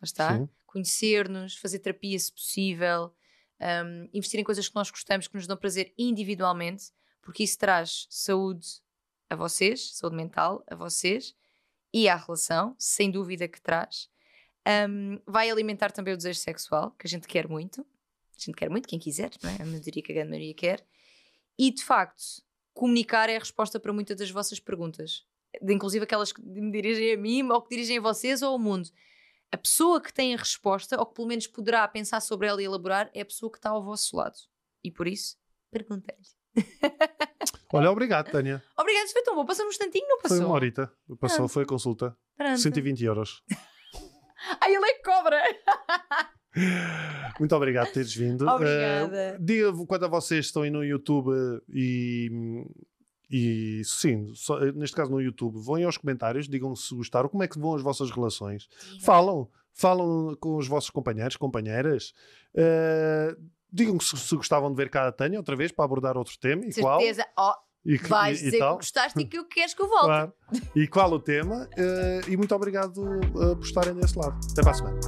lá 0.00 0.04
está, 0.04 0.32
conhecer-nos, 0.66 1.56
fazer 1.56 1.78
terapia 1.78 2.18
se 2.18 2.32
possível, 2.32 3.14
hum, 3.60 4.08
investir 4.12 4.38
em 4.40 4.44
coisas 4.44 4.68
que 4.68 4.74
nós 4.74 4.90
gostamos, 4.90 5.28
que 5.28 5.34
nos 5.36 5.46
dão 5.46 5.56
prazer 5.56 5.94
individualmente, 5.96 6.90
porque 7.28 7.44
isso 7.44 7.58
traz 7.58 8.06
saúde 8.08 8.66
a 9.28 9.36
vocês, 9.36 9.94
saúde 9.94 10.16
mental 10.16 10.64
a 10.66 10.74
vocês 10.74 11.36
e 11.92 12.08
à 12.08 12.16
relação, 12.16 12.74
sem 12.78 13.10
dúvida 13.10 13.46
que 13.46 13.60
traz. 13.60 14.08
Hum, 14.88 15.20
vai 15.26 15.50
alimentar 15.50 15.92
também 15.92 16.14
o 16.14 16.16
desejo 16.16 16.40
sexual, 16.40 16.92
que 16.92 17.06
a 17.06 17.10
gente 17.10 17.28
quer 17.28 17.46
muito. 17.46 17.82
A 18.34 18.40
gente 18.40 18.56
quer 18.56 18.70
muito, 18.70 18.88
quem 18.88 18.98
quiser, 18.98 19.30
não 19.42 19.50
é? 19.50 19.58
Eu 19.60 19.78
diria 19.78 20.02
que 20.02 20.10
a 20.10 20.14
grande 20.14 20.30
maioria 20.30 20.54
quer. 20.54 20.86
E, 21.58 21.70
de 21.70 21.84
facto, 21.84 22.42
comunicar 22.72 23.28
é 23.28 23.36
a 23.36 23.40
resposta 23.40 23.78
para 23.78 23.92
muitas 23.92 24.16
das 24.16 24.30
vossas 24.30 24.58
perguntas. 24.58 25.26
Inclusive 25.60 26.04
aquelas 26.04 26.32
que 26.32 26.40
me 26.40 26.72
dirigem 26.72 27.12
a 27.12 27.18
mim, 27.18 27.46
ou 27.50 27.60
que 27.60 27.68
dirigem 27.68 27.98
a 27.98 28.00
vocês, 28.00 28.40
ou 28.40 28.52
ao 28.52 28.58
mundo. 28.58 28.88
A 29.52 29.58
pessoa 29.58 30.00
que 30.00 30.14
tem 30.14 30.34
a 30.34 30.38
resposta, 30.38 30.98
ou 30.98 31.04
que 31.04 31.14
pelo 31.14 31.28
menos 31.28 31.46
poderá 31.46 31.86
pensar 31.88 32.22
sobre 32.22 32.46
ela 32.46 32.62
e 32.62 32.64
elaborar, 32.64 33.10
é 33.12 33.20
a 33.20 33.26
pessoa 33.26 33.52
que 33.52 33.58
está 33.58 33.68
ao 33.68 33.84
vosso 33.84 34.16
lado. 34.16 34.38
E 34.82 34.90
por 34.90 35.06
isso, 35.06 35.36
perguntem-lhe. 35.70 36.37
Olha, 37.72 37.90
obrigado, 37.90 38.30
Tânia. 38.30 38.62
Obrigada, 38.78 39.04
isso 39.04 39.12
foi 39.12 39.22
tão 39.22 39.34
bom. 39.34 39.44
Passou 39.44 39.64
num 39.64 39.70
instantinho, 39.70 40.06
não 40.08 40.18
passou? 40.20 40.36
Foi 40.38 40.46
uma 40.46 40.54
horita. 40.54 40.92
Passou, 41.20 41.36
Pronto. 41.38 41.52
foi 41.52 41.62
a 41.64 41.66
consulta. 41.66 42.16
Pronto. 42.36 42.58
120 42.58 43.04
euros. 43.04 43.42
Ai, 44.60 44.74
ele 44.74 44.84
é 44.86 44.94
que 44.94 45.02
cobra! 45.02 45.42
Muito 47.38 47.54
obrigado 47.54 47.86
por 47.86 47.92
teres 47.94 48.14
vindo. 48.14 48.48
Obrigada. 48.48 49.16
Eh, 49.16 49.36
diga 49.38 49.72
quando 49.86 50.04
a 50.04 50.08
vocês 50.08 50.46
estão 50.46 50.62
aí 50.62 50.70
no 50.70 50.84
YouTube 50.84 51.30
e. 51.68 52.30
E 53.30 53.82
sim, 53.84 54.32
só- 54.34 54.58
neste 54.72 54.96
caso 54.96 55.10
no 55.10 55.20
YouTube, 55.20 55.58
vão 55.62 55.76
aos 55.84 55.98
comentários, 55.98 56.48
digam 56.48 56.74
se 56.74 56.94
gostaram, 56.94 57.28
como 57.28 57.42
é 57.42 57.48
que 57.48 57.58
vão 57.58 57.74
as 57.74 57.82
vossas 57.82 58.10
relações. 58.10 58.66
Falam, 59.02 59.50
falam 59.74 60.34
com 60.40 60.56
os 60.56 60.66
vossos 60.66 60.88
companheiros, 60.88 61.36
companheiras. 61.36 62.14
Eh, 62.56 63.36
digam 63.72 63.98
se, 64.00 64.16
se 64.16 64.36
gostavam 64.36 64.70
de 64.70 64.76
ver 64.76 64.90
cá 64.90 65.06
a 65.08 65.12
Tânia 65.12 65.38
outra 65.38 65.54
vez 65.56 65.72
para 65.72 65.84
abordar 65.84 66.16
outro 66.16 66.38
tema 66.38 66.64
e 66.64 66.72
qual. 66.74 66.98
Certeza. 67.00 67.26
Oh, 67.38 67.52
E, 67.84 67.96
vais 67.98 68.38
e- 68.40 68.42
e 68.42 68.44
dizer 68.50 68.58
que 68.58 68.72
gostaste 68.74 69.20
e 69.20 69.24
que 69.24 69.44
queres 69.44 69.74
que 69.74 69.82
eu 69.82 69.88
volte. 69.88 70.04
Claro. 70.06 70.32
E 70.74 70.86
qual 70.88 71.10
o 71.12 71.20
tema? 71.20 71.68
Eh, 71.76 72.20
e 72.28 72.36
muito 72.36 72.54
obrigado 72.54 73.02
eh, 73.24 73.54
por 73.54 73.62
estarem 73.64 73.94
desse 73.94 74.18
lado. 74.18 74.38
Até 74.52 74.62
para 74.62 74.70
a 74.70 74.74
semana. 74.74 75.00